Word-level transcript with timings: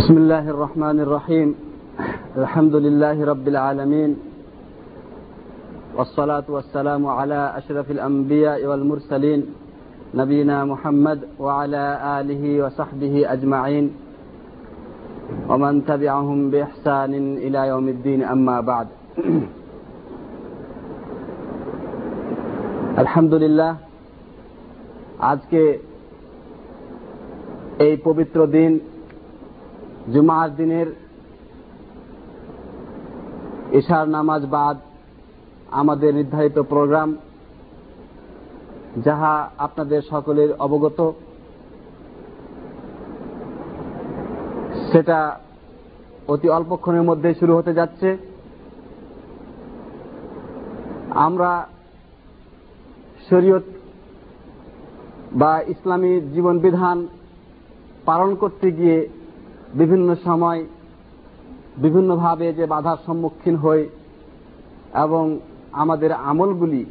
بسم 0.00 0.17
الله 0.17 0.49
الرحمن 0.49 0.99
الرحيم 0.99 1.55
الحمد 2.37 2.75
لله 2.75 3.25
رب 3.25 3.47
العالمين 3.47 4.11
والصلاة 5.97 6.43
والسلام 6.49 7.07
على 7.07 7.53
أشرف 7.57 7.91
الأنبياء 7.91 8.65
والمرسلين 8.65 9.41
نبينا 10.13 10.65
محمد 10.65 11.19
وعلى 11.39 11.83
آله 12.19 12.43
وصحبه 12.65 13.33
أجمعين 13.33 13.85
ومن 15.49 15.85
تبعهم 15.85 16.49
بإحسان 16.51 17.13
إلى 17.37 17.67
يوم 17.67 17.87
الدين 17.87 18.21
أما 18.23 18.61
بعد 18.61 18.87
الحمد 22.97 23.33
لله 23.33 23.71
আজকে 25.31 25.61
এই 27.79 27.93
পবিত্র 28.03 28.39
দিন 28.47 28.71
জুমার 30.13 30.55
দিনের 30.55 30.87
ইশার 33.71 34.09
নামাজ 34.09 34.45
বাদ 34.45 34.77
আমাদের 35.71 36.15
নির্ধারিত 36.15 36.59
প্রোগ্রাম, 36.59 37.15
যাহা 39.03 39.49
আপনাদের 39.57 40.01
সকলের 40.09 40.49
অবগত, 40.59 41.11
সেটা 44.91 45.39
অতি 46.27 46.49
অল্পক্ষণের 46.49 47.01
মধ্যে 47.01 47.33
শুরু 47.33 47.55
হতে 47.55 47.73
যাচ্ছে। 47.73 48.17
আমরা 51.09 51.67
শরীয়ত 53.29 53.63
বা 55.33 55.61
ইসলামী 55.67 56.21
জীবন 56.21 56.59
বিধান 56.59 57.07
পালন 58.05 58.35
করতে 58.35 58.71
গিয়ে 58.71 59.09
বিভিন্ন 59.73 60.15
সময় 60.15 60.65
বিভিন্নভাবে 61.77 62.53
যে 62.53 62.65
বাধার 62.65 62.97
সম্মুখীন 63.05 63.55
হই 63.55 63.89
এবং 64.93 65.39
আমাদের 65.71 66.11
আমলগুলি 66.11 66.85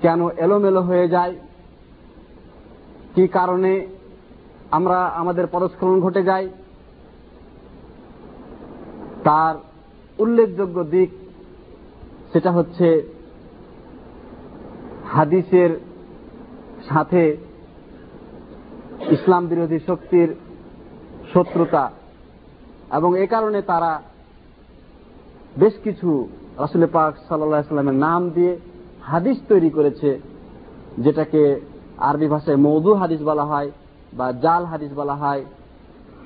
কেন 0.00 0.28
এলোমেলো 0.28 0.82
হয়ে 0.82 1.08
যায়? 1.08 1.34
কি 3.14 3.28
কারণে 3.28 3.86
আমরা 4.70 5.06
আমাদের 5.06 5.46
পরস্খলন 5.46 6.00
ঘটে 6.00 6.22
যায়? 6.22 6.48
তার 9.24 9.54
উল্লেখযোগ্য 10.18 10.84
দিক 10.84 11.10
সেটা 12.32 12.52
হচ্ছে 12.52 13.14
হাদিসের 15.12 15.80
সাথে 16.88 17.36
ইসলাম 19.10 19.46
বিরোধী 19.46 19.78
শক্তির 19.86 20.34
শত্রুতা। 21.34 21.90
এবং 22.92 23.18
এ 23.18 23.26
কারণে 23.26 23.62
তারা 23.62 24.02
বেশ 25.58 25.72
কিছু 25.84 26.28
রাসুল 26.58 26.86
পাক 26.86 27.14
সাল্লামের 27.28 27.94
নাম 27.94 28.30
দিয়ে 28.30 28.58
হাদিস 29.02 29.38
তৈরি 29.48 29.70
করেছে, 29.70 30.20
যেটাকে 30.98 31.60
আরবি 31.98 32.28
ভাষায় 32.28 32.56
মৌদু 32.56 32.94
হাদিস 32.94 33.20
বলা 33.22 33.44
হয় 33.44 33.70
বা 34.12 34.32
জাল 34.32 34.64
হাদিস 34.64 34.92
বলা 34.94 35.14
হয়। 35.14 35.44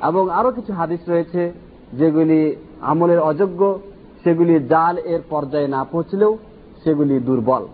এবং 0.02 0.30
আরও 0.30 0.50
কিছু 0.50 0.72
হাদিস 0.72 1.00
রয়েছে, 1.08 1.52
যেগুলি 1.92 2.56
আমলের 2.80 3.20
অযোগ্য, 3.20 3.78
সেগুলি 4.24 4.64
জাল 4.64 4.98
এর 4.98 5.20
পর্যায়ে 5.30 5.68
না 5.68 5.84
পৌঁছলেও 5.84 6.38
সেগুলি 6.84 7.18
দুর্বল। 7.18 7.66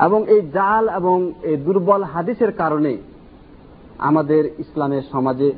এবং 0.00 0.28
এই 0.28 0.40
জাল 0.40 0.88
এবং 0.88 1.32
এই 1.42 1.56
দুর্বল 1.56 2.02
হাদিসের 2.02 2.52
কারণে 2.52 2.96
আমাদের 3.98 4.46
ইসলামের 4.58 5.02
সমাজে, 5.12 5.52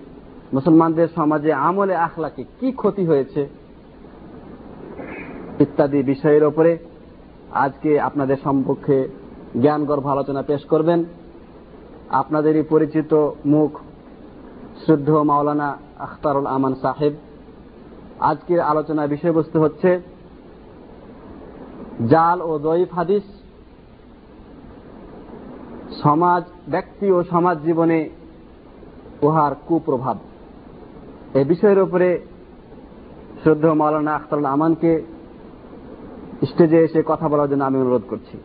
মুসলমানদের 0.52 1.08
সমাজে 1.14 1.52
আমলে 1.52 1.96
আখলাকে 1.96 2.44
কি 2.60 2.72
ক্ষতি 2.72 3.06
হয়েছে 3.06 3.48
ইত্যাদি 5.60 6.02
বিষয়ের 6.02 6.44
ওপরে 6.44 6.78
আজকে 7.50 8.00
আপনাদের 8.00 8.36
সম্পর্কে 8.44 9.08
জ্ঞান 9.60 9.84
গর্ভ 9.84 10.06
আলোচনা 10.06 10.42
পেশ 10.42 10.64
করবেন। 10.64 11.04
আপনাদেরই 12.10 12.62
পরিচিত 12.62 13.30
মুখ 13.46 13.78
শ্রদ্ধ 14.84 15.10
মাওলানা 15.10 15.76
আখতারুল 15.98 16.46
আমান 16.46 16.74
সাহেব। 16.74 17.12
আজকের 18.20 18.60
আলোচনার 18.60 19.08
বিষয়বস্তু 19.08 19.60
হচ্ছে 19.60 20.00
জাল 22.08 22.42
ও 22.42 22.58
দইফ 22.58 22.94
হাদিস। 22.94 23.22
সমাজ, 26.02 26.44
ব্যক্তি 26.70 27.10
ও 27.10 27.24
সমাজ 27.24 27.58
জীবনে 27.58 28.10
উহার 29.21 29.53
কুপ্রভাব 29.67 30.17
এ 31.33 31.41
বিষয়ের 31.43 31.79
উপরে 31.79 32.09
শ্রদ্ধ 33.43 33.65
মৌলানা 33.65 34.11
আখতার 34.15 34.45
আমানকে 34.45 34.91
স্টেজে 36.45 36.79
এসে 36.79 36.99
কথা 37.05 37.25
বলার 37.27 37.49
জন্য 37.49 37.63
আমি 37.63 37.77
অনুরোধ 37.79 38.03
করছি 38.09 38.35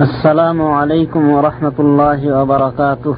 السلام 0.00 0.58
عليكم 0.62 1.22
ورحمة 1.30 1.76
الله 1.78 2.20
وبركاته 2.38 3.14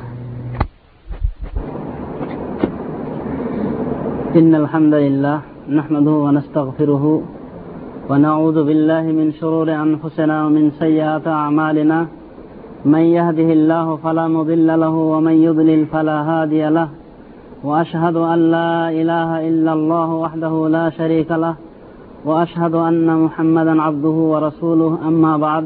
إن 4.37 4.55
الحمد 4.55 4.94
لله 4.94 5.39
نحمده 5.71 6.11
ونستغفره 6.27 7.05
ونعوذ 8.11 8.59
بالله 8.65 9.03
من 9.03 9.33
شرور 9.33 9.69
أنفسنا 9.87 10.47
ومن 10.47 10.65
سيئات 10.78 11.27
أعمالنا 11.27 11.99
من 12.86 13.00
يهده 13.00 13.53
الله 13.53 13.96
فلا 13.96 14.28
مضل 14.28 14.80
له 14.80 14.90
ومن 14.90 15.31
يضلل 15.31 15.86
فلا 15.86 16.22
هادي 16.22 16.69
له 16.69 16.90
وأشهد 17.64 18.16
أن 18.16 18.52
لا 18.52 18.90
إله 18.90 19.47
إلا 19.50 19.74
الله 19.74 20.09
وحده 20.14 20.68
لا 20.69 20.90
شريك 20.90 21.31
له 21.31 21.56
وأشهد 22.25 22.75
أن 22.75 23.08
محمدا 23.24 23.81
عبده 23.81 24.09
ورسوله. 24.09 24.97
أما 25.08 25.38
بعد 25.38 25.66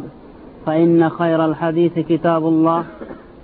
فإن 0.66 1.10
خير 1.10 1.46
الحديث 1.46 2.00
كتاب 2.00 2.48
الله 2.48 2.84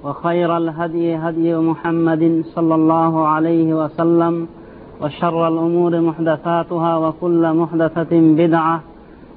وخير 0.03 0.57
الهدي 0.57 1.15
هدي 1.15 1.55
محمد 1.55 2.43
صلى 2.55 2.75
الله 2.75 3.27
عليه 3.27 3.73
وسلم 3.73 4.47
وشر 5.01 5.47
الأمور 5.47 6.01
محدثاتها 6.01 6.97
وكل 6.97 7.53
محدثة 7.53 8.11
بدعة 8.11 8.81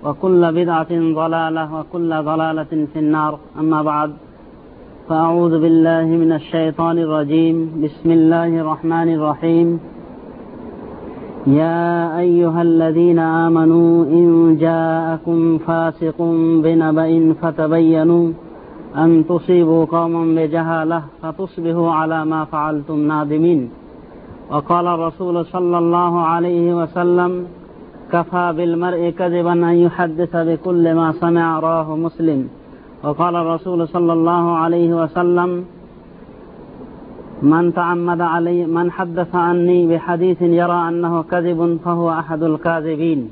وكل 0.04 0.52
بدعة 0.52 0.92
ضلالة 0.92 1.74
وكل 1.74 2.10
ضلالة 2.22 2.72
في 2.92 2.98
النار. 2.98 3.38
أما 3.58 3.82
بعد 3.82 4.10
فأعوذ 5.08 5.60
بالله 5.60 6.04
من 6.04 6.32
الشيطان 6.32 6.98
الرجيم. 6.98 7.56
بسم 7.84 8.10
الله 8.10 8.60
الرحمن 8.60 9.08
الرحيم. 9.14 9.80
يا 11.46 12.18
أيها 12.18 12.62
الذين 12.62 13.18
آمنوا 13.18 14.04
إن 14.04 14.56
جاءكم 14.60 15.58
فاسق 15.58 16.18
بنبأ 16.64 17.34
فتبينوا 17.42 18.32
أن 18.96 19.24
تصيبوا 19.28 19.84
قوما 19.84 20.22
بجهالة 20.36 21.02
فتصبحوا 21.22 21.90
على 21.92 22.24
ما 22.24 22.44
فعلتم 22.44 22.98
نادمين. 22.98 23.70
وقال 24.50 24.86
الرسول 24.86 25.44
صلى 25.44 25.78
الله 25.78 26.20
عليه 26.20 26.82
وسلم 26.82 27.46
كفى 28.12 28.54
بالمرء 28.56 29.10
كذبا 29.10 29.52
أن 29.52 29.74
يحدث 29.86 30.36
بكل 30.36 30.94
ما 30.94 31.12
سمع 31.12 31.58
راه 31.60 31.96
مسلم. 31.96 32.48
وقال 33.03 33.35
الرسول 33.35 33.87
صلى 33.87 34.13
الله 34.13 34.45
عليه 34.57 34.91
وسلم 34.93 35.65
من 37.43 37.73
تعمد 37.73 38.21
علي 38.23 38.65
من 38.67 38.91
حدث 38.91 39.35
عني 39.37 39.79
بحديث 39.87 40.41
يرى 40.41 40.79
أنه 40.87 41.13
كذب 41.23 41.79
فهو 41.85 42.07
أحد 42.11 42.43
الكاذبين 42.43 43.31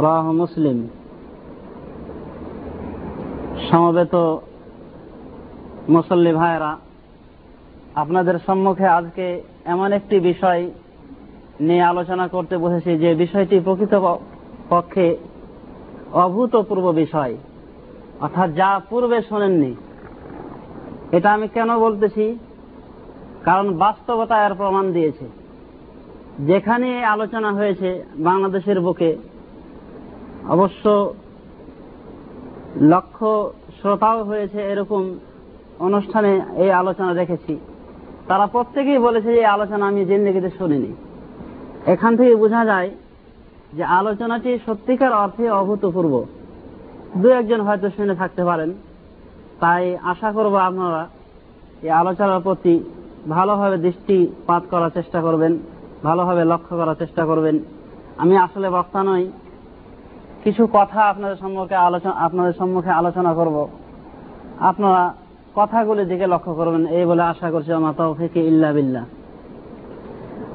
راه 0.00 0.26
مسلم 0.32 0.78
সমবেত 3.70 4.14
মুসল্লি 5.88 6.32
ভাইরা 6.32 6.72
আপনাদের 7.94 8.36
সম্মুখে 8.46 8.86
আজকে 8.88 9.26
এমন 9.64 9.88
একটি 9.92 10.16
বিষয় 10.20 10.62
নিয়ে 11.60 11.84
আলোচনা 11.84 12.26
করতে 12.28 12.56
বসেছি 12.56 12.92
যে 12.96 13.10
বিষয়টি 13.14 13.56
প্রকৃত 13.60 13.94
পক্ষে 14.68 15.06
অভূতপূর্ব 16.14 16.86
বিষয় 16.92 17.32
অর্থাৎ 18.21 18.53
যা 18.53 18.81
পূর্বে 18.89 19.21
শোনেননি। 19.29 19.75
এটা 21.11 21.33
আমি 21.33 21.47
কেন 21.47 21.79
বলতেছি? 21.79 22.39
কারণ 23.43 23.77
বাস্তবতা 23.77 24.47
এর 24.47 24.53
প্রমাণ 24.55 24.91
দিয়েছে। 24.91 25.25
যেখানে 26.39 27.05
আলোচনা 27.05 27.51
হয়েছে 27.51 28.03
বাংলাদেশের 28.15 28.81
বুকে, 28.81 29.17
অবশ্য 30.49 31.13
লক্ষ্য 32.81 33.53
শ্রোতাও 33.81 34.23
হয়েছে 34.23 34.61
এরকম 34.61 35.19
অনুষ্ঠানে 35.79 36.41
এই 36.57 36.71
আলোচনা 36.71 37.13
দেখেছি। 37.13 37.59
তারা 38.27 38.47
প্রত্যেকেই 38.47 38.97
বলেছে 38.97 39.33
এই 39.33 39.45
আলোচনা 39.45 39.87
আমি 39.87 40.05
জিন্দগিতে 40.05 40.49
শুনিনি। 40.57 40.95
এখান 41.85 42.17
থেকে 42.17 42.35
বোঝা 42.35 42.65
যায় 42.65 42.91
যে 43.73 43.83
আলোচনাটি 43.83 44.59
সত্যিকার 44.65 45.13
অর্থে 45.13 45.49
অভূতপূর্ব। 45.49 46.25
দু 47.15 47.27
একজন 47.29 47.61
হয়তো 47.61 47.89
শুনে 47.89 48.15
থাকতে 48.15 48.43
পারেন। 48.43 48.73
তাই 49.61 49.97
আশা 50.11 50.31
করব 50.31 50.55
আপনারা 50.55 51.07
এই 51.83 51.89
আলোচনার 51.89 52.41
প্রতি 52.41 52.83
ভালোভাবে 53.29 53.77
দৃষ্টিপাত 53.77 54.63
করার 54.71 54.89
চেষ্টা 54.89 55.21
করবেন, 55.21 55.57
ভালোভাবে 56.03 56.45
লক্ষ্য 56.45 56.77
করার 56.77 56.95
চেষ্টা 56.95 57.25
করবেন। 57.25 57.59
আমি 58.17 58.37
আসলে 58.37 58.69
বক্তা 58.69 59.03
নই, 59.03 59.31
কিছু 60.43 60.67
কথা 60.73 61.01
আপনাদের 61.01 61.35
সম্মুখে 61.35 61.75
আলোচনা, 61.75 62.13
আপনাদের 62.13 62.53
সম্মুখে 62.53 62.89
আলোচনা 62.89 63.33
করব। 63.33 63.67
আপনারা 64.59 65.13
কথাগুলির 65.55 66.07
দিকে 66.07 66.27
লক্ষ্য 66.27 66.53
করবেন, 66.53 66.87
এই 66.87 67.05
বলে 67.05 67.21
আশা 67.21 67.51
করছি 67.51 67.73
আমার 67.73 67.93
তৌফিকে 67.97 68.41
ইল্লা 68.47 68.71
বিল্লাহ। 68.73 69.05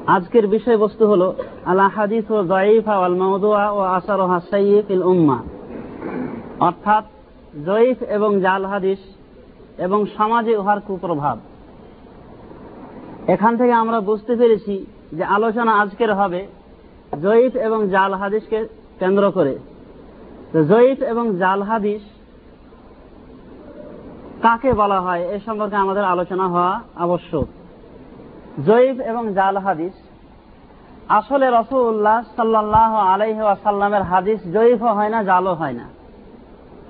আজকের 0.07 0.47
বিষয়বস্তু 0.47 1.07
হল 1.07 1.33
আলা 1.65 1.87
হাদিস 1.87 2.31
ও 2.31 2.43
জয়ীফা 2.43 2.97
ওয়াল 2.97 3.15
মাউদুয়া 3.15 3.71
ও 3.71 3.79
আসারোহা 3.79 4.39
সাইয়িফ 4.51 4.91
ইল 4.91 5.03
উম্মা। 5.03 5.37
অর্থাৎ 6.67 7.03
জয়ীফ 7.65 7.99
এবং 8.17 8.31
জাল 8.39 8.65
হাদিস 8.65 9.01
এবং 9.77 9.99
সমাজে 10.17 10.53
উহার 10.57 10.79
কুপ্রভাব। 10.87 11.37
এখান 13.27 13.57
থেকে 13.57 13.73
আমরা 13.73 13.99
বুঝতে 13.99 14.33
পেরেছি 14.35 14.75
যে 15.17 15.23
আলোচনা 15.23 15.71
আজকের 15.81 16.11
হবে 16.13 16.41
জয়ীফ 17.21 17.53
এবং 17.67 17.79
জাল 17.89 18.11
হাদিসকে 18.13 18.59
কেন্দ্র 18.99 19.23
করে। 19.31 19.53
জয়ীফ 20.69 20.99
এবং 21.01 21.25
জাল 21.37 21.59
হাদিস 21.63 22.03
কাকে 24.41 24.71
বলা 24.73 24.99
হয় 25.01 25.23
এ 25.35 25.37
সম্পর্কে 25.45 25.75
আমাদের 25.75 26.03
আলোচনা 26.03 26.45
হওয়া 26.47 26.73
আবশ্যক। 26.95 27.47
জয়ীফ 28.67 28.97
এবং 29.11 29.23
জাল 29.33 29.55
হাদিস, 29.57 29.95
আসলে 31.09 31.45
রসুল্লাহ 31.49 32.19
সাল্লাহ 32.35 32.91
আলাইহ 33.11 33.39
আসাল্লামের 33.45 34.03
হাদিস 34.11 34.39
জয়ীফও 34.53 34.91
হয় 34.93 35.09
না, 35.09 35.19
জালও 35.23 35.53
হয় 35.53 35.73
না। 35.73 35.85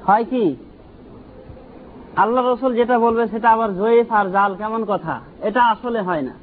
হয় 0.07 0.23
কি? 0.23 0.55
আল্লাহ 2.15 2.53
রসুল 2.53 2.75
যেটা 2.75 2.99
বলবে 2.99 3.27
সেটা 3.27 3.49
আবার 3.49 3.75
জয়ীফ 3.75 4.11
আর 4.11 4.29
জাল 4.29 4.55
কেমন 4.55 4.85
কথা? 4.85 5.19
এটা 5.41 5.65
আসলে 5.65 6.01
হয় 6.01 6.21
না। 6.21 6.33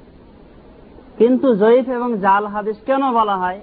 কিন্তু 1.18 1.54
জয়ীফ 1.54 1.88
এবং 1.88 2.18
জাল 2.18 2.46
হাদিস 2.46 2.76
কেন 2.86 3.12
বলা 3.12 3.36
হয়? 3.36 3.60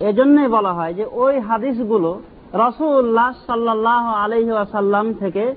এজন্যই 0.00 0.48
বলা 0.48 0.72
হয় 0.72 0.94
যে 0.94 1.06
ওই 1.12 1.38
হাদিসগুলো 1.38 2.20
রসুল্লাহ 2.54 3.32
সাল্লাহ 3.46 4.06
আলহি 4.06 4.50
আসাল্লাম 4.50 5.14
থেকে 5.14 5.54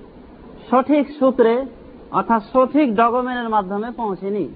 সঠিক 0.72 1.08
সূত্রে 1.20 1.66
অর্থাৎ 2.12 2.42
সঠিক 2.54 2.96
ডকুমেন্টের 2.96 3.50
মাধ্যমে 3.50 3.92
পৌঁছেনি। 3.92 4.50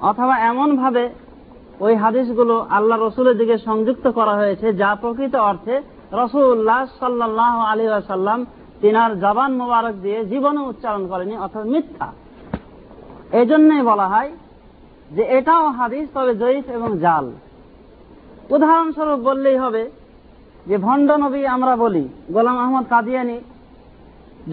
অথবা 0.00 0.38
এমন 0.38 0.76
ভাবে 0.76 1.08
ওই 1.80 1.94
হাদিসগুলো 1.94 2.66
আল্লাহ 2.70 3.02
রসুলের 3.02 3.38
দিকে 3.38 3.58
সংযুক্ত 3.58 4.08
করা 4.08 4.32
হয়েছে 4.32 4.72
যা 4.72 4.96
প্রকৃত 5.00 5.34
অর্থে 5.36 5.80
রসুল্লাহ 6.20 6.80
সাল্লাহ 7.00 7.54
আলী 7.70 7.84
আসাল্লাম 8.02 8.40
তিনার 8.82 9.12
জবান 9.24 9.50
মোবারক 9.60 9.94
দিয়ে 10.04 10.18
জীবনে 10.32 10.60
উচ্চারণ 10.70 11.02
করেনি, 11.10 11.34
অর্থাৎ 11.44 11.64
মিথ্যা। 11.72 12.08
এই 13.38 13.46
জন্যই 13.50 13.82
বলা 13.90 14.06
হয় 14.12 14.30
যে 15.10 15.22
এটাও 15.38 15.64
হাদিস, 15.78 16.06
তবে 16.14 16.32
জয়ীফ 16.42 16.66
এবং 16.76 16.90
জাল। 17.04 17.26
উদাহরণস্বরূপ 18.54 19.20
বললেই 19.28 19.58
হবে 19.64 19.82
যে 20.68 20.76
ভণ্ড 20.86 21.08
নবী 21.24 21.40
আমরা 21.46 21.74
বলি, 21.84 22.04
গোলাম 22.34 22.56
আহমদ 22.64 22.84
কাদিয়ানি 22.92 23.38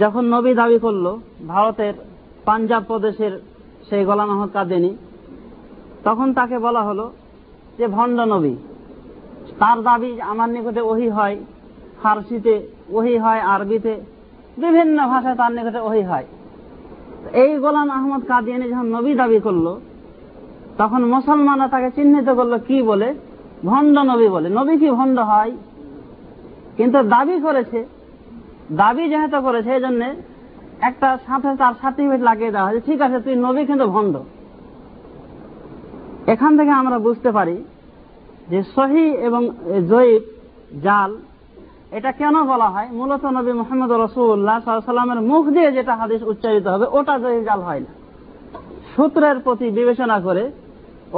যখন 0.01 0.23
নবী 0.35 0.51
দাবি 0.61 0.77
করল 0.85 1.06
ভারতের 1.47 1.94
পাঞ্জাব 2.47 2.83
প্রদেশের 2.89 3.33
সেই 3.88 4.03
গোলাম 4.09 4.29
আহমদ 4.33 4.51
কাদিয়ানি, 4.57 4.91
তখন 6.03 6.27
তাকে 6.33 6.57
বলা 6.65 6.81
হলো 6.83 7.06
যে 7.77 7.85
ভণ্ড 7.97 8.19
নবী। 8.33 8.53
তার 9.59 9.77
দাবি 9.83 10.11
আমার 10.31 10.50
নিকটে 10.56 10.81
ওহি 10.91 11.09
হয়, 11.17 11.35
ফার্সিতে 12.01 12.56
ওহি 12.97 13.15
হয়, 13.23 13.41
আরবিতে 13.53 13.94
বিভিন্ন 14.63 14.97
ভাষায় 15.11 15.35
তার 15.35 15.51
নিকটে 15.57 15.79
ওহি 15.88 16.03
হয়। 16.09 16.25
এই 17.44 17.51
গোলাম 17.63 17.88
আহমদ 17.97 18.21
কাদিয়ানি 18.27 18.65
যখন 18.71 18.88
নবী 18.97 19.11
দাবি 19.21 19.39
করল, 19.39 19.67
তখন 20.77 21.01
মুসলমানরা 21.13 21.67
তাকে 21.73 21.89
চিহ্নিত 21.95 22.29
করল 22.29 22.53
কি 22.67 22.77
বলে? 22.81 23.09
ভণ্ড 23.69 23.95
নবী 24.11 24.27
বলে। 24.35 24.47
নবী 24.59 24.73
কি 24.81 24.89
ভণ্ড 24.97 25.17
হয়? 25.19 25.51
কিন্তু 26.77 27.00
দাবি 27.15 27.38
করেছে, 27.39 27.79
দাবি 28.81 29.03
যেহেতু 29.09 29.38
করেছে, 29.47 29.69
এই 29.77 29.81
জন্য 29.85 30.01
একটা 30.89 31.09
সাথে 31.27 31.50
তার 31.61 31.73
সার্টিফিকেট 31.81 32.21
লাগিয়ে 32.29 32.51
দেওয়া 32.51 32.67
হয়েছে, 32.67 32.81
ঠিক 32.85 33.00
আছে, 33.06 33.17
তুই 33.25 33.35
নবী 33.45 33.61
কিন্তু 33.65 33.85
ভণ্ড। 33.95 34.15
এখান 36.33 36.51
থেকে 36.57 36.71
আমরা 36.81 36.97
বুঝতে 37.07 37.29
পারি 37.38 37.56
যে 38.50 38.60
সহি 38.75 39.06
এবং 39.28 39.42
জয়ীব 39.92 40.24
জাল, 40.86 41.12
এটা 41.98 42.12
কেন 42.19 42.36
বলা 42.51 42.68
হয়? 42.74 42.90
মূলত 43.00 43.24
নবী 43.38 43.51
মোহাম্মদ 43.62 43.92
রসুল্লাহ 44.06 44.57
সাল্লামের 44.66 45.19
মুখ 45.31 45.44
দিয়ে 45.56 45.69
যেটা 45.78 45.94
হাদিস 46.01 46.22
উচ্চারিত 46.31 46.66
হবে, 46.74 46.86
ওটা 46.98 47.16
জয়ী 47.24 47.40
জাল 47.50 47.60
হয় 47.68 47.81
না। 47.86 47.92
সূত্রের 48.94 49.38
প্রতি 49.46 49.68
বিবেচনা 49.78 50.18
করে 50.28 50.44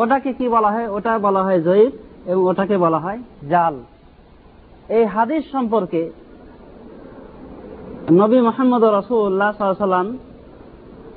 ওটাকে 0.02 0.32
কি 0.40 0.46
বলা 0.56 0.70
হয়? 0.76 0.88
ওটা 0.96 1.12
বলা 1.26 1.42
হয় 1.46 1.60
জয়ীব 1.68 1.92
এবং 2.32 2.42
ওটাকে 2.52 2.76
বলা 2.86 3.00
হয় 3.06 3.20
জাল। 3.52 3.76
এই 4.98 5.04
হাদিস 5.14 5.44
সম্পর্কে 5.52 6.02
নবী 8.20 8.38
মোহাম্মদ 8.48 8.84
রসুল্লাহ 9.00 9.52
সাল্লাম 9.58 10.08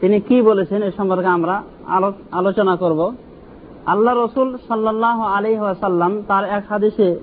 তিনি 0.01 0.17
কি 0.29 0.37
বলেছেন 0.49 0.81
এ 0.89 0.91
সম্পর্কে 0.99 1.29
আমরা 1.37 1.57
আলোচনা 2.39 2.75
করব। 2.83 3.01
আল্লাহ 3.87 4.25
রসুল 4.25 4.57
সাল্লাহ 4.69 5.21
আলী 5.21 5.57
সাল্লাম 5.81 6.23
তার 6.29 6.45
এক 6.45 6.65
হাদিসে 6.69 7.21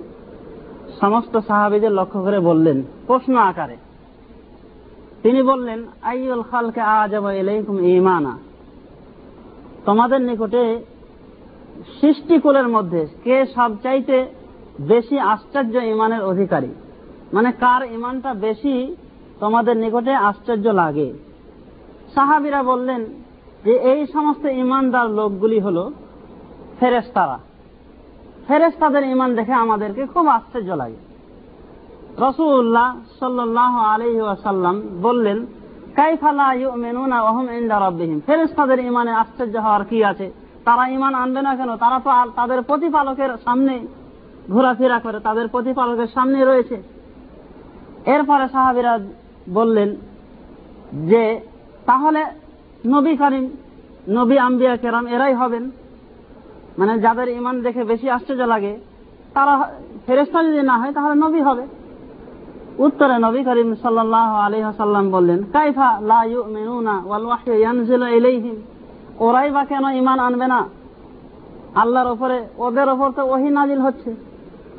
সমস্ত 1.01 1.39
সাহাবিদের 1.47 1.91
লক্ষ্য 1.91 2.21
করে 2.21 2.39
বললেন, 2.39 2.83
প্রশ্ন 3.07 3.35
আকারে। 3.35 3.77
তিনি 5.23 5.41
বললেন 5.41 5.85
আইউল 6.01 6.41
খালকে 6.41 6.81
আজব 6.81 7.29
এলাইকুম 7.29 7.79
ইমানা 7.79 8.37
তোমাদের 9.85 10.21
নিকটে 10.21 10.85
সৃষ্টিকুলের 12.01 12.67
মধ্যে 12.67 13.07
কে 13.23 13.45
সবচাইতে 13.45 14.25
বেশি 14.81 15.19
আশ্চর্য 15.19 15.77
ইমানের 15.77 16.23
অধিকারী? 16.23 16.69
মানে 17.33 17.51
কার 17.51 17.91
ইমানটা 17.91 18.33
বেশি 18.33 18.95
তোমাদের 19.39 19.77
নিকটে 19.77 20.13
আশ্চর্য 20.13 20.67
লাগে? 20.67 21.13
সাহাবিরা 22.15 22.63
বললেন 22.63 23.05
যে, 23.65 23.71
এই 23.71 24.07
সমস্ত 24.07 24.45
ইমানদার 24.45 25.09
লোকগুলি 25.09 25.59
হল 25.59 25.91
ফেরেস্তারা 26.81 27.39
ফেরেস্তাদের 28.47 29.03
ইমান 29.03 29.35
দেখে 29.35 29.53
আমাদেরকে 29.53 30.05
খুব 30.05 30.27
আশ্চর্য 30.27 30.71
লাগে। 30.71 30.99
রসুল্লাহ 32.17 32.89
সাল্লাহ 33.19 33.77
আলহি 33.77 34.19
আসাল্লাম 34.19 34.81
বললেন 35.01 35.45
কাইফালা 35.95 36.53
মেনুনা 36.75 37.21
ওহম 37.21 37.49
ইন্দা 37.49 37.87
রব্বিহিম? 37.87 38.19
ফেরেস্তাদের 38.25 38.79
ইমানে 38.79 39.11
আশ্চর্য 39.11 39.57
হওয়ার 39.57 39.85
কি 39.85 40.03
আছে? 40.03 40.31
তারা 40.65 40.87
ইমান 40.87 41.13
আনবে 41.15 41.41
না 41.41 41.55
কেন? 41.55 41.75
তারা 41.75 41.99
তো 41.99 42.31
তাদের 42.35 42.61
প্রতিপালকের 42.61 43.29
সামনে 43.45 43.87
ঘোরাফেরা 44.51 44.99
করে, 44.99 45.19
তাদের 45.19 45.47
প্রতিপালকের 45.47 46.07
সামনে 46.13 46.45
রয়েছে। 46.45 46.83
এরপরে 48.05 48.47
সাহাবিরা 48.49 48.99
বললেন 49.49 49.95
যে, 50.93 51.39
তাহলে 51.85 52.25
নবী 52.85 53.15
করিম, 53.15 53.45
নবী 54.09 54.37
আম্বিয়া 54.37 54.75
কেরাম 54.77 55.07
এরাই 55.07 55.33
হবেন। 55.33 55.71
মানে 56.81 56.93
যাদের 57.05 57.27
ইমান 57.39 57.55
দেখে 57.65 57.83
বেশি 57.91 58.07
আশ্চর্য 58.15 58.41
লাগে, 58.53 58.73
তারা 59.35 59.53
ফেরেস্তা 60.05 60.39
যদি 60.47 60.61
না 60.71 60.75
হয়, 60.81 60.93
তাহলে 60.97 61.15
নবী 61.25 61.41
হবে। 61.47 61.63
উত্তরে 62.85 63.15
নবী 63.25 63.41
করিম 63.47 63.69
সাল্লাহ 63.83 64.29
আলী 64.45 64.59
সাল্লাম 64.81 65.05
বললেন, 65.15 65.39
কাইফা 65.55 65.89
ওয়াল 67.09 67.25
ইয়ানজিলু 67.61 68.05
ওরাই 69.25 69.49
বা 69.55 69.63
কেন 69.71 69.85
ইমান 70.01 70.19
আনবে 70.27 70.47
না? 70.53 70.59
আল্লাহর 71.81 72.09
ওপরে 72.13 72.37
ওদের 72.65 72.87
ওপর 72.93 73.09
তো 73.17 73.21
ওহি 73.33 73.49
নাজিল 73.57 73.79
হচ্ছে। 73.87 74.11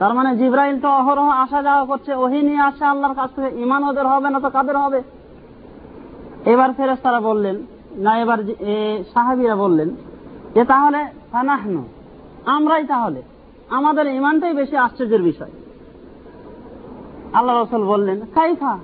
তার 0.00 0.12
মানে 0.18 0.30
জিব্রাইল 0.40 0.76
তো 0.84 0.88
অহরহ 1.00 1.28
আসা 1.44 1.60
যাওয়া 1.68 1.84
করছে, 1.90 2.12
ওহি 2.22 2.40
নিয়ে 2.48 2.62
আসছে 2.68 2.84
আল্লাহর 2.92 3.16
কাছ 3.20 3.30
থেকে 3.36 3.50
ইমান 3.64 3.82
ওদের 3.90 4.06
হবে 4.12 4.28
না 4.34 4.38
তো 4.44 4.48
কাদের 4.56 4.76
হবে? 4.84 5.00
এবার 6.52 6.70
ফেরেস 6.78 7.00
তারা 7.04 7.20
বললেন, 7.28 7.56
না, 8.04 8.12
এবার 8.22 8.38
সাহাবিরা 9.12 9.56
বললেন 9.64 9.88
যে, 10.54 10.62
তাহলে 10.72 11.00
ফানাহনু। 11.32 11.84
আমরাই 12.46 12.84
তাহলে। 12.84 13.22
আমাদের 13.70 14.06
ইমানটাই 14.06 14.52
বেশি 14.52 14.76
আশ্চর্যের 14.76 15.22
বিষয়। 15.22 15.50
আল্লাহ 17.32 17.62
রসুল 17.62 17.84
বললেন, 17.84 18.20
কাইফা? 18.34 18.78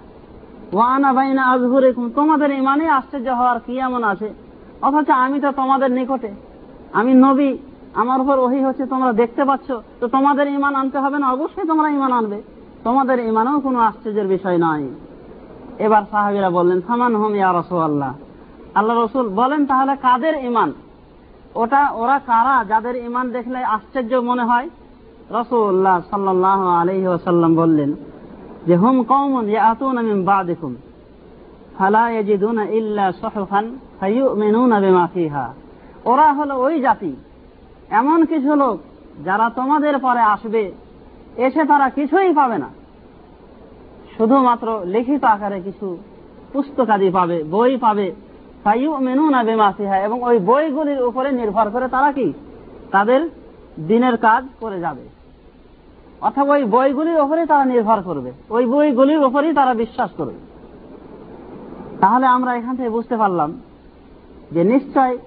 ওয়ানা 0.72 1.12
বাইনা 1.12 1.44
আজহুরেকুম। 1.44 2.10
তোমাদের 2.10 2.50
ইমানে 2.50 2.88
আশ্চর্য 2.88 3.28
হওয়ার 3.28 3.60
কি 3.60 3.78
এমন 3.78 4.04
আছে? 4.04 4.34
অথচ 4.82 5.10
আমি 5.10 5.40
তো 5.40 5.52
তোমাদের 5.52 5.90
নিকটে। 5.90 6.30
আমি 6.92 7.14
নবী, 7.14 7.56
আমার 7.94 8.20
উপর 8.20 8.38
ওহি 8.38 8.60
হচ্ছে, 8.64 8.86
তোমরা 8.86 9.12
দেখতে 9.12 9.44
পাচ্ছ। 9.44 9.72
তো 10.00 10.08
তোমাদের 10.08 10.48
ইমান 10.48 10.74
আনতে 10.74 10.98
হবে 10.98 11.18
না? 11.18 11.30
অবশ্যই 11.30 11.66
তোমরা 11.66 11.88
ইমান 11.88 12.12
আনবে। 12.12 12.42
তোমাদের 12.84 13.26
ইমানেও 13.26 13.60
কোনো 13.60 13.78
আশ্চর্যের 13.78 14.26
বিষয় 14.26 14.58
নয় 14.58 14.88
এবার 15.78 16.02
সাহাবিরা 16.10 16.50
বললেন 16.50 16.80
সামান 16.86 17.16
হোম 17.16 17.34
ইয়া 17.34 17.60
রসুল 17.60 17.78
আল্লাহ 17.78 18.14
আল্লাহ 18.74 19.04
রসুল 19.04 19.28
বলেন, 19.28 19.66
তাহলে 19.66 19.96
কাদের 19.96 20.44
ইমান 20.44 20.72
ওটা 21.62 21.82
ওরা 22.02 22.16
কারা 22.18 22.56
যাদের 22.68 22.96
ইমান 22.96 23.26
দেখলে 23.30 23.58
আশ্চর্য 23.64 24.12
মনে 24.16 24.44
হয় 24.44 24.68
রসুল্লাহ 25.30 25.96
সাল্লাহ 26.10 26.60
আলহি 26.80 27.06
ওসাল্লাম 27.06 27.52
বললেন 27.54 27.90
যে, 28.66 28.74
হুম 28.76 28.96
কৌমন 29.02 29.44
ইয়াতুন 29.48 29.96
মিন 30.08 30.18
বাদিকুম 30.24 30.72
বিমা 34.84 35.08
ফিহা। 35.14 35.46
ওরা 36.04 36.28
হলো 36.32 36.54
ওই 36.58 36.76
জাতি, 36.80 37.12
এমন 37.90 38.24
কিছু 38.24 38.54
লোক 38.54 38.76
যারা 39.24 39.46
তোমাদের 39.56 39.94
পরে 39.98 40.22
আসবে, 40.34 40.64
এসে 41.36 41.62
তারা 41.64 41.86
কিছুই 41.88 42.30
পাবে 42.34 42.58
না। 42.58 42.68
শুধুমাত্র 44.16 44.68
লিখিত 44.84 45.24
আকারে 45.24 45.58
কিছু 45.60 45.86
পুস্তকাদি 46.52 47.08
পাবে, 47.10 47.38
বই 47.44 47.76
পাবে 47.76 48.06
এবং 50.04 50.22
ওই 50.22 50.38
বইগুলির 50.38 51.02
উপরে 51.02 51.32
নির্ভর 51.32 51.70
করে 51.70 51.88
তারা 51.88 52.12
কি? 52.12 52.32
তাদের 52.90 53.30
দিনের 53.86 54.16
কাজ 54.16 54.44
করে 54.60 54.80
যাবে। 54.80 55.08
অথবা 56.20 56.54
ওই 56.54 56.64
বইগুলির 56.64 57.20
উপরে 57.20 57.46
তারা 57.46 57.64
নির্ভর 57.64 58.02
করবে। 58.04 58.32
ওই 58.50 58.66
বইগুলির 58.66 59.24
উপরেই 59.24 59.52
তারা 59.52 59.74
বিশ্বাস 59.74 60.10
করবে। 60.16 60.34
তাহলে 62.00 62.26
আমরা 62.26 62.54
এখান 62.54 62.76
থেকে 62.76 62.88
বুঝতে 62.88 63.16
পারলাম 63.16 63.60
যে 64.52 64.64
নিশ্চয় 64.64 65.18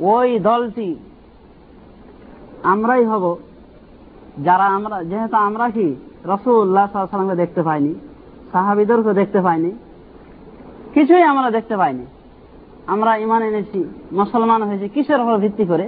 ওই 0.00 0.38
দলটি 0.38 0.96
আমরাই 2.62 3.04
হব, 3.04 3.38
যারা 4.44 4.64
আমরা, 4.64 5.02
যেহেতু 5.02 5.36
আমরা 5.36 5.70
কি 5.70 5.94
রসুল্লাহ 6.24 6.92
সাল্লামকে 6.92 7.36
দেখতে 7.36 7.62
পাইনি 7.62 7.94
সাহাবিদেরকে 8.52 9.12
দেখতে 9.12 9.40
পাইনি, 9.40 9.70
কিছুই 10.94 11.22
আমরা 11.22 11.50
দেখতে 11.50 11.76
পাইনি। 11.76 12.06
আমরা 12.92 13.12
ইমান 13.24 13.42
এনেছি, 13.50 13.80
মুসলমান 14.20 14.60
হয়েছি, 14.68 14.86
কিসের 14.94 15.20
উপর 15.24 15.34
ভিত্তি 15.44 15.64
করে? 15.70 15.86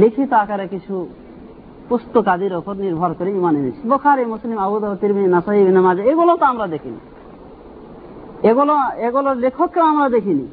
লিখিত 0.00 0.30
আকারে 0.42 0.66
কিছু 0.74 0.94
পুস্তকাদির 1.88 2.52
ওপর 2.60 2.74
নির্ভর 2.84 3.10
করে 3.18 3.30
ইমান 3.40 3.54
এনেছি। 3.60 3.82
বোখারি, 3.90 4.24
মুসলিম 4.34 4.58
আবুদ 4.64 4.84
তিরমিন 5.02 5.26
নামাজ 5.78 5.96
এগুলো 6.10 6.32
তো 6.40 6.44
আমরা 6.52 6.66
দেখিনি। 6.74 7.00
এগুলো 8.50 8.74
এগুলো 9.06 9.30
লেখককে 9.44 9.80
আমরা 9.92 10.06
দেখিনি। 10.16 10.46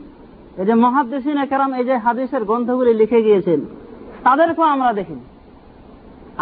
এই 0.59 0.65
যে 0.67 0.73
মহাদ্দেশিন 0.83 1.37
কেরাম, 1.51 1.71
এই 1.79 1.85
যে 1.89 1.95
হাদিসের 2.05 2.43
গ্রন্থগুলি 2.49 2.91
লিখে 3.01 3.19
গিয়েছেন, 3.25 3.59
তাদেরকেও 4.25 4.67
আমরা 4.75 4.91
দেখিনি। 4.99 5.23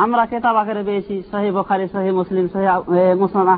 আমরা 0.03 0.24
কেতাব 0.31 0.55
আকারে 0.62 0.84
পেয়েছি 0.88 1.15
শাহি 1.29 1.50
বখারি 1.58 1.86
শাহি 1.93 2.12
মুসলিম 2.20 2.46
শাহি 2.53 2.67
মুসলান 3.22 3.50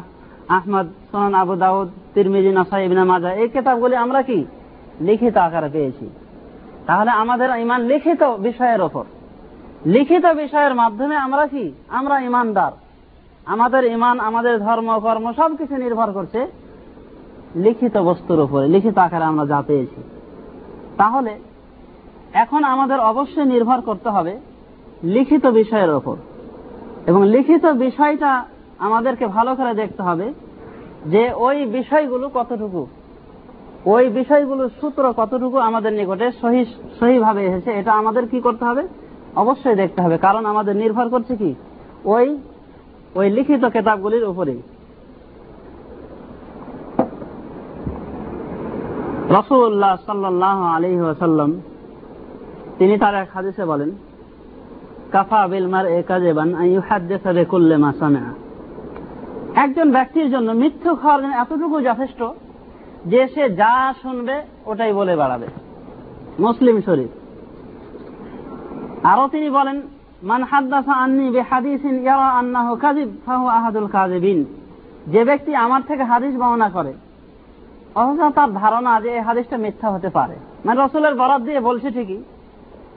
আহমদ, 0.57 0.87
সোনান 1.09 1.33
আবু 1.41 1.53
দাউদ 1.63 1.87
তিরমিজি, 2.13 2.51
নাসাই 2.57 2.83
মাজা 3.11 3.29
এই 3.41 3.47
কেতাবগুলি 3.53 3.95
আমরা 4.05 4.21
কি? 4.29 4.39
লিখিত 5.01 5.37
আকারে 5.37 5.69
পেয়েছি। 5.69 6.09
তাহলে 6.87 7.11
আমাদের 7.11 7.59
ইমান 7.59 7.81
লিখিত 7.81 8.23
বিষয়ের 8.23 8.81
ওপর। 8.81 9.03
লিখিত 9.85 10.25
বিষয়ের 10.25 10.75
মাধ্যমে 10.75 11.15
আমরা 11.15 11.47
কি? 11.47 11.71
আমরা 11.87 12.19
ইমানদার। 12.19 12.71
আমাদের 13.45 13.85
ইমান, 13.85 14.19
আমাদের 14.19 14.59
ধর্ম, 14.59 14.99
কর্ম 14.99 15.33
সবকিছু 15.33 15.75
নির্ভর 15.75 16.11
করছে 16.11 16.47
লিখিত 17.55 17.97
বস্তুর 17.97 18.39
উপরে, 18.39 18.67
লিখিত 18.67 18.97
আকারে 18.97 19.23
আমরা 19.23 19.45
যা 19.45 19.63
পেয়েছি। 19.67 20.03
তাহলে 20.97 21.39
এখন 22.33 22.63
আমাদের 22.63 22.99
অবশ্যই 22.99 23.45
নির্ভর 23.45 23.81
করতে 23.81 24.09
হবে 24.09 24.39
লিখিত 25.03 25.45
বিষয়ের 25.45 25.89
ওপর। 25.89 26.15
এবং 27.07 27.25
লিখিত 27.25 27.65
বিষয়টা 27.65 28.45
আমাদেরকে 28.79 29.27
ভালো 29.27 29.55
করে 29.55 29.73
দেখতে 29.73 30.03
হবে 30.03 30.33
যে 31.05 31.33
ওই 31.33 31.65
বিষয়গুলো 31.65 32.29
কতটুকু 32.33 32.87
ওই 33.85 34.09
বিষয়গুলোর 34.09 34.69
সূত্র 34.81 35.13
কতটুকু 35.17 35.57
আমাদের 35.57 35.93
নিকটে 35.93 36.27
সহি, 36.41 36.65
সহিভাবে 36.99 37.41
এসেছে, 37.47 37.71
এটা 37.79 37.91
আমাদের 37.91 38.27
কি 38.27 38.39
করতে 38.41 38.65
হবে? 38.65 38.83
অবশ্যই 39.35 39.75
দেখতে 39.75 40.01
হবে, 40.01 40.17
কারণ 40.17 40.45
আমাদের 40.45 40.75
নির্ভর 40.75 41.07
করছে 41.09 41.35
কি? 41.35 41.55
ওই 42.05 42.37
ওই 43.15 43.29
লিখিত 43.29 43.63
কেতাবগুলির 43.65 44.25
উপরেই। 44.31 44.61
রসুল্লাহ 49.37 49.95
সাল্লাহ 50.05 50.57
আলী 50.75 51.01
ওয়াসাল্লাম, 51.01 51.61
তিনি 52.77 52.97
তার 52.97 53.15
এক 53.15 53.29
হাদিসে 53.33 53.65
বলেন, 53.65 53.91
কাফা 55.11 55.47
বিলমার 55.47 55.85
এ 55.97 55.99
কাজে 56.07 56.33
বান 56.33 56.49
করলে 57.51 57.77
মা 57.77 57.93
সামেয়া 57.99 58.31
একজন 59.63 59.91
ব্যক্তির 59.91 60.27
জন্য 60.31 60.49
মিথ্যুক 60.51 60.97
হওয়ার 61.03 61.21
এতটুকু 61.43 61.77
যথেষ্ট 61.89 62.21
যে 63.11 63.21
সে 63.33 63.43
যা 63.61 63.73
শুনবে, 64.01 64.35
ওটাই 64.71 64.91
বলে 64.99 65.13
বেড়াবে। 65.21 65.47
মুসলিম 66.39 66.75
শরীফ। 66.87 67.11
আরও 69.11 69.25
তিনি 69.33 69.47
বলেন, 69.57 69.77
মান 70.29 70.41
হাদ্দাসা 70.51 70.95
বে 71.35 71.41
হাদিসিন 71.51 71.95
আন্নাহ 72.39 72.67
কাজিব 72.83 73.09
ফাহু 73.25 73.45
আহাদুল 73.57 73.89
কাজিবিন 73.95 74.39
যে 75.13 75.21
ব্যক্তি 75.29 75.51
আমার 75.65 75.81
থেকে 75.89 76.03
হাদিস 76.11 76.33
বর্ণনা 76.41 76.69
করে, 76.69 76.93
অথচ 78.01 78.21
তার 78.37 78.49
ধারণা 78.61 78.91
যে 79.03 79.09
এই 79.17 79.23
হাদিসটা 79.27 79.57
মিথ্যা 79.65 79.87
হতে 79.95 80.09
পারে। 80.17 80.35
মানে 80.65 80.77
রসুলের 80.77 81.13
বরাদ 81.21 81.41
দিয়ে 81.47 81.61
বলছে 81.69 81.87
ঠিকই, 81.95 82.19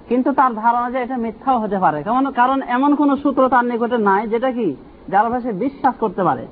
কিন্তু 0.08 0.30
তার 0.38 0.52
ধারণা 0.62 0.88
যে 0.94 0.98
এটা 1.04 1.16
মিথ্যাও 1.24 1.58
হতে 1.62 1.78
পারে। 1.84 1.98
কেমন 2.06 2.24
কারণ 2.40 2.58
এমন 2.76 2.90
কোন 3.00 3.10
সূত্র 3.22 3.42
তার 3.54 3.64
নিকটে 3.70 3.98
নাই, 4.08 4.22
যেটা 4.32 4.50
কি 4.56 4.68
যার 5.08 5.26
ভাষে 5.32 5.50
বিশ্বাস 5.64 5.94
করতে 6.02 6.22
পারে। 6.28 6.44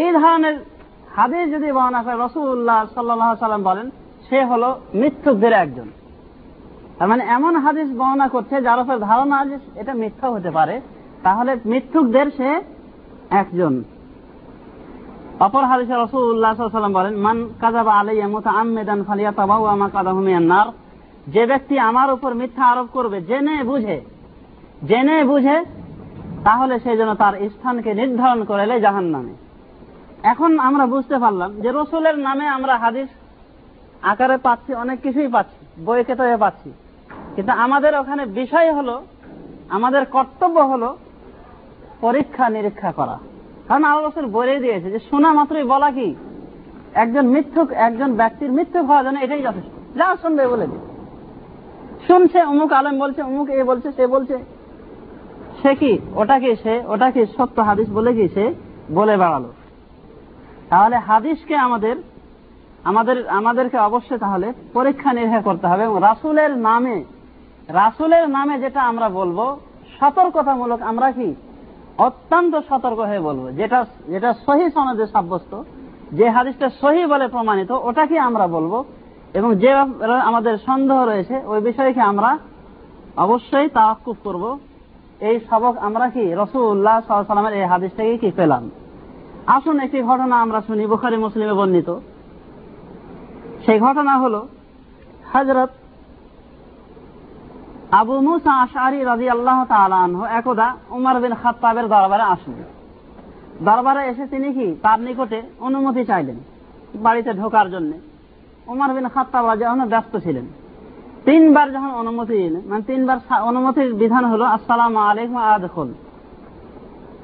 এই 0.00 0.08
ধরনের 0.18 0.56
হাদিস 1.16 1.50
যদি 1.54 1.72
বর্ণনা 1.72 2.02
করে 2.02 2.14
রসুল্লাহ 2.14 2.86
সাল্লাহ 2.94 3.34
সাল্লাম 3.34 3.62
বলেন, 3.62 3.90
সে 4.28 4.44
হলো 4.44 4.80
মৃত্যুকদের 4.94 5.52
একজন। 5.52 5.88
তার 6.98 7.08
মানে 7.08 7.24
এমন 7.24 7.56
হাদিস 7.56 7.88
বর্ণনা 7.88 8.28
করছে, 8.28 8.62
যার 8.62 8.80
উপর 8.80 8.98
ধারণা 8.98 9.46
যে 9.46 9.58
এটা 9.74 9.94
মিথ্যা 9.94 10.30
হতে 10.30 10.50
পারে। 10.50 10.80
তাহলে 11.22 11.56
মৃত্যুকদের 11.64 12.26
সে 12.36 12.60
একজন। 13.30 13.84
অপর 15.40 15.64
হাদিসে 15.64 15.94
রসুল্লাহ 15.94 16.56
সাল্লাম 16.56 16.92
বলেন, 16.92 17.14
মান 17.16 17.48
কাজাবা 17.60 17.92
আলাইয়া 17.92 18.28
মুতা 18.28 18.50
আমেদান 18.50 19.02
ফালিয়া 19.02 19.32
তাবাউ 19.32 19.64
আমা 19.64 19.88
কাদাহুমিয়ান্নার 19.88 20.66
যে 21.26 21.46
ব্যক্তি 21.46 21.78
আমার 21.78 22.12
উপর 22.12 22.34
মিথ্যা 22.34 22.64
আরোপ 22.64 22.88
করবে, 22.92 23.20
জেনে 23.20 23.64
বুঝে 23.64 24.00
জেনে 24.88 25.24
বুঝে, 25.24 25.64
তাহলে 26.44 26.78
সে 26.78 26.96
যেন 26.96 27.14
তার 27.14 27.34
স্থানকে 27.48 27.94
নির্ধারণ 27.94 28.44
করে 28.44 28.80
জাহান 28.80 29.04
নামে 29.04 29.49
এখন 30.22 30.58
আমরা 30.58 30.86
বুঝতে 30.86 31.18
পারলাম 31.18 31.60
যে 31.60 31.70
রসুলের 31.70 32.18
নামে 32.18 32.46
আমরা 32.46 32.76
হাদিস 32.78 33.08
আকারে 34.02 34.36
পাচ্ছি, 34.36 34.74
অনেক 34.74 35.00
কিছুই 35.00 35.28
পাচ্ছি 35.28 35.84
বই 35.84 36.04
কেতাবে 36.04 36.36
পাচ্ছি। 36.36 36.72
কিন্তু 37.34 37.52
আমাদের 37.52 37.98
ওখানে 37.98 38.26
বিষয় 38.26 38.72
হলো, 38.72 39.02
আমাদের 39.68 40.04
কর্তব্য 40.04 40.60
হলো 40.60 40.96
পরীক্ষা 42.00 42.48
নিরীক্ষা 42.48 42.92
করা। 42.92 43.18
কারণ 43.68 43.84
আল্লাহ 43.84 44.10
রসুল 44.10 44.26
বলে 44.26 44.60
দিয়েছে 44.60 44.90
যে 44.90 44.98
শোনা 44.98 45.32
মাত্রই 45.32 45.64
বলা 45.64 45.90
কি? 45.90 46.14
একজন 46.94 47.26
মিথ্যুক, 47.26 47.72
একজন 47.72 48.14
ব্যক্তির 48.14 48.52
মিথ্যুক 48.52 48.86
হওয়ার 48.86 49.04
জন্য 49.04 49.18
এটাই 49.18 49.42
যথেষ্ট। 49.42 49.98
যা 49.98 50.16
শুনবে 50.22 50.46
বলে 50.48 50.66
দিই 50.66 50.78
শুনছে, 52.06 52.42
অমুক 52.42 52.72
আলম 52.72 52.98
বলছে, 52.98 53.22
অমুক 53.22 53.48
এ 53.48 53.64
বলছে, 53.64 53.92
সে 53.92 54.06
বলছে। 54.06 54.38
সে 55.62 55.74
কি? 55.74 55.98
ওটাকে 56.14 56.56
সে? 56.56 56.82
ওটাকে 56.86 57.26
সত্য 57.26 57.60
হাদিস 57.60 57.90
বলে 57.90 58.14
কি 58.14 58.28
সে? 58.28 58.54
বলে 58.94 59.16
বেড়ালো। 59.16 59.52
তাহলে 60.70 60.96
হাদিসকে 60.98 61.56
আমাদের 61.56 61.96
আমাদের, 62.84 63.28
আমাদেরকে 63.28 63.78
অবশ্যই 63.78 64.18
তাহলে 64.18 64.52
পরীক্ষা 64.72 65.12
নিরীক্ষা 65.12 65.40
করতে 65.40 65.66
হবে 65.66 65.82
এবং 65.82 65.96
রাসুলের 66.00 66.52
নামে 66.58 67.04
রাসুলের 67.68 68.28
নামে 68.28 68.58
যেটা 68.58 68.80
আমরা 68.82 69.08
বলব, 69.08 69.38
সতর্কতামূলক 70.00 70.82
আমরা 70.82 71.12
কি? 71.12 71.34
অত্যন্ত 71.98 72.60
সতর্ক 72.68 72.98
হয়ে 72.98 73.20
বলব। 73.20 73.50
যেটা 73.50 73.84
যেটা 74.06 74.34
সহি 74.46 74.70
সনদে 74.70 75.06
সাব্যস্ত, 75.06 75.62
যে 76.12 76.30
হাদিসটা 76.30 76.68
সহি 76.80 77.06
বলে 77.06 77.28
প্রমাণিত, 77.28 77.70
ওটাকে 77.70 78.18
আমরা 78.18 78.46
বলব 78.46 78.84
এবং 79.34 79.54
যে 79.54 79.70
আমাদের 80.30 80.58
সন্দেহ 80.58 80.98
রয়েছে, 81.04 81.36
ওই 81.46 81.60
বিষয়কে 81.60 82.00
আমরা 82.00 82.38
অবশ্যই 83.16 83.68
তাওয়াক্কুফ 83.68 84.16
করব। 84.24 84.58
এই 85.20 85.40
সবক 85.50 85.74
আমরা 85.78 86.06
কি? 86.08 86.24
রসুল্লাহ 86.34 87.00
সাল্লামের 87.06 87.52
এই 87.52 87.64
হাদিস 87.64 87.92
থেকে 87.96 88.18
কি 88.18 88.30
পেলাম? 88.36 88.70
আসুন 89.46 89.80
একটি 89.80 90.02
ঘটনা 90.02 90.40
আমরা 90.40 90.60
শুনি, 90.60 90.86
বুখারি, 90.86 91.16
মুসলিমে 91.16 91.52
বর্ণিত। 91.52 91.90
সেই 93.66 93.78
ঘটনা 93.78 94.18
হল 94.18 94.34
হজরত 95.32 95.70
আবু 97.92 98.20
মুসা 98.20 98.52
আশারি 98.52 99.04
রাজি 99.04 99.28
আল্লাহ 99.30 99.64
তালাহ 99.68 100.24
একদা 100.24 100.74
উমার 100.90 101.20
বিন 101.20 101.34
খাত্তাবের 101.42 101.88
দরবারে 101.88 102.22
আসলেন 102.22 102.64
দরবারে 103.64 104.08
এসে 104.08 104.26
তিনি 104.26 104.52
কি, 104.52 104.74
তার 104.82 105.00
নিকটে 105.00 105.42
অনুমতি 105.60 106.04
চাইলেন 106.04 106.36
বাড়িতে 106.94 107.32
ঢোকার 107.32 107.70
জন্য। 107.70 107.92
উমার 108.66 108.94
বিন 108.94 109.08
খাত্তাব 109.08 109.46
রাজি 109.46 109.64
ব্যস্ত 109.88 110.16
ছিলেন। 110.16 110.46
তিনবার 111.24 111.72
যখন 111.72 111.90
অনুমতি 111.90 112.32
দিলেন 112.32 112.62
মানে 112.66 112.82
তিনবার 112.82 113.18
অনুমতির 113.42 113.94
বিধান 113.94 114.24
হলো, 114.24 114.44
আসসালাম 114.44 114.96
আলাইকুম, 114.96 115.36
আদখল। 115.36 115.88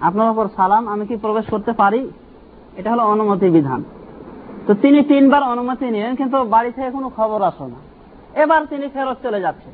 আপনার 0.09 0.29
উপর 0.33 0.47
সালাম, 0.57 0.83
আমি 0.93 1.05
কি 1.09 1.17
প্রবেশ 1.25 1.47
করতে 1.55 1.73
পারি? 1.83 2.00
এটা 2.79 2.88
হলো 2.93 3.05
অনুমতি 3.12 3.47
বিধান। 3.57 3.81
তো 4.67 4.73
তিনি 4.83 4.99
তিনবার 5.11 5.43
অনুমতি 5.53 5.85
নিলেন 5.95 6.15
কিন্তু 6.21 6.37
বাড়ি 6.55 6.71
থেকে 6.76 6.91
কোনো 6.97 7.09
খবর 7.17 7.38
আসলো 7.50 7.69
না। 7.75 7.79
এবার 8.43 8.61
তিনি 8.73 8.87
ফেরত 8.95 9.19
চলে 9.26 9.41
যাচ্ছেন 9.45 9.73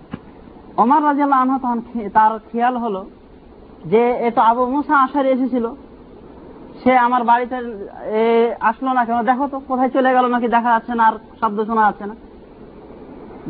অমর 0.82 1.00
রাজিয়াল 1.08 1.32
আনহ 1.42 1.54
তখন 1.62 1.78
তার 2.16 2.32
খেয়াল 2.50 2.74
হলো 2.84 3.02
যে, 3.92 4.02
এ 4.26 4.28
তো 4.36 4.40
আবু 4.50 4.62
মুসা 4.74 4.94
আসার 5.04 5.26
এসেছিল। 5.34 5.66
সে 6.80 6.92
আমার 7.06 7.22
বাড়িতে 7.30 7.56
আসলো 8.70 8.90
না 8.98 9.02
কেন? 9.06 9.18
দেখো 9.30 9.44
তো, 9.52 9.56
কোথায় 9.68 9.90
চলে 9.96 10.10
গেল 10.16 10.24
নাকি? 10.34 10.48
দেখা 10.56 10.70
যাচ্ছে 10.74 10.92
না, 10.98 11.02
আর 11.08 11.14
শব্দ 11.40 11.58
শোনা 11.68 11.82
যাচ্ছে 11.88 12.04
না। 12.10 12.14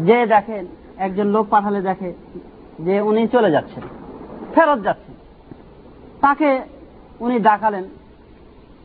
যে 0.07 0.19
দেখেন, 0.35 0.65
একজন 1.07 1.27
লোক 1.35 1.45
পাঠালে 1.55 1.81
দেখে 1.89 2.11
যে 2.87 2.95
উনি 3.09 3.23
চলে 3.35 3.51
যাচ্ছেন, 3.55 3.83
ফেরত 4.55 4.81
যাচ্ছেন 4.87 5.12
তাকে 6.25 6.51
উনি 7.25 7.37
ডাকালেন। 7.49 7.85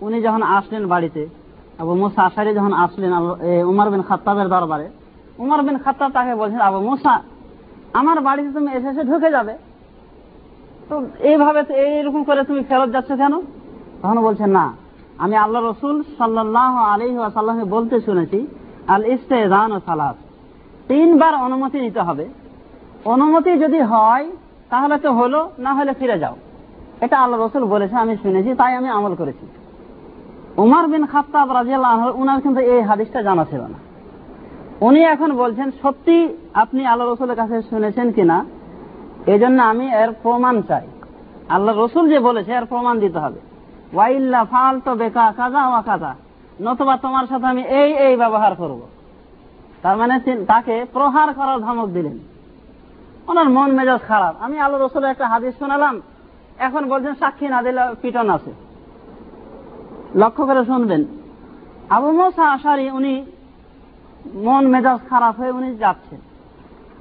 উনি 0.06 0.18
যখন 0.26 0.42
আসলেন 0.58 0.84
বাড়িতে, 0.94 1.24
আবু 1.82 1.94
মুসা 2.02 2.22
আশারি 2.28 2.52
যখন 2.60 2.74
আসলেন 2.84 3.12
উমর 3.72 3.88
বিন 3.94 4.04
খাত্তাবের 4.10 4.48
দরবারে, 4.54 4.88
উমর 5.44 5.60
বিন 5.68 5.78
খাত্তাব 5.84 6.10
তাকে 6.18 6.34
বলছেন, 6.42 6.62
আবু 6.70 6.80
মুসা, 6.88 7.14
আমার 8.00 8.18
বাড়িতে 8.28 8.50
তুমি 8.58 8.70
এসে 8.78 8.90
এসে 8.94 9.04
ঢুকে 9.10 9.30
যাবে। 9.36 9.54
তো 10.90 10.96
এইভাবে 11.30 11.62
এইরকম 11.84 12.22
করে 12.28 12.42
তুমি 12.50 12.62
ফেরত 12.70 12.90
যাচ্ছ 12.96 13.10
কেন? 13.22 13.34
তখন 14.02 14.18
বলছেন, 14.28 14.50
না, 14.58 14.66
আমি 15.24 15.36
আল্লাহ 15.44 15.62
রসুল 15.62 15.96
সাল্লাহ 16.20 16.74
আলী 16.92 17.06
সাল্লামকে 17.38 17.68
বলতে 17.76 17.96
শুনেছি, 18.08 18.40
আল 18.94 19.04
ইস্তেজান 19.14 19.70
ও 19.76 19.80
সালাত। 19.88 20.18
তিনবার 20.90 21.34
অনুমতি 21.46 21.78
নিতে 21.86 22.02
হবে। 22.08 22.26
অনুমতি 23.14 23.52
যদি 23.64 23.80
হয়, 23.92 24.26
তাহলে 24.72 24.96
তো 25.06 25.10
হলো, 25.20 25.40
না 25.66 25.72
হলে 25.78 25.94
ফিরে 26.00 26.18
যাও। 26.24 26.36
এটা 27.02 27.20
আল্লাহ 27.20 27.42
রসুল 27.42 27.66
বলেছে, 27.66 27.96
আমি 27.96 28.18
শুনেছি, 28.18 28.54
তাই 28.54 28.76
আমি 28.76 28.90
আমল 28.90 29.16
করেছি। 29.16 29.48
উমার 30.58 30.88
বিন 30.88 31.06
খাত্তাব 31.06 31.54
রাজিয়াল্লাহ 31.54 32.16
উনার 32.16 32.42
কিন্তু 32.42 32.62
এই 32.62 32.82
হাদিসটা 32.82 33.24
জানা 33.24 33.46
ছিল 33.46 33.62
না। 33.62 33.88
উনি 34.82 35.04
এখন 35.04 35.34
বলছেন, 35.34 35.72
সত্যি 35.82 36.38
আপনি 36.54 36.86
আল্লাহ 36.86 37.14
রসুলের 37.14 37.36
কাছে 37.36 37.62
শুনেছেন 37.62 38.12
কিনা? 38.12 38.46
এই 39.28 39.40
জন্য 39.40 39.64
আমি 39.64 39.94
এর 39.94 40.12
প্রমাণ 40.12 40.62
চাই। 40.62 40.88
আল্লাহ 41.50 41.86
রসুল 41.86 42.10
যে 42.10 42.20
বলেছে, 42.20 42.54
এর 42.54 42.66
প্রমাণ 42.66 43.00
দিতে 43.00 43.20
হবে। 43.20 43.40
ওয়াইল্লা 43.94 44.46
ফাল 44.46 44.80
তো 44.80 44.96
বেকা, 44.96 45.34
কাজা 45.38 45.68
ওয়া 45.68 45.82
কাজা। 45.82 46.16
নতুবা 46.62 46.98
তোমার 46.98 47.26
সাথে 47.28 47.46
আমি 47.46 47.62
এই 47.62 47.94
এই 47.94 48.16
ব্যবহার 48.16 48.56
করব। 48.56 48.82
তার 49.82 49.98
মানে 49.98 50.20
তাকে 50.36 50.86
প্রহার 50.94 51.34
করার 51.34 51.60
ধমক 51.60 51.90
দিলেন। 51.90 52.20
ওনার 53.28 53.50
মন 53.50 53.72
মেজাজ 53.72 54.00
খারাপ। 54.08 54.36
আমি 54.40 54.60
আল্লাহ 54.60 54.82
রসুলের 54.82 55.10
একটা 55.10 55.28
হাদিস 55.28 55.54
শোনালাম। 55.60 56.02
এখন 56.60 56.90
বলছেন 56.90 57.14
সাক্ষী 57.14 57.48
না 57.48 57.62
দিলে 57.62 57.82
পিটন 58.02 58.30
আছে। 58.30 58.54
লক্ষ্য 60.16 60.46
করে 60.46 60.66
শুনবেন। 60.66 61.06
আবু 61.90 62.12
মোসা 62.12 62.46
আশারি, 62.50 62.92
উনি 62.92 63.26
মন 64.36 64.68
মেজাজ 64.68 65.00
খারাপ 65.10 65.40
হয়ে 65.40 65.52
উনি 65.52 65.76
যাচ্ছেন। 65.76 66.20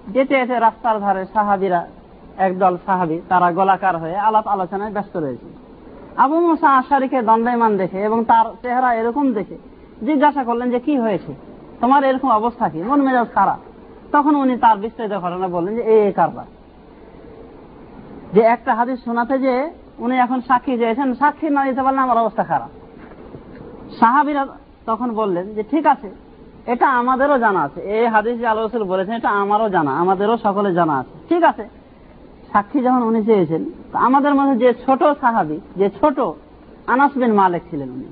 যেতে 0.09 0.35
যেতে 0.35 0.59
রাস্তার 0.59 1.01
ধারে 1.01 1.25
সাহাবিরা, 1.35 1.87
একদল 2.39 2.77
সাহাবি, 2.87 3.21
তারা 3.29 3.53
গোলাকার 3.53 3.97
হয়ে 3.97 4.17
আলাপ 4.17 4.47
আলোচনায় 4.49 4.93
ব্যস্ত 4.93 5.17
রয়েছে। 5.17 5.47
আবু 6.17 6.41
মোসা 6.41 6.69
আশারিকে 6.69 7.23
দণ্ডায়মান 7.23 7.77
দেখে 7.77 8.03
এবং 8.03 8.25
তার 8.25 8.47
চেহারা 8.63 8.95
এরকম 8.95 9.33
দেখে 9.33 9.57
জিজ্ঞাসা 10.03 10.45
করলেন 10.45 10.71
যে, 10.71 10.81
কি 10.81 10.99
হয়েছে? 10.99 11.35
তোমার 11.81 12.05
এরকম 12.05 12.31
অবস্থা 12.31 12.69
কি? 12.69 12.83
মন 12.83 13.03
মেজাজ 13.03 13.27
খারাপ? 13.35 13.59
তখন 14.13 14.37
উনি 14.37 14.57
তার 14.57 14.77
বিস্তারিত 14.77 15.19
ঘটনা 15.19 15.49
বললেন 15.49 15.75
যে 15.75 15.83
এই 15.83 16.13
কারবার। 16.13 16.45
যে 18.37 18.43
একটা 18.55 18.73
হাদিস 18.79 18.99
শোনাতে 19.05 19.35
যে 19.47 19.55
উনি 20.05 20.15
এখন 20.25 20.39
সাক্ষী 20.49 20.75
চেয়েছেন 20.81 21.09
সাক্ষী 21.15 21.47
না 21.57 21.63
দিতে 21.69 21.83
পারলে 21.83 22.01
আমার 22.07 22.19
অবস্থা 22.25 22.45
খারাপ। 22.51 22.71
সাহাবিরা 24.01 24.43
তখন 24.87 25.09
বললেন 25.21 25.47
যে, 25.57 25.63
ঠিক 25.73 25.85
আছে, 25.95 26.09
এটা 26.73 26.87
আমাদেরও 27.01 27.37
জানা 27.45 27.61
আছে। 27.67 27.81
এই 27.97 28.07
হাদিস 28.15 28.35
যে 28.43 28.47
রসুল 28.49 28.83
বলেছেন, 28.85 29.15
এটা 29.17 29.31
আমারও 29.43 29.69
জানা, 29.71 29.93
আমাদেরও 30.03 30.37
সকলে 30.37 30.71
জানা 30.75 30.95
আছে। 31.01 31.15
ঠিক 31.29 31.43
আছে, 31.51 31.65
সাক্ষী 32.53 32.79
যখন 32.87 33.03
উনি 33.03 33.21
চেয়েছেন 33.25 33.63
আমাদের 34.07 34.33
মধ্যে 34.35 34.57
যে 34.65 34.71
ছোট 34.85 35.03
সাহাবি, 35.21 35.59
যে 35.77 35.87
ছোট 36.01 36.19
আনাস 36.87 37.13
বিন 37.21 37.33
মালিক 37.35 37.63
ছিলেন 37.71 37.89
উনি, 37.91 38.09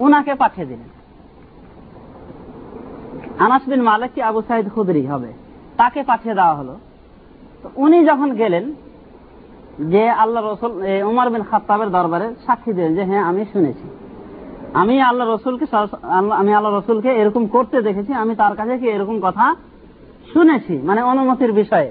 উনাকে 0.00 0.32
পাঠিয়ে 0.34 0.66
দিলেন। 0.66 0.90
আনাস 3.44 3.62
বিন 3.68 3.82
মালিক 3.82 4.10
কি 4.14 4.20
আবু 4.22 4.40
সাইদ 4.48 4.66
খুদরি 4.74 5.02
হবে? 5.06 5.30
তাকে 5.76 6.00
পাঠিয়ে 6.02 6.34
দেওয়া 6.34 6.54
হলো। 6.54 6.74
উনি 7.84 7.98
যখন 8.10 8.28
গেলেন, 8.40 8.64
যে 9.92 10.02
আল্লাহ 10.22 10.40
রসুল 10.42 10.72
উমর 11.10 11.28
বিন 11.34 11.42
খাত্তাবের 11.50 11.90
দরবারে 11.96 12.26
সাক্ষী 12.46 12.70
দিলেন 12.76 12.92
যে 12.98 13.02
হ্যাঁ 13.10 13.24
আমি 13.30 13.42
শুনেছি। 13.52 13.86
আমি 14.80 14.94
আল্লাহ 15.08 15.26
রসুলকে 15.26 15.66
আমি 16.40 16.50
আল্লাহ 16.58 16.72
রসুলকে 16.72 17.10
এরকম 17.20 17.44
করতে 17.54 17.78
দেখেছি, 17.86 18.12
আমি 18.22 18.32
তার 18.40 18.54
কাছে 18.58 18.74
কি 18.80 18.86
এরকম 18.96 19.16
কথা 19.26 19.46
শুনেছি? 20.32 20.74
মানে 20.88 21.00
অনুমতির 21.12 21.52
বিষয়ে। 21.60 21.90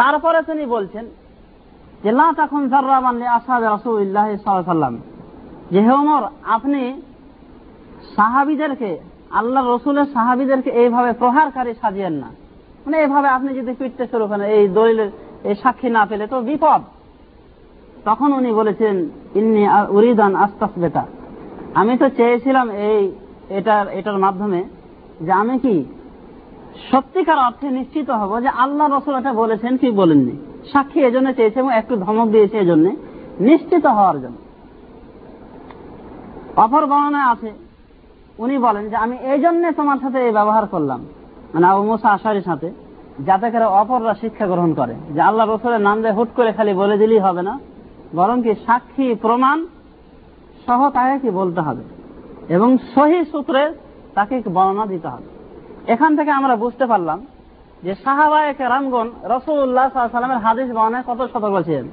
তারপরে 0.00 0.38
তিনি 0.48 0.64
বলছেন 0.74 1.04
যে 2.02 2.10
না 2.20 2.26
তখন 2.40 2.62
জর্রাবান 2.72 3.16
আসাদ 3.38 3.62
রসুল্লাহ 3.74 4.28
সাল্লাম 4.46 4.94
যে, 5.72 5.80
হে 5.86 5.92
ওমর 6.00 6.22
আপনি 6.56 6.80
সাহাবিদেরকে, 8.16 8.90
আল্লাহ 9.40 9.62
রসুলের 9.64 10.06
সাহাবিদেরকে 10.14 10.70
এইভাবে 10.82 11.10
প্রহারকারী 11.20 11.72
সাজিয়েন 11.82 12.14
না। 12.22 12.30
মানে 12.82 12.96
এইভাবে 13.04 13.28
আপনি 13.36 13.50
যদি 13.58 13.72
পিটতে 13.80 14.04
শুরু 14.12 14.24
করেন, 14.26 14.46
এই 14.58 14.64
দলিলের, 14.78 15.10
এই 15.48 15.54
সাক্ষী 15.62 15.88
না 15.96 16.02
পেলে 16.10 16.24
তো 16.32 16.36
বিপদ। 16.48 16.80
তখন 18.08 18.28
উনি 18.38 18.50
বলেছেন 18.60 18.94
ইন্নি 19.38 19.62
উরিদান 19.96 20.32
আস্তাস 20.44 20.72
বেটা 20.82 21.04
আমি 21.80 21.92
তো 22.02 22.06
চেয়েছিলাম 22.18 22.66
এই, 22.88 23.02
এটার 23.58 23.86
এটার 23.98 24.18
মাধ্যমে 24.24 24.60
যে 25.26 25.32
আমি 25.42 25.54
কি 25.64 25.74
সত্যিকার 26.90 27.38
অর্থে 27.46 27.68
নিশ্চিত 27.78 28.08
হব 28.20 28.32
যে 28.44 28.50
আল্লাহ 28.64 28.86
রসুল 28.86 29.14
এটা 29.20 29.32
বলেছেন 29.42 29.72
কি 29.76 29.88
বলেননি। 30.00 30.34
সাক্ষী 30.72 31.00
এজন্য 31.08 31.28
চেয়েছে 31.38 31.58
এবং 31.62 31.72
একটু 31.80 31.94
ধমক 32.04 32.28
দিয়েছে 32.34 32.56
এজন্য। 32.58 32.86
নিশ্চিত 33.48 33.84
হওয়ার 33.96 34.16
জন্য। 34.22 34.38
অপর 36.64 36.82
বর্ণনায় 36.90 37.28
আছে, 37.32 37.50
উনি 38.38 38.56
বলেন 38.66 38.84
যে, 38.90 38.96
আমি 39.04 39.16
এই 39.32 39.38
জন্য 39.44 39.62
তোমার 39.72 39.98
সাথে 40.02 40.18
এই 40.26 40.32
ব্যবহার 40.38 40.66
করলাম। 40.66 41.00
মানে 41.52 41.66
আবু 41.72 41.82
মুসা 41.90 42.08
আশারির 42.16 42.46
সাথে, 42.48 42.68
যাতে 43.28 43.46
করে 43.52 43.66
অপররা 43.80 44.14
শিক্ষা 44.22 44.46
গ্রহণ 44.52 44.70
করে। 44.80 44.94
যে 45.14 45.20
আল্লাহ 45.28 45.44
রসুলের 45.46 45.82
নাম 45.88 45.96
দিয়ে 46.02 46.16
হুট 46.18 46.30
করে 46.38 46.50
খালি 46.56 46.72
বলে 46.82 46.96
দিলেই 47.02 47.20
হবে 47.26 47.42
না, 47.48 47.54
বরং 48.18 48.36
কি 48.44 48.52
সাক্ষী 48.66 49.06
প্রমাণ 49.24 49.58
সহ 50.66 50.80
তাকে 50.96 51.16
কি 51.22 51.30
বলতে 51.40 51.60
হবে? 51.66 51.82
এবং 52.54 52.68
সহি 52.94 53.20
সূত্রে 53.32 53.62
তাকে 54.16 54.34
বর্ণনা 54.56 54.84
দিতে 54.92 55.08
হবে? 55.12 55.28
এখান 55.92 56.10
থেকে 56.18 56.30
আমরা 56.38 56.54
বুঝতে 56.64 56.84
পারলাম 56.92 57.18
যে 57.84 57.92
সাহাবায়ক 58.04 58.60
রামগণ 58.72 59.08
রসুল্লাহ 59.34 59.86
সাল্লামের 59.92 60.42
হাদিস 60.44 60.68
বর্ণায় 60.78 61.04
কত 61.08 61.20
সতর্ক 61.32 61.56
ছিলেন। 61.66 61.86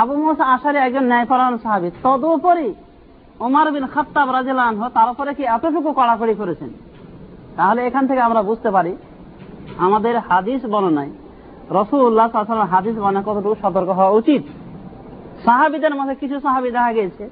আবু 0.00 0.14
মুসা 0.24 0.44
আশারি 0.54 0.78
একজন 0.86 1.04
ন্যায়পরায়ণ 1.12 1.56
সাহাবি, 1.64 1.88
তদুপরি 2.04 2.68
ওমার 3.46 3.66
বিন 3.74 3.84
খাত্তাব 3.94 4.28
রাজিলান 4.36 4.74
তার 4.96 5.08
উপরে 5.12 5.30
কি 5.38 5.44
এতটুকু 5.56 5.90
কড়াকড়ি 5.98 6.34
করেছেন? 6.40 6.70
তাহলে 7.56 7.80
এখান 7.88 8.04
থেকে 8.06 8.20
আমরা 8.28 8.42
বুঝতে 8.42 8.70
পারি, 8.70 8.92
আমাদের 9.86 10.14
হাদিস 10.28 10.60
বর্ণনায় 10.72 11.12
রসুল্লাহ 11.70 12.28
হাদিস 12.74 12.96
বর্ণায় 12.98 13.26
কতটুকু 13.28 13.56
সতর্ক 13.62 13.90
হওয়া 13.98 14.16
উচিত। 14.20 14.42
সাহাবিদের 15.44 15.94
মধ্যে 15.94 16.14
কিছু 16.14 16.36
সাহাবি 16.40 16.70
দেখা 16.70 16.92
গেছে 16.92 17.24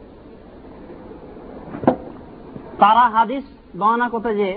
তারা 2.78 3.04
হাদিস 3.16 3.44
বর্ণনা 3.78 4.06
করতে 4.08 4.30
যে 4.40 4.48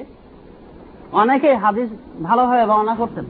অনেকে 1.12 1.50
হাদিস 1.64 1.90
ভালোভাবে 2.24 2.66
বর্ণনা 2.72 2.96
করতেন। 2.96 3.26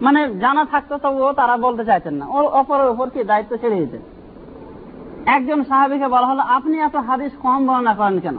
মানে 0.00 0.20
জানা 0.42 0.62
থাকতো 0.64 0.94
তবুও 1.04 1.32
তারা 1.32 1.54
বলতে 1.56 1.82
চাইতেন 1.84 2.14
না। 2.14 2.24
ওর 2.36 2.44
অপরের 2.60 2.88
উপর 2.94 3.06
কি 3.14 3.20
দায়িত্ব 3.24 3.52
ছেড়ে 3.56 3.76
দিতেন? 3.82 4.02
একজন 5.36 5.58
সাহাবিকে 5.64 6.08
বলা 6.14 6.26
হলো, 6.26 6.42
আপনি 6.56 6.76
এত 6.78 6.96
হাদিস 7.08 7.32
কম 7.42 7.60
বর্ণনা 7.66 7.94
করেন 7.94 8.18
কেন? 8.24 8.36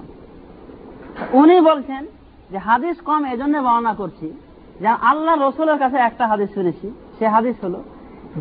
উনি 1.41 1.55
বলছেন 1.69 2.03
যে 2.52 2.58
হাদিস 2.58 2.98
কম 3.06 3.22
এজন্য 3.34 3.56
বর্ণনা 3.58 3.94
করছি 3.94 4.28
যে 4.82 4.88
আল্লাহ 4.88 5.34
রসুলের 5.36 5.78
কাছে 5.80 5.98
একটা 5.98 6.28
হাদিস 6.28 6.50
শুনেছি, 6.54 6.88
সে 7.20 7.28
হাদিস 7.36 7.56
হলো, 7.64 7.80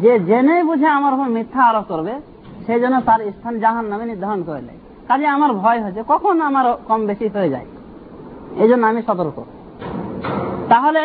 যে 0.03 0.12
জেনে 0.29 0.57
বুঝে 0.64 0.88
আমার 0.99 1.14
উপর 1.14 1.29
মিথ্যা 1.37 1.62
আরোপ 1.71 1.85
করবে 1.88 2.14
সেই 2.66 2.81
জন্য 2.81 2.97
তার 3.09 3.21
স্থান 3.37 3.55
জাহান 3.59 3.85
নামে 3.85 4.05
নির্ধারণ 4.07 4.42
করে 4.42 4.61
নেয়। 4.61 4.81
কাজে 5.09 5.27
আমার 5.27 5.53
ভয় 5.53 5.81
হয়েছে, 5.83 6.03
কখন 6.09 6.40
আমার 6.40 6.66
কম 6.88 7.01
বেশি 7.07 7.27
হয়ে 7.29 7.51
যায়? 7.55 7.66
এই 8.62 8.68
জন্য 8.68 8.87
আমি 8.87 9.01
সতর্ক। 9.09 9.37
তাহলে 10.68 11.03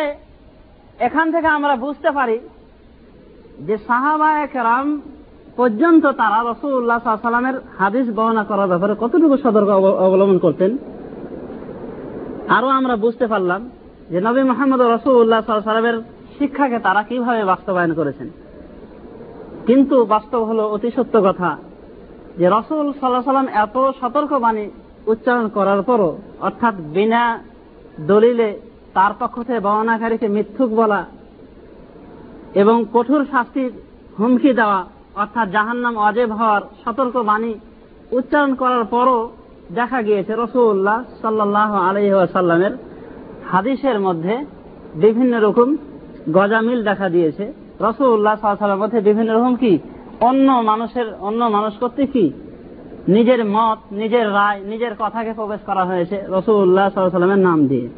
এখান 0.98 1.26
থেকে 1.32 1.46
আমরা 1.46 1.76
বুঝতে 1.76 2.10
পারি 2.10 2.36
যে 3.66 3.74
সাহাবায়ক 3.88 4.54
রাম 4.68 5.00
পর্যন্ত 5.56 6.04
তারা 6.06 6.38
রসুল্লাহ 6.50 6.98
সাল্লামের 7.04 7.56
হাদিস 7.78 8.06
বর্ণনা 8.16 8.44
করার 8.44 8.68
ব্যাপারে 8.68 8.94
কতটুকু 9.00 9.36
সতর্ক 9.36 9.68
অবলম্বন 10.06 10.38
করতেন? 10.38 10.78
আরও 12.56 12.68
আমরা 12.68 12.94
বুঝতে 12.96 13.26
পারলাম 13.26 13.60
যে 14.10 14.18
নবী 14.20 14.42
মোহাম্মদ 14.42 14.80
রসুল্লাহ 14.80 15.40
সাল্লামের 15.44 15.98
শিক্ষাকে 16.38 16.78
তারা 16.78 17.02
কীভাবে 17.02 17.44
বাস্তবায়ন 17.44 17.92
করেছেন। 17.94 18.28
কিন্তু 19.66 20.04
বাস্তব 20.04 20.40
হলো 20.42 20.62
অতি 20.74 20.90
সত্য 20.96 21.14
কথা 21.22 21.50
যে 22.38 22.46
রসুল 22.56 22.86
সাল্লাহ 22.92 23.22
সাল্লাম 23.24 23.48
এত 23.64 23.76
সতর্ক 24.00 24.32
বাণী 24.44 24.64
উচ্চারণ 25.06 25.48
করার 25.48 25.82
পরও, 25.82 26.18
অর্থাৎ 26.40 26.74
বিনা 26.94 27.38
দলিলে 28.06 28.60
তার 28.94 29.12
পক্ষ 29.20 29.36
থেকে 29.42 29.60
বর্ণাকারীকে 29.60 30.28
মিথ্যুক 30.28 30.70
বলা 30.70 31.04
এবং 32.54 32.84
কঠোর 32.92 33.22
শাস্তির 33.32 33.72
হুমকি 34.18 34.52
দেওয়া, 34.52 34.80
অর্থাৎ 35.14 35.46
জাহান্নাম 35.50 35.94
অজেব 35.98 36.30
হওয়ার 36.32 36.62
সতর্ক 36.84 37.16
বাণী 37.16 37.54
উচ্চারণ 38.12 38.54
করার 38.54 38.84
পরও 38.84 39.18
দেখা 39.72 40.02
গিয়েছে 40.02 40.34
রসুল্লাহ 40.38 41.02
সাল্লাহ 41.22 41.74
আলহাসাল্লামের 41.74 42.70
হাদিসের 43.50 44.00
মধ্যে 44.00 44.44
বিভিন্ন 44.94 45.40
রকম 45.40 45.76
গজামিল 46.32 46.84
দেখা 46.84 47.08
দিয়েছে। 47.08 47.52
রসুল্লাহ 47.80 48.36
সাল্লামের 48.40 48.76
মধ্যে 48.76 49.00
বিভিন্ন 49.00 49.36
রকম 49.36 49.56
কি? 49.56 49.78
অন্য 50.20 50.52
মানুষের, 50.52 51.14
অন্য 51.20 51.44
মানুষ 51.44 51.74
করতে 51.78 52.06
কি? 52.06 52.32
নিজের 53.08 53.44
মত, 53.44 53.78
নিজের 53.92 54.32
রায়, 54.32 54.60
নিজের 54.64 54.90
কথাকে 54.98 55.32
প্রবেশ 55.32 55.60
করা 55.66 55.84
হয়েছে 55.84 56.22
রসুল্লাহ 56.28 56.88
সাল্লামের 56.94 57.38
নাম 57.38 57.66
দিয়ে। 57.66 57.88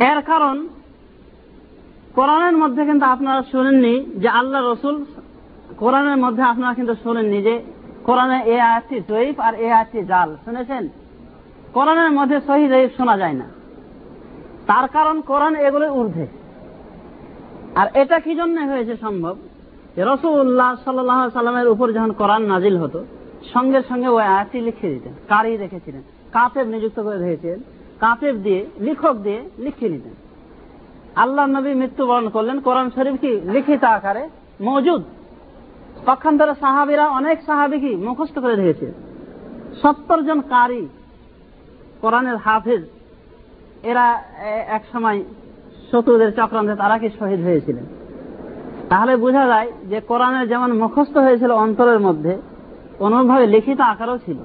এর 0.00 0.20
কারণ 0.20 0.68
কোরআনের 2.14 2.56
মধ্যে 2.56 2.84
কিন্তু 2.84 3.04
আপনারা 3.06 3.42
শুনেননি 3.42 4.04
যে 4.16 4.28
আল্লাহ 4.28 4.72
রসুল 4.72 5.04
কোরআনের 5.76 6.16
মধ্যে 6.16 6.42
আপনারা 6.42 6.74
কিন্তু 6.74 6.94
শুনেননি 7.02 7.42
যে 7.42 7.62
কোরআনে 8.04 8.38
এ 8.44 8.60
আয়াতটি 8.60 9.00
জয়ীফ 9.08 9.40
আর 9.40 9.54
এ 9.54 9.66
আয়াতটি 9.72 10.04
জাল, 10.04 10.36
শুনেছেন? 10.44 10.88
কোরআনের 11.72 12.12
মধ্যে 12.12 12.40
সহি 12.40 12.68
জয়ীফ 12.68 12.90
শোনা 12.96 13.16
যায় 13.16 13.32
না। 13.32 13.46
তার 14.66 14.88
কারণ 14.88 15.20
কোরআন 15.20 15.54
এগুলো 15.56 15.86
ঊর্ধ্বে। 15.94 16.26
আর 17.74 17.86
এটা 17.94 18.20
কি 18.20 18.34
জন্য 18.34 18.60
হয়েছে 18.60 18.96
সম্ভব? 18.96 19.36
রসুল্লাহ 19.96 20.76
সাল্লাহ 20.84 21.30
সাল্লামের 21.30 21.68
উপর 21.68 21.92
যখন 21.92 22.12
কোরআন 22.12 22.42
নাজিল 22.42 22.76
হতো, 22.76 23.04
সঙ্গে 23.52 23.80
সঙ্গে 23.88 24.08
ওই 24.08 24.22
আয়াতটি 24.22 24.60
লিখে 24.60 24.88
দিতেন, 24.90 25.12
কারি 25.28 25.56
রেখেছিলেন 25.56 26.02
কাতেব 26.32 26.66
নিযুক্ত 26.66 27.00
করে 27.00 27.18
রেখেছিলেন 27.18 27.60
কাতেব 28.00 28.34
দিয়ে, 28.36 28.66
লিখক 28.80 29.16
দিয়ে 29.16 29.40
লিখে 29.58 29.88
নিতেন। 29.88 30.14
আল্লাহ 31.16 31.46
নবী 31.46 31.74
মৃত্যুবরণ 31.74 32.28
করলেন, 32.28 32.60
কোরআন 32.60 32.90
শরীফ 32.90 33.16
কি 33.20 33.32
লিখিত 33.44 33.84
আকারে 33.84 34.28
মজুদ? 34.62 35.02
পক্ষান্তরে 36.06 36.54
সাহাবিরা 36.64 37.04
অনেক 37.18 37.36
সাহাবি 37.48 37.78
কি 37.84 37.92
মুখস্থ 38.06 38.36
করে 38.44 38.54
রেখেছে। 38.60 38.86
সত্তর 39.82 40.20
জন 40.28 40.38
কারি 40.52 40.82
কোরআনের 42.02 42.36
হাফিজ, 42.44 42.82
এরা 43.90 44.06
এক 44.76 44.82
সময় 44.92 45.18
শত্রুদের 45.90 46.30
চক্রান্তে 46.38 46.74
তারা 46.82 46.96
কি 47.02 47.08
শহীদ 47.18 47.40
হয়েছিলেন? 47.48 47.86
তাহলে 48.90 49.12
বোঝা 49.24 49.44
যায় 49.52 49.68
যে 49.90 49.98
কোরআনের 50.10 50.46
যেমন 50.52 50.70
মুখস্থ 50.82 51.14
হয়েছিল 51.26 51.50
অন্তরের 51.64 52.00
মধ্যে 52.06 52.32
অনুভাবে 53.06 53.46
লিখিত 53.54 53.80
আকারও 53.92 54.16
ছিল। 54.26 54.38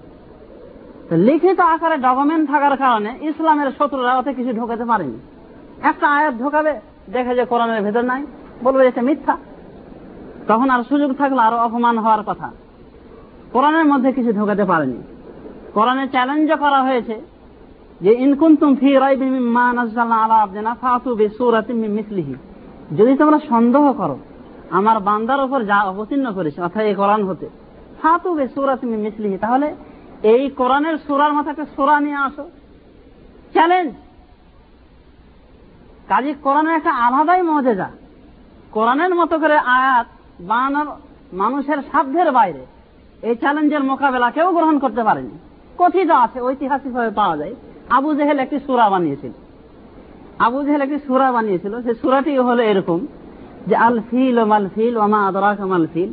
লিখিত 1.28 1.60
আকারে 1.74 1.98
ডকুমেন্ট 2.08 2.46
থাকার 2.52 2.76
কারণে 2.84 3.12
ইসলামের 3.30 3.70
শত্রুরা 3.78 4.14
অত 4.20 4.28
কিছু 4.38 4.52
ঢোকাতে 4.60 4.86
পারেনি। 4.92 5.18
একটা 5.90 6.08
আয়াত 6.18 6.34
ঢোকাবে, 6.44 6.74
দেখে 7.16 7.34
যে 7.40 7.44
কোরআনের 7.52 7.82
ভেতর 7.86 8.04
নাই, 8.12 8.22
বলবে 8.66 8.82
এটা 8.88 9.02
মিথ্যা। 9.10 9.36
তখন 10.48 10.70
আর 10.70 10.82
সুযোগ 10.84 11.10
থাকলে 11.14 11.42
আরও 11.42 11.58
অপমান 11.58 11.98
হওয়ার 11.98 12.24
কথা। 12.24 12.48
কোরআনের 13.54 13.86
মধ্যে 13.86 14.10
কিছু 14.12 14.32
ঢোকাতে 14.34 14.64
পারেনি। 14.66 15.00
কোরআনে 15.74 16.08
চ্যালেঞ্জ 16.08 16.50
করা 16.54 16.80
হয়েছে 16.84 17.16
যে 18.02 18.12
ইনকুন্তুম 18.12 18.76
ফি 18.76 18.92
মিন 21.74 21.92
মিসলিহি। 21.92 22.36
যদি 22.98 23.14
তোমরা 23.18 23.40
সন্দেহ 23.50 23.94
করো, 23.94 24.18
আমার 24.70 25.00
বান্দার 25.00 25.40
উপর 25.44 25.60
যা 25.64 25.78
অবতীর্ণ 25.82 26.28
করেছে, 26.34 26.60
অর্থাৎ 26.62 26.84
এই 26.84 26.96
কোরআন 26.96 27.22
হতে 27.24 27.48
ফাতু 28.02 28.30
বিসূরাতিন 28.34 28.90
মিন 28.90 29.00
মিসলিহি, 29.00 29.38
তাহলে 29.38 29.68
এই 30.34 30.44
কোরআনের 30.50 30.96
সূরার 31.08 31.34
মতো 31.34 31.48
একটা 31.50 31.66
সূরা 31.76 31.96
নিয়ে 32.00 32.20
আসো। 32.28 32.46
চ্যালেঞ্জ 33.54 33.92
কাজী 36.08 36.32
কোরআনের 36.46 36.76
একটা 36.76 36.92
আলাদাই 37.06 37.42
মজেজা 37.42 37.90
কোরআনের 38.72 39.16
মতো 39.16 39.36
করে 39.40 39.58
আয়াত 39.58 40.08
বানানোর 40.40 40.88
মানুষের 41.34 41.80
সাধ্যের 41.92 42.32
বাইরে 42.32 42.64
এই 43.28 43.36
চ্যালেঞ্জের 43.36 43.84
মোকাবেলা 43.84 44.28
কেউ 44.32 44.48
গ্রহণ 44.58 44.80
করতে 44.80 45.02
পারেনি। 45.04 45.36
কথিত 45.78 46.10
আছে 46.10 46.42
ঐতিহাসিকভাবে 46.42 47.12
পাওয়া 47.16 47.38
যায়। 47.38 47.56
আবু 47.90 48.10
জেহেল 48.14 48.40
একটি 48.40 48.58
সুরা 48.60 48.90
বানিয়েছিল। 48.90 49.32
আবু 50.40 50.64
জেহেল 50.64 50.82
একটি 50.82 51.00
সুরা 51.08 51.32
বানিয়েছিল। 51.32 51.82
সে 51.82 51.94
সুরাটি 51.94 52.38
হলো 52.38 52.64
এরকম 52.64 53.00
যে, 53.68 53.76
আল 53.76 54.00
ফিল 54.10 54.36
ও 54.40 54.46
মাল 54.46 54.66
ফিল 54.76 54.98
ওমা 54.98 55.20
আদরাক 55.28 55.60
মাল 55.74 55.86
ফিল, 55.94 56.12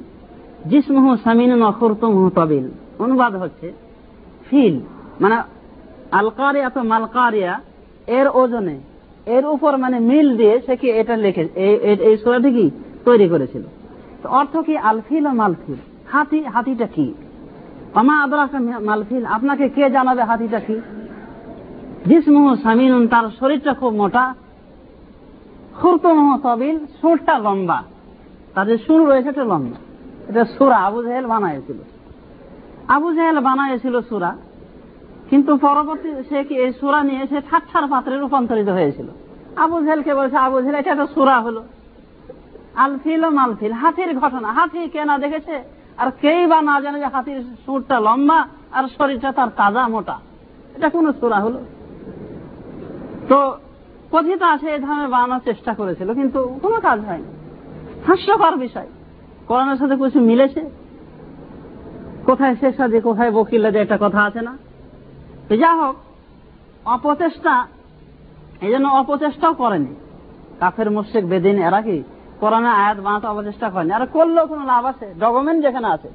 জিসমুহু 0.71 1.17
সামিন 1.25 1.53
নখুরতুমহু 1.63 2.31
তবিল। 2.31 2.67
অনুবাদ 2.99 3.37
হচ্ছে 3.37 3.73
ফিল 4.51 4.81
মানে 5.21 5.37
আলকারিয়া 6.13 6.69
তো 6.71 6.83
মালকারিয়া 6.83 7.61
এর 8.07 8.27
ওজনে, 8.29 8.77
এর 9.27 9.45
উপর 9.47 9.73
মানে 9.77 9.99
মিল 10.01 10.37
দিয়ে 10.37 10.61
সে 10.67 10.77
কি 10.77 10.89
এটা 10.91 11.17
লেখে 11.17 11.45
এই 12.09 12.17
সুরাটি 12.23 12.51
কি 12.57 12.71
তৈরি 13.05 13.29
করেছিল? 13.29 13.63
অর্থ 14.39 14.55
কি 14.57 14.75
আলফিল 14.79 15.27
ও 15.27 15.33
মালফিল? 15.33 15.81
হাতি, 16.13 16.39
হাতিটা 16.55 16.87
কি? 16.87 17.07
আমা 17.95 18.15
আদরাক 18.23 18.55
মালফিল? 18.81 19.25
আপনাকে 19.27 19.69
কে 19.69 19.85
জানাবে 19.91 20.23
হাতিটা 20.23 20.61
কি? 20.61 20.77
জিসমুহ 22.09 22.55
সামিনুন, 22.63 23.05
তার 23.09 23.27
শরীরটা 23.39 23.73
খুব 23.75 23.93
মোটা। 23.95 24.35
খুরতমহ 25.81 26.31
তবিল, 26.43 26.77
সুরটা 27.01 27.35
লম্বা। 27.39 27.79
যে 28.67 28.79
সুর 28.79 29.01
রয়েছে 29.09 29.29
এটা 29.29 29.45
লম্বা। 29.45 29.79
এটা 30.29 30.45
সুরা, 30.45 30.79
আবু 30.79 31.03
জাহেল 31.03 31.27
বানাইছিল 31.27 31.79
আবু 32.89 33.09
জাহেল 33.15 33.39
বানাইছিল 33.41 34.01
সুরা, 34.01 34.37
কিন্তু 35.31 35.57
পরবর্তী 35.57 36.11
সে 36.29 36.39
কি 36.45 36.55
এই 36.55 36.73
সুরা 36.73 37.01
নিয়ে 37.03 37.23
সে 37.27 37.39
ঠাট্টার 37.51 37.85
পাত্রে 37.91 38.15
রূপান্তরিত 38.17 38.69
হয়েছিল। 38.69 39.09
আবু 39.57 39.77
জেলকে 39.83 40.13
বলছে, 40.15 40.37
আবু 40.37 40.57
জেল 40.63 40.75
এটা 40.75 40.91
একটা 40.91 41.07
সুরা 41.15 41.41
হলো। 41.41 41.63
আলফিল 42.77 43.25
ও 43.25 43.31
মালফিল? 43.31 43.73
হাতির 43.73 44.19
ঘটনা। 44.19 44.53
হাতি 44.53 44.89
কে 44.89 45.05
না 45.05 45.19
দেখেছে? 45.19 45.63
আর 45.97 46.11
কেই 46.11 46.47
বা 46.47 46.63
না 46.63 46.81
জানে 46.81 46.99
যে 46.99 47.07
হাতির 47.07 47.43
সুরটা 47.67 48.01
লম্বা 48.01 48.49
আর 48.73 48.85
শরীরটা 48.99 49.33
তার 49.33 49.49
তাজা 49.57 49.89
মোটা। 49.89 50.19
এটা 50.77 50.89
কোন 50.89 51.13
সুরা 51.13 51.37
হলো? 51.37 51.65
তো 53.29 53.59
কথিত 54.13 54.43
আছে 54.43 54.67
এই 54.71 54.79
ধরনের 54.79 55.09
বানানোর 55.09 55.41
চেষ্টা 55.45 55.75
করেছিল, 55.75 56.15
কিন্তু 56.15 56.59
কোনো 56.63 56.81
কাজ 56.81 57.01
হয়নি। 57.01 57.25
হাস্যকর 58.07 58.57
বিষয়। 58.57 58.87
করোনার 59.49 59.77
সাথে 59.77 59.97
কিছু 59.97 60.21
মিলেছে? 60.21 60.71
কোথায় 62.27 62.57
শেষ 62.57 62.81
আছে, 62.81 63.01
কোথায় 63.01 63.31
বকিল্লা 63.31 63.71
যে 63.71 63.79
একটা 63.79 63.99
কথা 64.01 64.23
আছে 64.23 64.41
না? 64.41 64.59
যা 65.57 65.75
হোক, 65.75 65.97
অপচেষ্টা, 66.85 67.67
এই 68.61 68.71
জন্য 68.71 68.89
অপচেষ্টাও 68.89 69.53
করেনি। 69.53 69.95
কাফের 70.61 70.91
মুর্শেক 70.91 71.27
বেদিন 71.27 71.59
এরা 71.59 71.83
কি 71.83 72.03
কোরআনে 72.45 72.71
আয়াত 72.81 72.99
বানাতে 73.07 73.27
অপচেষ্টা 73.33 73.69
করেনি। 73.75 73.93
আর 73.99 74.05
করলেও 74.17 74.45
কোনো 74.53 74.63
লাভ 74.73 74.85
আছে? 74.93 75.07
ডকুমেন্ট 75.23 75.59
যেখানে 75.67 75.89
আছে। 75.95 76.11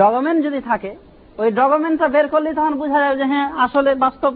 ডকুমেন্ট 0.00 0.38
যদি 0.46 0.60
থাকে, 0.70 0.90
ওই 1.40 1.48
ডকুমেন্টটা 1.58 2.06
বের 2.14 2.26
করলে 2.32 2.48
তখন 2.58 2.74
বোঝা 2.80 2.98
যাবে 3.04 3.16
যে 3.20 3.26
হ্যাঁ 3.32 3.48
আসলে 3.64 3.90
বাস্তব 4.04 4.32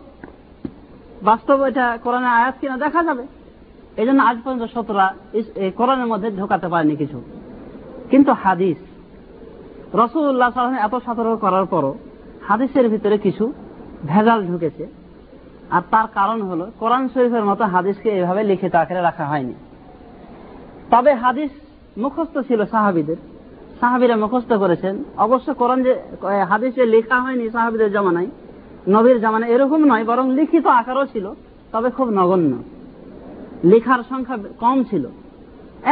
বাস্তব 1.29 1.59
এটা 1.71 1.87
কোরআনে 2.05 2.29
আয়াত 2.39 2.55
কিনা 2.61 2.77
দেখা 2.85 3.01
যাবে। 3.09 3.25
এই 4.01 4.07
জন্য 4.09 4.21
আজ 4.29 4.37
পর্যন্ত 4.45 4.65
শতরা 4.75 5.07
কোরআনের 5.79 6.09
মধ্যে 6.13 6.29
ঢোকাতে 6.41 6.67
পারেনি 6.73 6.95
কিছু। 7.03 7.19
কিন্তু 8.11 8.31
হাদিস 8.43 8.79
রসুল্লাহ 10.01 10.51
এত 10.87 10.95
সতর্ক 11.07 11.33
করার 11.45 11.67
পরও 11.73 11.93
হাদিসের 12.49 12.87
ভিতরে 12.93 13.17
কিছু 13.27 13.45
ভেজাল 14.11 14.39
ঢুকেছে। 14.51 14.85
আর 15.77 15.83
তার 15.93 16.07
কারণ 16.19 16.39
হলো 16.49 16.65
কোরআন 16.81 17.05
শরীফের 17.13 17.45
মতো 17.51 17.63
হাদিসকে 17.75 18.11
এভাবে 18.21 18.43
লিখিত 18.51 18.75
আকারে 18.83 19.03
রাখা 19.09 19.25
হয়নি। 19.33 19.55
তবে 20.93 21.13
হাদিস 21.23 21.51
মুখস্থ 22.03 22.35
ছিল 22.49 22.61
সাহাবিদের। 22.73 23.19
সাহাবিরা 23.81 24.17
মুখস্থ 24.17 24.51
করেছেন। 24.63 24.95
অবশ্য 25.17 25.49
কোরআন 25.55 25.83
যে 25.87 25.93
হাদিসে 26.51 26.83
লেখা 26.95 27.17
হয়নি 27.25 27.47
সাহাবিদের 27.51 27.91
জামানায়। 27.93 28.31
নবীর 28.95 29.19
জামানায় 29.21 29.51
এরকম 29.55 29.81
নয়, 29.91 30.05
বরং 30.05 30.27
লিখিত 30.39 30.67
আকারও 30.81 31.05
ছিল, 31.13 31.27
তবে 31.73 31.89
খুব 31.97 32.09
নগণ্য। 32.19 32.53
লেখার 33.71 34.01
সংখ্যা 34.11 34.37
কম 34.61 34.77
ছিল। 34.91 35.05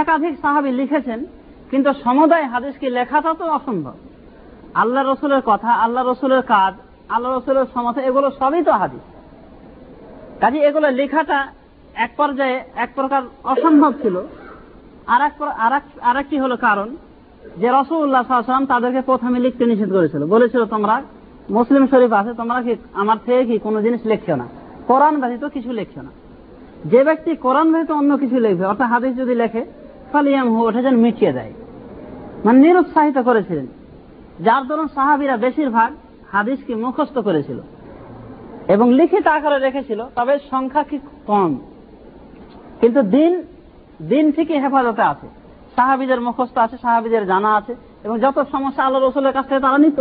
একাধিক 0.00 0.34
সাহাবি 0.42 0.70
লিখেছেন, 0.80 1.20
কিন্তু 1.70 1.90
সমুদায় 2.04 2.46
হাদিসকে 2.52 2.86
লেখাটা 2.90 3.30
তো 3.38 3.44
অসম্ভব। 3.56 3.96
আল্লাহ 4.74 5.02
রসুলের 5.02 5.42
কথা, 5.46 5.70
আল্লাহ 5.84 6.02
রসুলের 6.04 6.42
কাজ, 6.42 6.72
আল্লাহ 7.08 7.30
রসুলের 7.30 7.66
সমতা 7.74 8.00
এগুলো 8.08 8.28
সবই 8.40 8.62
তো 8.68 8.72
হাদিস। 8.72 9.04
কাজে 10.40 10.58
এগুলো 10.68 10.88
লেখাটা 10.90 11.38
এক 12.04 12.10
পর্যায়ে 12.16 12.56
এক 12.74 12.90
প্রকার 12.94 13.22
অসম্ভব 13.44 13.92
ছিল। 14.02 14.16
আর 16.09 16.16
একটি 16.23 16.37
হলো 16.44 16.57
কারণ 16.66 16.88
যে 17.61 17.68
রসুল্লাহ 17.79 18.23
সাল্লাম 18.27 18.66
তাদেরকে 18.73 19.01
প্রথমে 19.11 19.38
লিখতে 19.44 19.64
নিষেধ 19.70 19.90
করেছিল। 19.96 20.23
বলেছিল, 20.35 20.62
তোমরা 20.75 20.96
মুসলিম 21.57 21.85
শরীফ 21.92 22.12
আছে, 22.20 22.33
তোমরা 22.40 22.59
কি 22.66 22.73
আমার 23.03 23.18
থেকে 23.27 23.42
কি 23.49 23.57
কোনো 23.66 23.79
জিনিস 23.85 24.03
লিখছো 24.11 24.35
না? 24.40 24.46
কোরআন 24.88 25.14
ব্যতীত 25.20 25.44
কিছু 25.55 25.70
লিখছো 25.79 26.01
না। 26.07 26.11
যে 26.92 27.01
ব্যক্তি 27.09 27.31
কোরআন 27.44 27.66
ব্যতীত 27.73 27.90
অন্য 28.01 28.12
কিছু 28.23 28.37
লিখবে, 28.44 28.64
অর্থাৎ 28.70 28.88
হাদিস 28.92 29.12
যদি 29.23 29.35
লেখে 29.42 29.62
ফালিয়াম 30.12 30.46
হু 30.53 30.59
ওঠে 30.68 30.81
যেন 30.87 30.96
মিটিয়ে 31.05 31.33
দেয়। 31.38 31.53
মানে 32.44 32.59
নিরুৎসাহিত 32.64 33.18
করেছিলেন। 33.29 33.66
যার 34.44 34.62
দরুন 34.68 34.88
সাহাবিরা 34.96 35.37
বেশিরভাগ 35.46 35.90
হাদিসকে 36.35 36.73
মুখস্থ 36.83 37.16
করেছিল 37.29 37.59
এবং 38.75 38.87
লিখিত 38.99 39.27
আকারে 39.37 39.59
রেখেছিল, 39.66 40.01
তবে 40.16 40.35
সংখ্যা 40.51 40.83
কি 40.90 40.96
কম? 41.27 41.51
কিন্তু 42.81 43.01
দিন 43.16 43.33
দিন 44.08 44.32
থেকে 44.32 44.54
হেফাজতে 44.58 45.02
আছে। 45.02 45.26
সাহাবিদের 45.76 46.20
মুখস্থ 46.20 46.58
আছে, 46.58 46.76
সাহাবিদের 46.82 47.26
জানা 47.26 47.54
আছে, 47.56 47.74
এবং 48.04 48.20
যত 48.20 48.44
সমস্যা 48.52 48.84
আল্লাহ 48.84 49.00
রসুলের 49.02 49.32
কাছ 49.32 49.44
থেকে 49.48 49.60
তারা 49.60 49.78
নিত। 49.78 50.00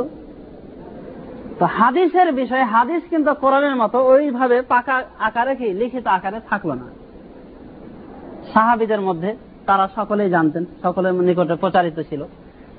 তো 1.59 1.65
হাদিসের 1.65 2.33
বিষয়ে, 2.33 2.63
হাদিস 2.63 3.03
কিন্তু 3.09 3.33
কোরআনের 3.33 3.75
মতো 3.75 3.97
ওইভাবে 4.05 4.61
পাকা 4.61 5.03
আকারে 5.19 5.55
কি, 5.55 5.73
লিখিত 5.73 6.07
আকারে 6.07 6.39
থাকল 6.49 6.71
না। 6.71 6.87
সাহাবিদের 8.53 9.01
মধ্যে 9.01 9.35
তারা 9.65 9.89
সকলেই 9.95 10.29
জানতেন, 10.29 10.65
সকলের 10.83 11.13
নিকটে 11.13 11.55
প্রচারিত 11.55 11.99
ছিল। 12.09 12.23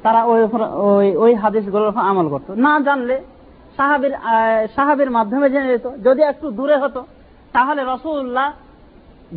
তারা 0.02 0.24
ওই 0.24 0.40
ওই 0.76 1.16
ওই 1.16 1.34
হাদিসগুলোর 1.34 1.92
আমল 1.96 2.28
করত। 2.28 2.50
না 2.50 2.80
জানলে 2.80 3.20
সাহাবির 3.76 4.12
সাহাবির 4.76 5.10
মাধ্যমে 5.10 5.50
জেনে 5.50 5.68
যেত 5.68 5.86
যদি 6.04 6.22
একটু 6.22 6.50
দূরে 6.50 6.76
হতো, 6.76 7.04
তাহলে 7.52 7.82
রসুল্লাহ 7.82 8.50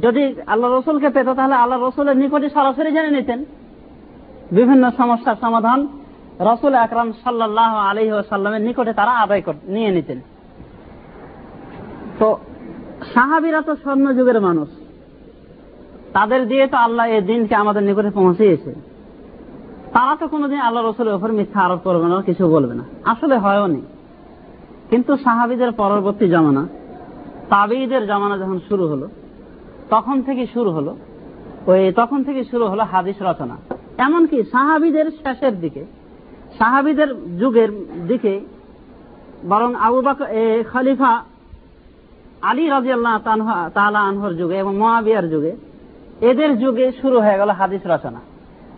যদি 0.02 0.36
আল্লাহ 0.48 0.80
রসুলকে 0.80 1.10
পেত, 1.10 1.30
তাহলে 1.30 1.56
আল্লাহ 1.56 1.84
রসুলের 1.84 2.18
নিকটে 2.18 2.50
সরাসরি 2.50 2.92
জেনে 2.92 3.12
নিতেন। 3.12 3.46
বিভিন্ন 4.52 4.92
সমস্যার 4.92 5.36
সমাধান 5.42 5.88
রসুল 6.40 6.74
আকরাম 6.74 7.12
সাল্লাহ 7.12 7.76
আলহি 7.76 8.12
সাল্লামের 8.30 8.62
নিকটে 8.62 8.94
তারা 8.94 9.12
আদায় 9.12 9.42
নিয়ে 9.64 9.92
নিতেন। 9.92 10.22
তো 12.20 12.38
সাহাবিরা 13.14 13.62
তো 13.62 13.76
স্বর্ণ 13.76 14.14
যুগের 14.14 14.42
মানুষ। 14.42 14.70
তাদের 16.14 16.48
দিয়ে 16.48 16.68
তো 16.68 16.78
আল্লাহ 16.78 17.06
এই 17.08 17.22
দিনকে 17.22 17.56
আমাদের 17.56 17.84
নিকটে 17.84 18.10
পৌঁছিয়েছে। 18.10 18.76
তারা 19.94 20.16
তো 20.16 20.28
কোনোদিন 20.28 20.60
আল্লাহ 20.60 20.90
রসুলের 20.90 21.14
উপর 21.14 21.32
মিথ্যা 21.32 21.62
আরোপ 21.62 21.80
করবে 21.80 22.08
না, 22.08 22.22
কিছু 22.22 22.48
বলবে 22.48 22.74
না। 22.74 22.84
আসলে 23.06 23.38
হয়ও 23.38 23.68
নি। 23.68 23.82
কিন্তু 24.90 25.18
সাহাবিদের 25.18 25.72
পরবর্তী 25.72 26.28
জামানা, 26.28 26.68
তাবিদের 27.50 28.06
জামানা 28.06 28.38
যখন 28.38 28.60
শুরু 28.70 28.88
হলো 28.88 29.08
তখন 29.94 30.18
থেকে 30.28 30.44
শুরু 30.54 30.70
হলো, 30.78 30.92
ওই 31.72 31.82
তখন 32.00 32.20
থেকে 32.28 32.42
শুরু 32.52 32.66
হলো 32.72 32.84
হাদিস 32.94 33.18
রচনা। 33.30 33.56
এমনকি 34.06 34.38
সাহাবিদের 34.54 35.08
শেষের 35.24 35.56
দিকে, 35.64 35.84
সাহাবিদের 36.60 37.10
যুগের 37.40 37.72
দিকে, 38.10 38.34
বরং 39.52 39.70
আবু 39.88 40.00
বাক 40.08 40.20
খলিফা 40.72 41.12
আলী 42.50 42.64
রাজি 42.74 42.92
আল্লাহ 42.98 43.16
তালা 43.78 44.02
আনহর 44.10 44.34
যুগে 44.40 44.56
এবং 44.64 44.74
মহাবিয়ার 44.84 45.26
যুগে, 45.34 45.54
এদের 46.30 46.52
যুগে 46.64 46.86
শুরু 47.02 47.18
হয়ে 47.26 47.38
গেল 47.42 47.50
হাদিস 47.60 47.84
রচনা। 47.94 48.22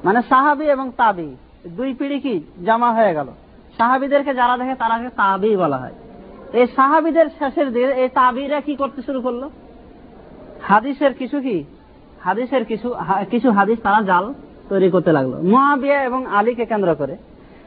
মানে 0.06 0.20
সাহাবি 0.32 0.66
এবং 0.76 0.88
তাবি, 1.02 1.30
দুই 1.78 1.90
পিড়ি 2.00 2.18
কি 2.26 2.34
জমা 2.68 2.90
হয়ে 2.98 3.14
গেল। 3.18 3.30
সাহাবিদেরকে 3.78 4.32
যারা 4.40 4.56
দেখে 4.60 4.76
তারাকে 4.82 5.10
তাবি 5.22 5.52
বলা 5.64 5.78
হয়। 5.84 5.96
এই 6.60 6.66
সাহাবিদের 6.78 7.28
শেষের 7.40 7.68
দিকে, 7.74 7.90
এই 8.04 8.10
তাবিরা 8.20 8.60
কি 8.68 8.74
করতে 8.82 9.00
শুরু 9.08 9.20
করল? 9.26 9.44
হাদিসের 10.68 11.14
কিছু 11.14 11.42
কি? 11.42 11.58
হাদিসের 12.22 12.66
কিছু 12.66 12.96
কিছু 13.30 13.52
হাদিস 13.52 13.80
তারা 13.84 14.02
জাল 14.02 14.34
তৈরি 14.70 14.90
করতে 14.90 15.12
লাগল। 15.12 15.34
মহাবিয়া 15.52 16.04
এবং 16.04 16.26
আলীকে 16.28 16.66
কেন্দ্র 16.66 16.96
করে। 16.96 17.16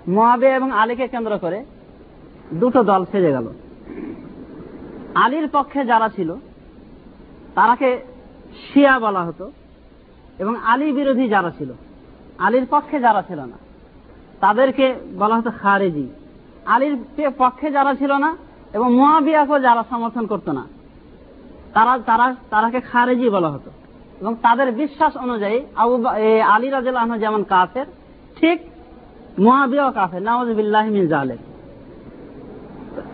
মহাবিয়া 0.08 0.54
এবং 0.56 0.70
আলীকে 0.72 1.06
কেন্দ্র 1.08 1.38
করে 1.38 1.64
দুটো 2.54 2.80
দল 2.84 3.04
সেজে 3.04 3.30
গেল। 3.32 3.46
আলীর 5.14 5.48
পক্ষে 5.48 5.84
যারা 5.84 6.08
ছিল, 6.08 6.30
তারাকে 7.54 7.90
শিয়া 8.64 8.94
বলা 8.98 9.22
হতো 9.24 9.44
এবং 10.38 10.56
আলী 10.64 10.92
বিরোধী 10.92 11.28
যারা 11.28 11.50
ছিল, 11.58 11.70
আলীর 12.38 12.66
পক্ষে 12.70 13.00
যারা 13.00 13.22
ছিল 13.22 13.40
না, 13.40 13.58
তাদেরকে 14.40 14.86
বলা 15.18 15.34
হতো 15.36 15.50
খারেজি। 15.62 16.06
আলীর 16.66 16.96
পক্ষে 17.38 17.70
যারা 17.70 17.92
ছিল 17.94 18.12
না 18.12 18.30
এবং 18.72 18.88
মহাবিয়াকেও 18.96 19.58
যারা 19.58 19.82
সমর্থন 19.90 20.26
করতো 20.26 20.52
না 20.52 20.64
তারা 21.74 21.98
তারা, 21.98 22.34
তারাকে 22.50 22.80
খারেজি 22.80 23.28
বলা 23.30 23.50
হতো। 23.50 23.70
এবং 24.20 24.34
তাদের 24.42 24.72
বিশ্বাস 24.72 25.16
অনুযায়ী 25.16 25.60
আবু 25.76 26.06
আলী 26.40 26.72
আহ 26.72 27.18
যেমন 27.18 27.42
কাফের, 27.42 27.86
ঠিক 28.40 28.60
মহাবিয়াও 29.38 29.92
কাফের। 29.92 30.22
নওয়াজ 30.22 30.48
বিল্লাহমিন 30.48 31.06
জালেম 31.06 31.36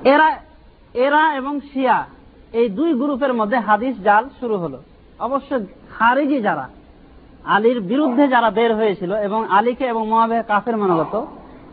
এরা 0.04 0.36
এরা 0.94 1.34
এবং 1.34 1.60
শিয়া, 1.60 2.06
এই 2.52 2.68
দুই 2.68 2.94
গ্রুপের 2.94 3.34
মধ্যে 3.34 3.58
হাদিস 3.58 3.96
জাল 4.00 4.28
শুরু 4.40 4.56
হলো। 4.56 4.82
অবশ্য 5.18 5.60
খারিজি 5.98 6.40
যারা, 6.40 6.68
আলীর 7.44 7.80
বিরুদ্ধে 7.80 8.28
যারা 8.28 8.50
বের 8.50 8.74
হয়েছিল 8.74 9.14
এবং 9.14 9.46
আলীকে 9.50 9.84
এবং 9.84 10.08
মহাবে 10.08 10.42
কাফের 10.48 10.76
মনোগত 10.76 11.26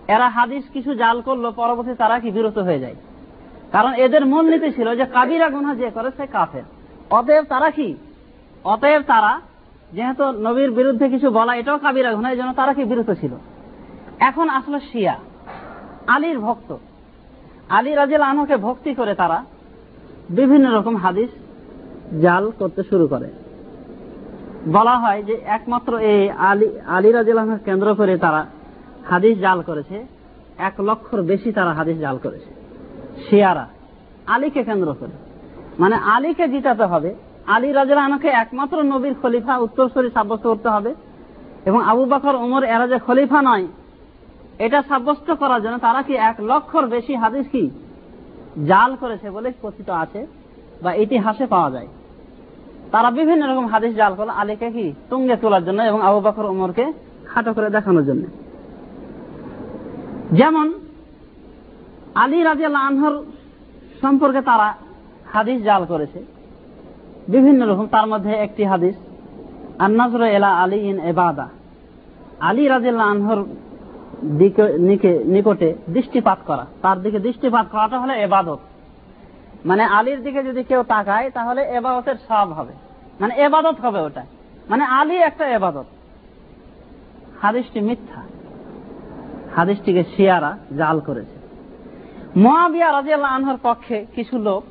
এরা 0.08 0.30
হাদিস 0.30 0.64
কিছু 0.74 0.96
জাল 0.96 1.22
করল, 1.22 1.52
পরবর্তী 1.52 1.94
তারা 1.94 2.20
কি 2.20 2.32
বিরত 2.32 2.58
হয়ে 2.58 2.80
যায়। 2.80 2.96
কারণ 3.72 3.94
এদের 3.94 4.26
মূল 4.26 4.50
নীতি 4.50 4.72
ছিল 4.72 4.96
যে 4.96 5.06
কাবিরা 5.06 5.50
গুনা 5.50 5.76
যে 5.76 5.90
করে 5.90 6.10
সে 6.18 6.28
কাফের। 6.28 6.64
অতএব 7.10 7.46
তারা 7.46 7.72
কি? 7.72 7.96
অতএব 8.64 9.02
তারা, 9.08 9.42
যেহেতু 9.94 10.32
নবীর 10.32 10.72
বিরুদ্ধে 10.72 11.10
কিছু 11.10 11.30
বলা, 11.30 11.56
এটাও 11.56 11.78
কাবিরা 11.78 12.14
গুনা 12.14 12.32
এই 12.32 12.38
জন্য 12.38 12.54
তারা 12.54 12.74
কি 12.74 12.84
বিরত 12.84 13.12
ছিল? 13.12 13.32
এখন 14.20 14.50
আসলে 14.50 14.80
শিয়া। 14.80 15.16
আলীর 16.08 16.40
ভক্ত। 16.40 16.78
আলী 17.70 17.94
রাজিল 17.94 18.22
আনহকে 18.22 18.58
ভক্তি 18.58 18.94
করে 18.94 19.16
তারা 19.16 19.46
বিভিন্ন 20.30 20.76
রকম 20.78 20.96
হাদিস 20.96 21.30
জাল 22.22 22.52
করতে 22.60 22.84
শুরু 22.84 23.08
করে। 23.08 23.30
বলা 24.68 24.98
হয় 25.00 25.24
যে 25.24 25.34
একমাত্র 25.46 25.98
এই 25.98 26.30
আলী 26.30 26.80
আলী 26.88 27.12
রাজিল 27.12 27.38
আহমদ 27.38 27.60
কেন্দ্র 27.66 27.96
করে 27.96 28.18
তারা 28.18 28.46
হাদিস 29.10 29.38
জাল 29.38 29.62
করেছে। 29.62 30.06
এক 30.58 30.74
লক্ষর 30.80 31.22
বেশি 31.22 31.52
তারা 31.52 31.74
হাদিস 31.74 31.98
জাল 31.98 32.18
করেছে। 32.18 32.61
শিয়ারা। 33.30 33.68
আলীকে 34.28 34.64
কেন্দ্র 34.64 34.96
করে। 35.00 35.12
মানে 35.80 35.96
আলীকে 35.96 36.48
জিতাতে 36.48 36.84
হবে। 36.84 37.16
আলী 37.48 37.72
রাজিল 37.72 37.98
আহমদকে 37.98 38.28
একমাত্র 38.28 38.84
নবীর 38.84 39.16
খলিফা, 39.22 39.58
উত্তরসরী 39.58 40.10
সাব্যস্ত 40.10 40.48
করতে 40.48 40.70
হবে। 40.70 40.96
এবং 41.66 41.84
আবু 41.84 42.06
বাকর 42.06 42.36
ওমর 42.36 42.64
এরা 42.64 42.88
যে 42.88 43.00
খলিফা 43.00 43.42
নয়, 43.42 43.68
এটা 44.60 44.84
সাব্যস্ত 44.88 45.32
করার 45.32 45.62
জন্য 45.62 45.78
তারা 45.78 46.02
কি 46.02 46.14
এক 46.14 46.36
লক্ষর 46.40 46.86
বেশি 46.88 47.16
হাদিস 47.16 47.48
কি 47.48 47.70
জাল 48.68 48.96
করেছে 48.96 49.32
বলে 49.32 49.54
কথিত 49.62 49.90
আছে 49.90 50.28
বা 50.82 50.94
ইতিহাসে 50.94 51.46
পাওয়া 51.46 51.72
যায়? 51.72 51.88
তারা 52.92 53.12
বিভিন্ন 53.12 53.52
রকম 53.52 53.66
হাদিস 53.66 53.96
জাল 53.96 54.16
করল 54.16 54.30
আলীকে 54.30 54.72
কি 54.72 54.94
তুঙ্গে 55.10 55.36
তোলার 55.36 55.66
জন্য 55.66 55.82
এবং 55.82 56.02
আবু 56.02 56.20
বাকর 56.20 56.46
ওমরকে 56.46 56.94
খাটো 57.26 57.54
করে 57.54 57.70
দেখানোর 57.70 58.06
জন্য। 58.06 58.24
যেমন 60.32 60.74
আলী 62.16 62.44
রাজি 62.44 62.66
আনহর 62.66 63.24
সম্পর্কে 64.02 64.42
তারা 64.42 64.76
হাদিস 65.34 65.64
জাল 65.64 65.86
করেছে। 65.86 66.26
বিভিন্ন 67.28 67.68
রকম, 67.68 67.88
তার 67.88 68.08
মধ্যে 68.08 68.32
একটি 68.32 68.64
হাদিস, 68.64 68.96
আন্নাজর 69.80 70.22
এলা 70.22 70.50
আলী 70.50 70.78
ইন 70.78 71.00
এবাদা 71.00 71.48
আলী 72.40 72.68
রাজিল্লা 72.68 73.04
আনহর 73.04 73.46
নিকটে 75.26 75.74
দৃষ্টিপাত 75.90 76.38
করা। 76.46 76.66
তার 76.82 77.02
দিকে 77.02 77.20
দৃষ্টিপাত 77.20 77.68
করাটা 77.72 78.00
হলো 78.00 78.14
এবাদত 78.14 78.60
মানে 79.66 79.84
আলীর 79.84 80.24
দিকে 80.24 80.44
যদি 80.44 80.64
কেউ 80.64 80.84
তাকায়, 80.84 81.30
তাহলে 81.30 81.62
এবাদতের 81.62 82.16
সব 82.28 82.52
হবে। 82.52 82.74
মানে 83.20 83.36
এবাদত 83.36 83.80
হবে 83.82 84.00
ওটা। 84.00 84.24
মানে 84.70 84.84
আলী 84.84 85.16
একটা 85.16 85.48
এবাদত 85.48 85.86
হাদিসটি 87.42 87.80
মিথ্যা। 87.80 88.22
হাদিসটিকে 89.56 90.04
শিয়ারা 90.16 90.58
জাল 90.78 91.00
করেছে। 91.00 91.41
মহাবিয়া 92.36 92.92
রাজিয়াল 92.92 93.24
আনহর 93.24 93.58
পক্ষে 93.64 94.06
কিছু 94.16 94.38
লোক 94.38 94.64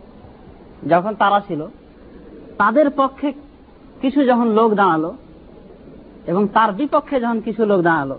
যখন 0.88 1.14
তারা 1.14 1.40
ছিল, 1.48 1.66
তাদের 2.58 2.90
পক্ষে 2.90 3.32
কিছু 4.00 4.24
যখন 4.24 4.48
লোক 4.48 4.74
দাঁড়াল 4.74 5.12
এবং 6.26 6.48
তার 6.48 6.72
বিপক্ষে 6.72 7.20
যখন 7.20 7.40
কিছু 7.40 7.66
লোক 7.66 7.80
দাঁড়াল, 7.82 8.18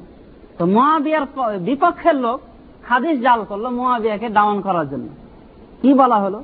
তো 0.57 0.65
মহাবিয়ার 0.65 1.25
বিপক্ষের 1.59 2.15
লোক 2.15 2.39
হাদিস 2.89 3.19
জাল 3.21 3.43
করল 3.49 3.69
মহাবিয়াকে 3.69 4.29
ডাউন 4.29 4.61
করার 4.61 4.89
জন্য। 4.89 5.07
কি 5.81 5.93
বলা 5.93 6.15
হলো? 6.15 6.43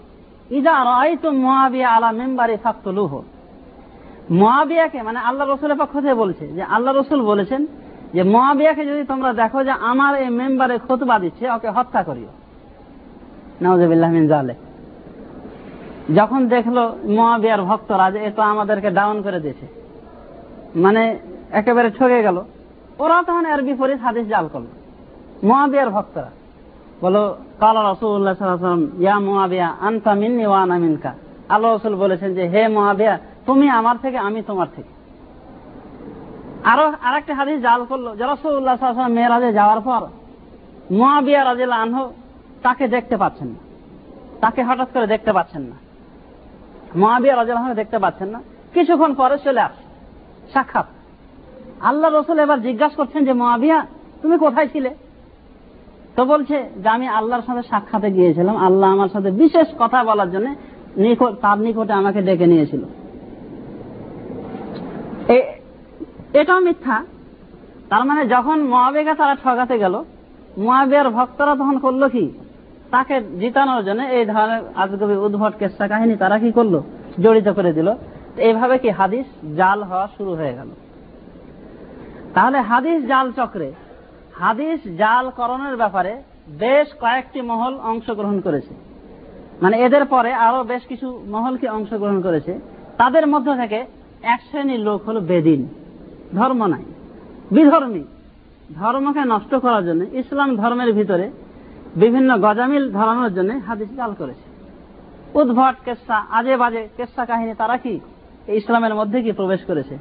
ইজা 0.50 0.74
রাই 0.84 1.18
তো 1.18 1.32
মহাবিয়া 1.32 1.90
আলা 1.90 2.12
মেম্বারে 2.12 2.58
ফাক্তলুহ। 2.58 3.22
মহাবিয়াকে 4.32 5.02
মানে 5.02 5.20
আল্লাহ 5.20 5.48
রসুলের 5.48 5.78
পক্ষ 5.78 5.94
থেকে 6.00 6.14
বলছে 6.14 6.48
যে, 6.48 6.64
আল্লাহ 6.64 6.94
রসুল 6.94 7.22
বলেছেন 7.22 7.68
যে, 8.14 8.24
মহাবিয়াকে 8.24 8.86
যদি 8.86 9.04
তোমরা 9.04 9.34
দেখো 9.34 9.64
যে, 9.64 9.72
আমার 9.72 10.16
এই 10.16 10.30
মেম্বারে 10.30 10.78
খোতবা 10.88 11.20
দিচ্ছে, 11.20 11.52
ওকে 11.52 11.70
হত্যা 11.70 12.04
করিও। 12.04 12.28
যখন 16.16 16.48
দেখল 16.48 16.92
মহাবিয়ার 17.04 17.62
ভক্তরা 17.62 18.12
যে 18.12 18.20
এ 18.20 18.32
তো 18.36 18.42
আমাদেরকে 18.42 18.90
ডাউন 18.90 19.22
করে 19.22 19.40
দিয়েছে। 19.40 19.68
মানে 20.76 21.20
একেবারে 21.52 21.90
ঠকে 21.90 22.24
গেল। 22.24 22.42
ওরা 23.00 23.24
তখন 23.28 23.46
এর 23.46 23.62
বিপরীত 23.62 24.00
হাদিস 24.02 24.28
জাল 24.28 24.48
করল। 24.48 24.66
মহাবিয়ার 25.44 25.90
ভক্তরা 25.90 26.30
বলো, 27.02 27.38
কালা 27.60 27.92
রসুল্লাহাম 27.92 28.88
ইয়া 29.00 29.20
মহাবিয়া, 29.20 29.68
আনতা 29.68 30.14
মিন্নি 30.14 30.46
ওয়ান 30.46 30.72
আমিনকা 30.72 31.14
আল্লাহ 31.50 31.76
রসুল 31.76 31.96
বলেছেন 31.96 32.34
যে, 32.34 32.42
হে 32.42 32.68
মহাবিয়া, 32.68 33.20
তুমি 33.46 33.70
আমার 33.70 33.98
থেকে, 33.98 34.18
আমি 34.18 34.42
তোমার 34.42 34.68
থেকে। 34.76 34.98
আরও 36.64 36.94
আরেকটা 37.02 37.36
হাদিস 37.36 37.62
জাল 37.62 37.86
করল 37.86 38.16
যে 38.16 38.24
রসুল্লাহ 38.24 39.08
মেয়েরাজে 39.08 39.54
যাওয়ার 39.54 39.82
পর 39.82 40.08
মহাবিয়া 40.92 41.46
রাজিল 41.46 41.72
আনহ 41.72 42.10
তাকে 42.64 42.88
দেখতে 42.88 43.18
পাচ্ছেন 43.18 43.48
না। 43.48 43.60
তাকে 44.42 44.64
হঠাৎ 44.64 44.88
করে 44.94 45.08
দেখতে 45.08 45.34
পাচ্ছেন 45.34 45.62
না। 45.62 45.76
মহাবিয়া 46.96 47.36
রাজিল 47.36 47.56
আনহ 47.56 47.74
দেখতে 47.74 48.00
পাচ্ছেন 48.00 48.28
না। 48.28 48.42
কিছুক্ষণ 48.74 49.14
পরে 49.14 49.38
চলে 49.44 49.62
আসে। 49.62 49.84
সাক্ষাৎ। 50.54 50.86
আল্লাহ 51.80 52.12
রসুল 52.12 52.40
এবার 52.40 52.62
জিজ্ঞাসা 52.62 52.96
করছেন 52.96 53.26
যে, 53.26 53.34
মহাবিয়া, 53.34 53.86
তুমি 54.22 54.38
কোথায় 54.38 54.68
ছিলে? 54.68 54.96
তো 56.16 56.26
বলছে 56.26 56.70
যে, 56.84 56.90
আমি 56.90 57.08
আল্লাহর 57.08 57.42
সাথে 57.42 57.68
সাক্ষাতে 57.68 58.12
গিয়েছিলাম। 58.12 58.58
আল্লাহ 58.58 58.92
আমার 58.92 59.10
সাথে 59.10 59.32
বিশেষ 59.32 59.68
কথা 59.80 60.04
বলার 60.04 60.32
জন্য 60.32 60.56
তার 61.42 61.58
নিকটে 61.60 61.94
আমাকে 61.94 62.22
ডেকে 62.22 62.46
নিয়েছিল। 62.46 62.84
এটাও 66.34 66.60
মিথ্যা। 66.60 67.06
তার 67.90 68.06
মানে 68.06 68.28
যখন 68.28 68.64
মহাবেগা 68.64 69.14
তারা 69.16 69.36
ঠগাতে 69.36 69.80
গেল, 69.80 70.04
মহাবিয়ার 70.58 71.10
ভক্তরা 71.10 71.56
তখন 71.56 71.80
করল 71.80 72.10
কি? 72.10 72.32
তাকে 72.92 73.22
জিতানোর 73.40 73.86
জন্য 73.86 74.04
এই 74.04 74.26
ধরনের 74.26 74.62
আজগবি 74.76 75.16
উদ্ভট 75.16 75.58
কেসা 75.58 75.88
কাহিনী 75.88 76.16
তারা 76.16 76.40
কি 76.40 76.52
করল? 76.52 76.82
জড়িত 77.20 77.50
করে 77.50 77.74
দিল। 77.74 77.94
এইভাবে 78.38 78.78
কি 78.78 78.90
হাদিস 78.90 79.56
জাল 79.56 79.84
হওয়া 79.84 80.08
শুরু 80.18 80.32
হয়ে 80.32 80.54
গেল? 80.54 80.68
তাহলে 82.34 82.62
হাদিস 82.62 83.04
জাল 83.04 83.32
চক্রে, 83.32 83.72
হাদিস 84.34 84.80
জাল 84.98 85.30
করণের 85.30 85.76
ব্যাপারে 85.76 86.24
বেশ 86.48 86.88
কয়েকটি 87.02 87.42
মহল 87.42 87.76
অংশগ্রহণ 87.76 88.42
করেছে। 88.42 88.74
মানে 89.62 89.78
এদের 89.78 90.06
পরে 90.06 90.34
আরও 90.34 90.64
বেশ 90.64 90.84
কিছু 90.84 91.24
মহল 91.28 91.58
কি 91.58 91.68
অংশগ্রহণ 91.68 92.22
করেছে। 92.22 92.60
তাদের 92.98 93.28
মধ্য 93.28 93.56
থেকে 93.56 93.86
এক 94.22 94.40
শ্রেণির 94.52 94.80
লোক 94.80 95.10
হলো 95.10 95.20
বেদিন। 95.20 95.68
ধর্ম 96.36 96.66
নাই। 96.66 96.84
বিধর্মী। 97.52 98.04
ধর্মকে 98.76 99.20
নষ্ট 99.20 99.56
করার 99.56 99.86
জন্য 99.86 100.04
ইসলাম 100.04 100.56
ধর্মের 100.56 100.94
ভিতরে 100.94 101.32
বিভিন্ন 102.02 102.30
গজামিল 102.46 102.84
ধরানোর 102.98 103.32
জন্য 103.34 103.52
হাদিস 103.68 103.90
জাল 103.98 104.12
করেছে। 104.20 104.46
উদ্ভট 105.40 105.76
কেসা 105.86 106.18
আজে 106.38 106.56
বাজে 106.62 106.82
কেসা 106.98 107.24
কাহিনী 107.26 107.54
তারা 107.62 107.78
কি? 107.78 108.00
ইসলামের 108.60 108.94
মধ্যে 108.96 109.18
কি 109.22 109.32
প্রবেশ 109.32 109.62
করেছে? 109.70 109.96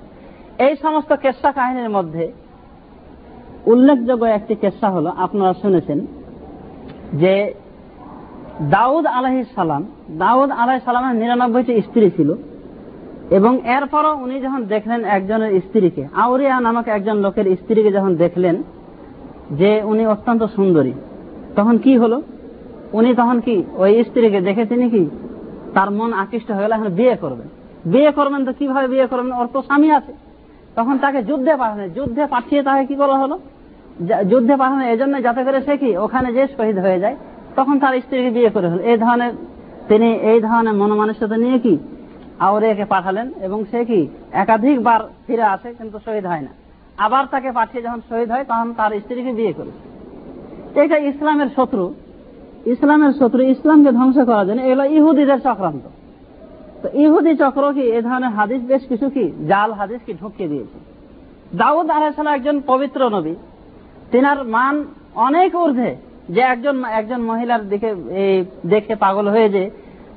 এই 0.67 0.75
সমস্ত 0.83 1.11
কেসা 1.25 1.51
কাহিনীর 1.53 1.91
মধ্যে 1.91 2.25
উল্লেখযোগ্য 3.67 4.25
একটি 4.39 4.55
কেসা 4.55 4.89
হলো, 4.91 5.11
আপনারা 5.25 5.53
শুনেছেন 5.63 5.99
যে 7.23 7.35
দাউদ 8.77 9.07
আলাহি 9.19 9.41
সালাম, 9.55 9.83
দাউদ 10.19 10.51
আলাহি 10.51 10.81
সালামের 10.85 11.17
নিরানব্বইটি 11.17 11.73
স্ত্রী 11.87 12.07
ছিল 12.17 12.31
এবং 13.31 13.53
এরপরও 13.77 14.13
উনি 14.25 14.37
যখন 14.41 14.63
দেখলেন 14.65 15.01
একজনের 15.17 15.53
স্ত্রীকে, 15.61 16.03
আউরিয়া 16.15 16.61
নামক 16.61 16.87
একজন 16.89 17.17
লোকের 17.17 17.47
স্ত্রীকে 17.57 17.91
যখন 17.93 18.13
দেখলেন 18.15 18.57
যে 19.51 19.71
উনি 19.91 20.07
অত্যন্ত 20.07 20.43
সুন্দরী 20.57 20.93
তখন 21.57 21.77
কি 21.85 21.93
হলো? 22.03 22.19
উনি 22.99 23.11
তখন 23.21 23.37
কি 23.47 23.57
ওই 23.83 23.93
স্ত্রীকে 24.07 24.41
দেখে 24.49 24.65
তিনি 24.73 24.87
কি 24.95 25.03
তার 25.77 25.89
মন 25.99 26.11
আকৃষ্ট 26.23 26.49
হয়ে 26.57 26.65
গেল, 26.65 26.73
এখন 26.79 26.91
বিয়ে 26.99 27.15
করবেন 27.23 27.49
বিয়ে 27.93 28.11
করবেন 28.19 28.41
তো 28.47 28.53
কীভাবে 28.59 28.87
বিয়ে 28.95 29.07
করবেন? 29.13 29.33
ওর 29.41 29.47
তো 29.55 29.59
স্বামী 29.69 29.89
আছে। 29.99 30.13
তখন 30.77 30.95
তাকে 31.05 31.21
যুদ্ধে 31.29 31.53
পাঠানো 31.61 31.85
যুদ্ধে 31.99 32.23
পাঠিয়ে 32.35 32.61
তাকে 32.69 32.83
কি 32.91 32.95
করা 33.03 33.17
হলো? 33.23 33.37
যুদ্ধে 34.31 34.55
পাঠানো 34.63 34.83
এই 34.93 34.99
জন্য 35.01 35.15
যাতে 35.27 35.41
করে 35.47 35.59
সে 35.67 35.75
কি 35.83 35.91
ওখানে 36.05 36.29
যে 36.37 36.43
শহীদ 36.57 36.79
হয়ে 36.85 36.99
যায়, 37.05 37.17
তখন 37.59 37.75
তার 37.83 37.95
স্ত্রীকে 38.05 38.31
বিয়ে 38.37 38.51
করে 38.55 38.67
হল 38.73 38.81
এই 38.91 38.97
ধরনের 39.05 39.33
তিনি 39.91 40.09
এই 40.31 40.39
ধরনের 40.47 40.75
মনোমানসিকতা 40.81 41.37
নিয়ে 41.45 41.59
কি 41.65 41.75
আউরিয়াকে 42.47 42.85
পাঠালেন 42.95 43.27
এবং 43.47 43.59
সে 43.71 43.81
কি 43.91 44.01
একাধিকবার 44.43 45.01
ফিরে 45.27 45.47
আসে, 45.55 45.69
কিন্তু 45.79 45.97
শহীদ 46.07 46.25
হয় 46.31 46.43
না। 46.47 46.53
আবার 47.05 47.25
তাকে 47.33 47.51
পাঠিয়ে 47.59 47.83
যখন 47.87 48.01
শহীদ 48.09 48.29
হয়, 48.35 48.45
তখন 48.51 48.69
তার 48.79 48.91
স্ত্রীকে 49.03 49.33
বিয়ে 49.39 49.53
করে। 49.59 49.73
এটা 50.83 50.97
ইসলামের 51.11 51.51
শত্রু। 51.57 51.85
ইসলামের 52.67 53.13
শত্রু, 53.13 53.41
ইসলামকে 53.55 53.91
ধ্বংস 53.99 54.19
করার 54.29 54.47
জন্য। 54.47 54.61
এগুলো 54.63 54.85
ইহুদিদের 54.97 55.41
চক্রান্ত। 55.47 55.85
তো 56.83 56.89
ইহুদি 57.03 57.33
চক্র 57.37 57.65
কি, 57.77 57.83
এ 57.97 57.99
ধরনের 58.03 58.33
হাদিস 58.39 58.63
বেশ 58.71 58.83
কিছু 58.91 59.07
কি, 59.11 59.25
জাল 59.49 59.71
হাদিস 59.73 60.01
কি 60.07 60.13
ঢুকিয়ে 60.21 60.49
দিয়েছে। 60.49 60.79
দাউদ 61.57 61.91
আলাহিসাল্লাম 61.91 62.35
একজন 62.35 62.57
পবিত্র 62.67 63.01
নবী। 63.17 63.35
তিনার 64.13 64.39
মান 64.45 64.75
অনেক 65.15 65.51
ঊর্ধ্বে 65.57 65.97
যে 66.35 66.41
একজন 66.41 66.85
একজন 66.99 67.21
মহিলার 67.21 67.63
দিকে 67.69 67.91
দেখে 68.67 68.95
পাগল 68.95 69.29
হয়ে 69.29 69.49
যে 69.49 69.71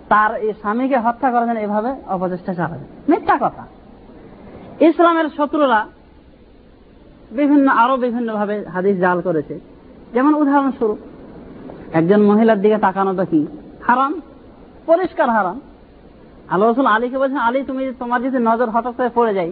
তার 0.09 0.31
এই 0.45 0.53
স্বামীকে 0.61 0.97
হত্যা 1.05 1.27
করা 1.31 1.45
জন্য 1.47 1.59
এভাবে 1.59 1.91
অপচেষ্টা 2.07 2.53
চালাবে 2.53 2.85
মিথ্যা 3.11 3.35
কথা। 3.41 3.63
ইসলামের 4.89 5.27
শত্রুরা 5.37 5.81
বিভিন্ন, 7.31 7.67
আরও 7.81 7.95
বিভিন্ন 7.97 8.29
ভাবে 8.39 8.55
হাদিস 8.73 8.95
জাল 8.97 9.21
করেছে। 9.21 9.55
যেমন 10.13 10.33
উদাহরণস্বরূপ, 10.33 10.97
একজন 11.93 12.21
মহিলার 12.21 12.61
দিকে 12.61 12.77
তাকানোটা 12.77 13.25
কি? 13.25 13.47
হারাম? 13.87 14.21
পরিষ্কার 14.85 15.29
হারাম। 15.29 15.61
আল্লাহ 16.49 16.69
রসুল 16.69 16.85
আলীকে 16.85 17.17
বলছেন, 17.17 17.37
আলী, 17.37 17.63
তুমি 17.63 17.93
তোমার 17.99 18.23
যদি 18.23 18.37
নজর 18.37 18.69
হঠাৎ 18.69 18.95
করে 18.95 19.09
পড়ে 19.15 19.33
যাই 19.33 19.51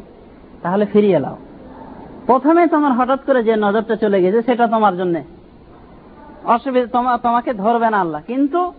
তাহলে 0.63 0.85
ফিরিয়ে 0.85 1.19
লাও 1.19 1.37
প্রথমে 2.25 2.67
তোমার 2.67 2.93
হঠাৎ 2.93 3.19
করে 3.25 3.43
যে 3.43 3.55
নজরটা 3.55 3.95
চলে 3.95 4.21
গেছে, 4.21 4.41
সেটা 4.41 4.67
তোমার 4.67 4.97
জন্য। 4.97 5.21
অসুবিধা 6.43 7.17
তোমাকে 7.17 7.53
ধরবে 7.53 7.89
না 7.89 7.99
আল্লাহ। 7.99 8.21
কিন্তু 8.27 8.73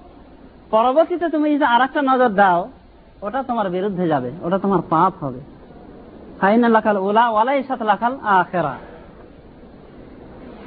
পরবর্তীতে 0.70 1.28
তুমি 1.28 1.54
যদি 1.54 1.64
আর 1.64 1.82
একটা 1.82 2.02
নজর 2.02 2.28
দাও, 2.28 2.68
ওটা 3.22 3.42
তোমার 3.42 3.70
বিরুদ্ধে 3.70 4.08
যাবে, 4.08 4.30
ওটা 4.42 4.58
তোমার 4.58 4.78
পাপ 4.90 5.24
হবে। 5.24 5.40
ফাইনা 6.40 6.68
লাখাল 6.68 6.96
ওলা 6.96 7.28
ওয়ালাই 7.28 7.62
সাথে 7.62 7.84
লাখাল 7.84 8.18
আখেরা 8.22 8.76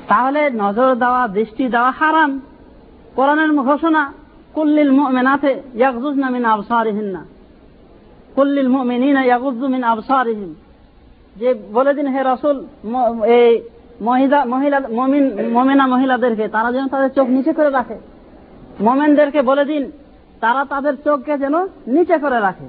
তাহলে 0.07 0.49
নজর 0.49 0.95
দেওয়া, 0.95 1.27
দৃষ্টি 1.27 1.67
দেওয়া 1.67 1.91
হারাম। 1.91 2.41
কোরআনের 3.15 3.51
ঘোষণা, 3.51 4.13
কুল্লিল 4.53 4.91
মুমিনাতে 4.91 5.61
ইয়াগজুজনা 5.73 6.29
মিন 6.29 6.45
আবসারিহিন্না। 6.45 7.25
কুল্লিল 8.35 8.69
মুমিনিনা 8.69 9.23
ইয়াগুজু 9.23 9.67
মিন 9.67 9.83
আবসারিহিম। 9.83 10.55
যে 11.35 11.53
বলে 11.73 11.93
দিন, 11.93 12.07
হে 12.07 12.23
রাসূল 12.23 12.65
এই 13.25 13.61
মহিলা 14.01 14.45
মহিলা, 14.45 14.81
মমিন, 14.91 15.51
মমিনা 15.51 15.87
মহিলাদেরকে, 15.87 16.47
তারা 16.47 16.71
যেন 16.71 16.87
তাদের 16.87 17.09
চোখ 17.09 17.29
নিচে 17.29 17.53
করে 17.53 17.69
রাখে। 17.69 17.95
মোমেনদেরকে 18.81 19.41
বলে 19.41 19.65
দিন, 19.65 19.91
তারা 20.39 20.65
তাদের 20.65 20.93
চোখকে 21.03 21.37
যেন 21.37 21.63
নিচে 21.87 22.17
করে 22.17 22.39
রাখে। 22.39 22.65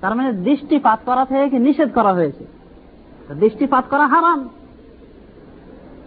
তার 0.00 0.16
মানে 0.16 0.32
দৃষ্টিপাত 0.32 0.98
করা 1.06 1.24
থেকে 1.24 1.58
নিষেধ 1.58 1.94
করা 1.94 2.12
হয়েছে? 2.12 2.44
দৃষ্টিপাত 3.40 3.84
করা 3.90 4.06
হারাম। 4.06 4.48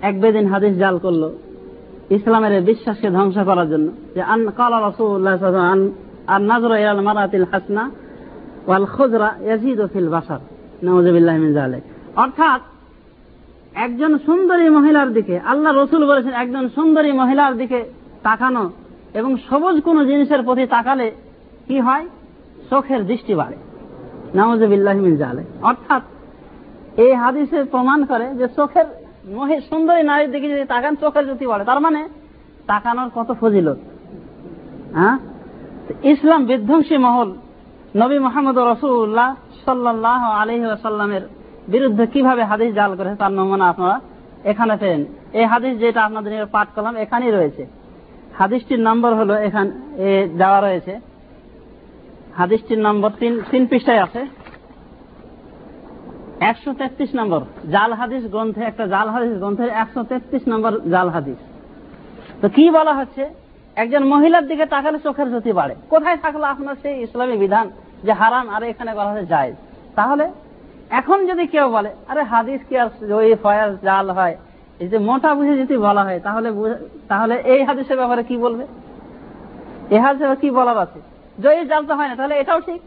এক 0.10 0.16
বেদিন 0.22 0.46
হাদিস 0.54 0.74
জাল 0.82 0.96
করল, 1.06 1.24
ইসলামের 2.18 2.54
বিশ্বাসকে 2.70 3.08
ধ্বংস 3.18 3.38
করার 3.50 3.68
জন্য। 3.74 3.88
যে 4.16 4.22
আন, 4.34 4.42
কালা 4.60 4.78
রসুল্লাহ 4.88 5.34
আর 6.34 6.42
নাজর 6.52 6.72
ইয়াল 6.82 7.00
মারাতিল 7.08 7.48
হাসনা 7.52 7.84
ওয়াল 8.68 8.86
খুজরা 8.94 9.30
ইয়াজিদ 9.48 9.80
ফিল 9.94 10.10
বাসার 10.16 10.42
নওয়াজবিল্লাহ 10.86 11.36
মিন 11.44 11.52
জালেক 11.58 11.84
অর্থাৎ, 12.24 12.62
একজন 13.86 14.12
সুন্দরী 14.28 14.68
মহিলার 14.78 15.10
দিকে, 15.18 15.36
আল্লাহ 15.52 15.72
রসুল 15.74 16.04
বলেছেন, 16.12 16.34
একজন 16.44 16.64
সুন্দরী 16.76 17.12
মহিলার 17.22 17.54
দিকে 17.62 17.80
তাকানো 18.28 18.64
এবং 19.20 19.32
সবুজ 19.48 19.76
কোন 19.88 19.98
জিনিসের 20.10 20.42
প্রতি 20.48 20.66
তাকালে 20.76 21.08
কি 21.68 21.78
হয়? 21.86 22.06
চোখের 22.70 23.02
দৃষ্টি 23.10 23.34
বাড়ে। 23.42 23.58
নওয়াজবিল্লাহ 24.38 24.96
মিন 25.06 25.16
জালেক 25.24 25.48
অর্থাৎ, 25.70 26.04
এই 27.04 27.12
হাদিসে 27.24 27.60
প্রমাণ 27.74 28.00
করে 28.12 28.26
যে 28.40 28.46
চোখের 28.58 28.88
সুন্দরী 29.70 30.04
নারীর 30.12 30.30
দিকে 30.34 30.48
যদি 30.54 30.66
তাকান 30.74 30.94
চোখের 31.02 31.24
জ্যোতি 31.28 31.46
বাড়ে 31.52 31.64
তার 31.70 31.80
মানে 31.86 32.02
তাকানোর 32.72 33.10
কত 33.18 33.30
ফজিলত? 33.40 33.80
হ্যাঁ? 34.98 35.16
ইসলাম 36.12 36.42
বিধ্বংসী 36.50 36.96
মহল। 37.06 37.30
নবী 38.02 38.18
মোহাম্মদ 38.26 38.58
রসুল্লাহ 38.72 39.30
সাল্লাহ 39.66 40.22
আলহি 40.42 40.66
আসাল্লামের 40.78 41.24
বিরুদ্ধে 41.74 42.06
কীভাবে 42.14 42.44
হাদিস 42.52 42.72
জাল 42.80 42.92
করেছে, 42.98 43.18
তার 43.24 43.34
নমুনা 43.38 43.66
আপনারা 43.74 43.98
এখানে 44.52 44.74
পেন 44.82 45.02
এই 45.40 45.46
হাদিস 45.52 45.74
যেটা 45.82 46.02
আপনাদের 46.08 46.32
পাঠ 46.56 46.68
করলাম, 46.76 46.94
এখানেই 47.04 47.32
রয়েছে। 47.38 47.64
হাদিসটির 48.40 48.82
নম্বর 48.88 49.12
হলো 49.20 49.34
এখান 49.48 49.68
দেওয়া 50.40 50.60
রয়েছে। 50.60 50.94
হাদিসটির 52.40 52.82
নম্বর 52.88 53.10
তিন 53.22 53.34
তিন 53.52 53.64
পৃষ্ঠায় 53.72 54.02
আছে। 54.06 54.22
একশো 56.40 56.72
তেত্রিশ 56.80 57.12
নম্বর 57.20 57.42
জাল 57.74 57.92
হাদিস 58.00 58.24
গ্রন্থে, 58.34 58.62
একটা 58.72 58.86
জাল 58.88 59.08
হাদিস 59.14 59.34
গ্রন্থের 59.42 59.70
একশো 59.82 60.02
তেত্রিশ 60.10 60.44
নম্বর 60.52 60.72
জাল 60.94 61.08
হাদিস। 61.16 61.40
তো 62.42 62.48
কি 62.56 62.66
বলা 62.78 62.94
হচ্ছে? 63.00 63.24
একজন 63.76 64.04
মহিলার 64.14 64.46
দিকে 64.48 64.66
তাকালে 64.66 65.00
চোখের 65.06 65.28
জ্যোতি 65.34 65.52
বাড়ে। 65.60 65.76
কোথায় 65.94 66.18
থাকল 66.24 66.44
আপনার 66.54 66.76
সেই 66.84 66.96
ইসলামী 67.06 67.36
বিধান 67.44 67.66
যে 68.06 68.14
হারাম? 68.22 68.46
আর 68.56 68.62
এখানে 68.64 68.92
বলা 69.00 69.10
হচ্ছে 69.12 69.26
যায় 69.34 69.52
তাহলে 69.96 70.26
এখন 71.00 71.18
যদি 71.30 71.44
কেউ 71.54 71.66
বলে, 71.76 71.90
আরে 72.12 72.24
হাদিস 72.24 72.62
কি 72.70 72.78
আর 72.78 72.90
ওই 73.20 73.36
ফয়াজ 73.44 73.72
জাল 73.88 74.08
হয়? 74.18 74.36
এই 74.82 74.88
যে 74.92 74.98
মোটা 75.08 75.30
বুঝে 75.36 75.56
যদি 75.62 75.76
বলা 75.78 76.04
হয়, 76.08 76.20
তাহলে 76.20 76.50
তাহলে 77.12 77.36
এই 77.54 77.62
হাদিসের 77.68 77.98
ব্যাপারে 77.98 78.24
কি 78.30 78.36
বলবে? 78.38 78.66
এ 79.96 79.98
হাদিসের 80.06 80.38
কি 80.44 80.50
বলার 80.58 80.78
আছে? 80.86 81.00
জয়ী 81.44 81.62
জাল 81.72 81.84
তো 81.90 81.94
হয় 81.96 82.08
না, 82.10 82.16
তাহলে 82.20 82.36
এটাও 82.42 82.60
ঠিক? 82.68 82.82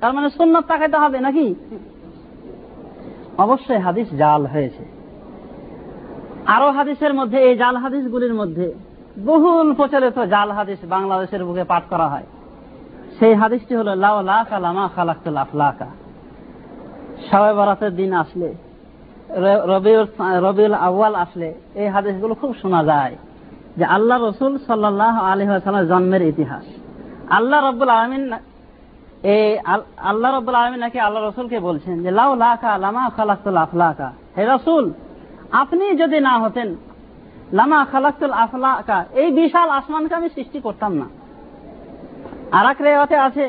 তার 0.00 0.12
মানে 0.16 0.28
সুন্নত 0.38 0.64
তাকাইতে 0.70 0.98
হবে 1.02 1.18
নাকি? 1.20 1.54
অবশ্যই 3.38 3.78
হাদিস 3.78 4.08
জাল 4.18 4.46
হয়েছে। 4.46 4.84
আরও 6.46 6.68
হাদিসের 6.70 7.14
মধ্যে, 7.14 7.38
এই 7.38 7.56
জাল 7.56 7.76
হাদিসগুলির 7.76 8.34
মধ্যে 8.34 8.74
বহুল 9.26 9.68
প্রচলিত 9.74 10.18
জাল 10.18 10.50
হাদিস 10.52 10.78
বাংলাদেশের 10.88 11.44
বুকে 11.44 11.64
পাঠ 11.64 11.82
করা 11.90 12.08
হয়। 12.08 12.26
সেই 13.18 13.34
হাদিসটি 13.34 13.76
হল 13.76 13.88
লাও 13.94 14.22
লাকা 14.22 14.58
লামা 14.58 14.88
খালাকুল 14.94 15.36
আফলাকা। 15.36 15.86
সবাই 17.30 17.54
বরাতের 17.54 17.92
দিন 17.96 18.12
আসলে 18.12 18.54
রবিউল 20.44 20.74
আউ্য়াল 20.74 21.14
আসলে 21.14 21.54
এই 21.74 21.88
হাদিসগুলো 21.88 22.34
খুব 22.34 22.54
শোনা 22.62 22.84
যায় 22.84 23.16
যে 23.76 23.84
আল্লাহ 23.84 24.16
রসুল 24.18 24.58
সাল্লাহ 24.66 25.16
আলী 25.30 25.44
জন্মের 25.88 26.22
ইতিহাস। 26.22 26.64
আল্লাহ 27.30 27.58
রব্বুল 27.68 27.88
আলমিন 27.88 28.32
আল্লাহ 30.10 30.28
রব্বুল 30.36 30.54
আলমী 30.54 30.78
নাকি 30.78 30.98
আল্লাহ 30.98 31.20
রসুলকে 31.22 31.58
বলছেন 31.60 32.02
যে, 32.02 32.10
লাউ 32.10 32.34
লাখা 32.34 32.78
লামা 32.78 33.04
খালাকুল 33.16 33.56
আফলাকা। 33.56 34.08
হে 34.36 34.44
রসুল, 34.54 34.84
আপনি 35.52 35.84
যদি 35.96 36.20
না 36.20 36.34
হতেন, 36.38 36.76
লামা 37.52 37.86
খালাকুল 37.92 38.32
আফলাকা, 38.32 39.04
এই 39.20 39.30
বিশাল 39.32 39.68
আসমানকে 39.70 40.14
আমি 40.14 40.28
সৃষ্টি 40.28 40.60
করতাম 40.60 40.92
না। 40.94 41.06
আর 42.52 42.64
এক 42.70 42.78
রেওয়াতে 42.80 43.16
আছে, 43.16 43.46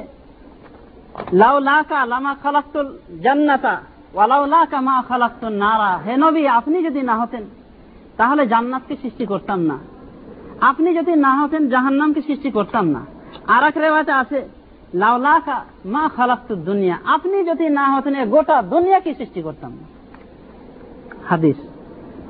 লাউ 1.34 1.60
লাকা 1.60 2.06
লামা 2.06 2.36
খালাকুল 2.44 2.88
জান্নাতা 3.24 3.76
ওয়ালাউ 4.14 4.46
লাকা 4.46 4.82
মা 4.82 4.96
খালাকুল 5.08 5.56
নারা। 5.64 5.92
হে 6.06 6.14
নবী, 6.18 6.48
আপনি 6.48 6.78
যদি 6.84 7.02
না 7.02 7.16
হতেন, 7.16 7.44
তাহলে 8.18 8.48
জান্নাতকে 8.48 8.96
সৃষ্টি 9.02 9.26
করতাম 9.26 9.60
না। 9.62 9.78
আপনি 10.62 10.90
যদি 10.96 11.14
না 11.16 11.32
হতেন, 11.42 11.70
জাহান্নামকে 11.70 12.22
সৃষ্টি 12.22 12.50
করতাম 12.52 12.86
না। 12.96 13.02
আর 13.48 13.64
এক 13.64 13.78
রেওয়াতে 13.78 14.12
আছে 14.12 14.40
লাউলাখা 14.94 15.66
মা 15.86 16.10
খালাক্ত 16.16 16.54
দুনিয়া। 16.54 16.98
আপনি 17.06 17.44
যদি 17.44 17.70
না 17.70 17.96
হতেন 17.96 18.30
গোটা 18.30 18.62
দুনিয়াকে 18.62 19.14
সৃষ্টি 19.14 19.42
করতাম? 19.42 19.78
হাদিস। 21.30 21.56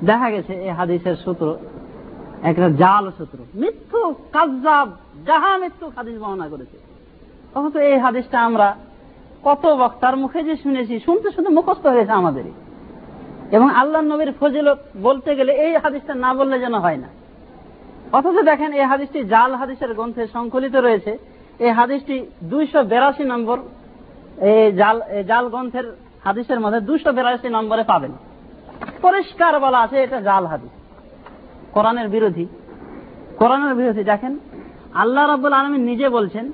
দেখা 0.03 0.29
গেছে 0.29 0.53
এই 0.53 0.69
হাদিসের 0.69 1.15
সূত্র, 1.15 1.57
একটা 2.43 2.69
জাল 2.69 3.11
সূত্র। 3.17 3.37
মৃত্যু 3.55 4.13
কাজাব 4.31 4.89
যাহা 5.25 5.57
মৃত্যু 5.57 5.91
হাদিস 5.95 6.19
বর্ণনা 6.19 6.47
করেছে। 6.47 6.77
অথচ 7.55 7.75
এই 7.75 7.97
হাদিসটা 7.97 8.41
আমরা 8.41 8.77
কত 9.43 9.65
বক্তার 9.65 10.17
মুখে 10.17 10.43
যে 10.43 10.55
শুনেছি, 10.55 10.99
শুনতে 10.99 11.31
শুনতে 11.31 11.49
মুখস্থ 11.49 11.85
হয়েছে 11.85 12.11
আমাদেরই। 12.11 12.51
এবং 13.51 13.69
আল্লাহ 13.69 14.01
নবীর 14.01 14.33
ফজিলত 14.39 14.77
বলতে 15.01 15.35
গেলে 15.35 15.53
এই 15.53 15.77
হাদিসটা 15.77 16.15
না 16.15 16.33
বললে 16.33 16.59
যেন 16.59 16.73
হয় 16.73 16.97
না। 16.97 17.07
অথচ 18.11 18.43
দেখেন, 18.43 18.73
এই 18.73 18.81
হাদিসটি 18.81 19.23
জাল 19.23 19.55
হাদিসের 19.55 19.93
গ্রন্থে 19.93 20.27
সংকলিত 20.27 20.75
রয়েছে। 20.75 21.17
এই 21.59 21.69
হাদিসটি 21.69 22.25
দুইশো 22.43 22.83
বেরাশি 22.83 23.23
নম্বর, 23.23 23.57
এই 24.41 24.71
জাল 24.71 25.01
জাল 25.27 25.49
গ্রন্থের 25.49 25.95
হাদিসের 26.23 26.59
মধ্যে 26.59 26.79
দুইশো 26.79 27.11
বেরাশি 27.11 27.49
নম্বরে 27.49 27.83
পাবেন। 27.83 28.11
পরিষ্কার 29.01 29.59
বলা 29.59 29.79
আছে 29.79 30.03
এটা 30.03 30.21
জাল 30.21 30.45
হাদিস। 30.45 30.69
কোরআনের 31.71 32.09
বিরোধী। 32.09 32.45
কোরআনের 33.37 33.75
বিরোধী, 33.75 34.03
দেখেন, 34.03 34.39
আল্লাহ 34.93 35.27
রাবুল 35.27 35.53
আলমী 35.53 35.77
নিজে 35.77 36.09
বলছেন 36.09 36.51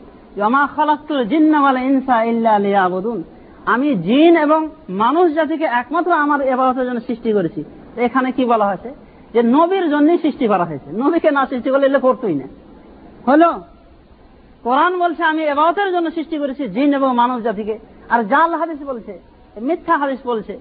আমি 3.65 3.95
জিন 3.95 4.37
এবং 4.37 4.69
মানুষ 4.89 5.33
জাতিকে 5.33 5.63
একমাত্র 5.63 6.11
আমার 6.11 6.41
এবারতের 6.41 6.85
জন্য 6.85 7.01
সৃষ্টি 7.01 7.31
করেছি। 7.33 7.63
এখানে 7.97 8.31
কি 8.31 8.45
বলা 8.45 8.65
হয়েছে? 8.65 8.93
যে 9.33 9.43
নবীর 9.43 9.89
জন্যই 9.89 10.17
সৃষ্টি 10.17 10.47
করা 10.47 10.65
হয়েছে। 10.65 10.91
নবীকে 10.91 11.31
না 11.31 11.45
সৃষ্টি 11.45 11.69
করলে 11.69 11.85
এলে 11.85 11.99
করতোই 11.99 12.35
না। 12.35 12.47
হলো? 13.27 13.61
কোরআন 14.63 14.99
বলছে, 14.99 15.23
আমি 15.23 15.41
এবারতের 15.43 15.91
জন্য 15.91 16.11
সৃষ্টি 16.11 16.37
করেছি 16.37 16.63
জিন 16.67 16.93
এবং 16.93 17.15
মানব 17.15 17.41
জাতিকে। 17.41 17.79
আর 18.09 18.23
জাল 18.23 18.55
হাদিস 18.55 18.83
বলছে, 18.87 19.19
মিথ্যা 19.61 19.97
হাদিস 19.97 20.19
বলছে 20.23 20.59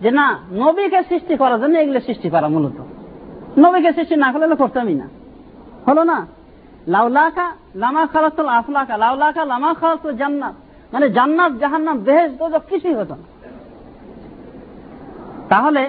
যে 0.00 0.10
না, 0.10 0.26
নবীকে 0.52 1.00
সৃষ্টি 1.08 1.36
করার 1.36 1.60
জন্য 1.60 1.74
এগুলো 1.78 2.00
সৃষ্টি 2.00 2.28
করা 2.30 2.48
মূলত। 2.48 2.78
নবীকে 3.58 3.92
সৃষ্টি 3.92 4.16
না 4.16 4.32
করলে 4.32 4.54
করতামই 4.54 4.94
না। 4.94 5.08
হলো 5.88 6.02
না? 6.04 6.26
লাউলাকা 6.86 7.46
লামা 7.74 8.06
খালাতুল 8.06 8.48
আফলাকা, 8.48 8.96
লাউলাকা 8.96 9.44
লামা 9.44 9.74
খালাতুল 9.74 10.16
জান্নাত। 10.16 10.54
মানে 10.92 11.06
জান্নাত, 11.10 11.52
জাহান্নাম 11.52 11.98
বেহেজ 11.98 12.30
তো 12.38 12.58
কিছুই 12.68 12.94
হতো 12.94 13.14
না। 13.14 13.26
তাহলে 15.48 15.82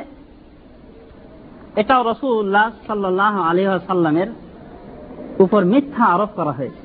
এটাও 1.75 2.11
রসুল্লাহ 2.11 2.71
সাল্লাহ 2.87 3.41
আলী 3.41 3.63
সাল্লামের 3.87 4.27
উপর 5.39 5.65
মিথ্যা 5.65 6.05
আরোপ 6.05 6.29
করা 6.35 6.51
হয়েছে। 6.51 6.78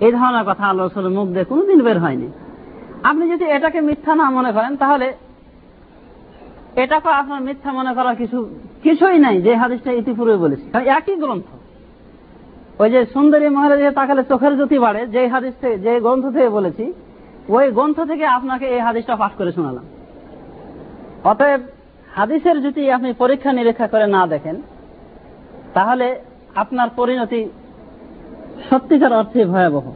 এই 0.00 0.12
ধরনের 0.12 0.44
কথা 0.44 0.64
আল্লাহ 0.66 0.86
রসুলের 0.86 1.10
মুখ 1.10 1.28
দিয়ে 1.28 1.44
কোনোদিন 1.44 1.82
বের 1.82 1.98
হয়নি। 1.98 2.28
আপনি 3.02 3.30
যদি 3.30 3.44
এটাকে 3.44 3.80
মিথ্যা 3.80 4.14
না 4.14 4.30
মনে 4.30 4.52
করেন, 4.52 4.76
তাহলে 4.76 5.12
এটাকে 6.76 7.08
আপনার 7.08 7.42
মিথ্যা 7.42 7.72
মনে 7.72 7.94
করার 7.94 8.16
কিছু, 8.16 8.48
কিছুই 8.82 9.18
নাই, 9.18 9.42
যে 9.42 9.56
হাদিসটা 9.56 9.92
ইতিপূর্বে 9.92 10.36
বলেছি। 10.36 10.78
একই 10.88 11.16
গ্রন্থ। 11.16 11.44
ওই 12.78 12.90
যে 12.90 13.06
সুন্দরী 13.06 13.48
মহারাজ 13.48 13.94
তাকালে 13.94 14.24
চোখের 14.24 14.56
জ্যোতি 14.56 14.78
বাড়ে, 14.78 15.06
যে 15.06 15.28
হাদিস 15.28 15.54
থেকে, 15.60 15.78
যে 15.78 16.00
গ্রন্থ 16.00 16.26
থেকে 16.26 16.48
বলেছি, 16.48 16.92
ওই 17.48 17.70
গ্রন্থ 17.70 18.00
থেকে 18.00 18.26
আপনাকে 18.26 18.66
এই 18.66 18.80
হাদিসটা 18.80 19.16
পাঠ 19.16 19.32
করে 19.38 19.52
শোনালাম। 19.52 19.84
অতএব 21.24 21.60
হাদিসের 22.14 22.62
যদি 22.62 22.90
আপনি 22.90 23.12
পরীক্ষা 23.12 23.52
নিরীক্ষা 23.52 23.86
করে 23.86 24.06
না 24.06 24.26
দেখেন, 24.26 24.62
তাহলে 25.74 26.20
আপনার 26.54 26.88
পরিণতি 26.96 27.48
সত্যিকার 28.70 29.12
অর্থে 29.20 29.40
ভয়াবহ। 29.52 29.86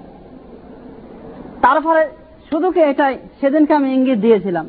তারপরে 1.65 2.03
শুধু 2.51 2.69
কি 2.75 2.81
এটাই 2.93 3.15
সেদিনকে 3.41 3.73
আমি 3.79 3.89
ইঙ্গিত 3.95 4.19
দিয়েছিলাম। 4.27 4.67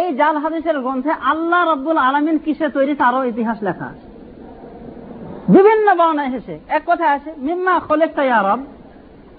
এই 0.00 0.08
জাল 0.20 0.36
হাদিসের 0.44 0.76
গ্রন্থে 0.84 1.12
আল্লাহ 1.32 1.60
রব্বুল 1.72 1.98
আলমিন 2.06 2.36
কিসে 2.44 2.66
তৈরি 2.76 2.94
তারও 3.02 3.22
ইতিহাস 3.32 3.58
লেখা 3.68 3.86
আছে। 3.92 4.06
বিভিন্ন 5.54 5.86
বর্ণায় 5.98 6.28
এসেছে। 6.30 6.54
এক 6.76 6.82
কথা 6.86 7.06
আছে, 7.16 7.30
মিম্মা 7.46 7.74
খোলেকটা 7.88 8.22
আরব 8.40 8.60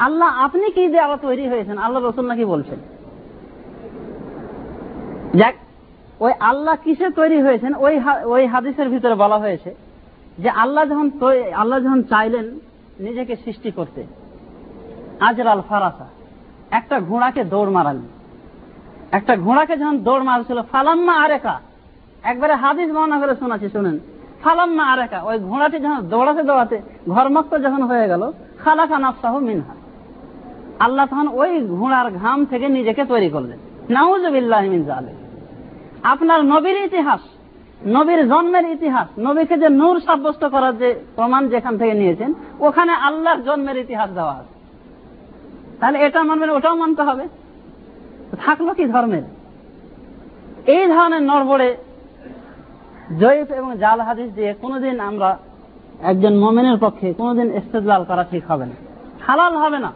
আল্লাহ 0.06 0.30
আপনি 0.46 0.66
কি 0.76 0.84
দিয়ে 0.92 1.04
আরও 1.06 1.18
তৈরি 1.28 1.46
হয়েছেন? 1.52 1.78
আল্লাহ 1.78 2.00
রসুল 2.02 2.26
নাকি 2.32 2.46
বলছেন? 2.54 2.80
যাক, 5.40 5.56
ওই 6.26 6.34
আল্লাহ 6.50 6.76
কিসে 6.84 7.08
তৈরি 7.20 7.40
হয়েছেন? 7.42 7.72
ওই 7.86 7.94
ওই 8.34 8.44
হাদিসের 8.54 8.88
ভিতরে 8.94 9.16
বলা 9.24 9.38
হয়েছে 9.38 9.70
যে 10.44 10.50
আল্লাহ 10.64 10.84
যখন 10.92 11.08
আল্লাহ 11.62 11.78
যখন 11.86 12.02
চাইলেন 12.04 12.48
নিজেকে 13.00 13.36
সৃষ্টি 13.36 13.72
করতে। 13.72 14.04
আজরাল 15.20 15.62
ফারাসা, 15.70 16.06
একটা 16.72 17.00
ঘোড়াকে 17.00 17.44
দৌড় 17.44 17.72
মারালেন। 17.72 18.08
একটা 19.12 19.38
ঘোড়াকে 19.38 19.78
যখন 19.78 19.98
দৌড় 19.98 20.24
মারছিল, 20.24 20.62
ফালাম্মা 20.62 21.14
আরেকা, 21.14 21.60
একবারে 22.24 22.54
হাদিস 22.54 22.92
বর্ণনা 22.92 23.20
করে 23.20 23.36
শোনাচ্ছি, 23.36 23.70
শুনেন। 23.70 24.00
ফালাম্মা 24.44 24.84
আরেকা, 24.84 25.22
ওই 25.22 25.40
ঘোড়াটি 25.40 25.80
যখন 25.80 26.02
দৌড়াতে 26.08 26.44
দৌড়াতে 26.44 26.82
ঘরমক্ত 27.10 27.62
যখন 27.62 27.84
হয়ে 27.84 28.08
গেল, 28.08 28.32
খালাকা 28.64 29.00
নাফসাহ 29.00 29.40
মিনহা। 29.40 29.74
আল্লাহ 30.80 31.06
তখন 31.06 31.28
ওই 31.28 31.68
ঘোড়ার 31.68 32.12
ঘাম 32.12 32.46
থেকে 32.46 32.68
নিজেকে 32.68 33.06
তৈরি 33.06 33.30
করলেন। 33.30 33.58
নাউজবিল্লাহ 33.90 34.62
মিন 34.62 34.84
জালে 34.84 35.14
আপনার 36.04 36.46
নবীর 36.46 36.84
ইতিহাস 36.84 37.20
নবীর 37.86 38.30
জন্মের 38.30 38.72
ইতিহাস, 38.72 39.20
নবীকে 39.20 39.58
যে 39.58 39.70
নূর 39.70 40.00
সাব্যস্ত 40.00 40.46
করার 40.46 40.78
যে 40.78 40.96
প্রমাণ 41.16 41.50
যেখান 41.50 41.78
থেকে 41.78 41.94
নিয়েছেন, 41.94 42.34
ওখানে 42.60 42.92
আল্লাহর 42.92 43.44
জন্মের 43.44 43.78
ইতিহাস 43.78 44.10
দেওয়া 44.10 44.32
আছে। 44.32 44.54
তাহলে 45.80 46.00
এটা 46.00 46.24
মানবেন 46.24 46.50
ওটাও 46.50 46.76
মানতে 46.76 47.02
হবে। 47.02 47.28
থাকল 48.46 48.74
কি 48.74 48.86
ধর্মের? 48.86 49.24
এই 50.68 50.88
ধরনের 50.88 51.22
নরবড়ে 51.22 51.78
জয়ীফ 53.20 53.52
এবং 53.52 53.78
জাল 53.78 54.02
হাদিস 54.02 54.32
দিয়ে 54.32 54.54
কোনোদিন 54.54 55.00
আমরা 55.00 55.38
একজন 56.02 56.38
মোমেনের 56.38 56.78
পক্ষে 56.82 57.14
কোনোদিন 57.14 57.56
ইস্তেদলাল 57.58 58.04
করা 58.04 58.24
ঠিক 58.24 58.52
হবে 58.52 58.66
না। 58.66 58.74
হালাল 59.28 59.56
হবে 59.56 59.80
না। 59.80 59.92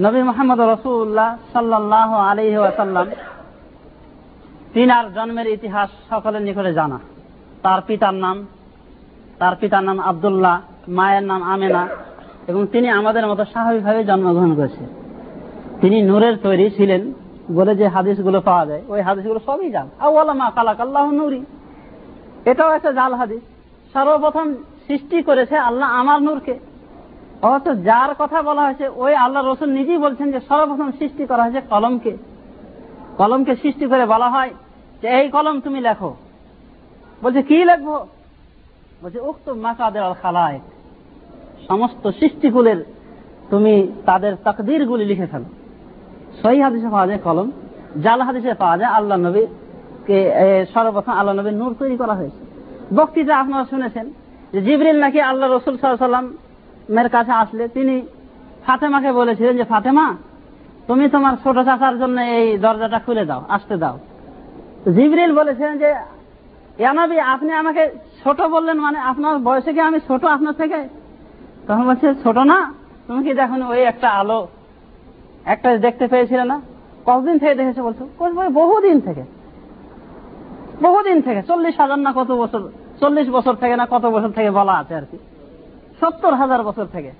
নবী 0.00 0.22
মোহাম্মদ 0.22 0.60
রসুল্লাহ 0.60 1.36
সাল্লাহ 1.52 2.14
আলহি 2.14 2.56
আসাল্লাম 2.56 3.06
তিনার 4.74 5.14
জন্মের 5.14 5.46
ইতিহাস 5.46 5.90
সকলের 6.10 6.42
নিকটে 6.42 6.72
জানা। 6.72 6.98
তার 7.62 7.80
পিতার 7.86 8.14
নাম, 8.14 8.46
তার 9.38 9.56
পিতার 9.60 9.84
নাম 9.84 10.00
আবদুল্লাহ, 10.00 10.60
মায়ের 10.88 11.22
নাম 11.22 11.42
আমেনা, 11.42 11.88
এবং 12.46 12.66
তিনি 12.66 12.88
আমাদের 12.88 13.26
মতো 13.26 13.44
স্বাভাবিকভাবে 13.44 14.04
জন্মগ্রহণ 14.04 14.54
করেছে। 14.54 14.84
তিনি 15.80 16.02
নূরের 16.02 16.36
তৈরি 16.36 16.70
ছিলেন 16.70 17.12
বলে 17.52 17.76
যে 17.76 17.88
হাদিসগুলো 17.88 18.40
পাওয়া 18.40 18.66
যায়। 18.66 18.82
ওই 18.88 19.00
হাদিসগুলো 19.00 19.40
সবই 19.46 19.70
জান 19.70 19.88
আউ্লামা 19.98 20.50
কালাক 20.50 20.80
আল্লাহ 20.80 21.10
নুরি। 21.10 21.44
এটাও 22.44 22.70
একটা 22.70 22.92
জাল 22.92 23.14
হাদিস। 23.14 23.40
সর্বপ্রথম 23.92 24.54
সৃষ্টি 24.86 25.22
করেছে 25.22 25.56
আল্লাহ 25.56 25.88
আমার 25.88 26.22
নূরকে। 26.22 26.58
অথচ 27.42 27.76
যার 27.84 28.14
কথা 28.18 28.42
বলা 28.42 28.62
হয়েছে, 28.62 28.88
ওই 28.88 29.14
আল্লাহ 29.14 29.46
রসুল 29.46 29.68
নিজেই 29.68 29.98
বলছেন 29.98 30.32
যে 30.32 30.40
সর্বপ্রথম 30.48 30.90
সৃষ্টি 30.98 31.26
করা 31.26 31.42
হয়েছে 31.42 31.60
কলমকে। 31.60 32.31
কলমকে 33.22 33.52
সৃষ্টি 33.62 33.84
করে 33.92 34.04
বলা 34.14 34.28
হয় 34.34 34.52
যে 35.02 35.08
এই 35.18 35.26
কলম 35.36 35.56
তুমি 35.66 35.80
লেখো। 35.86 36.10
বলছে, 37.22 37.40
কি 37.50 37.58
লেখবো? 37.70 37.96
বলছে, 39.02 39.18
উক্ত 39.30 39.46
মাকাদের 39.64 40.02
আল 40.08 40.16
খালায় 40.22 40.58
সমস্ত 41.68 42.04
সৃষ্টিকুলের 42.18 42.80
তুমি 43.50 43.74
তাদের 44.08 44.32
তকদির 44.46 44.82
গুলি 44.90 45.04
লিখে 45.10 45.26
ফেলো। 45.32 45.48
সহি 46.40 46.58
হাদিসে 46.64 46.88
পাওয়া 46.94 47.06
যায় 47.10 47.20
কলম, 47.26 47.48
জাল 48.04 48.20
হাদিসে 48.28 48.52
পাওয়া 48.62 48.76
যায় 48.80 48.90
আল্লাহ 48.98 49.16
নবী 49.26 49.42
কে 50.06 50.18
সর্বপ্রথম 50.74 51.14
আল্লাহ 51.18 51.34
নবীর 51.40 51.56
নূর 51.60 51.72
তৈরি 51.80 51.96
করা 52.02 52.14
হয়েছে। 52.20 52.40
বক্তৃতা 52.96 53.34
আপনারা 53.42 53.64
শুনেছেন 53.72 54.06
যে 54.52 54.58
জিবরিল 54.66 54.98
নাকি 55.04 55.20
আল্লাহ 55.30 55.46
রসুল 55.48 55.74
সাল্লাম 55.76 56.26
মের 56.94 57.08
কাছে 57.14 57.32
আসলে 57.42 57.64
তিনি 57.76 57.94
ফাতেমাকে 58.66 59.10
বলেছিলেন 59.20 59.54
যে, 59.60 59.64
ফাতেমা 59.72 60.06
তুমি 60.86 61.04
তোমার 61.08 61.34
ছোট 61.42 61.56
চাচার 61.58 61.94
জন্য 61.98 62.20
এই 62.20 62.46
দরজাটা 62.58 62.98
খুলে 62.98 63.24
দাও, 63.30 63.42
আসতে 63.48 63.76
দাও। 63.76 63.98
জিবরিল 64.94 65.32
বলেছিলেন 65.40 65.78
যে 65.78 65.90
ইয়ানবী 66.78 67.18
আপনি 67.34 67.52
আমাকে 67.52 67.82
ছোট 68.22 68.38
বললেন 68.54 68.78
মানে 68.80 68.98
আপনার 68.98 69.38
বয়সে 69.38 69.72
কি 69.72 69.80
আমি 69.80 69.98
ছোট 70.08 70.24
আপনার 70.24 70.54
থেকে? 70.54 70.80
তখন 71.68 71.84
বলছে, 71.88 72.14
ছোট 72.22 72.38
না, 72.38 72.58
তুমি 73.06 73.20
কি 73.24 73.32
দেখুন 73.34 73.62
ওই 73.62 73.80
একটা 73.82 74.08
আলো, 74.10 74.40
একটা 75.44 75.68
দেখতে 75.78 76.04
পেয়েছিলে 76.06 76.44
না? 76.44 76.60
কতদিন 77.06 77.38
থেকে 77.38 77.54
দেখেছে 77.54 77.82
বলছো? 77.82 78.02
বহুদিন 78.52 79.00
থেকে। 79.00 79.24
বহুদিন 80.82 81.18
থেকে, 81.22 81.42
চল্লিশ 81.42 81.74
হাজার 81.80 81.98
না 81.98 82.12
কত 82.16 82.30
বছর, 82.32 82.60
চল্লিশ 83.00 83.28
বছর 83.28 83.54
থেকে 83.54 83.74
না 83.76 83.86
কত 83.90 84.04
বছর 84.06 84.30
থেকে 84.30 84.50
বলা 84.50 84.72
আছে 84.72 84.94
আর 84.94 85.06
কি। 85.10 85.18
সত্তর 86.00 86.34
হাজার 86.34 86.62
বছর 86.62 86.86
থেকে। 86.92 87.10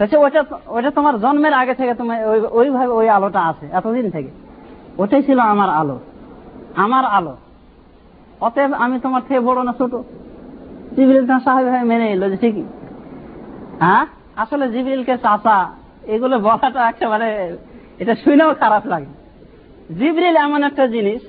ওইটা 0.00 0.44
ওটা 0.66 0.90
তোমার 0.90 1.20
জন্মের 1.20 1.52
আগে 1.52 1.74
থেকে 1.74 1.94
তোমার 1.94 2.18
ওইভাবে 2.52 2.86
ওই 2.86 3.08
আলোটা 3.08 3.40
আছে, 3.40 3.66
এতদিন 3.72 4.10
থেকে। 4.10 4.28
ওটাই 4.98 5.22
ছিল 5.22 5.38
আমার 5.38 5.70
আলো। 5.70 5.98
আমার 6.76 7.04
আলো। 7.04 7.36
অতএব 8.40 8.72
আমি 8.72 9.00
তোমার 9.00 9.22
থেকে 9.28 9.40
বড় 9.40 9.62
না, 9.62 9.72
ছোট। 9.78 9.94
জিবিল 10.96 11.26
স্বাভাবিক 11.26 11.84
মেনে 11.84 12.12
এলো 12.12 12.30
যে 12.30 12.36
ঠিকই। 12.36 12.62
হ্যাঁ? 13.80 14.06
আসলে 14.36 14.68
জিবিলকে 14.68 15.18
চাষা 15.18 15.70
এগুলো 16.02 16.38
বলাটা 16.38 16.88
একেবারে 16.88 17.56
এটা 17.98 18.14
শুনেও 18.14 18.54
খারাপ 18.54 18.86
লাগে। 18.86 19.06
জিবরিল 19.98 20.36
এমন 20.36 20.62
একটা 20.62 20.86
জিনিস, 20.86 21.22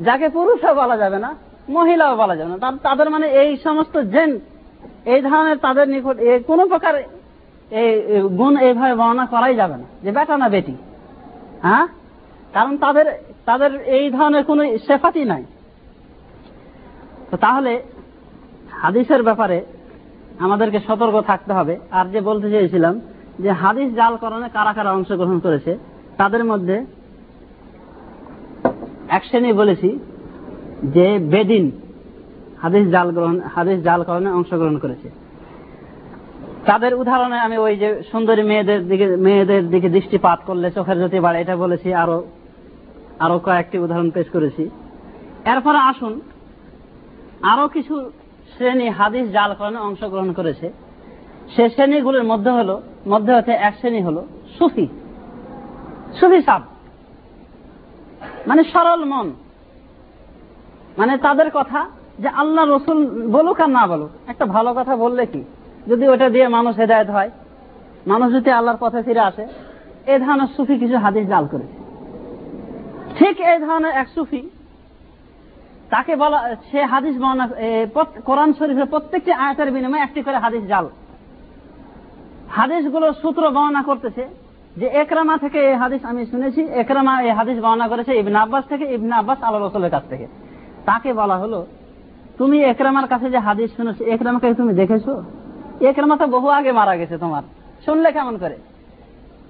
যাকে 0.00 0.28
পুরুষও 0.28 0.74
বলা 0.74 0.96
যাবে 0.96 1.18
না, 1.18 1.34
মহিলাও 1.68 2.16
বলা 2.16 2.36
যাবে 2.36 2.56
না। 2.56 2.72
তাদের 2.82 3.10
মানে 3.10 3.26
এই 3.26 3.56
সমস্ত 3.56 3.98
জেন, 3.98 4.38
এই 5.04 5.22
ধরনের 5.22 5.56
তাদের 5.56 5.88
নিকট 5.88 6.46
কোন 6.46 6.68
প্রকার 6.68 7.02
গুণ 8.38 8.56
এইভাবে 8.56 8.94
বর্ণনা 8.94 9.26
করাই 9.26 9.54
যাবে 9.54 9.76
না। 9.76 9.84
যে 10.02 10.12
বেটা 10.12 10.36
না 10.36 10.48
বেটি। 10.48 10.74
হ্যাঁ? 11.62 11.86
কারণ 12.52 12.76
তাদের 12.76 13.06
তাদের 13.44 13.80
এই 13.80 14.10
ধরনের 14.10 14.44
কোন 14.44 14.78
শেফাতি 14.78 15.24
নাই। 15.24 15.44
তো 17.30 17.36
তাহলে 17.36 17.82
হাদিসের 18.70 19.22
ব্যাপারে 19.22 19.64
আমাদেরকে 20.38 20.80
সতর্ক 20.86 21.20
থাকতে 21.20 21.52
হবে। 21.52 21.78
আর 21.90 22.06
যে 22.06 22.20
বলতে 22.20 22.50
চেয়েছিলাম 22.50 23.00
যে 23.38 23.50
হাদিস 23.50 23.94
জাল 23.94 24.16
করণে 24.16 24.48
কারা 24.48 24.72
কারা 24.72 24.92
অংশগ্রহণ 24.92 25.38
করেছে, 25.38 25.78
তাদের 26.16 26.44
মধ্যে 26.44 26.84
এক 29.08 29.24
শ্রেণি 29.24 29.52
বলেছি 29.52 29.98
যে 30.84 31.18
বেদিন 31.18 31.70
হাদিস 32.62 32.88
জাল 32.88 33.12
গ্রহণ, 33.12 33.40
হাদিস 33.40 33.82
জাল 33.82 34.02
করণে 34.02 34.30
অংশগ্রহণ 34.30 34.78
করেছে। 34.78 35.27
তাদের 36.68 36.94
উদাহরণে 36.94 37.38
আমি 37.38 37.56
ওই 37.56 37.76
যে 37.76 38.02
সুন্দরী 38.10 38.42
মেয়েদের 38.42 38.88
দিকে 38.88 39.06
মেয়েদের 39.16 39.70
দিকে 39.70 39.88
দৃষ্টিপাত 39.88 40.38
করলে 40.46 40.70
চোখের 40.70 40.96
জ্যোতি 40.96 41.20
বাড়ে, 41.20 41.40
এটা 41.40 41.56
বলেছি 41.56 41.94
আরও 41.94 42.18
আরও 43.18 43.38
কয়েকটি 43.38 43.78
উদাহরণ 43.78 44.10
পেশ 44.10 44.26
করেছি। 44.30 44.70
এরপরে 45.44 45.78
আসুন, 45.78 46.20
আরও 47.42 47.68
কিছু 47.68 47.94
শ্রেণি 48.54 48.88
হাদিস 48.88 49.26
জালকরণে 49.30 49.78
অংশগ্রহণ 49.78 50.32
করেছে। 50.32 50.72
সে 51.56 51.68
শ্রেণীগুলোর 51.68 52.24
মধ্যে 52.24 52.50
হলো, 52.50 52.82
মধ্যে 53.08 53.32
হচ্ছে 53.34 53.52
এক 53.52 53.74
শ্রেণি 53.80 54.00
হলো 54.00 54.26
সুফি। 54.58 54.86
সুফি 56.20 56.42
সাপ। 56.42 56.62
মানে 58.46 58.62
সরল 58.64 59.04
মন। 59.04 59.32
মানে 60.98 61.16
তাদের 61.16 61.48
কথা 61.54 61.80
যে 62.18 62.28
আল্লাহ 62.28 62.64
রসুল 62.64 62.98
বলুক 63.32 63.60
আর 63.60 63.70
না 63.70 63.86
বলুক, 63.86 64.10
একটা 64.26 64.44
ভালো 64.46 64.70
কথা 64.74 64.96
বললে 64.96 65.26
কি? 65.26 65.44
যদি 65.90 66.04
ওটা 66.12 66.28
দিয়ে 66.34 66.46
মানুষ 66.56 66.74
হেদায়ত 66.82 67.08
হয়, 67.16 67.30
মানুষ 68.12 68.28
যদি 68.36 68.50
আল্লাহর 68.58 68.80
পথে 68.82 69.00
ফিরে 69.06 69.22
আসে, 69.30 69.44
এ 70.12 70.14
ধরনের 70.24 70.50
সুফি 70.56 70.74
কিছু 70.82 70.96
হাদিস 71.04 71.24
জাল 71.32 71.44
করেছে। 71.52 71.76
ঠিক 73.18 73.34
এই 73.52 73.58
ধরনের 73.66 73.92
এক 74.00 74.08
সুফি, 74.16 74.42
তাকে 75.92 76.12
বলা, 76.22 76.38
সে 76.70 76.80
হাদিস 76.92 77.14
বর্ণনা 77.22 77.46
কোরআন 78.28 78.50
শরীফের 78.58 78.90
প্রত্যেকটি 78.92 79.32
আয়তের 79.44 79.68
বিনিময়ে 79.74 80.04
একটি 80.06 80.20
করে 80.26 80.38
হাদিস 80.44 80.64
জাল 80.72 80.86
হাদিসগুলো 82.56 83.06
সূত্র 83.22 83.42
বর্ণনা 83.56 83.82
করতেছে 83.88 84.24
যে 84.80 84.86
একরামা 85.02 85.34
থেকে 85.44 85.58
এই 85.70 85.76
হাদিস 85.82 86.02
আমি 86.10 86.22
শুনেছি, 86.32 86.62
একরামা 86.82 87.14
এই 87.26 87.32
হাদিস 87.38 87.56
বর্ণনা 87.64 87.86
করেছে 87.92 88.12
ইবন 88.20 88.34
আব্বাস 88.44 88.64
থেকে, 88.72 88.84
ইবন 88.96 89.10
আব্বাস 89.20 89.38
আল্লাহ 89.46 89.60
রসুলের 89.60 89.92
কাছ 89.94 90.04
থেকে। 90.12 90.26
তাকে 90.88 91.10
বলা 91.20 91.36
হলো, 91.42 91.60
তুমি 92.38 92.58
একরামার 92.72 93.06
কাছে 93.12 93.26
যে 93.34 93.38
হাদিস 93.48 93.68
শুনেছো, 93.76 94.02
একরামাকে 94.14 94.46
তুমি 94.60 94.72
দেখেছ? 94.80 95.06
একরামা 95.80 96.16
তো 96.16 96.26
বহু 96.26 96.48
আগে 96.48 96.72
মারা 96.72 96.96
গেছে 96.96 97.18
তোমার। 97.18 97.42
শুনলে 97.84 98.12
কেমন 98.12 98.38
করে? 98.38 98.56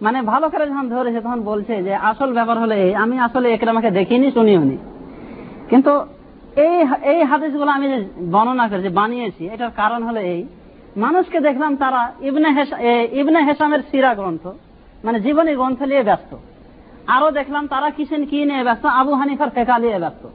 মানে 0.02 0.22
ভালো 0.22 0.48
করে 0.48 0.66
যখন 0.66 0.88
ধরেছে, 0.88 1.20
তখন 1.20 1.40
বলছে 1.40 1.82
যে, 1.82 1.94
আসল 1.94 2.32
ব্যাপার 2.32 2.58
হলো 2.58 2.74
এই, 2.74 2.94
আমি 2.94 3.18
আসলে 3.18 3.52
একরামাকে 3.52 3.90
দেখিনি, 3.90 4.30
শুনিও 4.30 4.60
নি। 4.60 4.76
কিন্তু 5.70 6.06
এই 6.56 6.84
এই 7.02 7.22
হাদিসগুলো 7.22 7.70
আমি 7.70 7.88
যে 7.88 8.04
বর্ণনা 8.30 8.68
করেছি 8.68 8.88
বানিয়েছি, 8.88 9.46
এটার 9.46 9.70
কারণ 9.76 10.02
হলো 10.02 10.20
এই। 10.20 10.46
মানুষকে 10.96 11.40
দেখলাম 11.40 11.76
তারা 11.76 12.12
ইবনে 12.20 12.64
ইবনে 13.12 13.44
হেসামের 13.44 13.78
সিরা 13.90 14.14
গ্রন্থ 14.14 14.46
মানে 15.04 15.20
জীবনী 15.20 15.54
গ্রন্থ 15.54 15.82
নিয়ে 15.82 16.02
ব্যস্ত। 16.02 16.36
আরও 17.06 17.30
দেখলাম 17.30 17.66
তারা 17.66 17.90
কিসেন 17.90 18.24
কি 18.24 18.44
নিয়ে 18.44 18.64
ব্যস্ত? 18.64 18.86
আবু 18.86 19.12
হানিফার 19.14 19.50
ফেকা 19.50 19.78
নিয়ে 19.78 19.98
ব্যস্ত। 19.98 20.28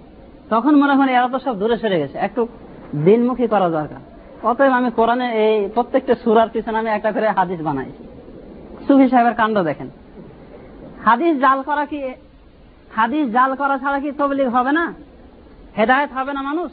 তখন 0.50 0.76
মনে 0.76 0.96
হয় 0.96 1.08
এরা 1.08 1.28
তো 1.28 1.39
সব 1.39 1.60
দূরে 1.60 1.78
সরে 1.78 2.00
গেছে। 2.00 2.18
একটু 2.18 2.48
দিনমুখী 2.96 3.48
করা 3.48 3.70
দরকার। 3.70 4.12
অতএব 4.50 4.74
আমি 4.80 4.89
কোরআনে 4.91 5.28
এই 5.46 5.56
প্রত্যেকটা 5.76 6.14
সুরার 6.24 6.50
পিছনে 6.54 6.78
আমি 6.78 6.89
একটা 6.89 7.12
করে 7.12 7.28
হাদিস 7.38 7.60
বানাইছি। 7.68 8.04
সুফি 8.86 9.06
সাহেবের 9.10 9.36
কাণ্ড 9.39 9.58
দেখেন। 9.70 9.89
হাদিস 11.06 11.34
জাল 11.44 11.60
করা 11.62 11.86
কি 11.86 12.00
হাদিস 12.98 13.26
জাল 13.36 13.52
করা 13.56 13.76
ছাড়া 13.78 14.00
কি 14.00 14.10
তবলিগ 14.12 14.48
হবে 14.48 14.72
না? 14.72 14.86
হেদায়ত 15.78 16.12
হবে 16.18 16.32
না 16.34 16.41
মানুষ? 16.41 16.72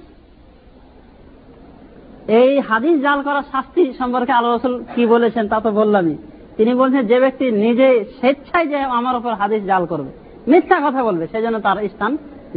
এই 2.41 2.61
হাদিস 2.61 2.97
জাল 3.01 3.19
করা 3.23 3.41
শাস্তি 3.53 3.93
সম্পর্কে 3.99 4.33
আল্লাহ 4.33 4.51
রসুল 4.53 4.75
কি 4.95 5.03
বলেছেন 5.07 5.45
তা 5.49 5.61
তো 5.61 5.71
বললামই। 5.71 6.17
তিনি 6.57 6.73
বলছেন, 6.75 7.03
যে 7.07 7.19
ব্যক্তি 7.21 7.47
নিজে 7.65 7.89
স্বেচ্ছায় 8.19 8.67
যে 8.67 8.79
আমার 8.99 9.15
উপর 9.17 9.33
হাদিস 9.41 9.63
জাল 9.71 9.83
করবে, 9.87 10.11
মিথ্যা 10.51 10.79
কথা 10.87 11.01
বলবে 11.09 11.25
সেজন্য 11.33 11.57
তার 11.67 11.89
স্থান 11.89 12.13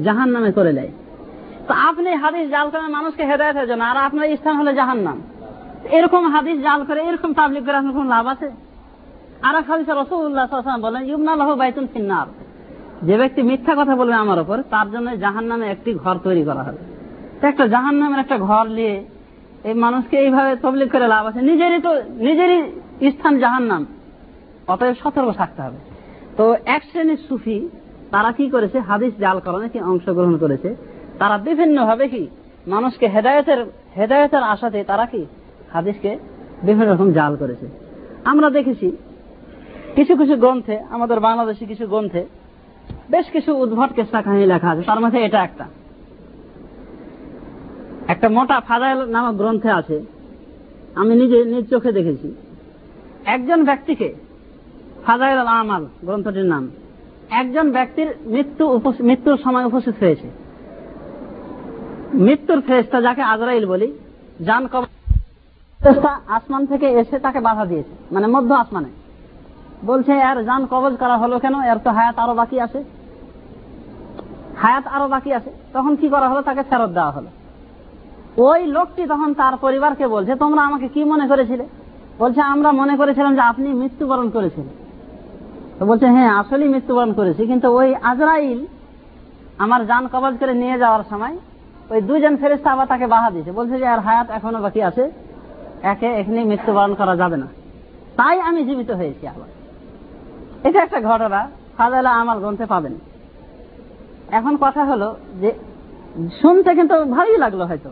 জাহান 0.05 0.29
নামে 0.35 0.51
করে 0.51 0.71
দেয় 0.73 0.91
তো 1.67 1.73
আপনি 1.73 2.09
হাদিস 2.13 2.49
জাল 2.49 2.69
করেন 2.69 2.89
মানুষকে 2.91 3.23
হেদায়তের 3.25 3.67
জন্য 3.67 3.83
আর 3.83 3.97
আপনার 3.97 4.37
স্থান 4.37 4.55
হলে 4.55 4.73
জাহান 4.73 4.97
নাম 4.97 5.21
এরকম 5.91 6.27
হাদিস 6.27 6.57
জাল 6.61 6.83
করে, 6.83 6.99
এরকম 7.03 7.33
তাবলিক 7.33 7.65
করে 7.65 7.77
আপনার 7.77 7.93
কোন 7.93 8.07
লাভ 8.07 8.27
আছে? 8.27 8.51
আর 9.41 9.55
এক 9.55 9.69
হাদিস 9.69 9.89
রসুল্লাহ 9.89 10.77
বলেন, 10.81 11.03
ইউমনা 11.05 11.35
লহ 11.35 11.55
বাইতুন 11.55 11.87
ফিন্নার। 11.93 12.25
যে 13.05 13.17
ব্যক্তি 13.17 13.41
মিথ্যা 13.41 13.73
কথা 13.77 13.95
বলবে 13.95 14.13
আমার 14.13 14.39
উপর, 14.39 14.57
তার 14.69 14.91
জন্য 14.91 15.17
জাহান 15.17 15.43
নামে 15.43 15.65
একটি 15.67 15.93
ঘর 15.93 16.15
তৈরি 16.23 16.43
করা 16.43 16.63
হবে। 16.63 16.77
একটা 17.47 17.67
জাহান 17.67 17.95
নামের 17.95 18.19
একটা 18.19 18.37
ঘর 18.37 18.65
নিয়ে 18.67 19.03
এই 19.63 19.73
মানুষকে 19.73 20.17
এইভাবে 20.17 20.55
তবলিক 20.55 20.91
করে 20.91 21.07
লাভ 21.07 21.25
আছে। 21.25 21.41
নিজেরই 21.41 21.81
তো, 21.81 21.91
নিজেরই 22.17 22.59
স্থান 23.11 23.39
জাহান 23.39 23.63
নাম 23.63 23.85
অতএব 24.67 24.95
সতর্ক 25.03 25.31
থাকতে 25.31 25.61
হবে। 25.61 25.77
তো 26.37 26.55
এক 26.65 26.81
শ্রেণির 26.91 27.17
সুফি, 27.29 27.69
তারা 28.11 28.31
কি 28.31 28.49
করেছে? 28.49 28.79
হাদিস 28.79 29.13
জাল 29.19 29.39
করণে 29.39 29.69
কি 29.69 29.79
অংশগ্রহণ 29.79 30.37
করেছে? 30.37 30.75
তারা 31.19 31.37
বিভিন্ন 31.37 31.85
ভাবে 31.85 32.07
কি? 32.07 32.27
মানুষকে 32.67 33.07
হেদায়তের 33.07 33.65
হেদায়তের 33.97 34.43
আশাতে 34.43 34.83
তারা 34.83 35.05
কি? 35.05 35.25
হাদিসকে 35.73 36.17
বিভিন্ন 36.63 36.93
রকম 36.93 37.11
জাল 37.11 37.35
করেছে। 37.35 37.67
আমরা 38.25 38.49
দেখেছি 38.49 38.97
কিছু 39.95 40.15
কিছু 40.15 40.35
গ্রন্থে, 40.35 40.79
আমাদের 40.79 41.19
বাংলাদেশি 41.19 41.65
কিছু 41.65 41.87
গ্রন্থে 41.87 42.25
বেশ 43.11 43.25
কিছু 43.25 43.55
উদ্ভট 43.55 43.93
কেসা 43.93 44.21
কাহিনী 44.21 44.45
লেখা 44.45 44.69
আছে। 44.69 44.81
তার 44.81 44.99
মধ্যে 44.99 45.19
এটা 45.19 45.43
একটা। 45.43 45.65
একটা 48.07 48.29
মোটা 48.29 48.59
ফাদাইল 48.59 49.05
নামক 49.05 49.37
গ্রন্থে 49.37 49.71
আছে। 49.71 50.01
আমি 50.95 51.15
নিজে, 51.15 51.45
নিজ 51.45 51.69
চোখে 51.69 51.91
দেখেছি। 51.91 52.35
একজন 53.25 53.63
ব্যক্তিকে 53.63 54.13
ফাদাইল 55.05 55.37
আমাল 55.37 55.85
গ্রন্থটির 56.01 56.45
নাম। 56.45 56.69
একজন 57.29 57.71
ব্যক্তির 57.71 58.11
মৃত্যু 58.25 58.81
মৃত্যুর 58.99 59.37
সময় 59.43 59.65
উপস্থিত 59.65 59.95
হয়েছে। 59.99 60.42
মৃত্যুর 62.13 62.61
ফেরেস্তা 62.61 63.01
যাকে 63.01 63.21
আজরাইল 63.21 63.65
বলি, 63.65 63.93
যান 64.41 64.67
কব 64.67 64.83
আসমান 66.27 66.65
থেকে 66.65 66.87
এসে 66.87 67.19
তাকে 67.19 67.39
বাধা 67.39 67.65
দিয়েছে 67.65 68.13
মানে 68.13 68.27
মধ্য 68.27 68.53
আসমানে। 68.53 68.89
বলছে, 69.85 70.13
এর 70.13 70.43
যান 70.43 70.65
কবজ 70.65 70.97
করা 70.97 71.17
হলো 71.17 71.39
কেন? 71.39 71.61
এর 71.61 71.77
তো 71.77 71.89
হায়াত 71.89 72.19
আরও 72.19 72.33
বাকি 72.33 72.59
আছে। 72.59 72.83
হায়াত 74.57 74.87
আরও 74.87 75.07
বাকি 75.07 75.33
আছে। 75.33 75.51
তখন 75.73 75.95
কি 75.95 76.09
করা 76.09 76.29
হলো? 76.29 76.41
তাকে 76.41 76.63
ফেরত 76.63 76.89
দেওয়া 76.89 77.11
হলো। 77.11 77.27
ওই 78.37 78.65
লোকটি 78.65 79.03
তখন 79.07 79.33
তার 79.33 79.57
পরিবারকে 79.61 80.07
বলছে, 80.07 80.35
তোমরা 80.35 80.61
আমাকে 80.61 80.87
কি 80.87 81.03
মনে 81.03 81.27
করেছিলে? 81.27 81.65
বলছে, 82.19 82.41
আমরা 82.41 82.71
মনে 82.71 82.97
করেছিলাম 82.97 83.35
যে 83.35 83.41
আপনি 83.41 83.73
মৃত্যুবরণ 83.73 84.29
করেছিলেন 84.29 84.75
তো 85.79 85.85
বলছে 85.85 86.07
হ্যাঁ 86.07 86.29
আসলেই 86.35 86.69
মৃত্যুবরণ 86.69 87.13
করেছি। 87.13 87.47
কিন্তু 87.47 87.67
ওই 87.77 87.95
আজরাইল 87.95 88.65
আমার 89.57 89.85
যান 89.85 90.07
কবজ 90.07 90.37
করে 90.39 90.53
নিয়ে 90.53 90.77
যাওয়ার 90.77 91.03
সময় 91.09 91.37
ওই 91.93 92.01
দুইজন 92.01 92.37
ফেরিস্তা 92.37 92.71
আবার 92.71 92.87
তাকে 92.87 93.07
বাধা 93.07 93.31
দিয়েছে। 93.31 93.51
বলছে 93.51 93.79
যে, 93.79 93.87
আর 93.87 93.99
হায়াত 93.99 94.29
এখনও 94.29 94.61
বাকি 94.61 94.81
আছে। 94.81 95.11
একে 95.81 96.05
এখানে 96.05 96.43
মৃত্যুবরণ 96.43 96.93
করা 96.93 97.15
যাবে 97.15 97.37
না। 97.37 97.45
তাই 98.17 98.41
আমি 98.41 98.65
জীবিত 98.65 98.91
হয়েছি 98.91 99.27
আবার। 99.27 99.47
এটা 100.69 100.83
একটা 100.83 101.01
ঘটনা। 101.01 101.49
ফাজালা 101.77 102.09
আমার 102.09 102.39
গ্রন্থে 102.39 102.65
পাবেন। 102.65 102.93
এখন 104.31 104.57
কথা 104.61 104.85
হলো 104.85 105.15
যে, 105.41 105.51
শুনতে 106.41 106.75
কিন্তু 106.75 107.05
ভালোই 107.05 107.37
লাগল 107.37 107.61
হয়তো। 107.61 107.89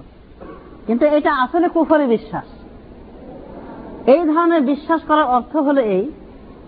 কিন্তু 0.88 1.06
এটা 1.06 1.36
আসলে 1.36 1.70
কুফরে 1.70 2.08
বিশ্বাস। 2.08 2.45
এই 4.08 4.20
ধরনের 4.20 4.62
বিশ্বাস 4.62 5.02
করার 5.02 5.26
অর্থ 5.26 5.56
হলো 5.56 5.82
এই 5.82 6.12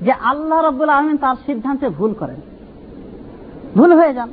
যে, 0.01 0.11
আল্লাহ 0.11 0.65
রব্বুল 0.65 0.89
আলমিন 0.89 1.17
তার 1.17 1.35
সিদ্ধান্তে 1.45 1.89
ভুল 1.89 2.13
করেন। 2.13 2.41
ভুল 3.77 3.93
হয়ে 3.93 4.13
যান। 4.13 4.31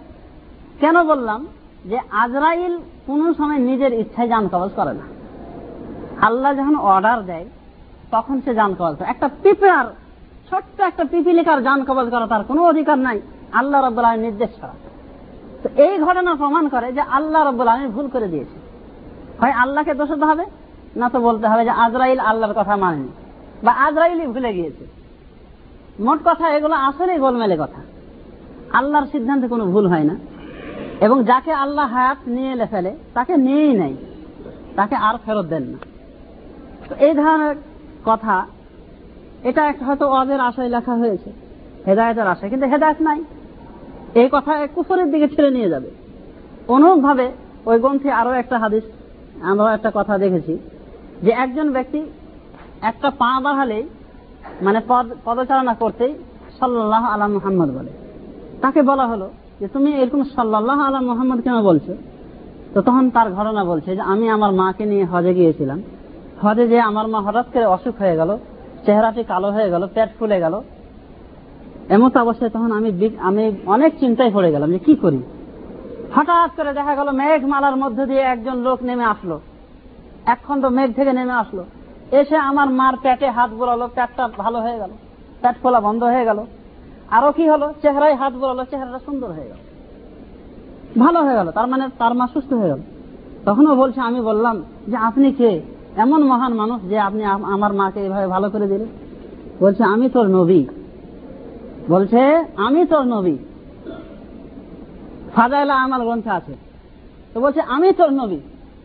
কেন 0.81 1.05
বললাম? 1.05 1.47
যে 1.85 2.01
আজরাইল 2.11 2.79
কোন 3.07 3.35
সময় 3.35 3.59
নিজের 3.59 3.93
ইচ্ছায় 3.93 4.29
যান 4.29 4.49
কবজ 4.49 4.71
করে 4.77 4.93
না। 4.93 5.07
আল্লাহ 6.27 6.55
যখন 6.55 6.77
অর্ডার 6.77 7.27
দেয়, 7.27 7.45
তখন 8.11 8.41
সে 8.41 8.55
যান 8.55 8.75
কবজ 8.75 8.95
করে। 8.97 9.09
একটা 9.09 9.29
পিঁপড়ার, 9.43 9.85
ছোট্ট 10.51 10.81
একটা 10.81 11.05
পিপিলিকার 11.05 11.63
যান 11.63 11.85
কবজ 11.85 12.11
করা 12.11 12.27
তার 12.27 12.45
কোনো 12.45 12.65
অধিকার 12.65 12.99
নাই। 12.99 13.21
আল্লাহ 13.53 13.87
রব্বুল 13.87 14.05
আলমীর 14.05 14.31
নির্দেশ 14.31 14.61
ছাড়া 14.61 14.75
তো 15.63 15.83
এই 15.83 15.99
ঘটনা 15.99 16.35
প্রমাণ 16.35 16.69
করে 16.69 16.93
যে 16.93 17.01
আল্লাহ 17.01 17.49
রব্বুল 17.49 17.69
আলমী 17.69 17.87
ভুল 17.87 18.09
করে 18.09 18.29
দিয়েছে। 18.29 18.59
হয় 19.41 19.51
আল্লাহকে 19.51 19.95
দোষ 19.95 20.11
হবে, 20.11 20.45
না 20.97 21.09
তো 21.09 21.21
বলতে 21.21 21.47
হবে 21.47 21.65
যে 21.65 21.71
আজরাইল 21.71 22.21
আল্লাহর 22.21 22.55
কথা 22.55 22.77
মানেনি। 22.77 23.09
বা 23.63 23.73
আজরাইলই 23.73 24.27
ভুলে 24.27 24.53
গিয়েছে। 24.53 24.87
মোট 26.01 26.19
কথা 26.25 26.57
এগুলো 26.57 26.75
আসলেই 26.75 27.19
গোলমেলে 27.19 27.57
কথা। 27.57 27.81
আল্লাহর 28.73 29.07
সিদ্ধান্তে 29.07 29.49
কোনো 29.49 29.65
ভুল 29.65 29.87
হয় 29.87 30.05
না। 30.05 30.17
এবং 31.01 31.25
যাকে 31.25 31.53
আল্লাহ 31.53 31.87
হায়াত 31.93 32.19
নিয়ে 32.27 32.53
এলে 32.53 32.67
ফেলে, 32.67 32.97
তাকে 33.15 33.37
নিয়েই 33.37 33.73
নেই। 33.73 33.97
তাকে 34.77 34.97
আর 34.97 35.15
ফেরত 35.25 35.47
দেন 35.47 35.63
না। 35.63 35.79
তো 36.89 36.95
এই 36.95 37.15
ধরনের 37.15 37.55
কথা, 38.05 38.47
এটা 39.43 39.69
একটা 39.69 39.85
হয়তো 39.87 40.07
অজের 40.09 40.41
আশায় 40.41 40.69
লেখা 40.69 40.95
হয়েছে, 40.95 41.31
হেদায়তের 41.87 42.27
আশায়, 42.27 42.51
কিন্তু 42.51 42.67
হেদায়ত 42.67 43.01
নাই। 43.01 43.25
এই 44.15 44.29
কথা 44.33 44.67
কুফরের 44.67 45.11
দিকে 45.11 45.29
ছেড়ে 45.29 45.51
নিয়ে 45.51 45.69
যাবে। 45.69 45.91
অনুরূপ 46.69 46.99
ভাবে 46.99 47.33
ওই 47.67 47.79
গ্রন্থে 47.79 48.11
আরও 48.11 48.33
একটা 48.33 48.59
হাদিস, 48.59 48.83
আমরা 49.43 49.75
একটা 49.75 49.91
কথা 49.95 50.19
দেখেছি, 50.19 50.59
যে 51.23 51.31
একজন 51.31 51.73
ব্যক্তি 51.73 52.01
একটা 52.83 53.11
পা 53.11 53.41
বাড়ালেই 53.41 53.89
মানে 54.63 54.81
পদ, 54.89 55.07
পদচারণা 55.25 55.75
করতেই 55.75 56.15
সাল্লাহ 56.59 57.05
আলা 57.05 57.29
মুহাম্মদ 57.29 57.71
বলে। 57.79 57.91
তাকে 58.61 58.83
বলা 58.83 59.07
হলো 59.07 59.31
যে 59.61 59.69
তুমি 59.69 59.91
এরকম 60.01 60.23
সাল্লাহ 60.25 60.79
আলা 60.81 61.01
মোহাম্মদ 61.01 61.41
কেন 61.41 61.63
বলছো? 61.63 61.93
তো 62.75 62.83
তখন 62.83 63.11
তার 63.11 63.29
ঘটনা 63.33 63.65
বলছে 63.65 63.91
যে 63.97 64.03
আমি 64.13 64.29
আমার 64.29 64.53
মাকে 64.53 64.85
নিয়ে 64.85 65.05
হজে 65.05 65.35
গিয়েছিলাম। 65.35 65.83
হজে 66.43 66.69
যে 66.69 66.79
আমার 66.81 67.07
মা 67.09 67.21
হঠাৎ 67.21 67.47
করে 67.53 67.65
অসুখ 67.65 67.95
হয়ে 67.99 68.17
গেল 68.17 68.31
চেহারাটি 68.87 69.23
কালো 69.25 69.49
হয়ে 69.51 69.71
গেল, 69.71 69.83
পেট 69.95 70.09
ফুলে 70.19 70.41
গেল। 70.41 70.55
এমত 71.89 72.17
অবস্থায় 72.17 72.51
তখন 72.51 72.73
আমি 72.73 72.91
আমি 73.19 73.53
অনেক 73.67 73.93
চিন্তায় 74.01 74.31
পড়ে 74.31 74.51
গেলাম 74.53 74.69
যে 74.71 74.79
কি 74.79 74.95
করি? 74.95 75.21
হঠাৎ 76.15 76.51
করে 76.57 76.71
দেখা 76.79 76.95
গেল 76.95 77.09
মেঘ 77.11 77.41
মালার 77.45 77.77
মধ্য 77.77 77.99
দিয়ে 78.07 78.23
একজন 78.35 78.57
লোক 78.67 78.79
নেমে 78.83 79.05
আসলো। 79.05 79.41
এক 80.27 80.39
খন্ড 80.47 80.65
মেঘ 80.67 80.91
থেকে 80.95 81.13
নেমে 81.13 81.35
আসলো। 81.43 81.63
এসে 82.21 82.37
আমার 82.51 82.69
মার 82.71 82.95
পেটে 83.03 83.29
হাত 83.37 83.51
বোলালো, 83.59 83.87
পেটটা 83.95 84.25
ভালো 84.39 84.59
হয়ে 84.61 84.79
গেল, 84.79 84.93
পেট 85.43 85.57
ফোলা 85.63 85.81
বন্ধ 85.81 86.03
হয়ে 86.15 86.25
গেল। 86.25 86.39
আরও 87.11 87.33
কি 87.33 87.49
হলো? 87.49 87.73
চেহারায় 87.83 88.15
হাত 88.15 88.33
বোলালো 88.33 88.65
চেহারাটা 88.65 88.99
সুন্দর 88.99 89.29
হয়ে 89.29 89.45
গেল। 89.45 89.57
ভালো 91.01 91.25
হয়ে 91.25 91.35
গেল, 91.35 91.51
তার 91.51 91.67
মানে 91.67 91.89
তার 91.99 92.15
মা 92.15 92.29
সুস্থ 92.33 92.53
হয়ে 92.53 92.69
গেল। 92.69 92.79
তখনও 93.45 93.77
বলছে, 93.77 94.01
আমি 94.01 94.21
বললাম 94.21 94.65
যে, 94.89 94.97
আপনি 94.97 95.33
কে? 95.33 95.61
এমন 95.97 96.25
মহান 96.25 96.55
মানুষ 96.55 96.83
যে 96.89 96.99
আপনি 96.99 97.25
আমার 97.25 97.73
মাকে 97.73 98.07
এভাবে 98.07 98.27
ভালো 98.27 98.51
করে 98.51 98.67
দিলেন। 98.67 98.87
বলছে, 99.61 99.85
আমি 99.85 100.09
তোর 100.09 100.27
নবী। 100.27 100.65
বলছে, 101.89 102.45
আমি 102.57 102.87
তোর 102.87 103.03
নবী। 103.03 103.37
ফাজাইলা 105.35 105.75
আমার 105.75 106.01
গ্রন্থে 106.01 106.31
আছে। 106.31 106.55
তো 107.35 107.41
বলছে, 107.41 107.61
আমি 107.61 107.93
তোর 107.93 108.11
নবী। 108.11 108.39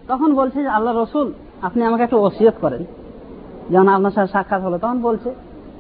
তখন 0.08 0.36
বলছে 0.36 0.62
যে, 0.62 0.70
আল্লাহ 0.70 1.04
রসুল, 1.04 1.34
আপনি 1.62 1.84
আমাকে 1.84 2.04
একটু 2.04 2.18
ওসিয়ত 2.18 2.54
করেন। 2.62 2.86
যখন 3.72 3.88
আপনার 3.88 4.12
সাথে 4.12 4.32
সাক্ষাৎ 4.32 4.62
হলো, 4.62 4.78
তখন 4.78 5.02
বলছে 5.02 5.36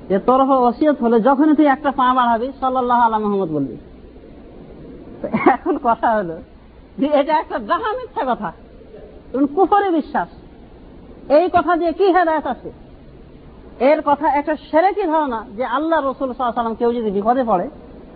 যে 0.10 0.18
তোর 0.20 0.40
ওসিয়ত 0.68 0.98
হলে 1.04 1.18
যখনই 1.22 1.56
তুই 1.56 1.68
একটা 1.68 1.92
পা 1.92 2.08
বাড়াবি 2.14 2.48
সাল্লাহ 2.60 3.00
আল্লাহ 3.06 3.20
মোহাম্মদ 3.20 3.50
বলবি। 3.52 3.76
এখন 5.56 5.76
কথা 5.84 6.08
হলো 6.18 6.36
যে 6.98 7.08
এটা 7.20 7.34
একটা 7.42 7.58
জাহা 7.70 7.90
মিথ্যা 7.98 8.24
কথা। 8.32 8.50
কুফরে 9.56 9.90
বিশ্বাস। 9.92 10.30
এই 11.32 11.48
কথা 11.54 11.72
দিয়ে 11.76 11.92
কি 12.00 12.06
হেদায়ত 12.06 12.48
আছে? 12.48 12.70
এর 13.80 14.00
কথা 14.06 14.28
একটা 14.40 14.54
সেরেকি 14.72 15.04
ধারণা 15.04 15.40
যে 15.58 15.64
আল্লাহ 15.78 15.98
রসুল 16.00 16.34
সাল্লাম 16.34 16.76
কেউ 16.76 16.90
যদি 16.94 17.10
বিপদে 17.12 17.44
পড়ে, 17.44 17.66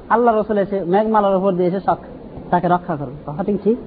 আল্লাহ 0.10 0.32
রসুল 0.36 0.58
এসে 0.58 0.78
মেঘমালার 0.84 1.36
উপর 1.36 1.52
দিয়ে 1.52 1.70
এসে 1.70 1.82
তাকে 2.52 2.68
রক্ষা 2.68 2.94
করবে। 2.96 3.18
কথাটি 3.28 3.58
ঠিক 3.64 3.78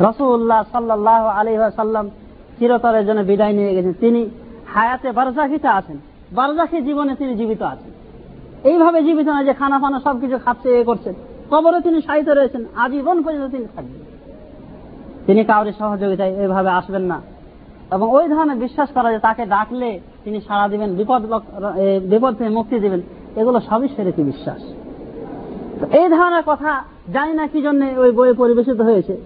রসুল্লাহ 0.00 0.60
সাল্লাহ 0.72 1.22
আলী 1.38 1.52
সাল্লাম 1.76 2.06
চিরতরের 2.58 3.04
জন্য 3.06 3.20
বিদায় 3.20 3.52
নিয়ে 3.52 3.72
গেছেন। 3.74 3.94
তিনি 4.00 4.20
হায়াতে 4.74 5.08
বারজাখিতে 5.12 5.68
আছেন। 5.68 5.98
বারজাখি 6.34 6.80
জীবনে 6.80 7.14
তিনি 7.14 7.34
জীবিত 7.34 7.62
আছেন। 7.62 7.92
এইভাবে 8.70 9.02
জীবিত 9.02 9.28
না 9.28 9.44
যে 9.44 9.54
খানা 9.54 9.78
ফানা 9.78 10.00
সবকিছু 10.00 10.38
খাচ্ছে, 10.38 10.80
এ 10.80 10.84
করছেন 10.84 11.14
কবরে 11.50 11.80
তিনি 11.80 12.02
সাহিত্য 12.02 12.30
রয়েছেন, 12.30 12.64
আজীবন 12.76 13.22
পর্যন্ত 13.22 13.50
তিনি 13.50 13.64
থাকবেন। 13.76 14.00
তিনি 15.26 15.44
কাউরি 15.44 15.72
সহযোগিতায় 15.78 16.32
এভাবে 16.34 16.70
আসবেন 16.70 17.02
না। 17.02 17.20
এবং 17.92 18.10
ওই 18.10 18.28
ধরনের 18.28 18.56
বিশ্বাস 18.56 18.88
করা 18.94 19.12
যে 19.12 19.18
তাকে 19.18 19.46
ডাকলে 19.46 20.00
তিনি 20.24 20.40
সাড়া 20.40 20.68
দিবেন, 20.68 20.94
বিপদ 20.94 21.22
বিপদ 22.10 22.34
থেকে 22.34 22.50
মুক্তি 22.50 22.80
দিবেন, 22.80 23.00
এগুলো 23.36 23.60
সবই 23.60 23.88
সেরেকি 23.96 24.22
বিশ্বাস। 24.22 24.62
এই 25.94 26.08
ধরনের 26.08 26.42
কথা 26.46 26.82
জানি 27.12 27.32
না 27.32 27.46
কি 27.46 27.62
জন্য 27.62 27.84
ওই 27.96 28.10
বইয়ে 28.10 28.34
পরিবেশিত 28.34 28.80
হয়েছে। 28.80 29.16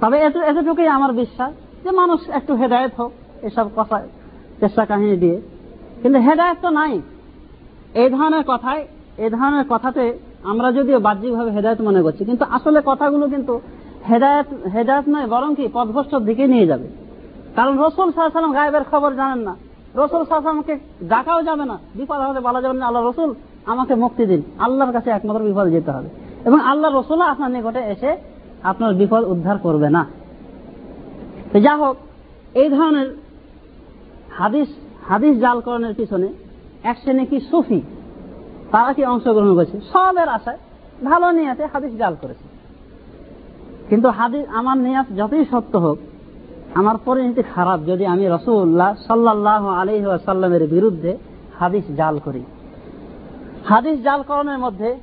তবে 0.00 0.18
এত, 0.18 0.36
এতটুকুই 0.36 0.86
আমার 0.86 1.12
বিশ্বাস 1.12 1.52
যে 1.84 1.90
মানুষ 1.90 2.20
একটু 2.28 2.54
হেদায়ত 2.54 2.90
হোক, 2.98 3.12
এসব 3.42 3.68
কথা, 3.76 4.02
চেষ্টা 4.60 4.84
কাহিনী 4.84 5.16
দিয়ে। 5.16 5.40
কিন্তু 6.02 6.18
হেদায়ত 6.18 6.58
তো 6.62 6.68
নাই। 6.70 6.94
এই 8.02 8.08
ধরনের 8.10 8.44
কথায়, 8.46 8.82
এই 9.18 9.30
ধরনের 9.30 9.64
কথাতে 9.68 10.04
আমরা 10.42 10.72
যদিও 10.72 10.98
বাহ্যিকভাবে 11.00 11.50
হেদায়ত 11.50 11.80
মনে 11.80 12.00
করছি, 12.02 12.24
কিন্তু 12.24 12.44
আসলে 12.50 12.82
কথাগুলো 12.86 13.24
কিন্তু 13.28 13.60
হেদায়ত 14.10 14.48
হেদায়ত 14.74 15.06
নয়, 15.08 15.26
বরং 15.26 15.50
কি 15.54 15.64
পদভষ্টর 15.72 16.20
দিকে 16.20 16.46
নিয়ে 16.46 16.66
যাবে। 16.66 16.88
কারণ 17.56 17.74
রসুল 17.84 18.08
সাহাশালাম 18.12 18.52
গায়েবের 18.52 18.84
খবর 18.90 19.10
জানেন 19.14 19.40
না। 19.48 19.54
রসুল 19.94 20.22
সাহাশালামকে 20.24 20.74
ডাকাও 21.08 21.42
যাবে 21.42 21.64
না। 21.64 21.78
বিপদ 21.94 22.18
হতে 22.20 22.40
বলা 22.40 22.60
যাবে 22.62 22.74
না, 22.78 22.86
আল্লাহ 22.86 23.02
রসুল 23.08 23.30
আমাকে 23.66 23.94
মুক্তি 23.94 24.26
দিন। 24.26 24.42
আল্লাহর 24.58 24.92
কাছে 24.92 25.10
একমাত্র 25.10 25.42
বিপদে 25.42 25.70
যেতে 25.70 25.90
হবে। 25.90 26.08
এবং 26.44 26.60
আল্লাহ 26.60 26.88
রসুল 26.98 27.20
আপনার 27.20 27.50
নিকটে 27.50 27.82
এসে 27.94 28.10
আপনার 28.62 28.94
বিপদ 28.94 29.22
উদ্ধার 29.24 29.58
করবে 29.58 29.88
না। 29.90 30.02
যা 31.64 31.76
হোক, 31.76 31.96
এই 32.54 32.68
ধরনের 32.68 33.08
হাদিস 34.38 34.68
হাদিস 35.10 35.38
জালকরণের 35.38 35.94
পিছনে 35.94 36.28
এক 36.82 36.96
শ্রেণি 37.02 37.26
কি 37.26 37.40
সুফি? 37.40 37.80
তারা 38.72 38.92
কি 38.92 39.04
অংশগ্রহণ 39.04 39.54
করেছে? 39.54 39.80
সবের 39.92 40.28
আশায় 40.28 40.58
ভালো 41.04 41.30
নিয়াতে 41.30 41.66
হাদিস 41.72 41.92
জাল 41.98 42.14
করেছে। 42.20 42.46
কিন্তু 43.88 44.08
হাদিস, 44.08 44.44
আমার 44.48 44.78
নিয়াত 44.78 45.06
যতই 45.16 45.44
সত্য 45.50 45.76
হোক, 45.76 45.98
আমার 46.74 46.96
পরিণতি 47.04 47.42
খারাপ 47.54 47.80
যদি 47.86 48.06
আমি 48.06 48.28
রসুল্লাহ 48.28 48.94
সাল্লাহ 49.06 49.68
আলী 49.68 50.02
সাল্লামের 50.26 50.66
বিরুদ্ধে 50.66 51.16
হাদিস 51.58 51.84
জাল 51.96 52.18
করি। 52.24 52.42
হাদিস 53.64 54.00
জালকরণের 54.02 54.58
মধ্যে 54.58 54.96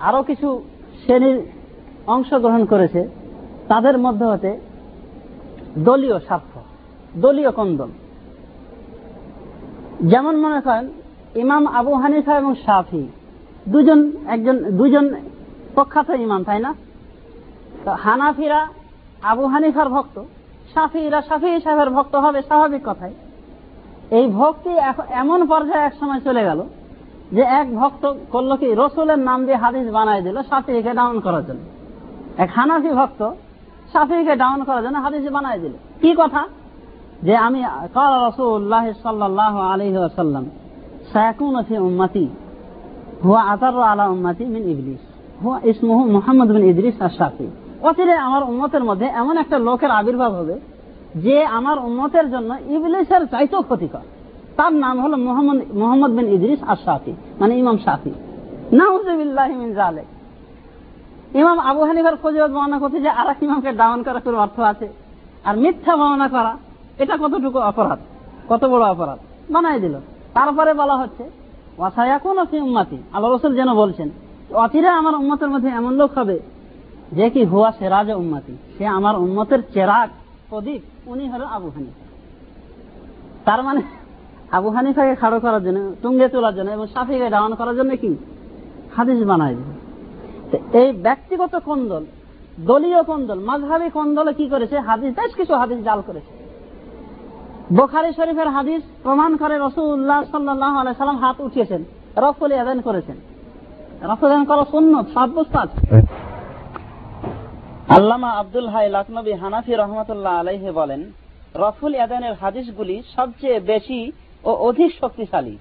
আরও 0.00 0.22
কিছু 0.22 0.48
শ্রেণির 1.02 1.42
অংশগ্রহণ 2.06 2.64
করেছে, 2.64 3.08
তাদের 3.68 3.98
মধ্যে 3.98 4.24
হতে 4.24 4.60
দলীয় 5.78 6.18
স্বার্থ, 6.18 6.52
দলীয় 7.16 7.50
কন্দল। 7.50 7.88
যেমন 10.02 10.36
মনে 10.36 10.60
করেন, 10.60 10.88
ইমাম 11.34 11.66
আবু 11.66 11.94
হানিফা 11.94 12.38
এবং 12.38 12.54
শাফি, 12.54 13.08
দুজন, 13.68 14.12
একজন, 14.26 14.56
দুজন 14.58 15.14
প্রখ্যাত 15.74 16.10
ইমাম, 16.10 16.44
তাই 16.44 16.60
না? 16.60 16.74
তো 17.84 17.90
হানাফিরা 17.90 18.66
আবু 19.22 19.46
হানিফার 19.46 19.88
ভক্ত 19.88 20.22
সাফিরা 20.74 21.22
সাফি 21.22 21.60
সাহেবের 21.60 21.90
ভক্ত 21.90 22.14
হবে 22.16 22.42
স্বাভাবিক 22.42 22.82
কথাই। 22.84 23.14
এই 24.10 24.26
ভক্তি 24.28 24.70
এমন 25.10 25.46
পর্যায়ে 25.46 25.84
এক 25.84 25.94
সময় 26.00 26.20
চলে 26.24 26.42
গেল 26.44 26.62
যে 27.32 27.42
এক 27.42 27.76
ভক্ত 27.76 28.14
করল 28.30 28.56
কি, 28.56 28.74
রসুলের 28.74 29.18
নাম 29.18 29.44
দিয়ে 29.46 29.56
হাদিস 29.56 29.86
বানাই 29.92 30.22
দিল 30.22 30.42
সাফিকে 30.42 30.92
ডাউন 30.94 31.20
করার 31.20 31.46
জন্য। 31.46 31.60
এক 32.38 32.50
হানাফি 32.54 32.88
ভক্ত 32.88 33.30
সাফিকে 33.92 34.36
ডাউন 34.36 34.64
করার 34.64 34.82
জন্য 34.82 34.98
হাদিস 34.98 35.32
বানাই 35.32 35.58
দিল। 35.58 35.72
কি 36.00 36.14
কথা? 36.18 36.48
যে 37.26 37.34
আমি 37.46 37.60
কাল 37.96 38.12
রসুল্লাহ 38.28 38.84
সাল্লাহ 39.04 39.54
আলহি 39.72 39.96
আসাল্লাম 40.10 40.44
সায়াকুন 41.12 41.56
ফি 41.68 41.74
উম্মতি, 41.88 42.24
হুয়া 43.24 43.40
আতার 43.52 43.74
আলা 43.92 44.04
উম্মতি 44.14 44.44
মিন 44.54 44.62
ইবলিস, 44.72 45.02
হুয়া 45.42 45.58
ইসমুহু 45.70 46.02
মোহাম্মদ 46.16 46.48
বিন 46.54 46.64
ইদরিস 46.72 46.96
আর 47.06 47.12
শাফি 47.18 47.46
অচিরে 47.88 48.14
আমার 48.26 48.42
উন্মতের 48.50 48.84
মধ্যে 48.88 49.06
এমন 49.22 49.34
একটা 49.42 49.56
লোকের 49.68 49.90
আবির্ভাব 49.98 50.32
হবে, 50.40 50.56
যে 51.24 51.36
আমার 51.58 51.76
উন্মতের 51.88 52.26
জন্য 52.34 52.50
ইবলিসের 52.76 53.22
চাইতেও 53.32 53.62
ক্ষতিকর। 53.68 54.06
তার 54.58 54.72
নাম 54.84 54.96
হলো 55.04 55.16
মোহাম্মদ 55.26 55.58
মোহাম্মদ 55.80 56.10
বিন 56.18 56.26
ইদরিস 56.36 56.60
আর 56.70 56.78
শাফি 56.84 57.12
মানে 57.40 57.52
ইমাম 57.60 57.76
শাফি। 57.84 58.12
নাউজুবিল্লাহ 58.78 59.48
মিন 59.62 59.70
জালেক 59.78 60.08
ইমাম 61.40 61.58
আবু 61.70 61.80
হানিফার 61.88 62.16
ফজিলত 62.22 62.50
বর্ণনা 62.56 62.78
করছে 62.82 62.98
যে 63.06 63.10
আর 63.20 63.28
ইমামকে 63.44 63.70
ডাউন 63.80 63.98
করার 64.06 64.22
কোনো 64.26 64.38
অর্থ 64.44 64.58
আছে? 64.72 64.86
আর 65.48 65.54
মিথ্যা 65.62 65.94
বর্ণনা 66.00 66.28
করা 66.36 66.52
এটা 66.98 67.16
কতটুকু 67.16 67.58
অপরাধ? 67.58 67.98
কত 68.48 68.64
বড় 68.64 68.84
অপরাধ? 68.90 69.18
বানাই 69.52 69.80
দিল। 69.80 69.94
তারপরে 70.34 70.74
বলা 70.74 70.96
হচ্ছে, 70.96 71.30
ওয়াসায়াকুন 71.78 72.44
ফি 72.44 72.60
উম্মাতি। 72.60 72.98
আল্লাহ 73.12 73.32
রসুল 73.32 73.54
যেন 73.54 73.74
বলছেন, 73.74 74.10
অচিরে 74.54 74.88
আমার 74.88 75.14
উম্মতের 75.14 75.48
মধ্যে 75.48 75.68
এমন 75.68 75.92
লোক 75.94 76.18
হবে 76.18 76.40
যে 77.12 77.30
কি 77.30 77.44
হুয়া 77.44 77.72
সেরাজ 77.78 78.10
উম্মাতি। 78.10 78.56
সে 78.78 78.86
আমার 78.86 79.16
উম্মতের 79.16 79.62
চেরাগ 79.74 80.08
প্রদীপ, 80.50 80.82
উনি 81.06 81.28
হলো 81.28 81.44
আবু 81.44 81.68
হানিফা। 81.68 82.04
তার 83.44 83.62
মানে 83.62 83.82
আবু 84.52 84.70
হানিফাকে 84.70 85.14
খাড়ো 85.14 85.40
করার 85.40 85.64
জন্য, 85.64 85.92
টুঙ্গে 86.02 86.28
তোলার 86.28 86.54
জন্য 86.54 86.70
এবং 86.70 86.86
সাফিকে 86.86 87.30
ডাউন 87.30 87.54
করার 87.54 87.76
জন্য 87.76 87.96
কি? 87.96 88.16
হাদিস 88.96 89.26
বানায় 89.26 89.54
দিবে 89.54 89.74
তো 90.50 90.78
এই 90.78 90.92
ব্যক্তিগত 90.92 91.56
কন্দল, 91.56 92.04
দলীয় 92.60 93.02
কন্দল, 93.02 93.38
মাঝহাবি 93.38 93.90
কন্দলে 93.90 94.32
কি 94.32 94.48
করেছে? 94.48 94.80
হাদিস, 94.80 95.14
বেশ 95.14 95.34
কিছু 95.34 95.54
হাদিস 95.54 95.78
জাল 95.84 96.00
করেছে। 96.06 96.37
বোখারি 97.76 98.10
শরীফের 98.18 98.48
হাদিস 98.56 98.82
প্রমাণ 99.04 99.30
করে 99.36 99.54
রসুল্লাহ 99.66 100.20
সাল্লাহ 100.32 100.74
সাল্লাম 101.00 101.18
হাত 101.24 101.36
উঠিয়েছেন 101.46 101.82
রফল 102.24 102.50
আদান 102.64 102.78
করেছেন। 102.80 103.16
রফল 104.10 104.28
আদান 104.32 104.44
করা 104.50 104.64
শূন্য 104.72 104.92
সাব্যস্ত 105.14 105.54
আছে 105.64 105.78
আল্লামা 107.96 108.30
আব্দুল 108.40 108.68
হাই 108.74 108.86
লাকনবী 108.96 109.32
হানাফি 109.42 109.72
রহমতুল্লাহ 109.74 110.34
আলাইহে 110.42 110.70
বলেন 110.72 111.00
রফুল 111.64 111.94
আদানের 112.06 112.34
হাদিসগুলি 112.42 112.96
সবচেয়ে 113.16 113.58
বেশি 113.70 114.00
ও 114.44 114.50
অধিক 114.68 114.90
শক্তিশালী 115.00 115.54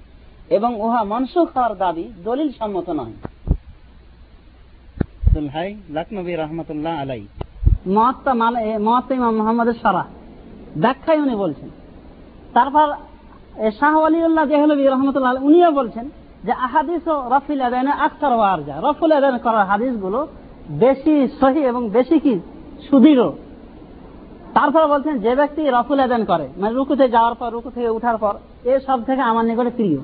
এবং 0.58 0.72
উহা 0.86 1.01
মনসুখ 1.14 1.47
হওয়ার 1.55 1.74
দাবি 1.84 2.05
দলিল 2.28 2.49
সম্মত 2.60 2.88
নয়। 2.99 3.16
আব্দুল 5.26 5.49
হাই 5.55 5.70
লাকনবী 5.97 6.34
রহমতুল্লাহ 6.43 6.93
আলাই 7.01 7.24
মহাত্মা 7.95 8.34
মালে 8.41 8.64
মহাত্মা 8.88 9.30
মোহাম্মদের 9.39 9.78
সারা। 9.84 10.03
ব্যাখ্যায় 10.84 11.20
উনি 11.26 11.36
বলছেন 11.43 11.70
তারপর 12.54 12.88
শাহ 13.72 14.02
আলিউল্লাহ 14.04 14.45
জেহলবী 14.45 14.84
রহমতুল্লাহ 14.84 15.45
উনিও 15.45 15.72
বলছেন 15.72 16.10
যে 16.43 16.52
আহাদিস 16.52 17.08
ও 17.08 17.30
রফিল 17.30 17.62
আদানে 17.62 17.91
আক্তার 17.91 18.34
ওয়ারজা 18.34 18.76
রফুল 18.84 19.12
আদান 19.12 19.38
করার 19.38 19.66
হাদিসগুলো 19.66 20.28
বেশি 20.70 21.28
সহি 21.39 21.60
এবং 21.60 21.89
বেশি 21.89 22.20
কি? 22.20 22.39
সুদৃঢ়। 22.89 23.30
তারপর 24.54 24.88
বলছেন, 24.88 25.20
যে 25.20 25.36
ব্যক্তি 25.36 25.70
রফুল 25.70 26.00
আদান 26.00 26.26
করে 26.26 26.48
মানে 26.58 26.74
রুকুতে 26.74 27.10
যাওয়ার 27.10 27.36
পর, 27.36 27.52
রুকু 27.52 27.70
থেকে 27.70 27.89
উঠার 27.89 28.18
পর, 28.18 28.34
এ 28.64 28.80
সব 28.88 29.04
থেকে 29.04 29.22
আমার 29.22 29.45
নিকটে 29.45 29.70
প্রিয়। 29.70 29.98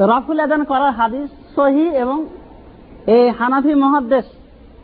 রফুল 0.00 0.40
আদান 0.40 0.64
করার 0.64 0.90
হাদিস 0.90 1.28
সহি 1.56 1.86
এবং 1.88 2.26
এই 3.06 3.30
হানাফি 3.30 3.74
মহাদ্দেশ, 3.74 4.24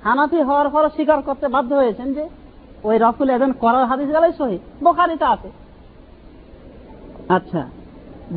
হানাফি 0.05 0.40
হওয়ার 0.42 0.68
পর 0.68 0.88
স্বীকার 0.88 1.22
করতে 1.22 1.49
বাধ্য 1.49 1.74
হয়েছেন 1.74 2.14
যে, 2.14 2.28
ওই 2.84 2.99
রফুল 3.01 3.30
আদান 3.30 3.53
করার 3.53 3.84
হাদিস 3.84 4.09
গেলাই 4.09 4.32
সহি। 4.38 4.59
বোখারিতে 4.84 5.24
আছে। 5.24 5.63
আচ্ছা। 7.37 7.62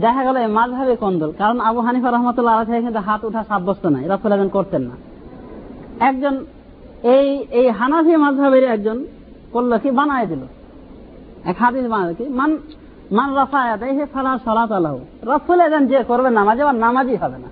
দেখা 0.04 0.22
গেল 0.28 0.38
মাঝহাবে 0.58 0.96
কন্দল 1.04 1.32
কারণ 1.42 1.58
আবু 1.68 1.80
হানিফা 1.88 2.10
রহমতুল্লাহ 2.10 2.56
কিন্তু 2.86 3.02
হাত 3.08 3.22
উঠা 3.30 3.42
সাব্যস্ত 3.50 3.84
নাই 3.96 4.04
রফুল 4.14 4.32
আদান 4.36 4.50
করতেন 4.58 4.84
না। 4.90 4.96
একজন 6.10 6.36
এই 7.16 7.28
এই 7.60 7.68
হানাফি 7.80 8.14
মাঝহাবের 8.26 8.64
একজন 8.76 8.98
করল 9.54 9.72
কি? 9.84 9.90
বানায় 10.00 10.28
দিল। 10.32 10.44
এক 11.50 11.58
হাদিস 11.64 11.86
বানায় 11.94 12.16
কি? 12.20 12.26
মান 12.40 12.52
মান 13.18 13.30
রফা 13.40 13.60
আদায় 13.76 13.94
হে 13.98 14.04
ফালা 14.14 14.32
সলাত 14.48 14.72
আলাহ 14.80 14.94
রফুল 15.32 15.60
আদান 15.68 15.84
যে 15.92 16.00
করবে 16.10 16.30
নামাজে 16.40 16.64
আর 16.72 16.78
নামাজই 16.86 17.18
হবে 17.24 17.38
না। 17.44 17.50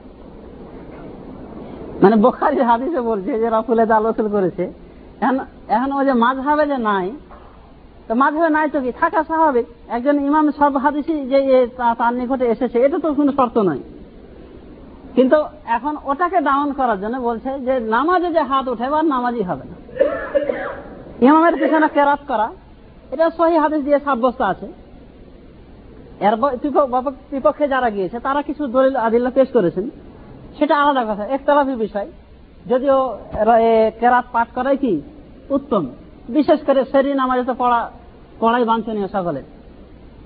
মানে 2.01 2.15
বোখারি 2.23 2.57
হাদিসে 2.69 3.01
বলছে 3.09 3.31
যে 3.41 3.47
রফুল 3.55 3.79
আদা 3.83 3.95
আলোচনা 3.99 4.29
করেছে, 4.35 4.63
এখন 5.21 5.37
এখন 5.75 5.89
ওই 5.97 6.03
যে 6.07 6.13
মাঝহাবে 6.23 6.63
যে 6.71 6.77
নাই 6.89 7.05
তো 8.07 8.13
মাঝে 8.21 8.49
নাই 8.55 8.67
তো 8.73 8.77
কি 8.85 8.91
থাকা 9.01 9.19
স্বাভাবিক। 9.29 9.65
একজন 9.95 10.15
ইমাম 10.27 10.45
সব 10.59 10.73
যে 11.31 11.39
তার 11.77 12.13
নিকটে 12.19 12.45
এসেছে, 12.53 12.77
এটা 12.85 12.97
তো 13.03 13.07
কোনো 13.17 13.31
শর্ত 13.37 13.57
নয়। 13.69 13.81
কিন্তু 15.15 15.37
এখন 15.75 15.93
ওটাকে 16.11 16.39
ডাউন 16.49 16.69
করার 16.79 16.97
জন্য 17.03 17.15
বলছে 17.27 17.49
যে 17.67 17.73
নামাজে 17.95 18.29
যে 18.35 18.41
হাত 18.49 18.65
উঠে 18.73 18.87
বা 18.93 18.99
নামাজই 19.13 19.43
হবে 19.49 19.65
না। 19.71 19.77
ইমামের 21.27 21.55
পিছনে 21.61 21.87
কেরাত 21.95 22.21
করা, 22.27 22.47
এটা 23.13 23.25
সহি 23.37 23.55
হাদিস 23.63 23.81
দিয়ে 23.87 23.99
সাব্যস্ত 24.07 24.41
আছে। 24.51 24.67
এর 26.27 26.35
বিপক্ষে 27.31 27.65
যারা 27.73 27.89
গিয়েছে, 27.95 28.17
তারা 28.27 28.41
কিছু 28.47 28.63
দলিল, 28.75 28.95
আদিল্লা 29.05 29.31
পেশ 29.37 29.47
করেছেন। 29.55 29.85
সেটা 30.57 30.75
আলাদা 30.81 31.03
কথা, 31.09 31.23
একতলাফি 31.35 31.75
বিষয়। 31.85 32.07
যদিও 32.71 32.97
কেরাত 33.99 34.25
পাঠ 34.33 34.47
করাই 34.55 34.77
কি? 34.83 34.93
উত্তম। 35.55 35.83
বিশেষ 36.29 36.59
করে 36.65 36.85
সেরি 36.85 37.13
নামাজে 37.13 37.43
তো 37.43 37.53
পড়া, 37.53 37.91
পড়াই 38.39 38.63
বাঞ্ছনীয় 38.63 39.07
সকলে। 39.07 39.41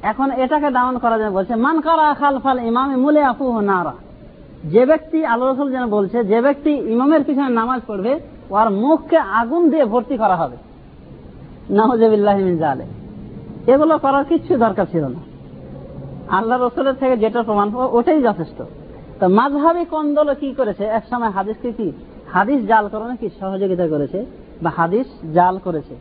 এখন 0.01 0.31
এটাকে 0.31 0.71
ডাউন 0.71 0.97
করা 0.97 1.17
যায়, 1.17 1.31
বলছে, 1.31 1.55
মান 1.55 1.81
কারা 1.81 2.13
খাল 2.13 2.39
ফাল 2.39 2.59
ইমামে 2.59 2.95
মুলে 2.95 3.23
আফু 3.23 3.61
নারা। 3.61 3.93
যে 4.63 4.85
ব্যক্তি, 4.85 5.25
আল্লাহ 5.25 5.53
রসুল 5.53 5.71
যেন 5.71 5.87
বলছে, 5.89 6.23
যে 6.23 6.41
ব্যক্তি 6.41 6.69
ইমামের 6.69 7.23
পিছনে 7.23 7.49
নামাজ 7.49 7.81
পড়বে, 7.87 8.19
ওর 8.49 8.69
মুখকে 8.69 9.17
আগুন 9.17 9.69
দিয়ে 9.69 9.85
ভর্তি 9.85 10.17
করা 10.17 10.35
হবে। 10.35 10.57
নাহজবিল্লাহমিন 11.69 12.57
জালে 12.57 12.85
এগুলো 13.73 13.97
করার 13.97 14.25
কিচ্ছু 14.25 14.57
দরকার 14.57 14.85
ছিল 14.91 15.03
না। 15.03 15.19
আল্লাহ 16.29 16.61
রসুলের 16.61 16.93
থেকে 16.93 17.17
যেটা 17.17 17.43
প্রমাণ 17.43 17.75
ওটাই 17.75 18.21
যথেষ্ট। 18.21 18.63
তো 19.19 19.27
মাঝহাবি 19.27 19.85
কন্দল 19.85 20.33
কি 20.33 20.53
করেছে? 20.53 20.83
এক 20.83 21.03
সময় 21.09 21.29
হাদিসকে 21.29 21.71
কি, 21.71 21.91
হাদিস 22.33 22.65
জাল 22.65 22.87
করণে 22.87 23.17
কি 23.17 23.29
সহযোগিতা 23.39 23.87
করেছে? 23.87 24.25
বা 24.63 24.69
হাদিস 24.77 25.07
জাল 25.37 25.55
করেছে। 25.65 25.95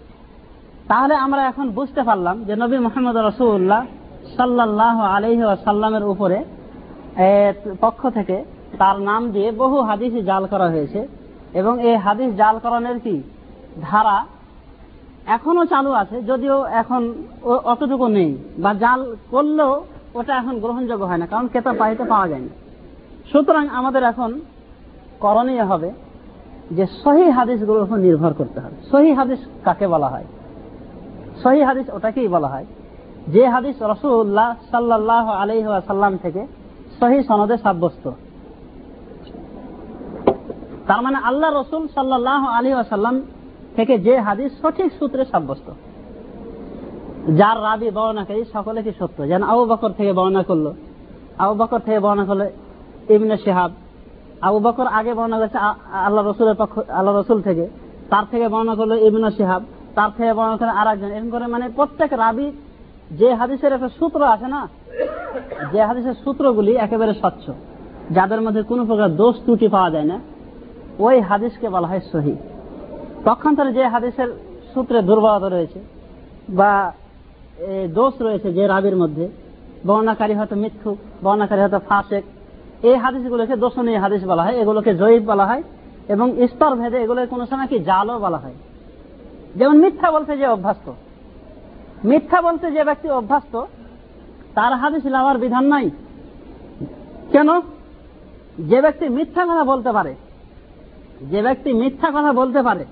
তাহলে 0.91 1.15
আমরা 1.25 1.43
এখন 1.51 1.67
বুঝতে 1.79 2.03
পারলাম 2.09 2.37
যে 2.49 2.55
নবী 2.63 2.77
মোহাম্মদ 2.87 3.17
রসুল্লাহ 3.29 3.83
সাল্লাহ 4.37 4.97
আলহি 5.15 5.43
সাল্লামের 5.69 6.05
উপরে 6.13 6.39
পক্ষ 7.85 8.01
থেকে 8.17 8.37
তার 8.81 8.97
নাম 9.09 9.23
দিয়ে 9.35 9.49
বহু 9.63 9.77
হাদিস 9.89 10.13
জাল 10.29 10.45
করা 10.53 10.67
হয়েছে। 10.75 11.01
এবং 11.61 11.75
এই 11.89 11.97
হাদিস 12.05 12.31
জাল 12.41 12.57
করানোর 12.65 12.99
কি? 13.05 13.17
ধারা 13.87 14.17
এখনও 15.37 15.65
চালু 15.73 15.91
আছে, 16.03 16.17
যদিও 16.31 16.57
এখন 16.81 17.03
অতটুকু 17.73 18.07
নেই। 18.17 18.31
বা 18.63 18.71
জাল 18.83 19.01
করলেও 19.33 19.73
ওটা 20.19 20.33
এখন 20.41 20.55
গ্রহণযোগ্য 20.65 21.05
হয় 21.11 21.21
না, 21.23 21.27
কারণ 21.33 21.47
কেতাব 21.53 21.75
পাইতে 21.81 22.05
পাওয়া 22.13 22.27
যায় 22.33 22.43
না 22.47 22.53
সুতরাং 23.31 23.65
আমাদের 23.79 24.03
এখন 24.13 24.31
করণীয় 25.25 25.65
হবে 25.71 25.89
যে 26.71 26.87
সহি 26.87 27.31
হাদিসগুলোর 27.31 27.83
উপর 27.83 27.97
নির্ভর 27.97 28.33
করতে 28.33 28.61
হবে। 28.61 28.77
সহি 28.91 29.12
হাদিস 29.12 29.39
কাকে 29.64 29.87
বলা 29.87 30.09
হয়? 30.09 30.25
সহি 31.43 31.62
হাদিস 31.62 31.91
ওটাকেই 31.91 32.29
বলা 32.29 32.49
হয় 32.49 32.66
যে 33.29 33.49
হাদিস 33.49 33.83
রসুল্লাহ 33.83 34.55
সাল্লাহ 34.71 35.29
আলহি 35.29 35.62
সাল্লাম 35.87 36.16
থেকে 36.16 36.47
সহি 37.01 37.23
সনদে 37.23 37.57
সাব্যস্ত। 37.57 38.11
তার 40.87 41.03
মানে 41.03 41.16
আল্লাহ 41.16 41.61
রসুল 41.61 41.89
সাল্লাহ 41.95 42.47
আলী 42.47 42.73
আসাল্লাম 42.73 43.23
থেকে 43.77 43.99
যে 43.99 44.21
হাদিস 44.21 44.53
সঠিক 44.62 44.93
সূত্রে 44.99 45.25
সাব্যস্ত। 45.25 45.71
যার 47.37 47.62
রাবি 47.62 47.91
বর্ণাকারী 47.91 48.45
সকলে 48.53 48.83
কি 48.83 48.91
সত্য? 48.99 49.29
যেন 49.29 49.43
আবু 49.43 49.64
বকর 49.64 49.91
থেকে 49.91 50.12
বর্ণনা 50.12 50.43
করল। 50.43 50.73
আবু 51.39 51.55
বকর 51.55 51.79
থেকে 51.79 51.99
বর্ণনা 51.99 52.25
করল 52.25 52.47
ইবনে 53.09 53.37
শেহাব। 53.37 53.71
আবু 54.47 54.59
বকর 54.66 54.86
আগে 54.99 55.12
বর্ণনা 55.18 55.39
করেছে 55.41 55.59
আল্লাহ 56.07 56.22
রসুলের 56.22 56.57
পক্ষ, 56.62 56.74
আল্লাহ 56.99 57.12
রসুল 57.14 57.39
থেকে। 57.49 57.64
তার 58.12 58.24
থেকে 58.32 58.47
বর্ণনা 58.53 58.74
করল 58.78 58.93
ইবনে 59.09 59.30
সিহাব 59.36 59.62
তার 59.97 60.11
থেকে 60.16 60.32
বর্ণনা 60.39 60.57
করে 60.61 60.72
আর 60.80 60.86
একজন 60.93 61.11
এরকম 61.16 61.30
করে 61.34 61.47
মানে 61.55 61.66
প্রত্যেক 61.78 62.11
রাবি 62.22 62.49
যে 63.20 63.28
হাদিসের 63.41 63.72
একটা 63.76 63.91
সূত্র 63.99 64.20
আছে 64.34 64.49
না, 64.55 64.61
যে 65.72 65.80
হাদিসের 65.89 66.16
সূত্রগুলি 66.22 66.72
একেবারে 66.84 67.12
স্বচ্ছ, 67.20 67.45
যাদের 68.16 68.41
মধ্যে 68.45 68.62
কোনো 68.70 68.82
প্রকার 68.91 69.09
দোষ 69.20 69.34
ত্রুটি 69.45 69.68
পাওয়া 69.74 69.91
যায় 69.95 70.09
না, 70.12 70.16
ওই 71.07 71.16
হাদিসকে 71.28 71.66
বলা 71.74 71.89
হয় 71.91 72.03
সহি। 72.12 72.34
পক্ষান্তরে 73.26 73.70
যে 73.78 73.84
হাদিসের 73.95 74.28
সূত্রে 74.72 74.99
দুর্বলতা 75.09 75.49
রয়েছে 75.49 75.78
বা 76.59 76.72
দোষ 77.99 78.14
রয়েছে 78.26 78.49
যে 78.57 78.64
রাবির 78.72 78.97
মধ্যে, 79.03 79.24
বর্ণাকারী 79.89 80.34
হয়তো 80.39 80.57
মিথ্যুক, 80.62 80.99
বর্ণাকারী 81.24 81.61
হয়তো 81.64 81.80
ফাঁসেক 81.89 82.24
এই 82.83 82.95
হাদিসগুলোকে 82.95 83.57
দোষণীয় 83.57 83.99
হাদিস 83.99 84.24
বলা 84.24 84.43
হয়, 84.43 84.57
এগুলোকে 84.57 84.95
জয়ীব 84.95 85.24
বলা 85.24 85.47
হয় 85.47 85.62
এবং 86.09 86.47
স্তর 86.47 86.76
ভেদে 86.76 86.99
এগুলো 86.99 87.26
কোনো 87.26 87.47
সময় 87.47 87.66
কি 87.66 87.79
জালও 87.79 88.18
বলা 88.18 88.39
হয়। 88.39 88.55
যেমন 89.57 89.79
মিথ্যা 89.79 90.11
বলতে 90.11 90.37
যে 90.37 90.47
অভ্যস্ত। 90.47 90.93
মিথ্যা 92.05 92.43
বলতে 92.43 92.70
যে 92.70 92.85
ব্যক্তি 92.85 93.09
অভ্যস্ত, 93.09 93.64
তার 94.55 94.72
হাদিস 94.72 95.07
নেওয়ার 95.07 95.39
বিধান 95.39 95.64
নাই। 95.64 95.91
কেন? 97.33 97.61
যে 98.59 98.81
ব্যক্তি 98.81 99.09
মিথ্যা 99.09 99.45
কথা 99.45 99.64
বলতে 99.64 99.93
পারে, 99.93 100.14
যে 101.22 101.43
ব্যক্তি 101.43 101.72
মিথ্যা 101.72 102.11
কথা 102.11 102.33
বলতে 102.33 102.62
পারে, 102.62 102.85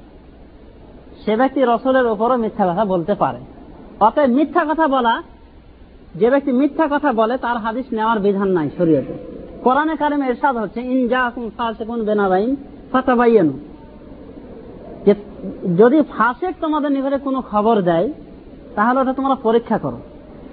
সে 1.24 1.36
ব্যক্তি 1.36 1.62
রসলের 1.64 2.06
উপরও 2.06 2.36
মিথ্যা 2.36 2.72
কথা 2.72 2.84
বলতে 2.84 3.14
পারে। 3.14 3.38
অতএব 4.00 4.30
মিথ্যা 4.30 4.64
কথা 4.64 4.88
বলা, 4.88 5.22
যে 6.14 6.30
ব্যক্তি 6.30 6.52
মিথ্যা 6.52 6.88
কথা 6.90 7.12
বলে, 7.12 7.38
তার 7.38 7.56
হাদিস 7.56 7.86
নেওয়ার 7.92 8.18
বিধান 8.18 8.48
নাই 8.48 8.70
শরীয়তে। 8.78 9.35
কোরআনে 9.66 9.94
কারিমে 10.02 10.24
এরশাদ 10.30 10.54
হচ্ছে 10.62 10.80
ইনজা 10.94 11.20
ফাসেকুন 11.58 12.00
বেনাবাইন 12.08 12.50
ফাতাবাইয়ানু। 12.92 13.54
যে 15.06 15.12
যদি 15.80 15.98
ফাসেক 16.14 16.54
তোমাদের 16.64 16.90
নিকটে 16.96 17.18
কোনো 17.26 17.38
খবর 17.50 17.76
দেয়, 17.90 18.08
তাহলে 18.76 18.96
ওটা 19.02 19.12
তোমরা 19.18 19.36
পরীক্ষা 19.46 19.78
করো। 19.84 19.98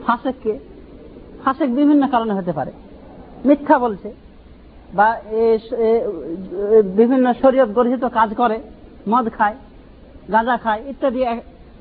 ফাসেককে 0.05 0.53
ফাসেক 1.43 1.69
বিভিন্ন 1.79 2.03
কারণে 2.13 2.33
হতে 2.37 2.51
পারে। 2.57 2.71
মিথ্যা 3.47 3.75
বলছে 3.85 4.09
বা 4.97 5.07
বিভিন্ন 6.99 7.25
শরীয়ত 7.41 7.69
গর্হিত 7.77 8.03
কাজ 8.17 8.29
করে, 8.41 8.57
মদ 9.11 9.25
খায়, 9.37 9.57
গাঁজা 10.33 10.55
খায়, 10.63 10.81
ইত্যাদি। 10.91 11.21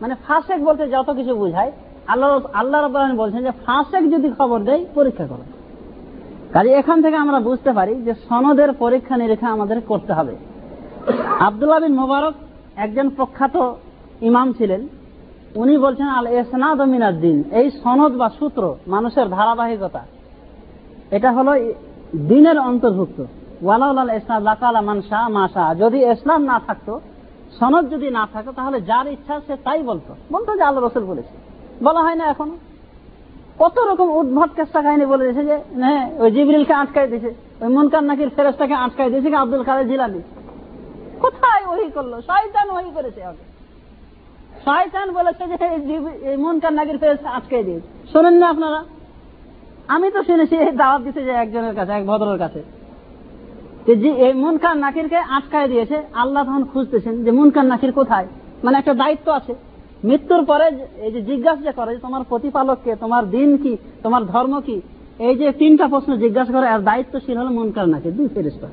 মানে 0.03 0.15
ফাঁসেক 0.27 0.59
বলতে 0.69 0.85
যত 0.95 1.09
কিছু 1.19 1.33
বুঝায়, 1.41 1.73
আল্লাহ 2.13 2.29
আল্লাহ 2.61 2.79
রবাহ 2.81 3.03
বলছেন 3.23 3.41
যে 3.49 3.53
ফাঁসেক 3.67 4.03
যদি 4.15 4.29
খবর 4.39 4.59
দেয়, 4.69 4.83
পরীক্ষা 4.99 5.27
করো। 5.33 5.45
কাজে 6.53 6.71
এখান 6.71 7.03
থেকে 7.03 7.17
আমরা 7.17 7.41
বুঝতে 7.41 7.73
পারি 7.73 7.95
যে 7.95 8.15
সনদের 8.15 8.73
পরীক্ষা 8.73 9.17
নিরীক্ষা 9.17 9.49
আমাদের 9.49 9.81
করতে 9.81 10.13
হবে। 10.13 10.37
আবদুল্লাহ 11.41 11.81
বিন 11.81 11.95
মোবারক 12.01 12.35
একজন 12.77 13.11
প্রখ্যাত 13.11 13.75
ইমাম 14.23 14.53
ছিলেন। 14.53 14.89
উনি 15.55 15.79
বলছেন 15.79 16.09
আল 16.09 16.27
এসনাদ 16.27 16.83
দিন। 17.21 17.45
এই 17.53 17.71
সনদ 17.71 18.17
বা 18.17 18.31
সূত্র 18.39 18.75
মানুষের 18.87 19.29
ধারাবাহিকতা। 19.29 20.01
এটা 21.11 21.33
হলো 21.33 21.53
দিনের 22.29 22.59
অন্তর্ভুক্ত। 22.59 23.25
ওয়ালাউল 23.63 24.11
ইসলাম 24.11 24.43
লাকালা 24.43 24.81
মানসা 24.81 25.29
মাসা 25.29 25.75
যদি 25.75 25.99
ইসলাম 25.99 26.45
না 26.45 26.61
থাকতো, 26.67 27.01
সনদ 27.59 27.91
যদি 27.91 28.11
না 28.11 28.29
থাকতো 28.33 28.53
তাহলে 28.53 28.81
যার 28.81 29.07
ইচ্ছা 29.07 29.41
সে 29.47 29.57
তাই 29.65 29.83
বলতো। 29.83 30.15
বলতো 30.33 30.57
যে 30.57 30.63
আল্লাহ 30.63 30.85
রসুল 30.85 31.05
বলেছে। 31.05 31.35
বলা 31.85 32.01
হয় 32.01 32.15
না 32.15 32.25
এখন। 32.25 32.51
কত 33.61 33.77
রকম 33.91 34.09
উদ্ভট 34.21 34.51
কেসটা 34.57 34.81
কাহিনী 34.87 35.05
বলে 35.13 35.25
দিয়েছে 35.27 35.45
যে 35.51 35.57
হ্যাঁ 35.83 36.05
ওই 36.23 36.29
জিবরিলকে 36.35 36.75
আটকাই 36.83 37.07
দিয়েছে, 37.13 37.31
ওই 37.63 37.71
মনকার 37.77 38.05
নাকির 38.11 38.31
ফেরেস্তাকে 38.37 38.75
আটকাই 38.85 39.09
দিয়েছে 39.13 39.29
কি 39.33 39.37
আব্দুল 39.43 39.63
কাদের 39.69 39.87
জিলানি। 39.91 40.21
কোথায় 41.25 41.63
ওই 41.73 41.85
করল? 41.97 42.13
শয়তান 42.29 42.67
ওই 42.79 42.87
করেছে 42.97 43.21
আগে 43.31 43.45
শয়তান 44.67 45.07
বলেছে 45.19 45.45
যে, 45.51 45.57
এই 46.31 46.37
মনকার 46.45 46.75
নাকির 46.79 46.99
ফেরেস্তা 47.03 47.29
আটকাই 47.39 47.63
দিয়েছে। 47.69 47.89
শোনেন 48.13 48.35
না 48.43 48.47
আপনারা? 48.55 48.81
আমি 49.95 50.09
তো 50.15 50.21
শুনেছি, 50.29 50.57
এই 50.67 50.73
দাওয়াত 50.81 51.01
দিতে 51.07 51.21
যে 51.27 51.33
একজনের 51.43 51.75
কাছে, 51.79 51.93
এক 51.99 52.05
ভদ্রের 52.11 52.39
কাছে। 52.45 52.61
যে 54.03 54.11
এই 54.27 54.33
মুনকার 54.43 54.77
নাকিরকে 54.85 55.19
আটকায় 55.37 55.69
দিয়েছে, 55.73 55.97
আল্লাহ 56.23 56.41
তখন 56.49 56.65
খুঁজতেছেন 56.73 57.15
যে 57.25 57.31
মুনকার 57.39 57.67
নাকির 57.73 57.93
কোথায়? 57.99 58.27
মানে 58.65 58.77
একটা 58.81 58.95
দায়িত্ব 59.03 59.27
আছে। 59.39 59.55
মৃত্যুর 60.09 60.43
পরে 60.51 60.67
এই 61.07 61.11
যে 61.15 61.21
জিজ্ঞাসা 61.31 61.73
করে 61.81 61.93
তোমার 62.05 62.23
প্রতিপালককে 62.31 62.93
তোমার 63.03 63.23
দিন 63.37 63.51
কি, 63.63 63.73
তোমার 64.05 64.23
ধর্ম 64.33 64.55
কি, 64.67 64.77
এই 65.27 65.35
যে 65.41 65.47
তিনটা 65.61 65.85
প্রশ্ন 65.93 66.11
জিজ্ঞাসা 66.25 66.53
করে 66.57 66.67
আর 66.75 66.81
দায়িত্বশীল 66.89 67.37
হলো 67.41 67.51
মুনকার 67.59 67.87
নাকির 67.93 68.13
দুই 68.19 68.29
ফেরিস্তা 68.35 68.69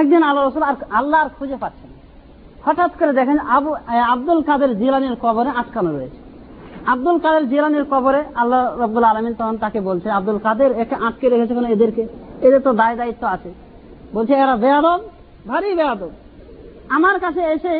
একদিন 0.00 0.22
আল্লাহ 0.28 0.42
রসুল 0.42 0.64
আর 0.70 0.76
আল্লাহ 0.98 1.18
আর 1.24 1.30
খুঁজে 1.36 1.56
পাচ্ছেন 1.62 1.90
হঠাৎ 2.66 2.92
করে 2.98 3.12
দেখেন 3.20 3.38
আবু 3.56 3.70
আব্দুল 4.14 4.40
কাদের 4.48 4.70
জিলানির 4.80 5.16
কবরে 5.24 5.50
আটকানো 5.60 5.90
রয়েছে। 5.96 6.20
আব্দুল 6.92 7.16
কাদের 7.24 7.44
জিলানির 7.52 7.86
কবরে 7.92 8.20
আল্লাহ 8.40 8.60
রব্বুল 8.82 9.04
আলমিন 9.10 9.34
তখন 9.40 9.56
তাকে 9.64 9.78
বলছে, 9.88 10.08
আব্দুল 10.18 10.38
কাদের 10.46 10.70
একে 10.82 10.96
আটকে 11.06 11.26
রেখেছে 11.32 11.52
কেন 11.56 11.66
এদেরকে? 11.76 12.02
এদের 12.46 12.60
তো 12.66 12.70
দায় 12.80 12.96
দায়িত্ব 13.00 13.22
আছে। 13.34 13.50
বলছে, 14.14 14.32
এরা 14.42 14.54
বেয়াদব, 14.64 15.00
ভারী 15.50 15.70
বেয়াদব। 15.78 16.10
আমার 16.88 17.16
কাছে 17.20 17.42
এসে 17.54 17.74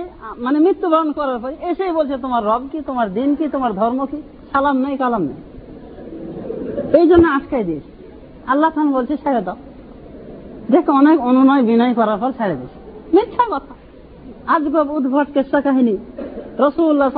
মানে 0.44 0.58
মৃত্যুবরণ 0.58 1.12
করার 1.12 1.38
পর 1.42 1.50
এসেই 1.70 1.92
বলছে, 1.92 2.16
তোমার 2.24 2.42
রব 2.44 2.62
কি? 2.72 2.78
তোমার 2.86 3.08
দিন 3.14 3.34
কি? 3.34 3.48
তোমার 3.48 3.72
ধর্ম 3.72 4.06
কি? 4.06 4.18
সালাম 4.52 4.76
নেই, 4.84 4.96
কালাম 4.96 5.22
নেই। 5.22 5.40
এই 7.00 7.06
জন্য 7.10 7.24
আটকাই 7.36 7.64
দিয়েছে। 7.64 7.90
আল্লাহ 8.46 8.70
খান 8.70 8.92
বলছে, 8.92 9.16
ছেড়ে 9.16 9.42
দাও। 9.46 9.56
দেখো, 10.70 10.92
অনেক 10.92 11.20
অনুনয় 11.20 11.62
বিনয় 11.62 11.94
করার 11.94 12.18
পর 12.22 12.30
ছেড়ে 12.38 12.56
দিয়েছে। 12.60 12.78
মিথ্যা 13.14 13.44
কথা। 13.52 13.74
আজগব 14.54 14.86
উদ্ভট 14.96 15.28
কেসা 15.34 15.60
কাহিনী। 15.60 15.96
রসুল্লাহ 16.58 17.08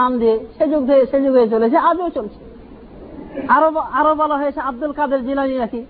নাম 0.00 0.18
দিয়ে 0.18 0.36
সে 0.56 0.64
যুগ 0.72 0.82
থেকে 0.88 1.04
সে 1.10 1.18
যুগে 1.24 1.48
চলেছে, 1.48 1.76
আজও 1.76 2.08
চলছে। 2.16 2.40
আরও 3.48 3.68
আরও 3.98 4.14
বলা 4.14 4.36
হয়েছে, 4.36 4.60
আব্দুল 4.60 4.92
কাদের 4.98 5.20
জিলানি 5.26 5.56
নাকি 5.62 5.80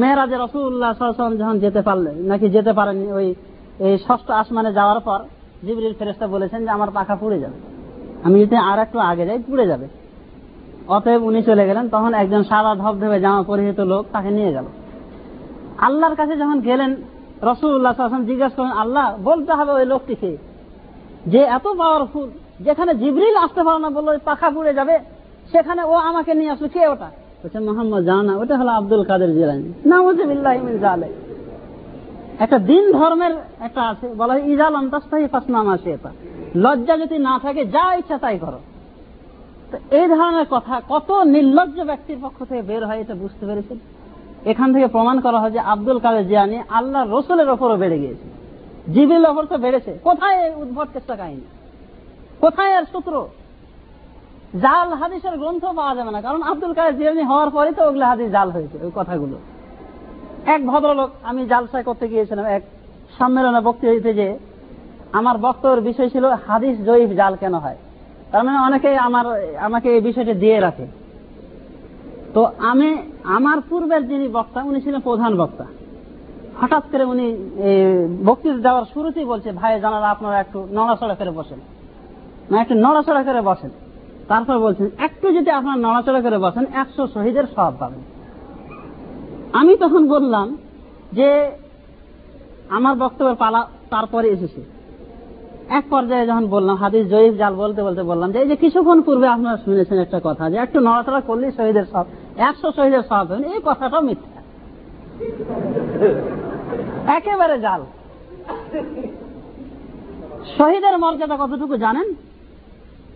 মেয়েরাজে 0.00 0.36
রসুল্লাহ 0.44 0.92
যখন 1.40 1.58
যেতে 1.64 1.80
পারলেন, 1.88 2.16
নাকি 2.30 2.46
যেতে 2.56 2.72
পারেননি 2.78 3.08
ওই 3.12 3.28
এই 3.78 3.98
ষষ্ঠ 3.98 4.30
আসমানে 4.30 4.72
যাওয়ার 4.72 5.00
পর 5.00 5.20
জিবরিল 5.66 5.94
ফেরেস্তা 5.94 6.26
বলেছেন 6.26 6.64
যে, 6.64 6.70
আমার 6.70 6.90
পাখা 6.90 7.16
পুড়ে 7.16 7.40
যাবে। 7.40 7.54
আমি 8.24 8.40
যদি 8.40 8.56
আর 8.56 8.78
একটু 8.78 8.98
আগে 8.98 9.26
যাই, 9.26 9.38
পুড়ে 9.38 9.66
যাবে। 9.66 9.88
অতএব 10.88 11.22
উনি 11.22 11.42
চলে 11.42 11.66
গেলেন। 11.66 11.88
তখন 11.88 12.14
একজন 12.14 12.42
সাদা 12.42 12.74
ধবধবে 12.74 13.20
জামা 13.20 13.42
পরিহিত 13.42 13.80
লোক 13.80 14.06
তাকে 14.12 14.30
নিয়ে 14.30 14.52
গেল। 14.52 14.64
আল্লাহর 15.78 16.14
কাছে 16.14 16.36
যখন 16.36 16.60
গেলেন 16.60 16.96
রসুল্লাহ 17.42 18.24
জিজ্ঞাসা 18.26 18.54
করেন 18.56 18.72
আল্লাহ, 18.72 19.16
বলতে 19.24 19.52
হবে 19.52 19.72
ওই 19.72 19.86
লোকটিকে 19.86 20.36
যে 21.26 21.38
এত 21.38 21.66
পাওয়ারফুল 21.78 22.30
যেখানে 22.60 22.94
জিবরিল 22.94 23.36
আসতে 23.36 23.62
পারে 23.62 23.78
না 23.78 23.90
বলল 23.90 24.18
পাখা 24.24 24.50
পুড়ে 24.50 24.74
যাবে, 24.74 24.98
সেখানে 25.52 25.82
ও 25.82 25.92
আমাকে 25.92 26.34
নিয়ে 26.34 26.50
আসলো 26.50 26.68
কে 26.68 26.88
ওটা? 26.88 27.10
বলছে, 27.42 27.58
মোহাম্মদ 27.58 28.04
জানা 28.04 28.36
ওটা 28.36 28.58
হলো 28.58 28.70
আব্দুল 28.70 29.04
কাদের 29.04 29.34
জিলানি। 29.34 29.72
না 29.86 29.96
জালে 30.80 31.08
একটা 32.44 32.58
দিন 32.58 32.92
ধর্মের 32.92 33.34
একটা 33.60 33.82
আছে, 33.88 34.06
বলা 34.08 34.32
হয় 34.32 34.42
ইজাল 34.42 34.74
অন্তাস্তাহি 34.76 35.26
ফাসনামা 35.26 35.76
সে 35.84 35.90
এটা। 35.90 36.10
লজ্জা 36.54 36.96
যদি 36.96 37.18
না 37.18 37.38
থাকে, 37.42 37.64
যা 37.64 37.94
ইচ্ছা 37.94 38.18
তাই 38.18 38.38
করো। 38.38 38.58
তো 39.70 39.96
এই 39.96 40.08
ধরনের 40.08 40.46
কথা 40.50 40.80
কত 40.88 41.10
নির্লজ্জ 41.12 41.80
ব্যক্তির 41.80 42.18
পক্ষ 42.22 42.44
থেকে 42.44 42.62
বের 42.62 42.86
হয় 42.86 43.00
এটা 43.00 43.14
বুঝতে 43.14 43.46
পেরেছেন? 43.46 43.78
এখান 44.44 44.72
থেকে 44.72 44.86
প্রমাণ 44.86 45.20
করা 45.20 45.38
হয় 45.40 45.50
যে 45.50 45.58
আব্দুল 45.58 45.98
কাদের 45.98 46.28
জিয়ানি 46.28 46.62
আল্লাহ 46.68 47.02
রসুলের 47.10 47.48
ওপরও 47.50 47.76
বেড়ে 47.76 47.98
গিয়েছে। 47.98 48.26
জিবিল 48.92 49.24
ওপর 49.26 49.44
তো 49.46 49.56
বেড়েছে। 49.58 49.98
কোথায় 50.02 50.54
উদ্ভট 50.56 50.88
চেষ্টা 50.92 51.16
কাহিনী? 51.16 51.46
কোথায় 52.40 52.76
আর 52.76 52.84
সূত্র? 52.92 53.26
জাল 54.62 54.92
হাদিসের 54.92 55.38
গ্রন্থ 55.38 55.64
পাওয়া 55.64 55.94
যাবে 55.94 56.10
না। 56.10 56.20
কারণ 56.20 56.42
আব্দুল 56.42 56.72
কাদের 56.74 56.96
জিয়ানি 56.98 57.22
হওয়ার 57.22 57.50
পরে 57.50 57.72
তো 57.72 57.88
ওগুলো 57.88 58.06
হাদিস 58.06 58.30
জাল 58.30 58.50
হয়েছে, 58.50 58.76
ওই 58.84 58.90
কথাগুলো। 58.94 59.38
এক 60.46 60.66
ভদ্রলোক, 60.66 61.10
আমি 61.22 61.46
জালসায় 61.46 61.82
করতে 61.82 62.08
গিয়েছিলাম, 62.08 62.44
এক 62.44 62.62
সম্মেলনে 63.18 63.60
বক্তৃতা 63.60 63.92
দিতে 63.92 64.14
যে 64.14 64.38
আমার 65.12 65.38
বক্তব্যের 65.38 65.80
বিষয় 65.80 66.08
ছিল, 66.08 66.24
হাদিস 66.24 66.78
জয়ীফ 66.86 67.10
জাল 67.10 67.36
কেন 67.36 67.54
হয়? 67.54 67.76
তার 68.32 68.44
মানে 68.44 68.58
অনেকে 68.58 68.96
আমার, 68.96 69.24
আমাকে 69.60 69.94
এই 69.94 70.00
বিষয়টি 70.00 70.34
দিয়ে 70.34 70.60
রাখে। 70.60 70.86
তো 72.34 72.50
আমি, 72.58 72.98
আমার 73.24 73.58
পূর্বের 73.68 74.08
যিনি 74.08 74.28
বক্তা, 74.28 74.62
উনি 74.62 74.80
ছিলেন 74.80 75.00
প্রধান 75.00 75.36
বক্তা। 75.36 75.64
হঠাৎ 76.60 76.82
করে 76.92 77.04
উনি 77.04 77.36
বক্তৃতা 78.24 78.58
দেওয়ার 78.58 78.84
শুরুতেই 78.94 79.24
বলছে, 79.24 79.52
ভাই 79.52 79.80
জানারা 79.80 80.10
আপনারা 80.10 80.40
একটু 80.40 80.68
নড়াচড়া 80.72 81.14
করে 81.14 81.30
বসেন। 81.30 81.58
না 82.50 82.60
একটু 82.60 82.74
নড়াচড়া 82.74 83.22
করে 83.22 83.40
বসেন। 83.40 83.70
তারপর 84.28 84.58
বলছেন, 84.58 84.86
একটু 84.98 85.32
যদি 85.32 85.50
আপনার 85.50 85.78
নড়াচড়া 85.78 86.20
করে 86.20 86.38
বসেন, 86.38 86.64
একশো 86.74 87.06
শহীদের 87.06 87.44
সব 87.56 87.72
পাবেন। 87.78 88.15
আমি 89.52 89.76
তখন 89.76 90.08
বললাম 90.08 90.56
যে 91.12 91.50
আমার 92.70 92.94
বক্তব্যের 92.96 93.36
পালা 93.36 93.66
তারপরে 93.90 94.28
এসেছে। 94.28 94.60
এক 95.68 95.84
পর্যায়ে 95.90 96.26
যখন 96.26 96.46
বললাম, 96.46 96.76
হাদিস 96.76 97.06
জয়ীফ 97.06 97.34
জাল 97.34 97.54
বলতে 97.54 97.82
বলতে 97.82 98.02
বললাম 98.02 98.32
যে, 98.32 98.38
এই 98.38 98.48
যে 98.48 98.56
কিছুক্ষণ 98.56 99.02
পূর্বে 99.02 99.28
আপনারা 99.28 99.56
শুনেছেন 99.56 99.98
একটা 99.98 100.20
কথা 100.24 100.50
যে, 100.50 100.56
একটু 100.56 100.80
নড়াচড়া 100.80 101.20
করলেই 101.20 101.52
শহীদের 101.52 101.84
সব, 101.92 102.04
একশো 102.36 102.72
শহীদের 102.72 103.02
সব 103.02 103.26
হবেন 103.26 103.44
এই 103.44 103.60
কথাটাও 103.64 104.00
মিথ্যা। 104.00 104.40
একেবারে 107.16 107.60
জাল। 107.60 107.80
শহীদের 110.58 110.98
মর্যাদা 110.98 111.36
কতটুকু 111.36 111.76
জানেন? 111.76 112.14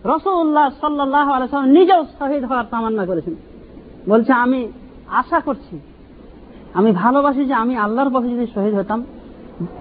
রসুল্লাহ 0.05 0.69
সাল্লাহ 0.81 1.31
আলাইসালাম 1.31 1.69
নিজেও 1.69 2.05
শহীদ 2.19 2.45
হওয়ার 2.45 2.65
তামান্না 2.71 3.05
করেছেন। 3.05 3.35
বলছে, 4.09 4.33
আমি 4.33 4.71
আশা 5.07 5.39
করছি 5.39 5.79
আমি 6.73 6.91
ভালোবাসি 6.91 7.45
যে 7.45 7.53
আমি 7.53 7.77
আল্লাহর 7.77 8.09
পথে 8.09 8.29
যদি 8.29 8.47
শহীদ 8.53 8.75
হতাম, 8.75 9.05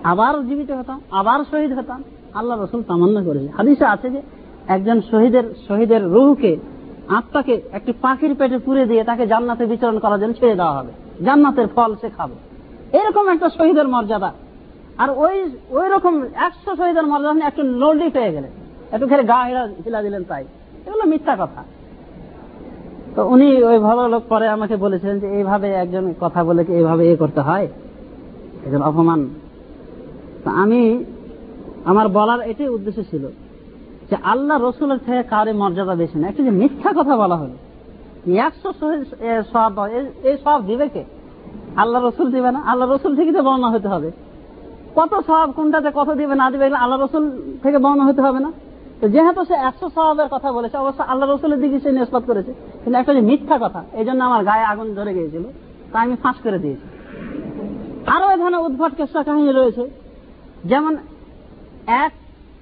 আবার 0.05 0.47
জীবিত 0.47 0.71
হতাম, 0.71 1.01
আবার 1.11 1.45
শহীদ 1.51 1.79
হতাম, 1.79 2.03
আল্লাহ 2.35 2.65
রসুল 2.65 2.83
তামান্না 2.83 3.23
করেছে। 3.23 3.49
হাদিসে 3.49 3.85
আছে 3.85 4.11
যে 4.11 4.23
একজন 4.69 5.01
শহীদের 5.11 5.55
শহীদের 5.69 6.05
রুহকে, 6.05 6.57
আত্মাকে 7.09 7.63
একটি 7.73 7.93
পাখির 7.93 8.35
পেটে 8.35 8.59
পুড়ে 8.59 8.87
দিয়ে 8.87 9.05
তাকে 9.05 9.27
জান্নাতে 9.27 9.67
বিচরণ 9.67 9.99
করার 9.99 10.21
জন্য 10.21 10.35
ছেড়ে 10.35 10.55
দেওয়া 10.55 10.73
হবে। 10.73 11.25
জান্নাতের 11.25 11.67
ফল 11.69 11.95
সে 12.01 12.11
খাবে। 12.11 12.35
এরকম 12.97 13.29
একটা 13.29 13.49
শহীদের 13.49 13.89
মর্যাদা। 13.89 14.33
আর 14.99 15.11
ওই 15.11 15.51
ওই 15.71 15.89
রকম 15.89 16.23
একশো 16.35 16.77
শহীদের 16.77 17.07
মর্যাদা 17.07 17.47
একটু 17.47 17.63
নল্ডি 17.63 18.11
পেয়ে 18.11 18.33
গেলেন। 18.33 18.51
একটু 18.93 19.07
খেলে 19.07 19.25
গা 19.25 19.45
হিলা 19.85 20.03
দিলেন 20.03 20.25
তাই। 20.25 20.45
এগুলো 20.87 21.07
মিথ্যা 21.07 21.37
কথা। 21.37 21.65
তো 23.17 23.29
উনি 23.29 23.63
ওই 23.63 23.79
ভালো 23.79 24.09
লোক 24.09 24.23
পরে 24.29 24.49
আমাকে 24.49 24.77
বলেছিলেন 24.77 25.21
যে, 25.21 25.27
এইভাবে 25.27 25.69
একজন 25.73 26.15
কথা 26.21 26.45
বলে 26.45 26.65
কি 26.65 26.73
এইভাবে 26.73 27.13
এ 27.13 27.17
করতে 27.17 27.41
হয়? 27.41 27.69
একজন 28.67 28.83
অপমান। 28.83 29.29
আমি, 30.45 31.05
আমার 31.85 32.09
বলার 32.09 32.41
এটাই 32.41 32.69
উদ্দেশ্য 32.69 33.03
ছিল 33.11 33.27
যে, 34.11 34.17
আল্লাহ 34.23 34.65
রসুলের 34.65 34.99
থেকে 34.99 35.23
কারে 35.23 35.53
মর্যাদা 35.53 35.95
বেশি 35.95 36.19
না। 36.19 36.29
একটু 36.29 36.43
যে 36.43 36.51
মিথ্যা 36.51 36.93
কথা 36.93 37.17
বলা 37.17 37.37
হলো। 37.37 37.57
একশো 38.33 38.73
সব 39.53 39.73
এই 40.23 40.37
সব 40.45 40.67
দিবে 40.67 40.89
কে? 40.89 41.05
আল্লাহ 41.77 42.07
রসুল 42.07 42.33
দিবে 42.33 42.53
না? 42.53 42.59
আল্লাহ 42.59 42.93
রসুল 42.93 43.17
থেকে 43.17 43.33
তো 43.33 43.43
বর্ণনা 43.43 43.69
হতে 43.69 43.89
হবে। 43.89 44.11
কত 44.97 45.23
সব, 45.27 45.53
কোনটাতে 45.57 45.91
কত 45.95 46.09
দিবে 46.11 46.35
না 46.35 46.51
দিবে 46.51 46.65
আল্লাহ 46.65 47.01
রসুল 47.01 47.31
থেকে 47.63 47.79
বর্ণনা 47.79 48.05
হতে 48.05 48.21
হবে 48.21 48.41
না? 48.41 48.53
যেহেতু 49.09 49.45
সে 49.45 49.55
একশো 49.55 49.89
স্বভাবের 49.89 50.29
কথা 50.31 50.53
বলেছে, 50.53 50.77
অবশ্য 50.77 51.03
আল্লাহ 51.03 51.31
রসুলের 51.31 51.61
দিকে 51.61 51.81
সে 51.81 51.93
নিষ্পত 51.93 52.23
করেছে। 52.27 52.53
কিন্তু 52.85 52.99
একটা 52.99 53.15
যে 53.15 53.21
মিথ্যা 53.21 53.59
কথা 53.61 53.85
এই 53.93 54.05
জন্য 54.05 54.25
আমার 54.25 54.45
গায়ে 54.45 54.65
আগুন 54.65 54.95
ধরে 54.95 55.15
গিয়েছিল, 55.15 55.43
তা 55.93 56.01
আমি 56.01 56.17
ফাঁস 56.23 56.37
করে 56.43 56.59
দিয়েছি। 56.59 56.87
আরও 58.07 58.31
এ 58.31 58.37
ধরনের 58.37 58.61
উদ্ভট 58.61 58.95
কেসা 58.95 59.23
কাহিনী 59.23 59.53
রয়েছে। 59.53 59.91
যেমন 60.65 60.97
এক, 61.87 62.13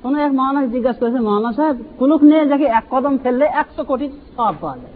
কোন 0.02 0.16
এক 0.16 0.32
মহানক 0.32 0.70
জিজ্ঞাসা 0.70 0.98
করেছে 0.98 1.20
মহানা 1.20 1.52
সাহেব 1.52 1.76
কুলুক 1.98 2.22
নিয়ে 2.22 2.46
যাকে 2.46 2.64
এক 2.64 2.84
কদম 2.90 3.18
ফেললে 3.18 3.44
একশো 3.44 3.84
কোটি 3.84 4.08
সব 4.08 4.54
পাওয়া 4.60 4.76
যায়। 4.76 4.94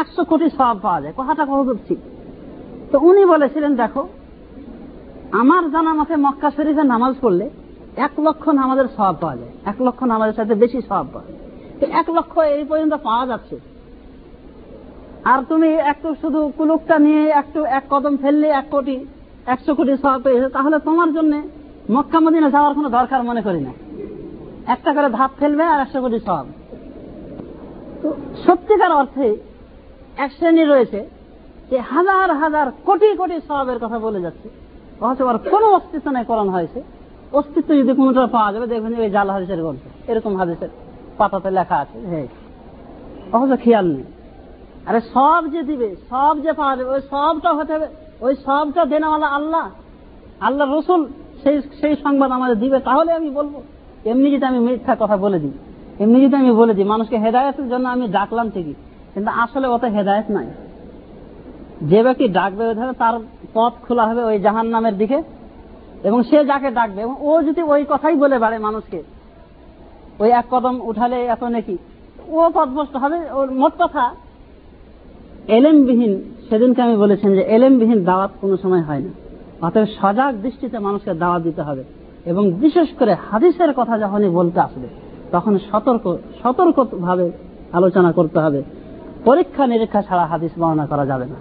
একশো 0.00 0.24
কোটি 0.24 0.50
সব 0.50 0.76
পাওয়া 0.82 1.00
যায়, 1.00 1.14
কথাটা 1.16 1.44
কত 1.44 1.76
ঠিক। 1.88 1.98
তো 2.92 2.98
উনি 2.98 3.24
বলেছিলেন, 3.24 3.74
দেখো, 3.74 4.08
আমার 5.32 5.70
জানা 5.70 5.94
মতে 5.94 6.16
মক্কা 6.16 6.50
শরীফে 6.50 6.82
নামাজ 6.82 7.14
পড়লে 7.20 7.50
এক 7.96 8.20
লক্ষ 8.20 8.48
নামাজের 8.48 8.88
সব 8.96 9.14
পাওয়া 9.20 9.36
যায়। 9.36 9.52
এক 9.64 9.82
লক্ষ 9.82 10.02
নামাজের 10.02 10.34
সাথে 10.34 10.54
বেশি 10.54 10.80
সব 10.80 11.04
পাওয়া 11.12 11.24
যায়। 11.28 11.38
তো 11.80 11.84
এক 12.00 12.10
লক্ষ 12.10 12.38
এই 12.38 12.64
পর্যন্ত 12.64 12.94
পাওয়া 12.94 13.26
যাচ্ছে। 13.26 13.56
আর 15.24 15.42
তুমি 15.48 15.68
একটু 15.74 16.14
শুধু 16.20 16.52
কুলুকটা 16.56 16.98
নিয়ে 16.98 17.28
একটু 17.28 17.64
এক 17.64 17.84
কদম 17.90 18.16
ফেললে 18.16 18.48
এক 18.48 18.64
কোটি, 18.70 19.06
একশো 19.46 19.74
কোটি 19.74 19.96
সব 20.02 20.22
পেয়েছে 20.22 20.48
তাহলে 20.48 20.78
তোমার 20.78 21.12
জন্য 21.12 21.42
মক্কা 21.90 22.20
মদিনা 22.20 22.50
যাওয়ার 22.50 22.74
কোনো 22.74 22.88
দরকার 22.88 23.22
মনে 23.22 23.42
করি 23.42 23.60
না। 23.60 23.72
একটা 24.66 24.92
করে 24.94 25.08
ধাপ 25.08 25.30
ফেলবে 25.38 25.64
আর 25.64 25.80
একশো 25.80 26.00
কোটি 26.00 26.20
সব 26.20 26.46
তো 28.02 28.14
সত্যিকার 28.46 28.92
অর্থে 28.92 29.36
এক 30.16 30.32
শ্রেণি 30.32 30.64
রয়েছে 30.64 31.08
যে 31.70 31.78
হাজার 31.78 32.36
হাজার 32.36 32.70
কোটি 32.70 33.16
কোটি 33.16 33.40
সবের 33.48 33.78
কথা 33.78 33.98
বলে 33.98 34.20
যাচ্ছে। 34.20 34.48
আর 35.30 35.38
কোনো 35.38 35.66
অস্তিত্ব 35.72 36.10
নেই, 36.10 36.24
কোরআন 36.24 36.48
হয়েছে। 36.48 36.82
অস্তিত্ব 37.32 37.74
যদি 37.74 37.92
কোনোটা 37.92 38.26
পাওয়া 38.26 38.52
যাবে 38.52 38.66
দেখবেন 38.66 39.00
ওই 39.00 39.10
জাল 39.10 39.30
হাদিসের 39.30 39.62
গল্প। 39.62 40.10
এরকম 40.10 40.36
হাদিসের 40.36 40.68
পাতাতে 41.18 41.50
লেখা 41.50 41.76
আছে। 41.76 41.98
হ্যাঁ 42.06 42.26
অথচ 43.32 43.62
খেয়াল 43.62 43.86
নেই। 43.86 44.04
আরে 44.86 45.00
সব 45.00 45.44
যে 45.52 45.62
দিবে 45.62 45.96
সব 46.10 46.36
যে 46.42 46.52
পাওয়া 46.52 46.76
যাবে 46.76 46.90
ওই 46.90 47.00
সবটা 47.00 47.52
হতে 47.52 47.72
হবে। 47.72 47.86
ওই 48.20 48.34
সবটা 48.34 48.84
দেনাওয়ালা 48.84 49.26
আল্লাহ। 49.26 49.70
আল্লাহ 50.40 50.78
রসুল 50.78 51.06
সেই 51.42 51.60
সেই 51.80 51.96
সংবাদ 51.96 52.30
আমাদের 52.30 52.58
দিবে। 52.58 52.78
তাহলে 52.78 53.12
আমি 53.12 53.30
বলব 53.30 53.62
এমনি 54.04 54.30
যদি 54.30 54.44
আমি 54.44 54.58
মিথ্যা 54.58 54.96
কথা 55.00 55.16
বলে 55.16 55.38
দিই 55.38 55.50
এমনি 56.00 56.24
যদি 56.24 56.36
আমি 56.36 56.50
বলে 56.50 56.74
দিই 56.74 56.84
মানুষকে 56.84 57.16
হেদায়তের 57.18 57.68
জন্য 57.68 57.88
আমি 57.88 58.08
ডাকলাম 58.08 58.50
ঠিকই 58.50 58.74
কিন্তু 59.14 59.30
আসলে 59.30 59.66
অত 59.66 59.84
হেদায়ত 59.84 60.30
নাই। 60.30 60.46
যে 61.82 62.02
ব্যক্তি 62.02 62.28
ডাকবে 62.28 62.74
ধরে 62.74 62.92
তার 62.92 63.20
পথ 63.54 63.72
খোলা 63.88 64.06
হবে 64.06 64.24
ওই 64.24 64.38
জাহান 64.38 64.66
নামের 64.66 64.98
দিকে। 64.98 65.22
এবং 66.04 66.22
সে 66.22 66.44
যাকে 66.44 66.70
ডাকবে, 66.70 67.02
এবং 67.02 67.16
ও 67.20 67.42
যদি 67.42 67.62
ওই 67.62 67.84
কথাই 67.88 68.16
বলে 68.16 68.38
বাড়ে 68.38 68.58
মানুষকে, 68.58 69.02
ওই 70.18 70.30
এক 70.30 70.44
কদম 70.50 70.80
উঠালে 70.82 71.24
এত 71.26 71.44
নাকি? 71.44 71.78
ও 72.28 72.50
পথভ্রষ্ট 72.54 72.96
হবে, 72.96 73.18
ওর 73.30 73.50
মোট 73.50 73.72
কথা, 73.78 74.10
এলেমবিহীন, 75.48 76.12
সেদিনকে 76.48 76.82
আমি 76.82 76.96
বলেছেন 76.96 77.34
যে 77.34 77.40
এলেমবিহীন 77.40 78.04
দাওয়াত 78.04 78.30
কোনো 78.40 78.56
সময় 78.56 78.82
হয় 78.82 79.00
না। 79.00 79.10
অতএব 79.66 79.86
সজাগ 80.00 80.32
দৃষ্টিতে 80.42 80.78
মানুষকে 80.78 81.14
দাওয়াত 81.14 81.42
দিতে 81.42 81.62
হবে। 81.62 81.84
এবং 82.26 82.50
বিশেষ 82.52 82.88
করে 82.98 83.14
হাদিসের 83.30 83.72
কথা 83.76 83.98
যখনই 83.98 84.28
বলতে 84.28 84.60
আসবে, 84.60 84.88
তখন 85.32 85.58
সতর্ক 85.58 86.16
সতর্ক 86.42 86.76
ভাবে 87.00 87.30
আলোচনা 87.72 88.12
করতে 88.12 88.38
হবে। 88.40 88.62
পরীক্ষা 89.24 89.66
নিরীক্ষা 89.66 90.02
ছাড়া 90.02 90.24
হাদিস 90.26 90.52
বর্ণনা 90.58 90.86
করা 90.86 91.06
যাবে 91.06 91.26
না। 91.26 91.38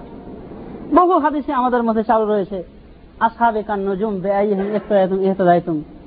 বহু 0.96 1.20
হাদিসে 1.20 1.52
আমাদের 1.54 1.84
মধ্যে 1.84 2.04
চালু 2.04 2.26
রয়েছে 2.26 2.64
কান 3.68 3.90
নজুম 3.90 4.22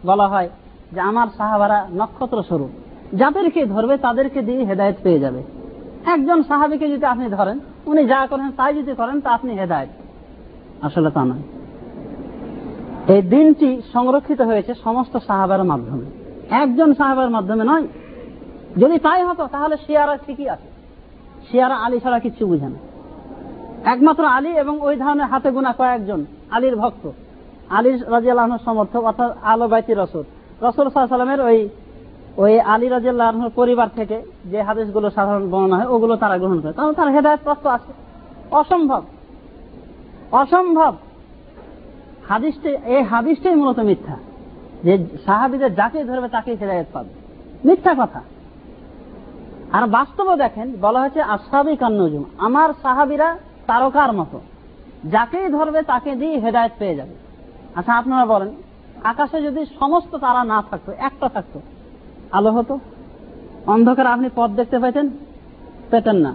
বলা 0.06 0.28
হয় 0.28 0.50
যে 0.92 1.00
আমার 1.00 1.26
সাহাবারা 1.36 1.88
নক্ষত্র 1.94 2.42
স্বরূপ। 2.42 2.70
যাদেরকে 3.14 3.66
ধরবে 3.66 3.96
তাদেরকে 3.96 4.42
দিয়ে 4.42 4.64
হেদায়ত 4.64 4.96
পেয়ে 5.02 5.18
যাবে। 5.18 5.42
একজন 6.06 6.42
সাহাবিকে 6.42 6.88
যদি 6.88 7.04
আপনি 7.04 7.28
ধরেন, 7.28 7.58
উনি 7.86 8.06
যা 8.06 8.26
করেন 8.26 8.50
তাই 8.50 8.74
যদি 8.74 8.94
করেন, 8.94 9.20
তা 9.20 9.30
আপনি 9.30 9.52
হেদায়ত। 9.52 9.88
আসলে 10.84 11.10
তা 11.10 11.24
নয়। 11.24 11.42
এই 13.08 13.22
দিনটি 13.22 13.82
সংরক্ষিত 13.92 14.40
হয়েছে 14.40 14.74
সমস্ত 14.74 15.16
সাহাবার 15.16 15.64
মাধ্যমে। 15.64 16.04
একজন 16.50 16.94
সাহাবার 16.94 17.30
মাধ্যমে 17.30 17.64
নয়। 17.64 17.86
যদি 18.78 18.98
তাই 18.98 19.24
হতো, 19.24 19.46
তাহলে 19.46 19.76
শিয়ারা 19.86 20.16
ঠিকই 20.16 20.48
আছে। 20.48 20.68
শিয়ারা 21.50 21.74
আলী 21.74 22.00
ছাড়া 22.00 22.18
কিচ্ছু 22.18 22.46
বুঝে 22.46 22.66
না। 22.66 22.93
একমাত্র 23.85 24.24
আলী 24.24 24.49
এবং 24.49 24.80
ওই 24.80 24.97
ধরনের 24.97 25.26
হাতে 25.26 25.51
গোনা 25.51 25.72
কয়েকজন, 25.72 26.24
আলীর 26.51 26.76
ভক্ত। 26.76 27.11
আলীর 27.68 28.12
রাজিয়াল্লাহর 28.12 28.59
সমর্থক, 28.64 29.05
অর্থাৎ 29.05 29.37
আলো 29.43 29.68
বাইতি 29.68 29.95
রসুল। 29.95 30.24
রসুল 30.62 30.91
সাল্লামের 30.91 31.41
ওই 31.41 31.68
ওই 32.37 32.61
আলী 32.61 32.89
রাজিয়াল্লাহর 32.89 33.49
পরিবার 33.49 33.89
থেকে 33.97 34.22
যে 34.45 34.62
হাদিসগুলো 34.62 35.11
সাধারণ 35.11 35.51
বর্ণনা 35.51 35.76
হয়, 35.76 35.87
ওগুলো 35.87 36.16
তারা 36.16 36.39
গ্রহণ 36.39 36.61
করে। 36.61 36.72
তাহলে 36.72 36.95
তার 36.95 37.09
হেদায়ত 37.09 37.41
প্রাপ্ত 37.43 37.66
আছে। 37.66 37.93
অসম্ভব। 38.51 39.03
অসম্ভব। 40.32 40.95
হাদিসটি, 42.28 42.68
এই 42.68 43.03
হাদিসটাই 43.03 43.55
মূলত 43.55 43.78
মিথ্যা। 43.78 44.16
যে 44.85 45.07
সাহাবিদের 45.24 45.74
যাকে 45.74 46.05
ধরবে 46.05 46.28
তাকে 46.28 46.55
হেদায়ত 46.55 46.87
পাবে। 46.93 47.11
মিথ্যা 47.68 47.95
কথা। 47.99 48.20
আর 49.72 49.87
বাস্তবে 49.87 50.37
দেখেন, 50.37 50.72
বলা 50.80 51.01
হয়েছে 51.01 51.22
আসাবি 51.22 51.76
কান্নজুম 51.76 52.24
আমার 52.39 52.70
সাহাবিরা 52.82 53.39
তারকার 53.66 54.12
মতো। 54.12 54.40
যাকেই 55.04 55.48
ধরবে 55.48 55.82
তাকে 55.82 56.14
দিয়ে 56.14 56.38
হেদায়ত 56.38 56.72
পেয়ে 56.78 56.94
যাবে। 56.94 57.14
আচ্ছা 57.74 57.94
আপনারা 57.94 58.26
বলেন, 58.26 58.48
আকাশে 59.04 59.42
যদি 59.42 59.66
সমস্ত 59.78 60.16
তারা 60.16 60.44
না 60.44 60.62
থাকতো, 60.70 60.92
একটা 60.92 61.28
থাকতো, 61.28 61.60
আলো 62.32 62.50
হতো? 62.50 62.78
অন্ধকার 63.66 64.06
আপনি 64.06 64.28
পথ 64.36 64.50
দেখতে 64.50 64.78
পেতেন? 64.78 65.10
পেতেন 65.90 66.16
না। 66.16 66.34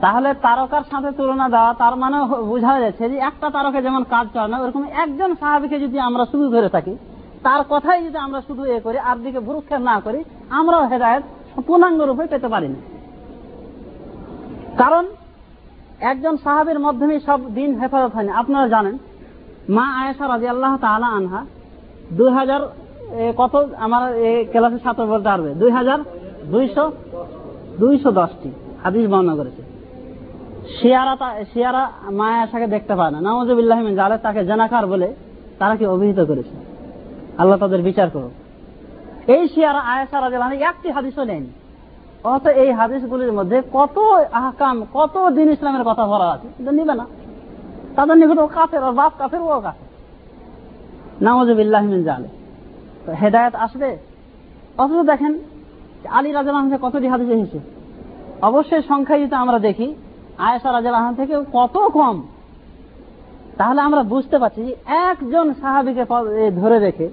তাহলে 0.00 0.34
তারকার 0.34 0.82
সাথে 0.90 1.10
তুলনা 1.16 1.48
দেওয়া, 1.48 1.74
তার 1.74 1.96
মানে 1.96 2.24
বোঝা 2.44 2.80
যাচ্ছে 2.80 3.10
যে 3.10 3.16
একটা 3.16 3.50
তারকা 3.50 3.82
যেমন 3.82 4.04
কাজ 4.04 4.26
চলে 4.34 4.48
না, 4.48 4.58
ওরকম 4.58 4.84
একজন 4.84 5.34
সাহাবিকে 5.34 5.80
যদি 5.80 5.98
আমরা 5.98 6.24
শুধু 6.24 6.50
ধরে 6.50 6.68
থাকি, 6.68 6.96
তার 7.42 7.60
কথাই 7.70 8.04
যদি 8.04 8.18
আমরা 8.18 8.40
শুধু 8.40 8.64
এ 8.64 8.80
করি, 8.80 8.98
আর 8.98 9.16
দিকে 9.16 9.40
ভুরুক্ষেপ 9.40 9.80
না 9.80 10.00
করি, 10.00 10.24
আমরাও 10.50 10.86
হেদায়ত 10.86 11.22
পূর্ণাঙ্গ 11.66 12.02
রূপে 12.02 12.26
পেতে 12.26 12.48
পারি 12.48 12.68
না। 12.68 12.80
কারণ 14.78 15.06
একজন 16.10 16.34
সাহাবের 16.44 16.78
মাধ্যমে 16.86 17.14
সব 17.28 17.40
দিন 17.54 17.70
হেফাজত 17.80 18.12
হয়নি। 18.16 18.32
আপনারা 18.40 18.66
জানেন, 18.74 18.94
মা 19.76 19.86
আয়েশা 20.00 20.24
রাজি 20.28 20.46
আল্লাহ 20.54 20.72
তালা 20.84 21.08
আনহা 21.18 21.40
দুই 22.18 22.30
হাজার 22.38 22.60
কত, 23.40 23.54
আমার 23.84 24.02
ক্লাসে 24.52 24.78
ছাত্র 24.84 25.06
বলতে 25.12 25.28
পারবে? 25.32 25.50
দুই 25.60 25.70
হাজার 25.78 25.98
দুইশো 26.52 26.84
দুইশো 27.80 28.10
দশটি 28.20 28.50
হাদিস 28.84 29.04
বর্ণনা 29.12 29.34
করেছে। 29.40 29.62
শিয়ারা 30.76 31.14
শিয়ারা 31.52 31.82
মা 32.18 32.26
আয়েশাকে 32.36 32.66
দেখতে 32.74 32.94
পায় 32.98 33.12
না। 33.14 33.18
নওয়াজবিল্লাহ 33.26 33.80
জালে 34.00 34.16
তাকে 34.26 34.40
জানাকার 34.50 34.86
বলে 34.92 35.08
তারা 35.60 35.74
কি 35.78 35.84
অভিহিত 35.94 36.20
করেছে? 36.30 36.56
আল্লাহ 37.40 37.56
তাদের 37.58 37.82
বিচার 37.88 38.08
করুক। 38.14 38.34
এই 39.34 39.42
শিয়ারা 39.52 39.80
আয়েশা 39.92 40.16
রাজি 40.20 40.56
একটি 40.70 40.88
হাদিসও 40.96 41.24
নেয়নি। 41.24 41.50
অত 42.24 42.46
এই 42.62 42.70
হাদিসগুলির 42.72 43.32
মধ্যে 43.32 43.62
কত 43.72 43.96
আহকাম, 44.32 44.86
কত 44.94 45.28
দিন 45.36 45.48
ইসলামের 45.50 45.84
কথা 45.84 46.06
ভরা 46.06 46.28
আছে 46.34 46.48
কিন্তু 46.56 46.72
নিবে 46.72 46.94
না। 46.94 47.06
তাদের 47.96 48.16
নিকট 48.20 48.38
ও 48.38 48.46
কাফের, 48.46 48.82
ওর 48.84 48.92
বাপ 48.92 49.12
কাফের, 49.18 49.40
ও 49.42 49.60
কাফের। 49.60 49.88
নামজবিল্লাহমিন 51.26 52.02
জালে 52.04 52.28
হেদায়ত 53.20 53.54
আসবে। 53.54 53.90
অথচ 54.78 55.00
দেখেন, 55.06 55.38
আলী 56.10 56.32
রাজা 56.32 56.78
কতটি 56.82 57.06
হাদিস 57.12 57.28
এসেছে? 57.28 57.60
অবশ্যই 58.42 58.82
সংখ্যায় 58.88 59.20
যদি 59.22 59.34
আমরা 59.34 59.58
দেখি, 59.58 59.94
আয়েশা 60.38 60.68
রাজা 60.72 61.12
থেকে 61.16 61.34
কত 61.52 61.76
কম। 61.96 62.16
তাহলে 63.58 63.80
আমরা 63.80 64.02
বুঝতে 64.02 64.38
পারছি 64.38 64.74
একজন 64.86 65.54
সাহাবিকে 65.60 66.04
ধরে 66.60 66.78
রেখে 66.78 67.08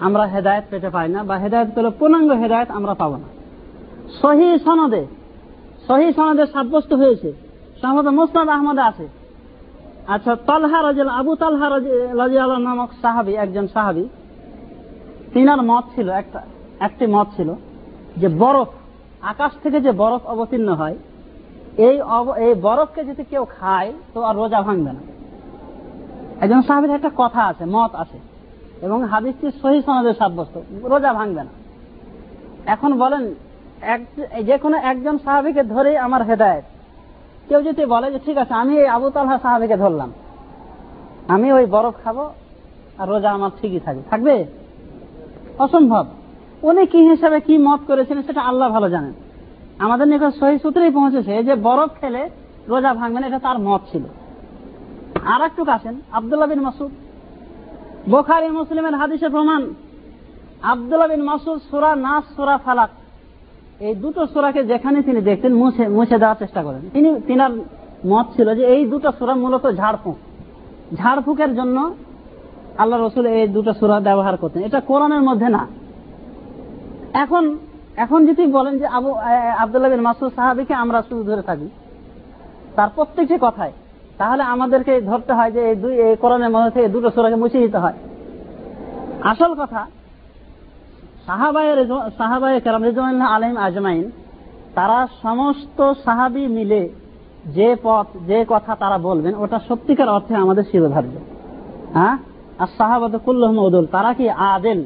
আমরা 0.00 0.24
হেদায়ত 0.24 0.64
পেতে 0.70 0.88
পাই 0.94 1.08
না, 1.08 1.22
বা 1.28 1.34
হেদায়ত 1.36 1.68
পেলে 1.74 1.90
পূর্ণাঙ্গ 1.98 2.30
হেদায়ত 2.32 2.70
আমরা 2.70 2.94
পাবো 2.94 3.16
না। 3.16 3.28
সহি 4.20 4.48
সনদে 4.66 5.02
সহি 5.86 6.08
সনদে 6.18 6.44
সাব্যস্ত 6.54 6.90
হয়েছে। 7.00 7.30
সম্ভবত 7.80 8.08
মুসনাদ 8.18 8.48
আহমদে 8.56 8.82
আছে। 8.90 9.06
আচ্ছা 10.14 10.32
তালহা 10.48 10.78
রাজিয়াল, 10.88 11.10
আবু 11.20 11.32
তালহা 11.42 11.66
রাজিয়াল 12.22 12.52
নামক 12.66 12.90
সাহাবি, 13.02 13.32
একজন 13.44 13.66
সাহাবি, 13.74 14.04
তিনার 15.32 15.60
মত 15.70 15.84
ছিল, 15.94 16.08
একটা, 16.22 16.40
একটি 16.86 17.04
মত 17.14 17.26
ছিল 17.36 17.48
যে 18.20 18.28
বরফ, 18.42 18.68
আকাশ 19.32 19.52
থেকে 19.62 19.78
যে 19.86 19.92
বরফ 20.00 20.22
অবতীর্ণ 20.32 20.68
হয়, 20.80 20.96
এই 21.86 21.96
এই 22.44 22.52
বরফকে 22.66 23.00
যদি 23.10 23.22
কেউ 23.32 23.44
খায়, 23.56 23.90
তো 24.14 24.18
আর 24.28 24.34
রোজা 24.40 24.60
ভাঙবে 24.66 24.92
না। 24.96 25.02
একজন 26.42 26.60
সাহাবির 26.68 26.96
একটা 26.98 27.10
কথা 27.22 27.42
আছে, 27.50 27.64
মত 27.76 27.92
আছে, 28.02 28.18
এবং 28.86 28.98
হাদিসটি 29.12 29.46
সহি 29.62 29.78
সনদে 29.86 30.12
সাব্যস্ত, 30.20 30.54
রোজা 30.92 31.10
ভাঙবে 31.18 31.42
না। 31.48 31.52
এখন 32.74 32.90
বলেন 33.02 33.24
যে 34.42 34.58
কোনো 34.58 34.76
একজন 34.76 35.18
সাহাবিকে 35.18 35.62
ধরে 35.62 35.98
আমার 35.98 36.22
হেদায়ত। 36.22 36.64
কেউ 37.48 37.62
যদি 37.62 37.84
বলে 37.84 38.12
যে, 38.12 38.18
ঠিক 38.18 38.36
আছে, 38.38 38.54
আমি 38.54 38.78
এই 38.78 38.86
আবু 38.86 39.10
তালহা 39.10 39.38
সাহাবিকে 39.38 39.76
ধরলাম। 39.76 40.12
আমি 41.28 41.52
ওই 41.52 41.66
বরফ 41.66 41.94
খাব 42.04 42.30
আর 42.98 43.08
রোজা 43.08 43.30
আমার 43.30 43.50
ঠিকই 43.60 43.80
থাকবে। 43.80 44.02
থাকবে? 44.10 44.46
অসম্ভব। 45.58 46.06
উনি 46.62 46.86
কি 46.86 47.10
হিসাবে 47.10 47.40
কি 47.40 47.58
মত 47.58 47.80
করেছিলেন 47.86 48.22
সেটা 48.22 48.40
আল্লাহ 48.40 48.68
ভালো 48.68 48.90
জানেন। 48.90 49.12
আমাদের 49.78 50.08
নিকট 50.08 50.38
সহি 50.38 50.58
সূত্রেই 50.58 50.90
পৌঁছেছে 50.90 51.42
যে, 51.42 51.54
বরফ 51.54 51.90
খেলে 52.00 52.30
রোজা 52.68 52.94
ভাঙবে 52.94 53.20
না, 53.20 53.26
এটা 53.26 53.38
তার 53.38 53.58
মত 53.58 53.80
ছিল। 53.92 54.02
আর 55.24 55.42
একটু 55.42 55.64
আসেন 55.70 56.00
আবদুল্লাহ 56.12 56.48
বিন 56.48 56.60
মাসুদ 56.60 56.90
বোখারি 58.10 58.48
মুসলিমের 58.48 58.94
হাদিসে 58.94 59.28
প্রমাণ। 59.28 59.74
আবদুল্লাহ 60.62 61.08
বিন 61.08 61.22
মাসুদ 61.22 61.58
সুরা 61.70 61.96
নাস, 61.96 62.36
সুরা 62.36 62.58
ফালাক। 62.58 62.90
এই 63.86 63.94
দুটো 64.02 64.22
সুরাকে 64.32 64.60
যেখানে 64.72 64.98
তিনি 65.06 65.20
দেখতেন 65.30 65.52
মুছে 65.60 65.84
মুছে 65.96 66.16
দেওয়ার 66.22 66.38
চেষ্টা 66.42 66.60
করেন। 66.66 66.82
তিনি, 66.94 67.08
তিনার 67.28 67.52
মত 68.10 68.26
ছিল 68.36 68.48
যে 68.58 68.64
এই 68.74 68.82
দুটো 68.92 69.08
সুরা 69.18 69.34
মূলত 69.42 69.64
ঝাড়ফুঁক। 69.80 70.18
ঝাড়ফুঁকের 71.00 71.50
জন্য 71.58 71.76
আল্লাহ 72.78 72.96
রসুল 72.98 73.26
এই 73.26 73.46
দুটো 73.56 73.72
সুরা 73.78 73.96
ব্যবহার 74.08 74.34
করতেন। 74.36 74.60
এটা 74.68 74.80
কোরআনের 74.90 75.22
মধ্যে 75.28 75.48
না। 75.56 75.62
এখন 77.24 77.44
এখন 78.04 78.20
যদি 78.28 78.42
বলেন 78.56 78.74
যে 78.80 78.86
আবু 78.98 79.10
আবদুল্লাহ 79.62 79.90
বিন 79.90 80.04
মাসুদ 80.08 80.30
সাহাবিকে 80.36 80.74
আমরা 80.82 80.98
শুধু 81.08 81.22
ধরে 81.30 81.42
থাকি, 81.48 81.68
তার 82.76 82.88
প্রত্যেকটি 82.96 83.36
কথায়, 83.46 83.72
তাহলে 84.20 84.42
আমাদেরকে 84.54 84.92
ধরতে 85.10 85.32
হয় 85.38 85.50
যে 85.56 85.60
এই 85.70 85.76
দুই, 85.82 85.94
এই 86.06 86.14
কোরআনের 86.22 86.50
মধ্যে 86.54 86.70
থেকে 86.70 86.88
দুটো 86.94 87.08
সুরাকে 87.14 87.36
মুছে 87.42 87.58
দিতে 87.64 87.78
হয়। 87.84 87.96
আসল 89.32 89.52
কথা 89.62 89.80
আজমাইন, 93.56 94.10
তারা 94.74 95.08
সমস্ত 95.22 95.92
সাহাবি 95.92 96.46
মিলে 96.46 96.88
যে 97.46 97.76
পথ, 97.82 98.06
যে 98.26 98.44
কথা 98.48 98.74
তারা 98.74 98.98
বলবেন, 98.98 99.34
ওটা 99.34 99.60
সত্যিকার 99.68 100.08
অর্থে 100.08 100.34
আমাদের 100.34 100.64
শিরোধার্য। 100.70 101.08
হ্যাঁ? 101.94 102.18
আর 102.58 102.66
সাহাবাদ 102.78 103.16
কুল্লহম 103.16 103.58
উদুল, 103.58 103.86
তারা 103.86 104.14
কি 104.14 104.30
আদেল? 104.30 104.84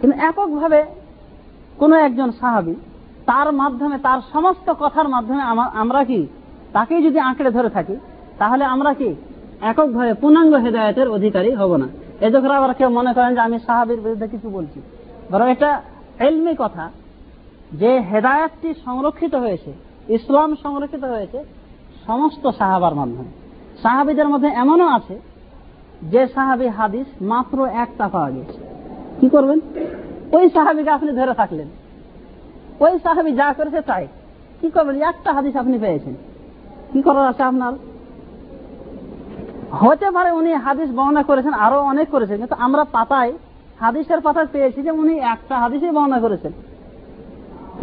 কিন্তু 0.00 0.18
এককভাবে 0.18 0.84
কোন 1.78 1.92
একজন 1.92 2.30
সাহাবি, 2.30 2.74
তার 3.26 3.52
মাধ্যমে, 3.52 3.98
তার 3.98 4.20
সমস্ত 4.32 4.72
কথার 4.80 5.08
মাধ্যমে 5.08 5.42
আমরা 5.74 6.04
কি, 6.04 6.26
তাকেই 6.72 7.02
যদি 7.02 7.18
আঁকড়ে 7.18 7.50
ধরে 7.50 7.68
থাকি, 7.68 7.96
তাহলে 8.38 8.64
আমরা 8.64 8.94
কি, 8.94 9.14
এককভাবে 9.60 10.14
পূর্ণাঙ্গ 10.14 10.54
হেদায়তের 10.54 11.08
অধিকারী 11.08 11.54
হব 11.54 11.76
না। 11.76 11.88
এজন্য 12.20 12.52
আবার 12.52 12.74
কেউ 12.74 12.88
মনে 12.88 13.12
করেন 13.12 13.34
যে 13.34 13.40
আমি 13.40 13.58
সাহাবির 13.58 14.00
বিরুদ্ধে 14.00 14.28
কিছু 14.28 14.50
বলছি। 14.50 14.82
বরং 15.30 15.50
এটা 15.50 15.82
এলমি 16.18 16.54
কথা 16.58 16.90
যে 17.72 18.00
হেদায়তটি 18.00 18.74
সংরক্ষিত 18.84 19.34
হয়েছে, 19.34 19.72
ইসলাম 20.08 20.54
সংরক্ষিত 20.62 21.04
হয়েছে 21.04 21.44
সমস্ত 22.06 22.50
সাহাবার 22.50 22.94
মাধ্যমে। 22.94 23.30
সাহাবিদের 23.82 24.28
মধ্যে 24.28 24.48
এমনও 24.48 24.88
আছে 24.88 25.20
যে 26.02 26.26
সাহাবি 26.26 26.68
হাদিস 26.68 27.22
মাত্র 27.22 27.66
একটা 27.66 28.08
পাওয়া 28.08 28.30
গেছে 28.30 28.58
কি 29.20 29.28
করবেন? 29.28 29.60
ওই 30.32 30.50
সাহাবিকে 30.50 30.90
আপনি 30.90 31.12
ধরে 31.12 31.34
থাকলেন। 31.34 31.68
ওই 32.80 32.98
সাহাবি 32.98 33.32
যা 33.32 33.52
করেছে 33.52 33.80
তাই। 33.80 34.08
কি 34.60 34.70
করবেন? 34.70 35.02
একটা 35.02 35.32
হাদিস 35.32 35.56
আপনি 35.56 35.78
পেয়েছেন। 35.78 36.14
কি 36.92 37.02
করার 37.02 37.28
আছে 37.28 37.42
আপনার? 37.42 37.72
হতে 39.72 40.10
পারে 40.10 40.30
উনি 40.30 40.52
হাদিস 40.52 40.88
বর্ণনা 40.90 41.22
করেছেন, 41.22 41.52
আরও 41.52 41.78
অনেক 41.80 42.08
করেছেন, 42.08 42.36
কিন্তু 42.36 42.56
আমরা 42.58 42.84
পাতায়, 42.84 43.32
হাদিসের 43.80 44.20
পাতায় 44.20 44.46
পেয়েছি 44.52 44.82
যে 44.82 44.90
উনি 44.90 45.14
একটা 45.18 45.58
হাদিসই 45.58 45.90
বর্ণনা 45.90 46.20
করেছেন। 46.20 46.52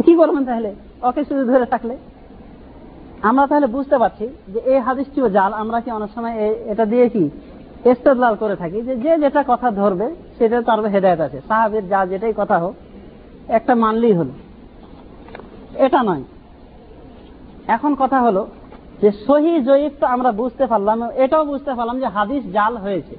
কি 0.04 0.16
করবেন 0.16 0.44
তাহলে? 0.44 0.74
ওকে 1.02 1.24
শুধু 1.24 1.44
ধরে 1.44 1.66
থাকলে 1.66 1.96
আমরা 3.22 3.46
তাহলে 3.46 3.66
বুঝতে 3.66 3.98
পারছি 3.98 4.28
যে 4.52 4.58
এই 4.58 4.78
হাদিসটিও 4.78 5.28
জাল, 5.28 5.52
আমরা 5.52 5.80
কি 5.80 5.90
অনেক 5.90 6.10
সময় 6.14 6.34
এটা 6.66 6.84
দিয়ে 6.84 7.08
কি 7.08 7.30
ইস্তেদলাল 7.90 8.34
করে 8.36 8.56
থাকি, 8.56 8.82
যে 8.82 8.96
যে 8.96 9.18
যেটা 9.18 9.44
কথা 9.48 9.70
ধরবে 9.70 10.14
সেটা 10.38 10.62
তার 10.62 10.78
হেদায়ত 10.84 11.20
আছে। 11.20 11.40
সাহাবের 11.48 11.88
যা 11.88 12.06
যেটাই 12.06 12.34
কথা 12.36 12.58
হোক, 12.58 12.74
একটা 13.48 13.74
মানলেই 13.74 14.12
হলো। 14.12 14.30
এটা 15.74 16.02
নয়। 16.02 16.22
এখন 17.66 17.94
কথা 17.98 18.20
হলো 18.20 18.46
যে 19.02 19.12
সহি 19.12 19.60
জয়ীফ 19.60 19.92
তো 20.00 20.06
আমরা 20.06 20.32
বুঝতে 20.32 20.66
পারলাম, 20.66 21.10
এটাও 21.10 21.44
বুঝতে 21.44 21.74
পারলাম 21.74 22.00
যে 22.00 22.06
হাদিস 22.06 22.42
জাল 22.52 22.76
হয়েছে। 22.76 23.16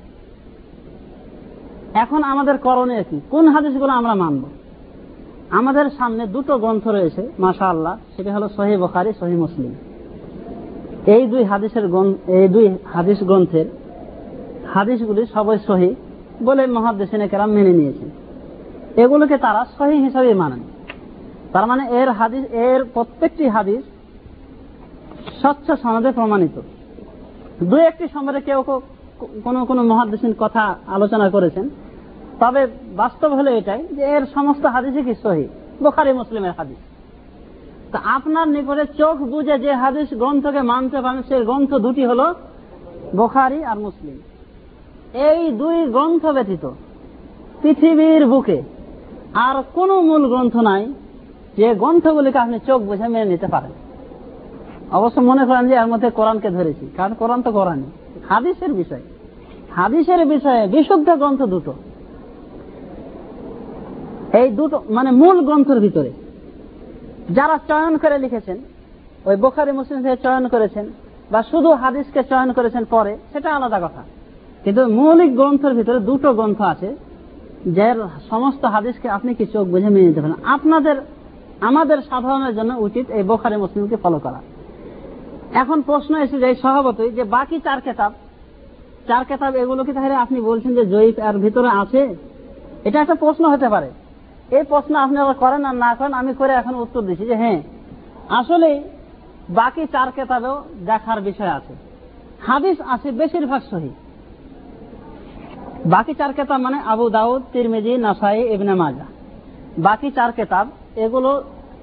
এখন 1.93 2.23
আমাদের 2.23 2.57
করণীয় 2.57 3.03
কি? 3.03 3.21
কোন 3.29 3.47
হাদিসগুলো 3.47 3.91
আমরা 3.91 4.15
মানব? 4.15 4.43
আমাদের 5.49 5.85
সামনে 5.97 6.27
দুটো 6.27 6.57
গ্রন্থ 6.57 6.87
রয়েছে 6.87 7.31
মাসা 7.39 7.65
আল্লাহ 7.65 7.97
সেটা 8.15 8.33
হলো 8.33 8.49
সহি 8.57 8.77
বখারি, 8.77 9.13
সহি 9.19 9.35
মুসলিম। 9.35 9.75
এই 11.05 11.27
দুই 11.27 11.43
হাদিসের 11.43 11.85
এই 12.27 12.47
দুই 12.47 12.77
হাদিস 12.93 13.23
গ্রন্থের 13.23 13.65
হাদিসগুলি 14.73 15.25
সবাই 15.25 15.57
সহি 15.67 15.95
বলে 16.43 16.67
মহাদেশিনে 16.67 17.27
কেরাম 17.27 17.49
মেনে 17.49 17.73
নিয়েছেন। 17.73 18.09
এগুলোকে 19.03 19.37
তারা 19.37 19.65
সহি 19.77 19.97
হিসাবে 19.97 20.33
মানেন। 20.33 20.59
তার 21.53 21.65
মানে 21.67 21.83
এর 22.01 22.09
হাদিস, 22.09 22.43
এর 22.51 22.83
প্রত্যেকটি 22.93 23.47
হাদিস 23.47 23.83
স্বচ্ছ 25.41 25.67
সনদে 25.81 26.11
প্রমাণিত। 26.11 26.55
দু 27.63 27.75
একটি 27.75 28.07
সম্বন্ধে 28.13 28.41
কেউ 28.41 28.59
কোন 29.43 29.65
কোন 29.65 29.81
মহাদেশীন 29.81 30.33
কথা 30.39 30.75
আলোচনা 30.87 31.29
করেছেন। 31.29 31.69
তবে 32.39 32.67
বাস্তব 32.95 33.33
হলো 33.33 33.51
এটাই 33.51 33.81
যে 33.95 34.03
এর 34.03 34.25
সমস্ত 34.25 34.65
হাদিসই 34.65 35.03
কি 35.03 35.13
সহি? 35.23 35.47
বোখারি, 35.83 36.13
মুসলিমের 36.13 36.51
হাদিস। 36.57 36.77
তা 37.91 37.99
আপনার 38.03 38.47
নিকটে 38.47 38.85
চোখ 38.97 39.17
বুঝে 39.17 39.59
যে 39.59 39.71
হাদিস 39.73 40.13
গ্রন্থকে 40.13 40.61
মানতে 40.61 41.01
পারেন, 41.01 41.21
সেই 41.27 41.41
গ্রন্থ 41.45 41.73
দুটি 41.75 42.05
হল 42.05 42.33
বোখারি 43.15 43.63
আর 43.63 43.79
মুসলিম। 43.79 44.17
এই 45.13 45.51
দুই 45.51 45.85
গ্রন্থ 45.85 46.25
ব্যতীত 46.25 46.69
পৃথিবীর 47.61 48.25
বুকে 48.25 48.61
আর 49.33 49.63
কোন 49.73 49.89
মূল 50.01 50.27
গ্রন্থ 50.27 50.55
নাই 50.55 50.93
যে 51.57 51.75
গ্রন্থগুলিকে 51.75 52.37
আপনি 52.37 52.59
চোখ 52.67 52.81
বুঝে 52.81 53.07
মেনে 53.07 53.25
নিতে 53.25 53.47
পারেন। 53.47 53.71
অবশ্য 54.91 55.19
মনে 55.19 55.45
করেন 55.45 55.67
যে 55.67 55.73
এর 55.73 55.87
মধ্যে 55.87 56.09
কোরআনকে 56.09 56.49
ধরেছি, 56.49 56.89
কারণ 56.97 57.13
কোরআন 57.13 57.41
তো 57.41 57.51
কোরআনই। 57.51 57.83
হাদিসের 58.29 58.73
বিষয়। 58.73 59.01
হাদিসের 59.71 60.25
বিষয়ে 60.25 60.67
বিশুদ্ধ 60.67 61.09
গ্রন্থ 61.09 61.41
দুটো। 61.41 61.73
এই 64.37 64.49
দুটো 64.49 64.83
মানে 64.89 65.11
মূল 65.11 65.41
গ্রন্থের 65.41 65.79
ভিতরে। 65.79 66.11
যারা 67.29 67.59
চয়ন 67.67 67.97
করে 67.97 68.17
লিখেছেন, 68.17 68.57
ওই 69.25 69.35
বোখারি, 69.35 69.71
মুসলিম 69.71 70.03
থেকে 70.03 70.17
চয়ন 70.23 70.47
করেছেন, 70.47 70.85
বা 71.31 71.43
শুধু 71.43 71.69
হাদিসকে 71.69 72.23
চয়ন 72.23 72.53
করেছেন 72.53 72.85
পরে, 72.85 73.17
সেটা 73.33 73.55
আলাদা 73.55 73.79
কথা। 73.79 74.03
কিন্তু 74.63 74.87
মৌলিক 74.87 75.35
গ্রন্থের 75.35 75.73
ভিতরে 75.73 75.99
দুটো 75.99 76.33
গ্রন্থ 76.33 76.61
আছে, 76.61 76.95
যার 77.67 77.95
সমস্ত 78.29 78.65
হাদিসকে 78.65 79.09
আপনি 79.09 79.33
কি 79.33 79.45
চোখ 79.45 79.67
বুঝে 79.67 79.89
মেনে 79.89 80.07
নিতে 80.07 80.21
পারেন? 80.21 80.35
আপনাদের, 80.43 80.95
আমাদের 81.61 81.97
সাধারণের 82.09 82.55
জন্য 82.55 82.73
উচিত 82.77 83.09
এই 83.09 83.23
বোখারি, 83.23 83.57
মুসলিমকে 83.57 83.95
ফলো 83.95 84.19
করা। 84.19 84.41
এখন 85.61 85.77
প্রশ্ন 85.89 86.13
এসে 86.25 86.37
যায় 86.39 86.55
স্বভাবতই 86.63 87.11
যে 87.17 87.23
বাকি 87.35 87.57
চার 87.65 87.79
কেতাব 87.85 88.11
চার 89.07 89.23
কেতাব 89.29 89.51
এগুলো 89.55 89.81
কি 89.83 89.91
তাহলে 89.93 90.15
আপনি 90.15 90.37
বলছেন 90.41 90.71
যে 90.77 90.83
জয়ীফ 90.93 91.17
এর 91.19 91.37
ভিতরে 91.43 91.69
আছে? 91.81 92.01
এটা 92.87 92.97
একটা 93.01 93.15
প্রশ্ন 93.23 93.43
হতে 93.53 93.67
পারে। 93.69 93.89
এই 94.57 94.63
প্রশ্ন 94.71 94.93
আপনি 95.05 95.17
আবার 95.23 95.37
করেন 95.43 95.61
আর 95.69 95.75
না 95.85 95.91
করেন, 95.95 96.13
আমি 96.13 96.31
করে 96.33 96.53
এখন 96.53 96.73
উত্তর 96.83 97.01
দিচ্ছি 97.07 97.25
যে 97.31 97.35
হ্যাঁ 97.35 97.59
আসলে 98.39 98.69
বাকি 99.49 99.83
চার 99.93 100.09
কেতাবেও 100.17 100.55
দেখার 100.89 101.19
বিষয় 101.21 101.51
আছে। 101.57 101.73
হাদিস 102.47 102.77
আছে 102.93 103.11
বেশিরভাগ 103.11 103.61
সহি। 103.71 103.91
বাকি 105.93 106.13
চার 106.19 106.31
কেতাব 106.33 106.59
মানে 106.61 106.77
আবু 106.93 107.09
দাউদ, 107.09 107.41
তিরমেজি, 107.53 107.93
নাসাই, 108.05 108.39
ইবনে 108.55 108.73
মাজা 108.81 109.05
বাকি 109.77 110.09
চার 110.17 110.31
কেতাব, 110.37 110.65
এগুলো, 111.05 111.31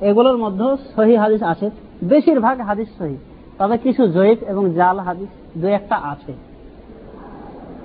এগুলোর 0.01 0.39
মধ্যে 0.45 0.67
সহি 0.95 1.15
হাদিস 1.23 1.43
আছে, 1.53 1.71
বেশিরভাগ 2.03 2.61
হাদিস 2.69 2.89
সহি। 2.99 3.17
তবে 3.59 3.79
কিছু 3.79 4.07
জয়ীফ 4.07 4.43
এবং 4.43 4.71
জাল 4.71 4.99
হাদিস 4.99 5.61
দু 5.61 5.67
একটা 5.67 5.97
আছে। 5.97 6.33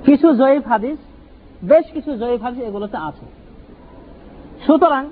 কিছু 0.06 0.34
জয়ীফ 0.34 0.68
হাদিস, 0.68 0.98
বেশ 1.64 1.86
কিছু 1.92 2.18
জয়ীফ 2.18 2.42
হাদিস 2.42 2.64
এগুলোতে 2.64 2.98
আছে। 2.98 3.26
সুতরাং, 4.66 5.10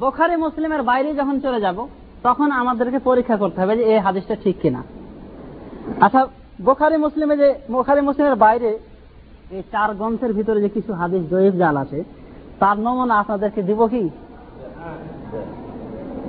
বোখারি 0.00 0.36
মুসলিমের 0.36 0.82
বাইরে 0.82 1.14
যখন 1.14 1.40
চলে 1.40 1.60
যাব, 1.60 1.86
তখন 2.22 2.50
আমাদেরকে 2.50 2.98
পরীক্ষা 2.98 3.36
করতে 3.36 3.60
হবে 3.60 3.76
যে 3.76 3.82
এই 3.82 3.98
হাদিসটা 3.98 4.36
ঠিক 4.44 4.56
কিনা। 4.62 4.82
আচ্ছা 6.00 6.26
বোখারি 6.62 6.96
মুসলিমে 6.96 7.36
যে, 7.36 7.54
বোখারি 7.70 8.00
মুসলিমের 8.00 8.34
বাইরে 8.34 8.78
এই 9.50 9.62
চার 9.72 9.94
গ্রন্থের 9.94 10.32
ভিতরে 10.32 10.60
যে 10.60 10.68
কিছু 10.68 10.92
হাদিস, 10.92 11.30
জয়ীফ, 11.30 11.54
জাল 11.54 11.76
আছে, 11.76 12.04
তার 12.60 12.80
নমুনা 12.80 13.14
আপনাদেরকে 13.14 13.62
দিব 13.62 13.86
কি? 13.86 14.10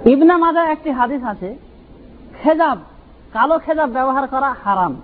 ইবনা 0.06 0.38
মাজা 0.38 0.64
একটি 0.64 0.92
হাদিস 0.92 1.24
আছে, 1.24 1.56
খেজাব। 2.44 2.78
কালো 3.38 3.60
খেজাব 3.66 3.90
ব্যবহার 3.90 4.28
করা 4.28 4.56
হারাম। 4.64 4.96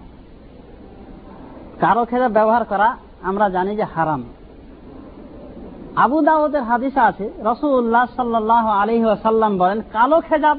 কালো 1.80 2.06
খেজাব 2.06 2.32
ব্যবহার 2.32 2.64
করা 2.64 2.98
আমরা 3.24 3.50
জানি 3.50 3.76
যে 3.76 3.84
হারাম। 3.84 4.24
আবু 5.96 6.22
দাউদের 6.22 6.64
হাদিসা 6.64 7.04
আছে 7.04 7.30
রসুল্লাহ 7.40 8.06
সাল্লাহ 8.16 8.68
আলী 8.68 9.04
সাল্লাম 9.24 9.58
বলেন, 9.58 9.82
কালো 9.94 10.22
খেজাব 10.30 10.58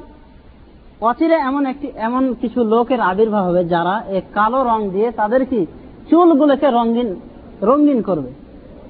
অচিরে 1.00 1.34
এমন 1.34 1.66
একটি, 1.66 1.92
এমন 1.96 2.34
কিছু 2.34 2.64
লোকের 2.64 3.00
আবির্ভাব 3.00 3.44
হবে 3.44 3.64
যারা 3.64 4.02
এই 4.08 4.20
কালো 4.34 4.64
রং 4.64 4.90
দিয়ে 4.90 5.10
তাদের 5.10 5.46
কি 5.46 5.66
চুলগুলোকে 6.10 6.70
রঙিন 6.70 7.16
রঙিন 7.62 8.02
করবে। 8.02 8.30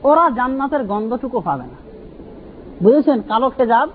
ওরা 0.02 0.30
জান্নাতের 0.30 0.84
গন্ধটুকু 0.84 1.40
পাবে 1.40 1.62
না। 1.62 1.76
বুঝেছেন? 2.82 3.20
কালো 3.20 3.50
খেজাব 3.50 3.88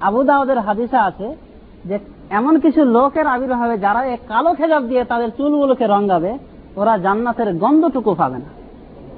আবু 0.00 0.22
দাউদের 0.22 0.58
হাদিসা 0.58 1.02
আছে 1.02 1.49
যে 1.84 1.98
এমন 2.30 2.60
কিছু 2.60 2.84
লোকের 2.84 3.26
আবির্ভাব 3.26 3.60
হবে 3.60 3.78
যারা 3.78 4.04
এই 4.04 4.16
কালো 4.28 4.54
খেজাব 4.54 4.82
দিয়ে 4.82 5.04
তাদের 5.04 5.30
চুলগুলোকে 5.36 5.86
রঙাবে 5.86 6.38
ওরা 6.76 6.98
জান্নাতের 6.98 7.58
গন্ধটুকু 7.58 8.14
পাবে 8.14 8.38
না। 8.38 8.60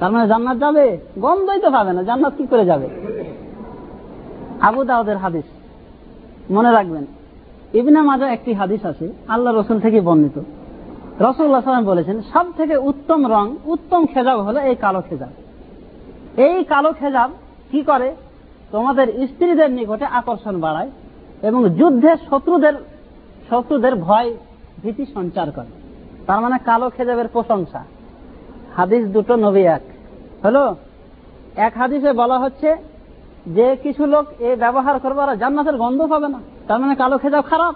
তার 0.01 0.13
মানে 0.13 0.29
জান্নাত 0.29 0.59
যাবে? 0.59 0.99
গন্ধই 1.19 1.61
তো 1.61 1.71
পাবে 1.71 1.93
না। 1.93 2.03
জান্নাত 2.03 2.33
কি 2.39 2.47
করে 2.47 2.65
যাবে? 2.65 2.89
আবু 4.61 4.85
দাউদের 4.85 5.17
হাদিস। 5.17 5.45
মনে 6.51 6.73
রাখবেন, 6.73 7.07
ইবনা 7.75 8.03
মাজা 8.03 8.31
একটি 8.31 8.53
হাদিস 8.53 8.87
আছে, 8.87 9.13
আল্লাহ 9.29 9.55
রসুল 9.55 9.81
থেকে 9.81 10.01
বর্ণিত। 10.01 10.41
রসুল্লাহ 11.21 11.61
সাল্লাম 11.61 11.85
বলেছেন 11.85 12.23
সব 12.33 12.47
থেকে 12.57 12.77
উত্তম 12.77 13.33
রং, 13.33 13.57
উত্তম 13.65 14.07
খেজাব 14.07 14.41
হলো 14.41 14.61
এই 14.61 14.75
কালো 14.75 15.03
খেজাব। 15.11 15.29
এই 16.41 16.65
কালো 16.65 16.93
খেজাব 16.93 17.31
কি 17.71 17.83
করে? 17.83 18.15
তোমাদের 18.71 19.27
স্ত্রীদের 19.27 19.71
নিকটে 19.71 20.05
আকর্ষণ 20.05 20.61
বাড়ায় 20.61 20.91
যুদ্ধে 21.51 22.09
শত্রুদের 22.31 22.73
শত্রুদের 23.51 23.95
ভয় 23.95 24.35
ভীতি 24.83 25.07
সঞ্চার 25.07 25.51
করে। 25.51 25.67
তার 26.27 26.41
মানে 26.41 26.59
কালো 26.59 26.91
খেজাবের 26.91 27.29
প্রশংসা। 27.29 27.85
হাদিস 28.77 29.07
দুটো 29.07 29.37
নবী 29.37 29.61
এক। 29.61 29.83
হলো, 30.45 30.77
এক 31.57 31.77
হাদিসে 31.77 32.13
বলা 32.13 32.39
হচ্ছে 32.39 32.77
যে 33.47 33.77
কিছু 33.83 34.07
লোক 34.07 34.27
এ 34.39 34.57
ব্যবহার 34.57 34.99
করবে, 34.99 35.21
ওরা 35.21 35.35
জান্নাতের 35.35 35.77
গন্ধ 35.77 36.03
পাবে 36.03 36.29
না। 36.29 36.41
তার 36.69 36.81
মানে 36.81 36.95
কালো 36.95 37.19
খেজাব 37.19 37.45
খারাপ। 37.51 37.75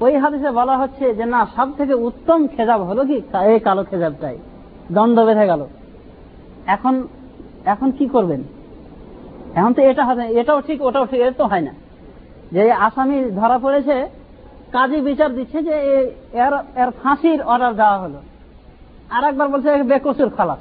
ওই 0.00 0.16
হাদিসে 0.16 0.50
বলা 0.50 0.78
হচ্ছে 0.78 1.14
যে, 1.14 1.24
না 1.24 1.46
সব 1.56 1.72
থেকে 1.76 1.94
উত্তম 1.94 2.46
খেজাব 2.46 2.82
হলো 2.82 3.04
কি? 3.04 3.20
এই 3.46 3.58
কালো 3.58 3.84
খেজাবটাই। 3.84 4.38
দ্বন্দ্ব 4.92 5.24
বেঁধে 5.24 5.46
গেল। 5.46 5.66
এখন 6.66 7.08
এখন 7.64 7.90
কি 7.90 8.06
করবেন? 8.06 8.42
এখন 9.54 9.74
তো 9.74 9.82
এটা 9.82 10.04
হবে, 10.04 10.26
এটাও 10.26 10.60
ঠিক, 10.60 10.82
ওটাও 10.82 11.06
ঠিক 11.06 11.20
এটা 11.20 11.30
তো 11.30 11.44
হয় 11.44 11.60
না। 11.60 11.87
যে 12.52 12.72
আসামি 12.72 13.16
ধরা 13.40 13.58
পড়েছে, 13.58 13.96
কাজী 14.72 15.00
বিচার 15.00 15.34
দিচ্ছে 15.34 15.62
যে 15.62 15.74
এর 16.44 16.54
এর 16.82 16.90
ফাঁসির 17.02 17.42
অর্ডার 17.42 17.72
দেওয়া 17.80 17.98
হলো। 17.98 18.18
আর 19.10 19.22
একবার 19.24 19.48
বলছে 19.48 19.82
বেকসুর 19.82 20.30
খালাস। 20.36 20.58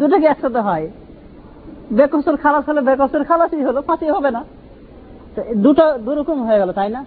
দুটো 0.00 0.16
কি 0.18 0.26
একসাথে 0.26 0.60
হয়? 0.68 0.86
বেকসুর 1.92 2.36
খালাস 2.36 2.64
হলে, 2.68 2.80
বেকসুর 2.80 3.24
খালাসই 3.24 3.62
হলো, 3.62 3.80
ফাঁসি 3.82 4.06
হবে 4.16 4.30
না। 4.30 4.44
তো 5.34 5.40
দুটো 5.54 5.84
দুরকম 5.98 6.38
হয়ে 6.46 6.58
গেল, 6.58 6.72
তাই 6.72 6.90
না? 6.90 7.04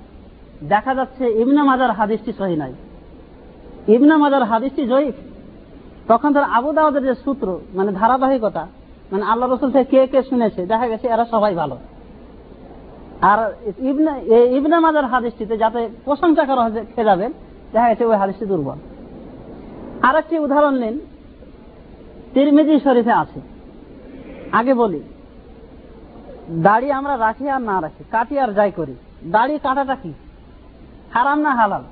দেখা 0.74 0.92
যাচ্ছে 0.96 1.24
ইবনা 1.42 1.64
মাজার 1.64 1.92
হাদিসটি 1.92 2.32
সহি 2.40 2.56
নাই। 2.56 2.74
ইবনা 3.96 4.16
মাজার 4.18 4.44
হাদিসটি 4.44 4.84
জয়ীফ 4.88 5.16
তখন 6.08 6.34
তার 6.34 6.44
আবু 6.44 6.70
দাওয়াদের 6.74 7.04
যে 7.04 7.14
সূত্র 7.24 7.48
মানে 7.74 7.92
ধারাবাহিকতা 7.92 8.64
মানে 9.12 9.24
আল্লাহ 9.24 9.46
রসুল 9.50 9.72
থেকে 9.72 9.90
কে 9.92 10.08
কে 10.08 10.20
শুনেছে, 10.30 10.62
দেখা 10.66 10.88
গেছে 10.88 11.06
এরা 11.08 11.26
সবাই 11.26 11.54
ভালো। 11.56 11.78
আর 13.30 13.40
ইবনা 14.58 14.78
মাজার 14.86 15.06
হাদিসটিতে 15.14 15.56
যাতে 15.64 15.80
প্রশংসা 16.06 16.44
করা 16.50 16.62
হয়েছে 16.64 16.82
খেজাবেন 16.96 17.32
দেখা 17.74 17.88
গেছে 17.90 18.04
ওই 18.06 18.18
হাদিসটি 18.22 18.46
দুর্বল। 18.52 18.78
আর 20.08 20.16
একটি 20.22 20.36
উদাহরণ 20.46 20.76
নিন, 20.84 20.96
তিরমিজি 22.34 22.76
শরীফে 22.86 23.14
আছে। 23.24 23.40
আগে 24.60 24.74
বলি, 24.82 25.02
দাড়ি 26.66 26.88
আমরা 27.00 27.16
রাখি 27.26 27.46
আর 27.56 27.62
না 27.70 27.76
রাখি, 27.82 28.04
কাটি 28.12 28.36
আর 28.44 28.50
যাই 28.58 28.72
করি। 28.72 28.96
দাড়ি 29.36 29.56
কাটাটা 29.66 29.96
কি? 30.04 30.12
হারাম 31.14 31.40
না 31.46 31.52
হালাল? 31.60 31.84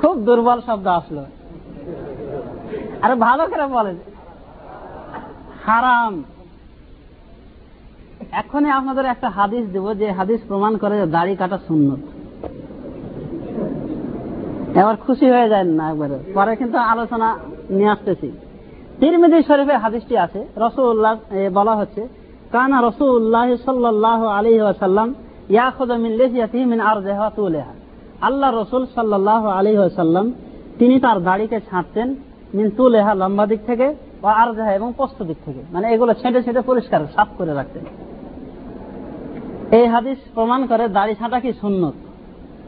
খুব 0.00 0.14
দুর্বল 0.26 0.58
শব্দ 0.66 0.86
আসলো। 0.98 1.22
আরে 3.02 3.14
ভালো 3.26 3.42
করে 3.50 3.66
বলেন। 3.76 3.96
হারাম। 5.66 6.14
এখনই 8.40 8.70
আপনাদের 8.70 9.04
একটা 9.04 9.28
হাদিস 9.28 9.64
দেব 9.74 9.86
যে 10.00 10.12
হাদিস 10.18 10.40
প্রমাণ 10.48 10.76
করে 10.76 10.94
যে 11.00 11.06
দাড়ি 11.06 11.36
কাটা 11.36 11.58
শূন্য 11.68 11.96
এবার 14.80 14.96
খুশি 14.96 15.26
হয়ে 15.30 15.48
যায় 15.48 15.64
না 15.64 15.84
একবারে। 15.90 16.18
পরে 16.34 16.56
কিন্তু 16.56 16.78
আলোচনা 16.78 17.38
নিয়ে 17.70 17.88
আসতেছি। 17.88 18.32
তিরমিদি 19.00 19.42
শরীফের 19.42 19.76
হাদিসটি 19.76 20.14
আছে। 20.16 20.40
রসুল্লাহ 20.56 21.14
বলা 21.52 21.74
হচ্ছে, 21.76 22.08
কানা 22.52 22.78
রসুল্লাহ 22.88 23.48
সাল্লাহ 23.64 24.26
আলী 24.26 24.60
ওয়াসাল্লাম 24.60 25.08
আল্লাহ 28.20 28.62
রসুল 28.62 28.86
সাল্লাহ 28.94 29.46
আলী 29.46 29.72
সাল্লাম 29.96 30.32
তিনি 30.78 31.00
তার 31.00 31.18
দাড়িকে 31.22 31.58
ছাঁটতেন 31.70 32.08
মিন 32.54 32.70
তুলেহা 32.70 33.14
লম্বা 33.14 33.44
দিক 33.46 33.60
থেকে 33.66 33.94
বা 34.22 34.30
আর 34.32 34.48
এবং 34.78 34.92
পোস্ত 34.96 35.18
দিক 35.22 35.36
থেকে। 35.44 35.60
মানে 35.72 35.86
এগুলো 35.94 36.12
ছেঁটে 36.14 36.42
ছেঁটে 36.42 36.60
পরিষ্কার, 36.60 37.00
সাফ 37.14 37.28
করে 37.38 37.54
রাখতেন। 37.54 37.84
এই 39.72 39.86
হাদিস 39.86 40.18
প্রমাণ 40.34 40.66
করে 40.66 40.88
দাড়ি 40.88 41.14
ছাঁটা 41.14 41.40
কি 41.40 41.52
সুন্নত? 41.52 41.96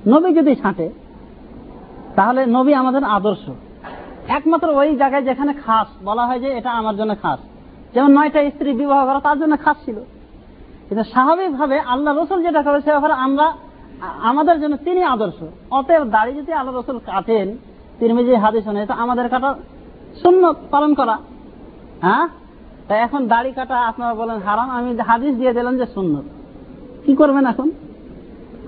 নবী 0.09 0.33
যদি 0.35 0.57
ছাঁটে, 0.57 0.91
তাহলে 2.17 2.47
নবী 2.47 2.73
আমাদের 2.73 3.05
আদর্শ। 3.05 3.51
একমাত্র 4.29 4.69
ওই 4.69 4.97
জায়গায় 4.97 5.23
যেখানে 5.23 5.53
খাস, 5.53 5.89
বলা 6.05 6.27
হয় 6.27 6.41
যে 6.41 6.49
এটা 6.59 6.71
আমার 6.71 6.97
জন্য 6.97 7.17
খাস। 7.23 7.41
যেমন 7.95 8.11
নয়টা 8.19 8.51
স্ত্রী 8.51 8.73
বিবাহ 8.73 9.07
করা 9.07 9.21
তার 9.21 9.39
জন্য 9.39 9.55
খাস 9.65 9.77
ছিল। 9.85 9.99
কিন্তু 10.89 11.05
স্বাভাবিকভাবে 11.05 11.81
আল্লাহ 11.81 12.13
রসুল 12.15 12.43
যেটা 12.43 12.63
করেছে 12.63 12.91
ব্যাপারে 12.91 13.13
আমরা, 13.13 13.53
আমাদের 14.23 14.61
জন্য 14.61 14.77
তিনি 14.77 15.03
আদর্শ। 15.03 15.39
অতএব 15.71 16.05
দাড়ি 16.05 16.33
যদি 16.33 16.53
আল্লাহ 16.53 16.75
রসুল 16.75 16.99
কাটেন 16.99 17.49
তিনি 17.99 18.25
যে 18.25 18.37
হাদিস 18.37 18.67
নেই 18.69 18.87
তো 18.87 18.95
আমাদের 18.95 19.29
কাটা 19.29 19.55
শূন্য 20.23 20.55
পালন 20.71 20.95
করা। 20.95 21.17
হ্যাঁ? 22.01 22.29
তাই 22.89 22.99
এখন 23.01 23.21
দাড়ি 23.29 23.53
কাটা 23.53 23.77
আপনারা 23.91 24.15
বলেন 24.15 24.39
হারাম, 24.39 24.71
আমি 24.71 24.91
হাদিস 24.97 25.33
দিয়ে 25.37 25.53
দিলাম 25.53 25.77
যে 25.77 25.87
শূন্য 25.95 26.23
কি 27.05 27.13
করবেন 27.21 27.45
এখন? 27.53 27.69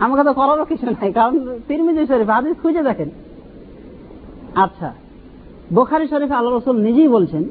আমাকে 0.04 0.22
তো 0.28 0.32
করারও 0.38 0.64
কিছু 0.70 0.84
নাই, 0.86 1.10
কারণ 1.18 1.34
তিরমিজি 1.68 2.02
শরীফ, 2.10 2.28
হাদিস 2.36 2.56
খুঁজে 2.62 2.82
দেখেন। 2.88 3.10
আচ্ছা 4.64 4.88
বোখারি 5.76 6.06
শরীফ 6.12 6.30
আল্লাহ 6.38 6.52
রসুল 6.52 6.76
নিজেই 6.86 7.10
বলছেন 7.16 7.44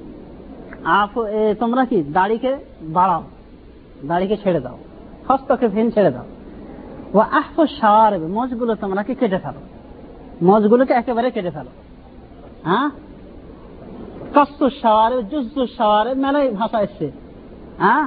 তোমরা 1.61 1.81
কি 1.89 1.97
দাড়িকে 2.17 2.51
বাড়াও, 2.97 3.23
দাড়িকে 4.09 4.35
ছেড়ে 4.43 4.59
দাও 4.65 4.77
হস্তকে 5.27 5.67
ফেন 5.73 5.87
ছেড়ে 5.95 6.11
দাও। 6.15 6.27
ও 7.15 7.19
আহফ 7.39 7.55
সাওয়ার 7.79 8.13
মজগুলো 8.37 8.73
তোমরা 8.83 9.01
কি 9.07 9.13
কেটে 9.21 9.39
ফেলো? 9.43 9.61
মজগুলোকে 10.49 10.93
একেবারে 11.01 11.27
কেটে 11.35 11.51
ফেলো। 11.55 11.71
হ্যাঁ? 12.67 12.87
কস্তু 14.35 14.65
সাওয়ারে 14.81 15.17
জুজু 15.31 15.61
সাওয়ারে 15.77 16.11
মেলাই 16.23 16.47
ভাষা 16.59 16.79
এসছে। 16.85 17.07
হ্যাঁ? 17.83 18.05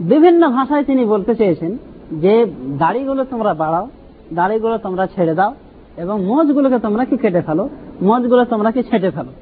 বিভিন্ন 0.00 0.50
ভাষায় 0.50 0.84
তিনি 0.84 1.04
বলতে 1.04 1.34
চেয়েছেন 1.34 1.78
যে, 2.12 2.46
দাড়িগুলো 2.78 3.24
তোমরা 3.24 3.54
বাড়াও, 3.54 3.88
দাড়িগুলো 4.32 4.78
তোমরা 4.78 5.06
ছেড়ে 5.06 5.34
দাও, 5.34 5.54
এবং 5.96 6.24
মজগুলোকে 6.24 6.78
তোমরা 6.78 7.04
কি 7.04 7.16
কেটে 7.16 7.40
ফেলো? 7.40 7.68
মজগুলো 8.02 8.44
তোমরা 8.44 8.70
কি 8.70 8.82
ছেটে 8.82 9.10
ফেলো? 9.10 9.32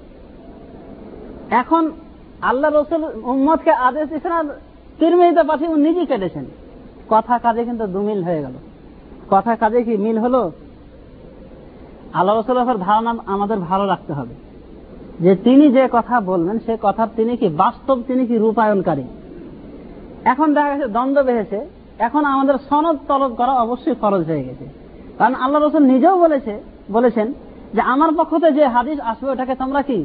এখন 1.50 1.90
আল্লাহ 2.42 2.74
রসুল 2.74 3.04
উম্মদকে 3.24 3.70
আদেশ 3.70 4.08
দিয়েছেন 4.08 4.32
আর 4.32 4.44
তিরমিতে 4.98 5.42
পাঠিয়ে 5.42 5.74
নিজেই 5.74 6.06
কেটেছেন। 6.06 6.44
কথা 7.08 7.38
কাজে 7.38 7.64
কিন্তু 7.64 7.86
দুমিল 7.86 8.22
হয়ে 8.22 8.42
গেল। 8.42 8.52
কথা 9.30 9.56
কাজে 9.56 9.82
কি 9.82 9.96
মিল 9.96 10.18
হলো? 10.18 10.52
আল্লাহ 12.12 12.40
রসুলের 12.40 12.78
ধারণা 12.78 13.16
আমাদের 13.26 13.58
ভালো 13.58 13.86
রাখতে 13.86 14.12
হবে। 14.12 14.34
যে 15.20 15.36
তিনি 15.36 15.72
যে 15.72 15.88
কথা 15.92 16.20
বলবেন 16.20 16.58
সে 16.58 16.76
কথার 16.82 17.08
তিনি 17.16 17.36
কি 17.36 17.48
বাস্তব, 17.48 18.02
তিনি 18.06 18.26
কি 18.26 18.36
রূপায়ণকারী? 18.36 19.02
এখন 20.24 20.54
দেখা 20.54 20.74
গেছে 20.74 20.88
দ্বন্দ্ব 20.88 21.22
বেড়েছে। 21.22 21.68
এখন 21.98 22.24
আমাদের 22.24 22.54
সনদ 22.70 22.96
তলব 23.08 23.34
করা 23.34 23.52
অবশ্যই 23.52 23.94
ফরজ 23.94 24.26
হয়ে 24.26 24.44
গেছে। 24.44 24.68
কারণ 25.18 25.34
আল্লাহ 25.34 25.62
রসুল 25.62 25.82
নিজেও 25.82 26.20
বলেছে, 26.20 26.60
বলেছেন 26.92 27.32
যে 27.74 27.80
আমার 27.80 28.14
পক্ষতে 28.14 28.52
যে 28.52 28.66
হাদিস 28.66 29.00
আসবে, 29.00 29.30
ওটাকে 29.30 29.54
তোমরা 29.54 29.82
কি? 29.82 30.04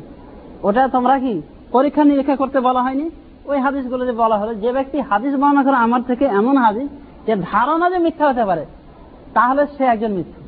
ওটা 0.64 0.88
তোমরা 0.88 1.19
কি? 1.19 1.41
পরীক্ষা 1.72 2.03
নিরীক্ষা 2.03 2.35
করতে 2.35 2.60
বলা 2.60 2.81
হয়নি? 2.81 3.10
ওই 3.45 3.60
হাদিসগুলো 3.60 4.06
যে 4.06 4.11
বলা 4.11 4.38
হলো, 4.38 4.56
যে 4.56 4.72
ব্যক্তি 4.72 5.02
হাদিস 5.02 5.34
বর্ণনা 5.34 5.64
করে 5.64 5.76
আমার 5.76 6.02
থেকে 6.03 6.26
এমন 6.26 6.57
হাদিস 6.57 6.89
যে 7.26 7.35
ধারণা 7.35 7.89
যে 7.89 7.98
মিথ্যা 7.98 8.30
হতে 8.30 8.45
পারে, 8.45 8.65
তাহলে 9.34 9.68
সে 9.77 9.84
একজন 9.84 10.11
মিথ্যু। 10.11 10.44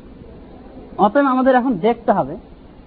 অতএব 1.04 1.26
আমাদের 1.26 1.54
এখন 1.54 1.72
দেখতে 1.72 2.12
হবে 2.12 2.36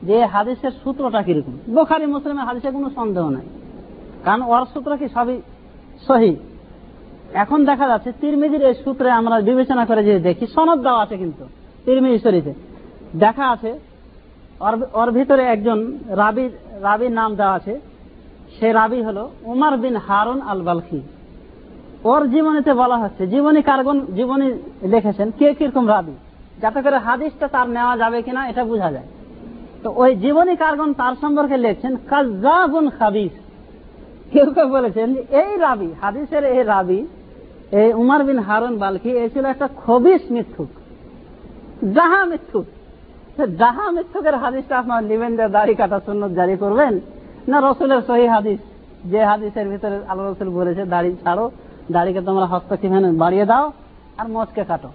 যে 0.03 0.25
হাদিসের 0.25 0.71
সূত্রটা 0.83 1.21
কীরকম। 1.21 1.73
বোখারি, 1.73 2.05
মুসলিমের 2.05 2.45
হাদিসে 2.45 2.71
কোনো 2.71 2.89
সন্দেহ 2.89 3.29
নাই। 3.29 3.45
কারণ 4.25 4.41
ওর 4.41 4.65
সূত্র 4.73 4.97
কি? 4.97 5.07
সবই 5.07 5.41
সহি। 6.07 6.35
এখন 7.41 7.59
দেখা 7.69 7.85
যাচ্ছে 7.91 8.09
তিরমিজির 8.21 8.63
এই 8.69 8.75
সূত্রে 8.83 9.09
আমরা 9.19 9.35
বিবেচনা 9.49 9.83
করে 9.89 10.01
যে 10.07 10.13
দেখি, 10.27 10.45
সনদ 10.55 10.79
দেওয়া 10.85 11.01
আছে 11.03 11.15
কিন্তু, 11.23 11.43
তিরমিজি 11.85 12.19
শরীফে। 12.25 12.53
দেখা 13.23 13.45
আছে, 13.53 13.71
ওর 14.99 15.09
ভিতরে 15.17 15.43
একজন 15.53 15.79
রাবি 16.21 16.45
রাবির 16.87 17.13
নাম 17.19 17.29
দেওয়া 17.39 17.55
আছে। 17.59 17.73
সে 18.55 18.67
রাবি 18.79 18.99
হলো 19.07 19.23
উমার 19.51 19.75
বিন 19.83 19.95
হারুন 20.07 20.39
আল 20.51 20.61
বালখি 20.67 21.01
ওর 22.11 22.23
জীবনীতে 22.33 22.71
বলা 22.81 22.97
হচ্ছে, 23.03 23.23
জীবনী 23.33 23.61
কারগন 23.69 23.97
জীবনী 24.17 24.47
লিখেছেন, 24.93 25.27
কে 25.39 25.47
কীরকম 25.57 25.85
রাবি? 25.93 26.15
যাতে 26.61 26.79
করে 26.85 26.97
হাদিসটা 27.07 27.47
তার 27.55 27.67
নেওয়া 27.75 27.95
যাবে 28.01 28.17
কিনা, 28.25 28.41
এটা 28.51 28.63
বোঝা 28.71 28.89
যায়। 28.95 29.07
তো 29.83 29.89
ওই 30.01 30.11
জীবনী 30.23 30.53
কারগন 30.63 30.89
তার 31.01 31.13
সম্পর্কে 31.21 31.55
লিখছেন 31.65 31.93
কাজাবুন 32.11 32.85
খাবিস। 32.97 33.33
কেউ 34.33 34.47
কেউ 34.55 34.67
বলেছেন, 34.75 35.09
এই 35.41 35.51
রাবি, 35.65 35.89
হাদিসের 36.01 36.43
এই 36.55 36.61
রাবি 36.73 36.99
এই 37.81 37.93
উমার 37.93 38.23
বিন 38.23 38.39
হারুন 38.39 38.77
বালকি, 38.77 39.09
এই 39.09 39.29
ছিল 39.29 39.45
একটা 39.45 39.67
খবিস 39.85 40.21
মিথ্যুক। 40.31 40.69
যাহা 41.95 42.25
মিথ্যুক। 42.25 42.65
যাহা 43.61 43.91
মিথ্যকের 43.91 44.35
হাদিসটা 44.35 44.77
আপনার 44.77 45.03
নিবেন 45.03 45.37
যে 45.37 45.47
দাড়ি 45.47 45.73
কাটা 45.75 45.99
সুন্নত 46.05 46.31
জারি 46.31 46.55
করবেন, 46.57 46.99
না 47.47 47.57
রসুলের 47.59 48.01
সহি 48.07 48.27
হাদিস, 48.27 48.59
যে 49.05 49.25
হাদিসের 49.25 49.67
ভিতরে 49.69 49.95
আল্লাহ 50.07 50.31
রসুল 50.31 50.49
বলেছে, 50.49 50.83
দাড়ি 50.85 51.15
ছাড়ো, 51.23 51.51
দাড়িকে 51.91 52.21
তোমরা 52.21 52.45
হস্তক্ষেপ 52.45 52.91
বাড়িয়ে 53.17 53.45
দাও 53.45 53.71
আর 54.17 54.27
মচকে 54.27 54.63
কাটো। 54.63 54.89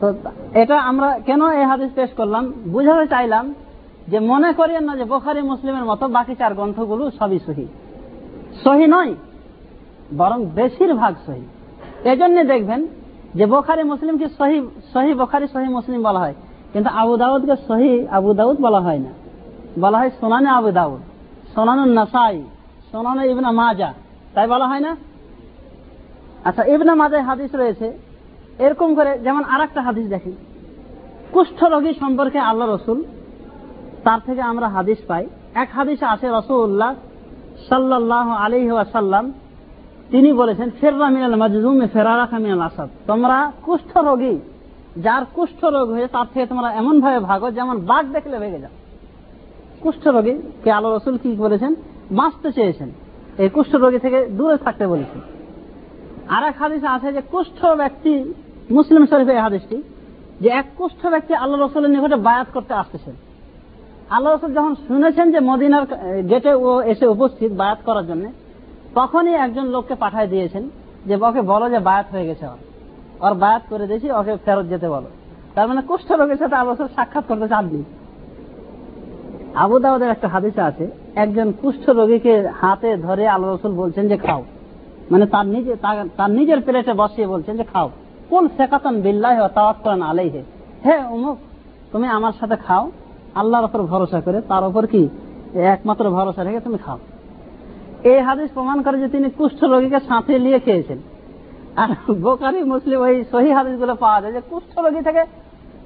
তো 0.00 0.06
এটা 0.54 0.76
আমরা 0.80 1.18
কেন 1.26 1.42
এই 1.50 1.64
হাদিস 1.64 1.90
পেশ 1.94 2.10
করলাম? 2.16 2.52
বুঝাতে 2.66 3.06
চাইলাম 3.06 3.54
যে 4.08 4.18
মনে 4.20 4.52
করিয়েন 4.52 4.84
না 4.84 4.96
যে 4.96 5.04
বোখারি 5.04 5.42
মুসলিমের 5.42 5.84
মতো 5.84 6.08
বাকি 6.08 6.34
চার 6.34 6.54
গ্রন্থগুলো 6.54 7.10
সবই 7.10 7.38
সহি। 7.46 7.66
সহি 8.64 8.86
নয়। 8.86 9.14
বরং 10.18 10.44
বেশিরভাগ 10.44 11.14
সহি। 11.26 11.44
এজন্য 12.10 12.44
দেখবেন 12.44 12.86
যে 13.34 13.46
বোখারি 13.46 13.82
মুসলিমকে 13.82 14.28
সহি 14.28 14.68
সহি 14.92 15.14
বোখারি, 15.14 15.48
সহি 15.48 15.68
মুসলিম 15.68 16.02
বলা 16.02 16.18
হয়। 16.18 16.34
কিন্তু 16.72 16.90
আবু 16.90 17.16
দাউদকে 17.16 17.56
সহি 17.68 18.06
আবু 18.08 18.34
দাউদ 18.34 18.56
বলা 18.60 18.80
হয় 18.80 18.98
না। 18.98 19.12
বলা 19.80 19.98
হয় 19.98 20.10
সোনানে 20.20 20.48
আবু 20.48 20.70
দাউদ, 20.70 21.00
সোনানুন 21.54 21.88
নাসাই, 21.88 22.42
সোনানো 22.92 23.22
ইবনা 23.22 23.50
মাজা। 23.52 23.92
তাই 24.34 24.46
বলা 24.46 24.66
হয় 24.66 24.80
না? 24.80 24.96
আচ্ছা 26.44 26.64
ইবনা 26.64 26.94
মাজায় 26.94 27.22
হাদিস 27.22 27.54
রয়েছে। 27.54 27.98
এরকম 28.58 28.94
করে 28.94 29.18
যেমন 29.18 29.44
আর 29.44 29.60
একটা 29.60 29.82
হাদিস 29.82 30.06
দেখি। 30.06 30.32
কুষ্ঠ 31.32 31.64
রোগী 31.64 31.92
সম্পর্কে 32.00 32.38
আল্লাহ 32.38 32.74
রসুল, 32.74 33.04
তার 34.04 34.18
থেকে 34.26 34.40
আমরা 34.40 34.68
হাদিস 34.68 34.98
পাই। 35.06 35.26
এক 35.54 35.68
হাদিস 35.74 36.02
আছে 36.02 36.26
রসুল্লাহ 36.28 36.94
সাল্লাহ 37.68 38.30
আলী 38.30 38.70
ওয়াসাল্লাম 38.70 39.32
তিনি 40.10 40.32
বলেছেন, 40.32 40.70
ফেররা 40.80 41.08
মিনাল 41.10 41.34
মাজুম 41.34 41.86
ফেরারাখা 41.86 42.38
মিনাল 42.38 42.60
আসাদ। 42.60 42.88
তোমরা 43.06 43.52
কুষ্ঠ 43.62 43.98
রোগী, 43.98 44.38
যার 44.96 45.24
কুষ্ঠ 45.34 45.64
রোগ 45.64 45.90
হয়ে 45.90 46.06
তার 46.06 46.26
থেকে 46.34 46.46
তোমরা 46.46 46.72
এমন 46.72 47.00
ভাবে 47.00 47.18
ভাগো 47.18 47.50
যেমন 47.50 47.76
বাঘ 47.78 48.04
দেখলে 48.12 48.38
ভেঙে 48.38 48.58
যাও 48.58 48.74
কুষ্ঠ 49.82 50.08
রোগী 50.08 50.34
কে 50.64 50.70
আলো 50.72 50.96
রসুল 50.96 51.16
কি 51.16 51.36
বলেছেন? 51.36 51.74
বাঁচতে 52.10 52.52
চেয়েছেন। 52.52 52.90
এই 53.38 53.48
কুষ্ঠ 53.48 53.74
রোগী 53.74 53.98
থেকে 53.98 54.26
দূরে 54.26 54.56
থাকতে 54.56 54.86
বলেছেন। 54.86 55.20
আর 56.28 56.42
এক 56.44 56.56
হাদিসে 56.58 56.86
আছে 56.86 57.12
যে, 57.12 57.20
কুষ্ঠ 57.20 57.66
ব্যক্তি, 57.66 58.34
মুসলিম 58.70 59.06
শরীফ 59.06 59.28
এই 59.28 59.36
হাদিসটি, 59.36 59.82
যে 60.40 60.48
এক 60.48 60.66
কুষ্ঠ 60.78 61.06
ব্যক্তি 61.06 61.34
আল্লাহ 61.34 61.60
রসুলের 61.60 61.90
নিকটে 61.90 62.16
বায়াত 62.16 62.46
করতে 62.54 62.74
আসতেছেন। 62.74 63.14
আল্লাহ 64.10 64.34
রসুল 64.34 64.54
যখন 64.54 64.74
শুনেছেন 64.74 65.32
যে 65.32 65.40
মদিনার 65.40 65.84
গেটে 66.28 66.52
ও 66.54 66.82
এসে 66.82 67.06
উপস্থিত 67.06 67.52
বায়াত 67.52 67.78
করার 67.86 68.06
জন্য 68.06 68.24
তখনই 68.94 69.34
একজন 69.34 69.66
লোককে 69.66 69.94
পাঠায় 69.94 70.26
দিয়েছেন 70.26 70.70
যে 71.06 71.16
ওকে 71.16 71.40
বলো 71.40 71.70
যে 71.70 71.78
বায়াত 71.78 72.06
হয়ে 72.12 72.26
গেছে 72.26 72.46
ওর। 72.46 72.58
ওর 73.26 73.34
বায়াত 73.34 73.62
করে 73.70 73.86
দিয়েছি, 73.86 74.10
ওকে 74.10 74.36
ফেরত 74.44 74.66
যেতে 74.66 74.88
বলো। 74.88 75.08
তার 75.54 75.68
মানে 75.68 75.82
কুষ্ঠ 75.82 76.12
রোগের 76.12 76.36
সাথে 76.36 76.56
আল্লাহ 76.56 76.86
সাক্ষাৎ 76.94 77.24
করতে 77.28 77.48
চাননি। 77.48 77.84
আবু 79.54 79.78
দাউদের 79.78 80.10
একটা 80.10 80.28
হাদিসে 80.28 80.60
আছে, 80.60 80.90
একজন 81.14 81.52
কুষ্ঠ 81.52 81.90
রোগীকে 81.90 82.48
হাতে 82.48 82.96
ধরে 82.96 83.28
আল্লাহ 83.28 83.54
রসুল 83.54 83.72
বলছেন 83.72 84.08
যে 84.08 84.16
খাও। 84.16 84.44
মানে 85.10 85.26
তার 85.26 85.46
নিজে, 85.46 85.76
তার 86.16 86.30
নিজের 86.30 86.60
প্লেটে 86.60 86.92
বসিয়ে 86.92 87.26
বলছেন 87.26 87.56
যে 87.56 87.64
খাও। 87.64 87.90
কোন 88.30 88.48
শেখাতন 88.48 89.00
বিল্লাহ 89.00 89.48
তাওয়াত 89.48 89.76
করেন 89.84 90.02
আলাইহে। 90.02 90.42
হে 90.86 91.04
অমুক 91.04 91.38
তুমি 91.92 92.06
আমার 92.08 92.32
সাথে 92.40 92.56
খাও, 92.56 92.90
আল্লাহর 93.34 93.64
ওপর 93.64 93.82
ভরসা 93.82 94.20
করে, 94.20 94.40
তার 94.40 94.64
উপর 94.64 94.86
কি? 94.86 95.08
একমাত্র 95.54 96.10
ভরসা 96.10 96.44
রেখে 96.44 96.60
তুমি 96.60 96.78
খাও। 96.78 96.98
এই 98.04 98.20
হাদিস 98.20 98.50
প্রমাণ 98.54 98.82
করে 98.82 98.98
যে 98.98 99.08
তিনি 99.08 99.30
কুষ্ঠ 99.30 99.64
রোগীকে 99.64 99.98
সাথে 100.00 100.38
নিয়ে 100.38 100.58
খেয়েছেন। 100.58 100.98
আর 101.76 102.12
বোকারি 102.12 102.62
মুসলিম 102.62 103.00
ওই 103.00 103.24
সহি 103.32 103.50
হাদিসগুলো 103.50 103.94
পাওয়া 103.94 104.20
যায় 104.20 104.32
যে 104.32 104.40
কুষ্ঠ 104.40 104.78
রোগী 104.78 105.02
থেকে 105.02 105.24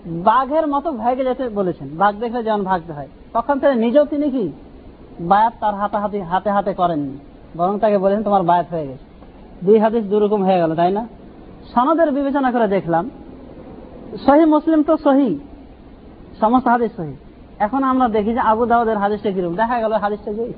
বাঘের 0.07 0.67
মতো 0.67 0.93
ভেগে 0.93 1.25
যেতে 1.25 1.49
বলেছেন। 1.49 1.89
বাঘ 1.93 2.17
দেখলে 2.17 2.43
যেমন 2.43 2.63
ভাগতে 2.63 2.93
হয়। 2.93 3.09
তখন 3.33 3.59
থেকে 3.59 3.75
নিজেও 3.75 4.05
তিনি 4.05 4.31
কি? 4.31 4.53
বায়াত 5.21 5.53
তার 5.61 5.75
হাতাহাতি, 5.75 6.21
হাতে 6.21 6.51
হাতে 6.51 6.75
করেননি। 6.75 7.19
বরং 7.57 7.79
তাকে 7.79 7.99
বলেছেন, 7.99 8.23
তোমার 8.23 8.43
বায়াত 8.43 8.67
হয়ে 8.71 8.87
গেছে। 8.87 9.05
দুই 9.67 9.79
হাদিস 9.79 10.05
দুরকম 10.05 10.45
হয়ে 10.45 10.59
গেল, 10.59 10.75
তাই 10.75 10.93
না? 10.93 11.09
সনদের 11.75 12.13
বিবেচনা 12.13 12.53
করে 12.53 12.69
দেখলাম, 12.69 13.11
সহি 14.27 14.45
মুসলিম 14.45 14.83
তো 14.83 14.97
সহি, 14.97 15.39
সমস্ত 16.41 16.69
হাদিস 16.69 16.93
সহি। 16.97 17.15
এখন 17.59 17.85
আমরা 17.85 18.09
দেখি 18.09 18.33
যে 18.33 18.41
আবু 18.41 18.67
দাউদের 18.67 18.97
হাদিসটা 18.97 19.31
কীরকম। 19.31 19.55
দেখা 19.55 19.81
গেল 19.81 19.93
হাদিসটা 19.93 20.33
যে 20.33 20.53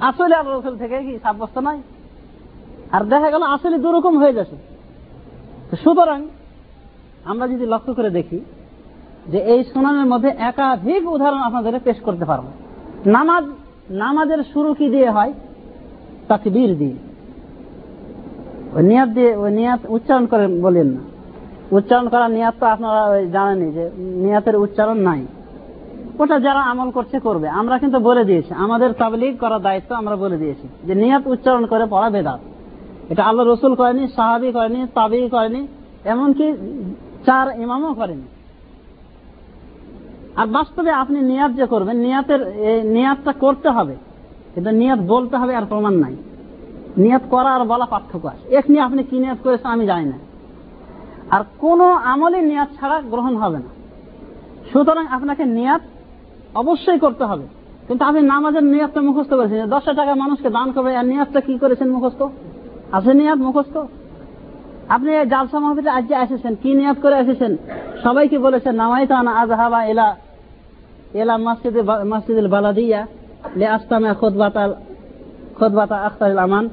আসলে 0.00 0.34
আবু 0.34 0.50
রসুল 0.50 0.76
থেকে 0.76 1.02
কি 1.02 1.18
সাব্যস্ত 1.22 1.58
নয় 1.58 1.80
আর 2.92 3.04
দেখা 3.04 3.30
গেল 3.30 3.42
আসলে 3.42 3.78
দুরকম 3.78 4.18
হয়ে 4.18 4.32
যাচ্ছে। 4.32 4.56
সুতরাং 5.84 6.28
আমরা 7.24 7.48
যদি 7.48 7.66
লক্ষ্য 7.66 7.94
করে 7.94 8.10
দেখি 8.10 8.40
যে 9.26 9.38
এই 9.38 9.64
সুনানের 9.64 10.06
মধ্যে 10.06 10.28
একাধিক 10.28 11.08
উদাহরণ 11.08 11.38
আপনাদের 11.38 11.80
পেশ 11.84 12.00
করতে 12.00 12.24
পারব। 12.24 12.44
নামাজ, 13.06 13.44
নামাজের 13.90 14.44
শুরু 14.52 14.74
কি 14.74 14.88
দিয়ে 14.88 15.10
হয়? 15.10 15.32
তাকবীর 16.28 16.78
দিয়ে। 16.78 16.96
ওই 18.74 18.82
নিয়াত 18.82 19.08
দিয়ে, 19.08 19.36
ওই 19.36 19.50
নিয়াত 19.50 19.80
উচ্চারণ 19.88 20.26
করে 20.26 20.46
বলেন 20.46 20.86
না। 20.86 21.00
উচ্চারণ 21.70 22.08
করার 22.08 22.30
নিয়াত 22.30 22.54
তো 22.60 22.66
আপনারা 22.66 23.22
জানেনই 23.32 23.72
যে 23.72 23.90
নিয়াতের 23.96 24.56
উচ্চারণ 24.56 24.96
নাই। 24.96 25.26
ওটা 26.18 26.40
যারা 26.40 26.60
আমল 26.60 26.90
করছে 26.90 27.20
করবে। 27.20 27.48
আমরা 27.48 27.78
কিন্তু 27.78 27.98
বলে 27.98 28.24
দিয়েছি, 28.24 28.54
আমাদের 28.54 28.92
তাবলিগ 28.92 29.40
করার 29.40 29.62
দায়িত্ব 29.62 29.94
আমরা 29.94 30.16
বলে 30.16 30.36
দিয়েছি 30.36 30.68
যে 30.84 30.94
নিয়াত 30.94 31.26
উচ্চারণ 31.26 31.66
করে 31.66 31.86
পড়া 31.90 32.10
বেদাত। 32.10 32.40
এটা 33.08 33.24
আল্লাহ 33.24 33.46
রসুল 33.46 33.74
করেনি, 33.74 34.08
সাহাবি 34.08 34.52
করেনি 34.52 34.86
তাবি 34.94 35.28
করেনি, 35.28 35.66
এমনকি 36.04 36.52
চার 37.26 37.60
ইমামও 37.60 37.94
করেনি। 37.94 38.22
আর 40.36 40.46
বাস্তবে 40.46 40.90
আপনি 40.90 41.20
নিয়াত 41.20 41.52
যে 41.52 41.66
করবেন, 41.66 41.96
নিয়াতের 41.96 42.40
নিয়াতটা 42.84 43.32
করতে 43.32 43.68
হবে। 43.68 43.96
কিন্তু 44.54 44.70
নিয়াত 44.70 44.98
বলতে 44.98 45.36
হবে, 45.36 45.56
আর 45.56 45.66
প্রমাণ 45.66 45.94
নাই। 45.94 46.16
নিয়াত 46.96 47.22
করা 47.30 47.54
আর 47.54 47.64
বলা 47.64 47.86
পার্থক্য 47.86 48.26
আছে। 48.26 48.54
এক 48.54 48.70
নিয়ে 48.70 48.82
আপনি 48.82 49.02
কি 49.02 49.18
নিয়াত 49.18 49.38
করেছেন 49.44 49.70
আমি 49.70 49.86
জানি 49.86 50.04
না। 50.04 50.18
আর 51.30 51.44
কোন 51.58 51.80
আমলে 51.80 52.42
নিয়াত 52.42 52.68
ছাড়া 52.80 53.00
গ্রহণ 53.00 53.36
হবে 53.36 53.58
না। 53.58 53.70
সুতরাং 54.72 55.06
আপনাকে 55.06 55.44
নিয়াত 55.44 55.80
অবশ্যই 56.54 56.98
করতে 56.98 57.24
হবে। 57.24 57.46
কিন্তু 57.86 58.04
আপনি 58.04 58.20
নামাজের 58.20 58.64
নিয়াতটা 58.64 59.00
মুখস্থ 59.00 59.32
করেছেন 59.34 59.66
দশটা 59.66 59.92
টাকা 59.92 60.14
মানুষকে 60.14 60.48
দান 60.50 60.72
করবে 60.72 60.96
আর 60.96 61.06
নিয়াতটা 61.06 61.40
কি 61.40 61.58
করেছেন 61.58 61.88
মুখস্থ? 61.90 62.22
আছে 62.92 63.14
নিয়াত 63.14 63.38
মুখস্থ? 63.38 63.76
আপনি 64.88 65.10
জালসা 65.32 65.58
মাহফিলে 65.58 65.90
আজ 65.90 66.12
এসেছেন, 66.24 66.54
কি 66.62 66.74
নিয়াত 66.74 66.98
করে 67.02 67.16
এসেছেন? 67.18 67.56
সবাইকে 68.04 68.38
বলেছেন 68.38 68.74
নামাইতা 68.74 69.22
না 69.22 69.32
আজহাবা 69.40 69.84
এলা 69.84 70.16
এলা 71.14 71.34
মসজিদ 71.36 71.76
মসজিদুল 72.12 72.48
বালাদিয়া 72.48 73.06
লে 73.56 73.66
আস্তামে 73.66 74.14
খোদবাতা 74.20 74.74
খোদবাতা 75.58 75.96
আখতার 75.96 76.38
আমান। 76.38 76.68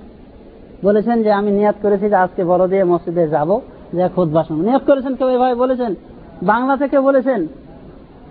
বলেছেন 0.84 1.24
যে 1.24 1.32
আমি 1.32 1.52
নিয়াত 1.52 1.76
করেছি 1.82 2.10
যে 2.10 2.16
আজকে 2.16 2.44
বড় 2.44 2.68
দিয়ে 2.68 2.84
মসজিদে 2.84 3.28
যাব, 3.28 3.60
যে 3.94 4.10
খোদবা 4.16 4.44
শুনব। 4.44 4.62
নিয়াত 4.62 4.84
করেছেন 4.88 5.16
কেউ 5.16 5.30
এভাবে 5.30 5.56
বলেছেন? 5.56 5.96
বাংলা 6.44 6.78
থেকে 6.78 7.00
বলেছেন? 7.00 7.48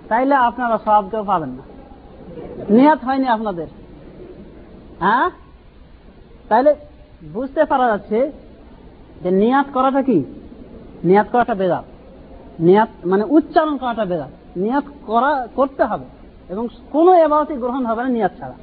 তাইলে 0.09 0.35
আপনারা 0.35 0.79
সব 0.85 1.05
কেউ 1.11 1.25
পাবেন 1.25 1.49
না। 1.49 1.63
নিয়াত 2.71 3.05
হয়নি 3.05 3.29
আপনাদের। 3.29 3.67
হ্যাঁ? 5.01 5.31
তাইলে 6.49 6.75
বুঝতে 7.33 7.65
পারা 7.65 7.87
যাচ্ছে 7.87 8.33
যে 9.23 9.31
নিয়াত 9.31 9.67
করাটা 9.75 10.03
কি? 10.03 10.25
নিয়াত 11.05 11.27
করাটা 11.33 11.55
বেদাত। 11.55 11.85
নিয়াত 12.61 13.07
মানে 13.07 13.25
উচ্চারণ 13.31 13.77
করাটা 13.77 14.05
বেদাত। 14.05 14.59
নিয়াত 14.59 14.85
করা, 15.07 15.49
করতে 15.55 15.85
হবে 15.85 16.05
এবং 16.49 16.69
কোনো 16.93 17.15
এবারতই 17.15 17.55
গ্রহণ 17.55 17.87
হবে 17.87 18.03
না 18.03 18.09
নিয়াত 18.09 18.33
ছাড়া। 18.39 18.55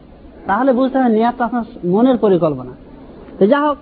তাহলে 0.48 0.74
বুঝতে 0.74 1.00
হবে 1.00 1.10
নিয়াতটা 1.10 1.46
আপনার 1.46 1.64
মনের 1.86 2.18
পরিকল্পনা। 2.18 2.72
তো 3.40 3.48
যা 3.48 3.60
হোক, 3.60 3.78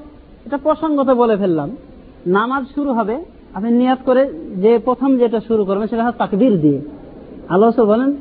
এটা 0.45 0.57
প্রসঙ্গত 0.57 1.10
বলে 1.10 1.38
ফেললাম। 1.38 1.77
নামাজ 2.27 2.65
শুরু 2.76 2.94
হবে, 2.94 3.26
আপনি 3.53 3.72
নিয়াত 3.72 3.99
করে 4.06 4.34
যে 4.56 4.80
প্রথম 4.80 5.18
যেটা 5.18 5.40
শুরু 5.40 5.65
করবেন 5.65 5.88
সেটা 5.88 6.03
হচ্ছে 6.03 6.18
তাকবীর 6.18 6.61
দিয়ে। 6.61 6.81
আল্লাহ 7.49 7.85
বলেন 7.85 8.15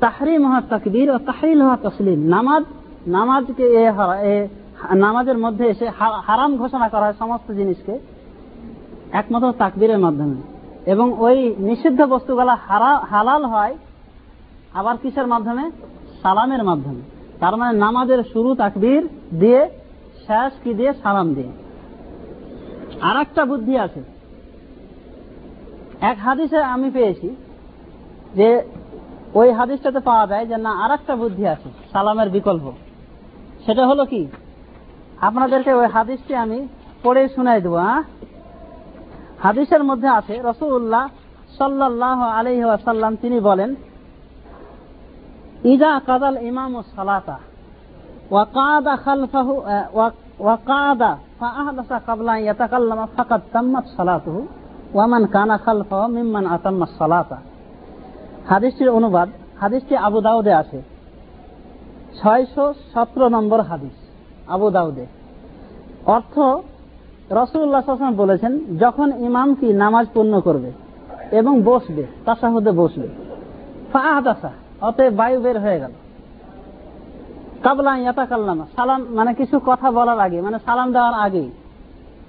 তাহরিম 0.00 0.46
হওয়া 0.46 0.60
তাকবীর 0.60 1.10
ও 1.10 1.18
তাহরিল 1.18 1.62
হওয়া 1.62 1.76
তসলিম। 1.82 2.18
নামাজ, 2.28 2.64
নামাজকে 3.06 3.62
এ 3.62 4.48
নামাজের 4.94 5.38
মধ্যে 5.38 5.66
এসে 5.66 5.88
হারাম 6.26 6.56
ঘোষণা 6.56 6.88
করা 6.88 7.00
হয় 7.00 7.12
সমস্ত 7.18 7.52
জিনিসকে 7.52 7.98
একমাত্র 9.12 9.52
তাকবীরের 9.52 9.98
মাধ্যমে। 9.98 10.34
এবং 10.90 11.12
ওই 11.18 11.54
নিষিদ্ধ 11.58 12.02
বস্তুগুলা 12.02 12.54
হালাল 13.10 13.44
হয় 13.44 13.76
আবার 14.74 14.96
কিসের 14.96 15.26
মাধ্যমে? 15.26 15.70
সালামের 16.22 16.64
মাধ্যমে। 16.64 17.00
তার 17.40 17.56
মানে 17.56 17.78
নামাজের 17.78 18.22
শুরু 18.32 18.54
তাকবীর 18.54 19.08
দিয়ে, 19.38 19.68
শেষ 20.26 20.52
কি 20.64 20.74
দিয়ে? 20.74 20.92
সালাম 20.92 21.34
দিয়ে। 21.34 21.48
আর 23.00 23.44
বুদ্ধি 23.44 23.78
আছে। 23.78 24.02
এক 26.00 26.18
হাদিসে 26.18 26.56
আমি 26.56 26.90
পেয়েছি 26.90 27.36
যে 28.38 28.48
ওই 29.40 29.48
হাদিসটাতে 29.58 30.00
পাওয়া 30.08 30.24
যায় 30.30 30.44
যে 30.50 30.56
না 30.66 30.72
আর 30.82 30.90
একটা 30.98 31.14
বুদ্ধি 31.22 31.44
আছে, 31.54 31.68
সালামের 31.92 32.28
বিকল্প। 32.36 32.64
সেটা 33.64 33.82
হলো 33.90 34.04
কি? 34.12 34.22
আপনাদেরকে 35.28 35.72
ওই 35.80 35.86
হাদিসটি 35.96 36.32
আমি 36.44 36.58
পড়ে 37.04 37.22
শুনাই 37.34 37.60
দেবো 37.64 37.78
হাদিসের 39.44 39.82
মধ্যে 39.88 40.08
আছে 40.18 40.34
রসুল্লাহ 40.50 41.04
সাল্লাহ 41.58 42.18
আলহি 42.38 42.62
আসাল্লাম 42.78 43.12
তিনি 43.22 43.38
বলেন, 43.48 43.70
ইজা 45.72 45.92
কাদাল 46.08 46.38
ইমাম 46.50 46.72
সালাতা 46.96 47.36
ওয়াকাদা 48.32 48.94
খালফাহু 49.04 49.54
ওয়াকাদা 50.44 51.10
কাবলা 52.06 52.34
ইয়াতাকাল্লামা 52.44 53.06
তাম্মাত 53.54 53.86
ওয়ামান 54.96 55.24
কানা 55.34 55.56
খালফাহু 55.66 56.04
মিম্মান 56.16 56.44
আতাম্মা 56.56 56.86
সালাতা। 57.02 57.38
হাদিসটির 58.50 58.90
অনুবাদ, 58.98 59.28
হাদিসটি 59.62 59.94
আবু 60.06 60.18
দাউদে 60.26 60.52
আছে 60.62 60.78
ছয়শো 62.18 62.64
সতেরো 62.92 63.26
নম্বর 63.36 63.60
হাদিস, 63.70 63.96
আবু 64.54 64.66
দাউদে। 64.76 65.04
অর্থ 66.16 66.34
রসুল্লাহ 67.38 67.82
বলেছেন, 68.22 68.52
যখন 68.80 69.08
ইমাম 69.28 69.48
কি 69.60 69.68
নামাজ 69.82 70.06
পূর্ণ 70.14 70.34
করবে 70.46 70.70
এবং 71.40 71.54
বসবে, 71.68 72.04
তাসাহুদে 72.26 72.72
বসবে 72.80 73.08
ফাহাদাসা 73.92 74.50
অতএব 74.88 75.12
বায়ু 75.20 75.38
বের 75.44 75.56
হয়ে 75.64 75.78
গেল। 75.82 75.92
কাবলা 77.64 77.92
ইয়াতা 78.02 78.24
কাল্লামা 78.30 78.64
সালাম 78.76 79.00
মানে 79.18 79.30
কিছু 79.40 79.56
কথা 79.68 79.88
বলার 79.96 80.18
আগে 80.26 80.38
মানে 80.46 80.58
সালাম 80.66 80.88
দেওয়ার 80.96 81.16
আগেই। 81.26 81.48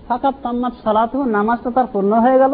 ফাকাত 0.08 0.36
তাম্মাত 0.44 0.74
সালাত 0.84 1.14
নামাজটা 1.36 1.70
তার 1.76 1.88
পূর্ণ 1.94 2.12
হয়ে 2.26 2.38
গেল। 2.44 2.54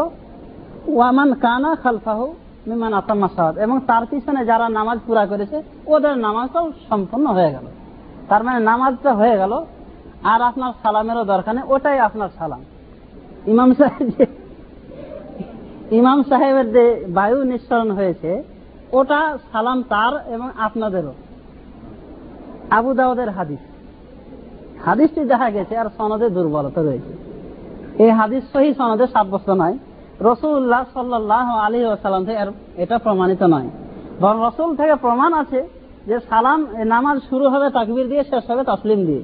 ওয়ামান 0.95 1.29
কানা 1.43 1.71
খালফাহু 1.83 2.25
মিমান 2.67 2.93
আতাম্মা 2.93 3.27
সালাত 3.35 3.55
এবং 3.57 3.79
তার 3.87 4.05
পিছনে 4.05 4.45
যারা 4.45 4.69
নামাজ 4.69 4.97
পুরা 5.07 5.25
করেছে, 5.25 5.63
ওদের 5.87 6.17
নামাজটাও 6.17 6.71
সম্পূর্ণ 6.89 7.27
হয়ে 7.27 7.51
গেল। 7.51 7.65
তার 8.29 8.43
মানে 8.43 8.59
নামাজটা 8.59 9.13
হয়ে 9.13 9.37
গেল, 9.37 9.53
আর 10.23 10.41
আপনার 10.41 10.71
সালামেরও 10.83 11.23
দরকার 11.23 11.55
নেই, 11.55 11.63
ওটাই 11.67 11.99
আপনার 11.99 12.29
সালাম। 12.39 12.61
ইমাম 13.47 13.73
সাহেব 13.73 14.09
ইমাম 15.91 16.23
সাহেবের 16.23 16.71
যে 16.71 17.05
বায়ু 17.09 17.43
নিঃসরণ 17.43 17.91
হয়েছে, 17.91 18.43
ওটা 18.91 19.37
সালাম 19.51 19.83
তার 19.83 20.13
এবং 20.27 20.49
আপনাদেরও। 20.57 21.13
আবু 22.69 22.93
দাউদের 22.93 23.29
হাদিস। 23.29 23.59
হাদিসটি 24.85 25.21
দেখা 25.25 25.49
গেছে, 25.49 25.77
আর 25.77 25.85
সনদে 25.97 26.29
দুর্বলতা 26.29 26.81
রয়েছে। 26.81 27.13
এই 28.03 28.11
হাদিস 28.11 28.43
সহি 28.53 28.73
সনদে 28.73 29.07
সাব্যস্ত 29.07 29.49
নয়। 29.49 29.77
রসুল্লাহ 30.29 30.83
সাল্লাহ 30.95 31.47
আলী 31.65 31.79
আসালাম 31.95 32.23
থেকে 32.27 32.39
এটা 32.83 32.95
প্রমাণিত 33.05 33.41
নয়। 33.53 33.69
বরং 34.21 34.37
রসুল 34.47 34.69
থেকে 34.79 34.95
প্রমাণ 35.05 35.31
আছে 35.41 35.59
যে 36.09 36.15
সালাম 36.29 36.59
নামাজ 36.93 37.17
শুরু 37.29 37.45
হবে 37.53 37.67
তাকবির 37.77 38.07
দিয়ে, 38.11 38.23
শেষ 38.31 38.43
হবে 38.51 38.63
তসলিম 38.71 38.99
দিয়ে। 39.09 39.23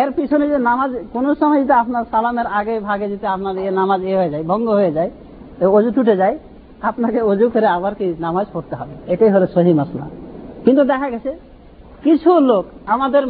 এর 0.00 0.10
পিছনে 0.16 0.44
যে 0.52 0.58
নামাজ, 0.70 0.90
কোন 1.14 1.26
সময় 1.40 1.60
যদি 1.62 1.74
আপনার 1.82 2.04
সালামের 2.12 2.48
আগে 2.58 2.74
ভাগে 2.88 3.06
যদি 3.12 3.26
আপনার 3.34 3.54
এ 3.64 3.66
নামাজ 3.80 4.00
এ 4.10 4.12
হয়ে 4.20 4.30
যায়, 4.32 4.44
ভঙ্গ 4.50 4.66
হয়ে 4.80 4.92
যায় 4.96 5.10
অজু 5.76 5.90
টুটে 5.96 6.14
যায়, 6.22 6.36
আপনাকে 6.90 7.18
অজু 7.30 7.46
করে 7.54 7.68
আবার 7.76 7.92
কি 7.98 8.06
নামাজ 8.26 8.46
পড়তে 8.54 8.74
হবে? 8.80 8.94
এটাই 9.12 9.30
হলো 9.34 9.46
সহি 9.54 9.72
মাসলা। 9.80 10.06
কিন্তু 10.64 10.82
দেখা 10.92 11.08
গেছে, 11.14 11.30
কিছু 12.04 12.30
লোক 12.50 12.64
আমাদের 12.94 13.22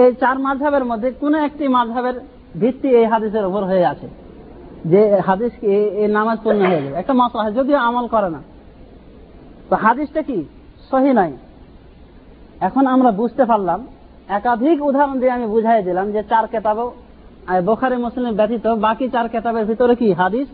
এই 0.00 0.10
চার 0.22 0.36
মাঝহের 0.46 0.84
মধ্যে 0.90 1.08
কোন 1.22 1.34
একটি 1.48 1.64
মাঝহের 1.76 2.16
ভিত্তি 2.60 2.88
এই 3.00 3.06
হাদিসের 3.12 3.44
উপর 3.50 3.62
হয়ে 3.70 3.84
আছে। 3.92 4.08
যে 4.92 5.00
হাদিস 5.28 5.52
নামাজ 6.16 6.38
পূর্ণ 6.44 6.60
হয়ে 6.70 6.82
যাবে 6.84 6.96
একটা 7.00 7.14
মশলা 7.20 7.50
যদিও 7.58 7.78
আমল 7.88 8.06
করে 8.14 8.28
না। 8.34 8.40
তো 9.68 9.74
হাদিসটা 9.84 10.20
কি? 10.28 10.38
সহি 10.90 11.12
নাই 11.18 11.32
এখন 12.68 12.84
আমরা 12.94 13.10
বুঝতে 13.20 13.44
পারলাম, 13.50 13.80
একাধিক 14.38 14.76
উদাহরণ 14.88 15.16
দিয়ে 15.20 15.32
আমি 15.38 15.46
বুঝাই 15.54 15.80
দিলাম 15.88 16.06
যে 16.14 16.20
চার 16.30 16.44
কেতাবও 16.52 16.86
বোখারি, 17.68 17.96
মুসলিম 18.06 18.32
ব্যতীত 18.40 18.66
বাকি 18.86 19.06
চার 19.14 19.26
কেতাবের 19.32 19.64
ভিতরে 19.70 19.94
কি 20.00 20.08
হাদিস? 20.20 20.48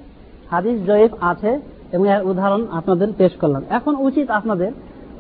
হাদিস 0.53 0.77
জয়ীফ 0.89 1.13
আছে 1.31 1.51
এবং 1.95 2.05
এর 2.15 2.23
উদাহরণ 2.31 2.63
আপনাদের 2.79 3.09
পেশ 3.19 3.33
করলাম। 3.41 3.63
এখন 3.79 3.95
উচিত 4.09 4.27
আপনাদের 4.39 4.71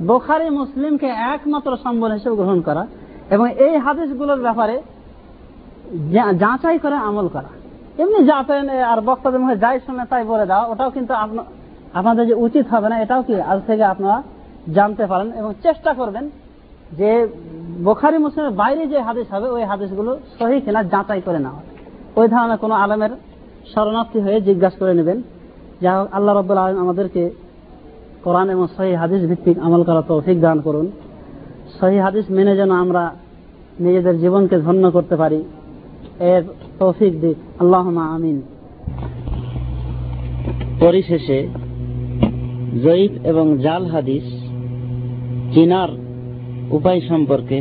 বোখারি, 0.08 0.46
মুসলিমকে 0.60 1.08
একমাত্র 1.34 1.70
সম্বল 1.84 2.10
হিসেবে 2.16 2.36
গ্রহণ 2.40 2.58
করা 2.68 2.82
এবং 3.34 3.46
এই 3.66 3.74
হাদিসগুলোর 3.84 4.40
ব্যাপারে 4.46 4.76
যাচাই 6.42 6.78
করে 6.84 6.96
আমল 7.08 7.26
করা। 7.36 7.50
এমনি 8.02 8.20
যাচাই 8.30 8.60
আর 8.92 8.98
বক্তাদের 9.08 9.40
মধ্যে 9.42 9.58
যাই 9.64 9.76
শুনে 9.84 10.04
তাই 10.12 10.22
বলে 10.32 10.44
দেওয়া 10.50 10.64
ওটাও 10.72 10.90
কিন্তু 10.96 11.12
আপনাদের 11.98 12.24
যে 12.30 12.34
উচিত 12.46 12.66
হবে 12.74 12.88
না, 12.92 12.96
এটাও 13.04 13.22
কি 13.26 13.34
আজ 13.52 13.58
থেকে 13.68 13.84
আপনারা 13.92 14.16
জানতে 14.76 15.04
পারেন 15.10 15.28
এবং 15.40 15.50
চেষ্টা 15.64 15.90
করবেন 16.00 16.24
যে 16.98 17.10
বোখারি 17.86 18.18
মুসলিমের 18.24 18.54
বাইরে 18.62 18.82
যে 18.92 18.98
হাদিস 19.08 19.26
হবে, 19.34 19.48
ওই 19.56 19.62
হাদিসগুলো 19.70 20.10
সহি 20.38 20.56
কিনা 20.64 20.80
যাচাই 20.92 21.20
করে 21.26 21.40
নেওয়া। 21.44 21.60
ওই 22.18 22.26
ধরনের 22.32 22.58
কোনো 22.62 22.74
আলমের 22.84 23.12
শরণার্থী 23.72 24.18
হয়ে 24.24 24.38
জিজ্ঞাসা 24.48 24.78
করে 24.82 24.92
নেবেন, 24.98 25.18
যা 25.84 25.92
হোক, 25.96 26.06
আল্লাহ 26.16 26.32
রব্বুল 26.32 26.58
আলম 26.64 26.78
আমাদেরকে 26.84 27.22
কোরআন 28.24 28.48
এবং 28.54 28.64
সহি 28.76 28.92
হাদিস 29.02 29.22
ভিত্তিক 29.30 29.56
আমল 29.66 29.82
করা 29.88 30.02
তৌফিক 30.10 30.38
দান 30.46 30.58
করুন। 30.66 30.86
সহি 31.78 31.98
হাদিস 32.06 32.24
মেনে 32.36 32.52
যেন 32.60 32.70
আমরা 32.84 33.02
নিজেদের 33.84 34.16
জীবনকে 34.22 34.56
ধন্য 34.66 34.84
করতে 34.96 35.14
পারি। 35.22 35.40
এর 36.32 36.42
তৌফিক 36.78 37.20
দিক। 37.20 37.36
আল্লাহ 37.60 37.96
আমিন। 37.96 38.42
পরিশেষে 40.80 41.48
জয়ীফ 42.82 43.26
এবং 43.26 43.58
জাল 43.58 43.86
হাদিস 43.86 44.22
চিনার 45.54 45.88
উপায় 46.70 47.00
সম্পর্কে 47.00 47.60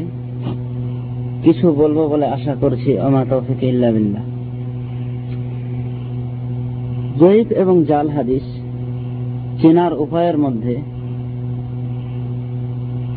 কিছু 1.44 1.72
বলব 1.72 2.08
বলে 2.08 2.26
আশা 2.26 2.56
করছি 2.56 3.00
আমা 3.00 3.26
তৌফিক 3.30 3.64
ইল্লা 3.64 3.92
বিল্লাহ। 3.92 4.24
জয়ীফ 7.20 7.52
এবং 7.52 7.84
জাল 7.84 8.10
হাদিস 8.10 8.44
চেনার 9.62 9.94
উপায়ের 9.94 10.38
মধ্যে 10.38 10.82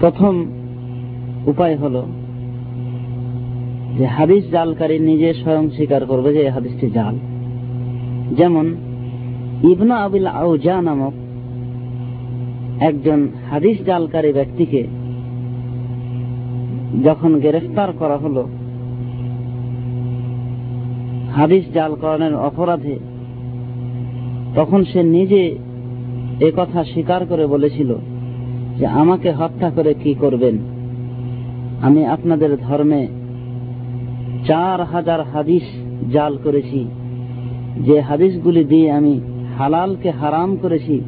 প্রথম 0.01 0.47
উপায় 1.47 1.77
হল 1.77 2.03
যে 3.99 4.07
হাদিস 4.07 4.45
জালকারী 4.51 4.99
নিজে 4.99 5.35
স্বয়ং 5.35 5.71
স্বীকার 5.71 6.07
করবে 6.07 6.35
যে 6.35 6.51
হাদিসটি 6.51 6.91
জাল। 6.91 7.19
যেমন 8.37 8.75
ইবনা 9.73 9.97
আবিল 9.97 10.27
আউজা 10.27 10.83
নামক 10.83 11.13
একজন 12.83 13.29
হাদিস 13.51 13.79
জালকারী 13.87 14.33
ব্যক্তিকে 14.33 14.87
যখন 17.05 17.41
গ্রেফতার 17.41 17.93
করা 17.93 18.17
হল, 18.17 18.45
হাদিস 21.37 21.65
জালকরণের 21.75 22.35
অপরাধে, 22.35 22.99
তখন 24.55 24.85
সে 24.85 25.03
নিজে 25.03 25.57
এ 26.41 26.53
কথা 26.57 26.85
স্বীকার 26.85 27.27
করে 27.27 27.47
বলেছিল 27.47 27.95
যে 28.79 28.87
আমাকে 28.87 29.33
হত্যা 29.33 29.71
করে 29.71 29.95
কি 29.95 30.15
করবেন? 30.15 30.59
আমি 31.83 32.07
আপনাদের 32.07 32.57
ধর্মে 32.57 33.09
চার 34.49 34.85
হাজার 34.85 35.23
হাদিস 35.23 35.63
জাল 36.13 36.39
করেছি। 36.45 36.89
যে 37.77 38.01
হাদিসগুলি 38.01 38.65
দিয়ে 38.65 38.93
আমি 38.93 39.21
হালালকে 39.59 40.11
হারাম 40.11 40.57
করেছি, 40.57 41.01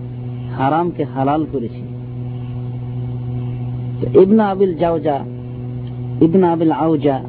হারামকে 0.59 1.05
হালাল 1.05 1.47
করেছি। 1.53 1.83
ইবনা 4.21 4.49
আবিল 4.49 4.75
জাউজা 4.75 5.19
ইবনা 6.21 6.53
আবিল 6.53 6.73
আউজা 6.73 7.21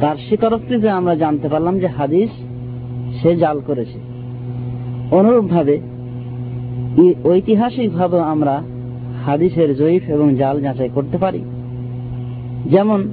তার 0.00 0.16
স্বীকারোক্তিতে 0.16 0.90
আমরা 0.90 1.14
জানতে 1.14 1.48
পারলাম 1.48 1.78
যে 1.78 1.86
হাদিস 1.86 2.30
সে 3.22 3.36
জাল 3.36 3.60
করেছে। 3.66 3.98
অনুরূপ 5.10 5.44
ভাবে 5.44 5.80
ঐতিহাসিক 7.24 7.92
ভাবে 7.92 8.20
আমরা 8.20 8.62
হাদিসের 9.26 9.76
জয়ীফ 9.76 10.02
এবং 10.08 10.34
জাল 10.36 10.60
যাচাই 10.60 10.88
করতে 10.94 11.18
পারি। 11.18 11.44
যেমন 12.66 13.08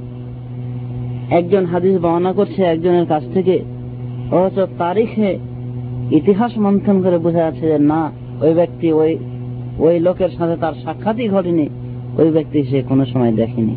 একজন 1.30 1.66
হাদিস 1.66 2.02
বর্ণনা 2.02 2.34
করছে, 2.34 2.64
একজনের 2.64 3.06
কাছ 3.06 3.24
থেকে। 3.34 3.60
অথচ 4.32 4.70
তারিখে 4.78 5.38
ইতিহাস 6.12 6.58
মন্থন 6.58 7.02
করে 7.02 7.18
বোঝা 7.18 7.40
যাচ্ছে 7.40 7.68
যে 7.68 7.80
না, 7.80 8.12
ওই 8.42 8.54
ব্যক্তি 8.54 8.94
ওই 8.94 9.18
ওই 9.80 10.00
লোকের 10.00 10.30
সাথে 10.38 10.56
তার 10.56 10.74
সাক্ষাৎই 10.84 11.30
ঘটেনি, 11.30 11.70
ওই 12.18 12.32
ব্যক্তি 12.32 12.64
সে 12.64 12.82
কোনো 12.90 13.06
সময় 13.06 13.32
দেখেনি। 13.32 13.76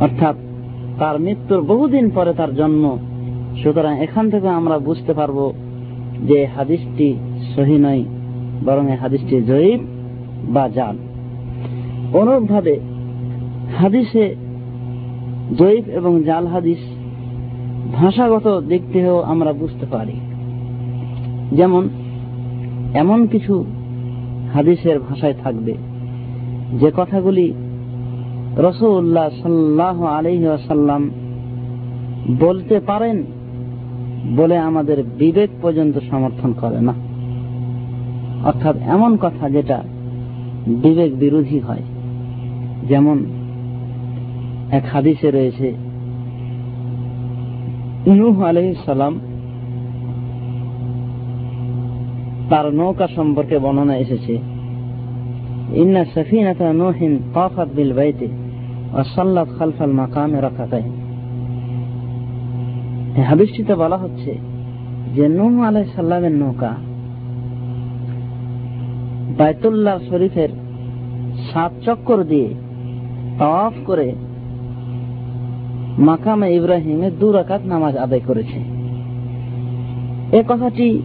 অর্থাৎ 0.00 0.34
তার 0.98 1.20
মৃত্যুর 1.20 1.60
বহুদিন 1.60 2.10
পরে 2.10 2.32
তার 2.34 2.54
জন্ম। 2.54 2.98
সুতরাং 3.62 3.98
এখান 4.02 4.30
থেকে 4.30 4.48
আমরা 4.48 4.78
বুঝতে 4.78 5.12
পারব 5.12 5.52
যে 6.22 6.46
হাদিসটি 6.56 7.14
সহি 7.56 7.78
নয়, 7.78 8.04
বরং 8.64 8.90
এই 8.90 8.96
হাদিসটি 8.96 9.40
জয়ীব 9.40 9.80
বা 10.48 10.68
জাল 10.68 10.96
অনুরূপভাবে 12.12 12.80
হাদিসে 13.78 14.34
জয়ীব 15.58 15.88
এবং 15.88 16.22
জাল 16.22 16.46
হাদিস 16.46 16.78
ভাষাগত 17.94 18.62
দিক 18.68 18.82
থেকেও 18.92 19.20
আমরা 19.20 19.52
বুঝতে 19.52 19.86
পারি। 19.86 20.12
যেমন, 21.52 21.88
এমন 22.94 23.26
কিছু 23.26 23.64
হাদিসের 24.54 25.00
ভাষায় 25.00 25.34
থাকবে, 25.44 25.74
যে 26.80 26.92
কথাগুলি 26.96 27.54
রসুল্লাহ 28.56 29.28
সাল্লাহ 29.42 30.04
আলহাসাল্লাম 30.04 31.10
বলতে 32.40 32.80
পারেন 32.80 33.22
বলে 34.36 34.58
আমাদের 34.58 35.02
বিবেক 35.02 35.50
পর্যন্ত 35.62 35.98
সমর্থন 36.10 36.52
করে 36.52 36.80
না। 36.80 36.94
অর্থাৎ 38.44 38.76
এমন 38.76 39.16
কথা 39.16 39.50
যেটা 39.50 39.82
বিবেক 40.66 41.18
বিরোধী 41.18 41.58
হয়, 41.58 41.82
যেমন 42.88 43.24
এক 44.70 44.84
হাদিসে 44.92 45.30
রয়েছে, 45.30 45.74
নূহ 48.06 48.38
সালাম 48.86 49.20
তার 52.50 52.74
নৌকা 52.74 53.06
সম্পর্কে 53.16 53.58
বর্ণনা 53.58 53.96
এসেছে। 53.96 54.38
ইন্না 55.74 56.04
বিল 57.74 57.92
বাইতে 57.92 58.28
খালফাল 59.58 59.92
মাকামে 59.92 60.40
হাদিসটিতে 63.22 63.74
বলা 63.74 63.96
হচ্ছে 63.96 64.38
যে 65.14 65.28
নূহ 65.28 65.70
সালামের 65.94 66.32
নৌকা 66.32 66.76
বাইতুল্লাহ 69.38 69.98
শরীফের 70.08 70.48
সাত 71.52 71.72
চক্কর 71.84 72.24
দিয়ে 72.24 72.54
তাওয়াফ 73.38 73.72
করে 73.86 74.12
মাকামে 75.98 76.54
ইব্রাহিমে 76.54 77.10
দু 77.10 77.32
রাকাত 77.32 77.60
নামাজ 77.64 77.96
আদায় 77.96 78.20
করেছে। 78.26 78.58
এ 80.36 80.42
কথাটি 80.48 81.02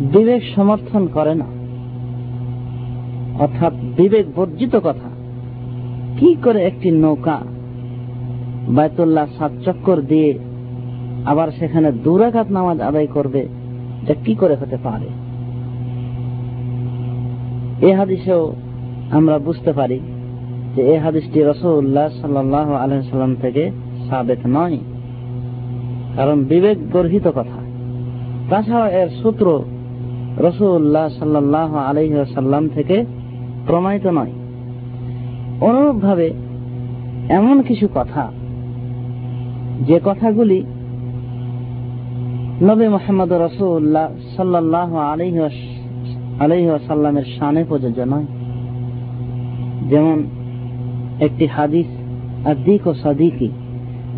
বিবেক 0.00 0.42
সমর্থন 0.54 1.06
করে 1.06 1.34
না। 1.34 1.44
অর্থাৎ 3.42 3.72
বিবেক 3.96 4.26
বর্জিত 4.36 4.76
কথা। 4.76 5.10
কি 6.16 6.34
করে 6.44 6.62
একটি 6.62 6.90
নৌকা 6.90 7.40
বায়তুল্লাহ 8.68 9.26
সাত 9.38 9.52
চক্কর 9.64 10.00
দিয়ে 10.00 10.38
আবার 11.26 11.50
সেখানে 11.50 11.92
দুরাঘাত 11.92 12.50
নামাজ 12.50 12.80
আদায় 12.80 13.06
করবে, 13.06 13.40
এটা 14.02 14.14
কি 14.14 14.34
করে 14.34 14.54
হতে 14.54 14.76
পারে? 14.76 15.06
এ 17.86 17.94
হাদিসেও 17.94 18.52
আমরা 19.10 19.38
বুঝতে 19.38 19.72
পারি 19.72 20.00
যে 20.76 20.82
এই 20.82 20.98
হাদিসটি 20.98 21.42
রসুল্লাহ 21.42 22.08
সাল্লাহ 22.20 22.72
আলহাম 22.72 23.34
থেকে 23.34 23.70
সাবেত 24.08 24.38
নয়। 24.46 24.78
কারণ 26.16 26.44
বিবেক 26.44 26.90
গর্হিত 26.90 27.28
কথা। 27.28 27.60
তাছাড়া 28.50 28.88
এর 28.88 29.08
সূত্র 29.22 29.62
রসুল্লাহ 30.38 31.08
সাল্লাহ 31.08 31.74
আলহ্লাম 31.76 32.68
থেকে 32.68 33.04
প্রমাণিত 33.66 34.06
নয়। 34.06 34.32
অনুরূপভাবে 35.60 36.32
এমন 37.28 37.62
কিছু 37.62 37.88
কথা, 37.94 38.32
যে 39.86 40.00
কথাগুলি 40.04 40.64
নবী 42.62 42.88
মোহাম্মদ 42.88 43.32
রসুল্লাহ 43.32 44.08
সাল্লাহ 44.36 44.96
আলহ 44.96 45.48
আলহ্লামের 46.40 47.24
শানে 47.38 47.64
প্রযোজ্য 47.64 48.00
নয়। 48.00 48.24
যেমন 49.88 50.22
একটি 51.20 51.46
হাদিস, 51.46 51.86
আদিক 52.46 52.86
ও 52.86 52.94
সাদিকি 52.94 53.48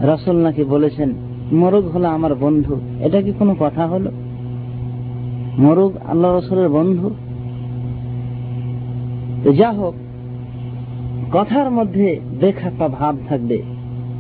রসুল 0.03 0.37
নাকি 0.37 0.65
বলেছেন, 0.65 1.13
মরুগ 1.53 1.85
হলো 1.89 2.09
আমার 2.09 2.35
বন্ধু। 2.35 2.77
এটা 3.01 3.23
কি 3.23 3.33
কোনো 3.39 3.57
কথা 3.61 3.87
হলো? 3.87 4.11
মরুগ 5.59 5.93
আল্লাহ 6.07 6.39
রসুলের 6.39 6.69
বন্ধু? 6.69 7.11
যা 9.53 9.71
হোক, 9.73 9.95
কথার 11.33 11.71
মধ্যে 11.71 12.21
বেখাপা 12.41 12.89
ভাব 12.89 13.15
থাকবে, 13.29 13.63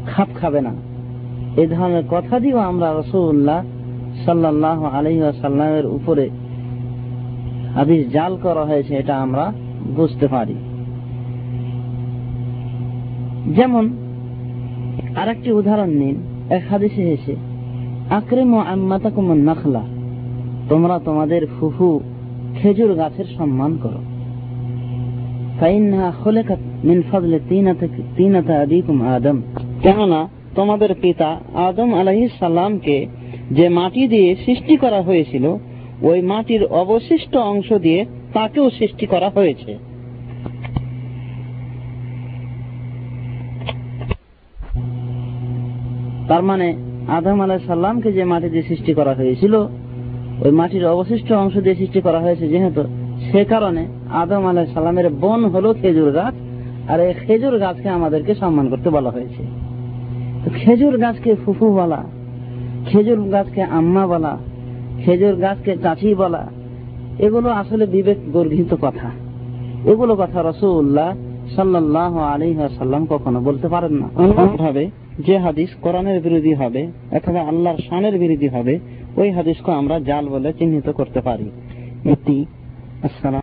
খাপ 0.06 0.28
খাবে 0.40 0.60
না। 0.60 0.72
এ 1.56 1.66
ধরনের 1.66 2.02
কথা 2.10 2.40
দিয়েও 2.40 2.58
আমরা 2.58 2.88
রসুল্লাহ 2.92 3.62
সাল্লাহ 4.24 4.84
আলহিসাল্লামের 4.84 5.86
উপরে 5.86 6.30
হাদিস 7.74 8.12
জাল 8.12 8.36
করা 8.42 8.64
হয়েছে, 8.64 8.94
এটা 8.94 9.14
আমরা 9.16 9.52
বুঝতে 9.96 10.26
পারি। 10.28 10.54
যেমন, 13.46 13.90
আরেকটি 15.16 15.52
উদাহরণ 15.52 15.90
নিন, 15.90 16.46
এক 16.50 16.62
হাদিসে 16.70 17.12
এসে 17.12 17.36
আক্রেম 18.10 18.54
ও 18.54 18.58
আম্মাতা 18.58 19.10
কুমন 19.10 19.38
নাখলা 19.38 19.82
তোমরা 20.68 20.98
তোমাদের 20.98 21.46
ফুফু 21.60 22.00
খেজুর 22.54 22.94
গাছের 22.94 23.24
সম্মান 23.38 23.78
করো। 23.82 23.98
কেননা 29.82 30.28
তোমাদের 30.54 30.94
পিতা 31.02 31.40
আদম 31.54 31.94
আলাহি 31.94 32.28
যে 33.50 33.68
মাটি 33.68 34.08
দিয়ে 34.08 34.36
সৃষ্টি 34.44 34.76
করা 34.76 35.02
হয়েছিল, 35.02 35.56
ওই 36.02 36.22
মাটির 36.22 36.64
অবশিষ্ট 36.64 37.36
অংশ 37.36 37.72
দিয়ে 37.72 38.04
তাকেও 38.32 38.70
সৃষ্টি 38.70 39.06
করা 39.06 39.28
হয়েছে। 39.28 39.91
তার 46.32 46.44
মানে 46.50 46.68
আদম 47.16 47.38
আলাহ 47.44 47.58
সাল্লামকে 47.72 48.08
যে 48.16 48.24
মাটি 48.24 48.48
দিয়ে 48.52 48.68
সৃষ্টি 48.70 48.92
করা 48.98 49.12
হয়েছিল, 49.14 49.54
ওই 50.44 50.52
মাটির 50.60 50.84
অবশিষ্ট 50.94 51.28
অংশ 51.32 51.54
দিয়ে 51.64 51.76
সৃষ্টি 51.80 52.00
করা 52.06 52.20
হয়েছে 52.24 52.44
যেহেতু, 52.48 52.82
সে 53.28 53.40
কারণে 53.44 53.82
আদম 54.22 54.42
আলাহ 54.50 54.64
সাল্লামের 54.74 55.08
বন 55.22 55.40
হলো 55.44 55.74
খেজুর 55.80 56.10
গাছ, 56.18 56.34
আর 56.90 56.98
এই 57.00 57.12
খেজুর 57.22 57.58
গাছকে 57.58 57.88
আমাদেরকে 57.88 58.32
সম্মান 58.34 58.66
করতে 58.70 58.88
বলা 58.90 59.10
হয়েছে। 59.10 59.42
খেজুর 60.60 60.94
গাছকে 60.98 61.30
ফুফু 61.42 61.66
বলা, 61.80 62.00
খেজুর 62.88 63.20
গাছকে 63.34 63.62
আম্মা 63.78 64.04
বলা, 64.06 64.32
খেজুর 65.02 65.34
গাছকে 65.44 65.72
চাচি 65.84 66.14
বলা, 66.14 66.42
এগুলো 67.26 67.48
আসলে 67.50 67.84
বিবেক 67.86 68.18
গর্হিত 68.32 68.72
কথা। 68.80 69.08
এগুলো 69.92 70.12
কথা 70.16 70.38
রসুল্লাহ 70.50 71.10
সাল্লাহ 71.56 72.12
আলী 72.32 72.48
সাল্লাম 72.78 73.02
কখনো 73.06 73.38
বলতে 73.40 73.66
পারেন 73.68 73.92
না। 73.92 74.08
ভাবে 74.64 74.84
যে 75.18 75.38
হাদিস 75.38 75.70
কোরআনের 75.82 76.20
বিরোধী 76.20 76.54
হবে 76.54 76.86
অথবা 77.12 77.40
আল্লাহর 77.40 77.78
শানের 77.78 78.18
বিরোধী 78.18 78.48
হবে, 78.48 78.78
ওই 79.16 79.30
হাদিসকে 79.30 79.72
আমরা 79.72 80.00
জাল 80.00 80.28
বলে 80.28 80.52
চিহ্নিত 80.52 80.90
করতে 80.90 81.20
পারি। 81.20 81.50
এটি 82.04 82.46
আসসালাম। 83.02 83.42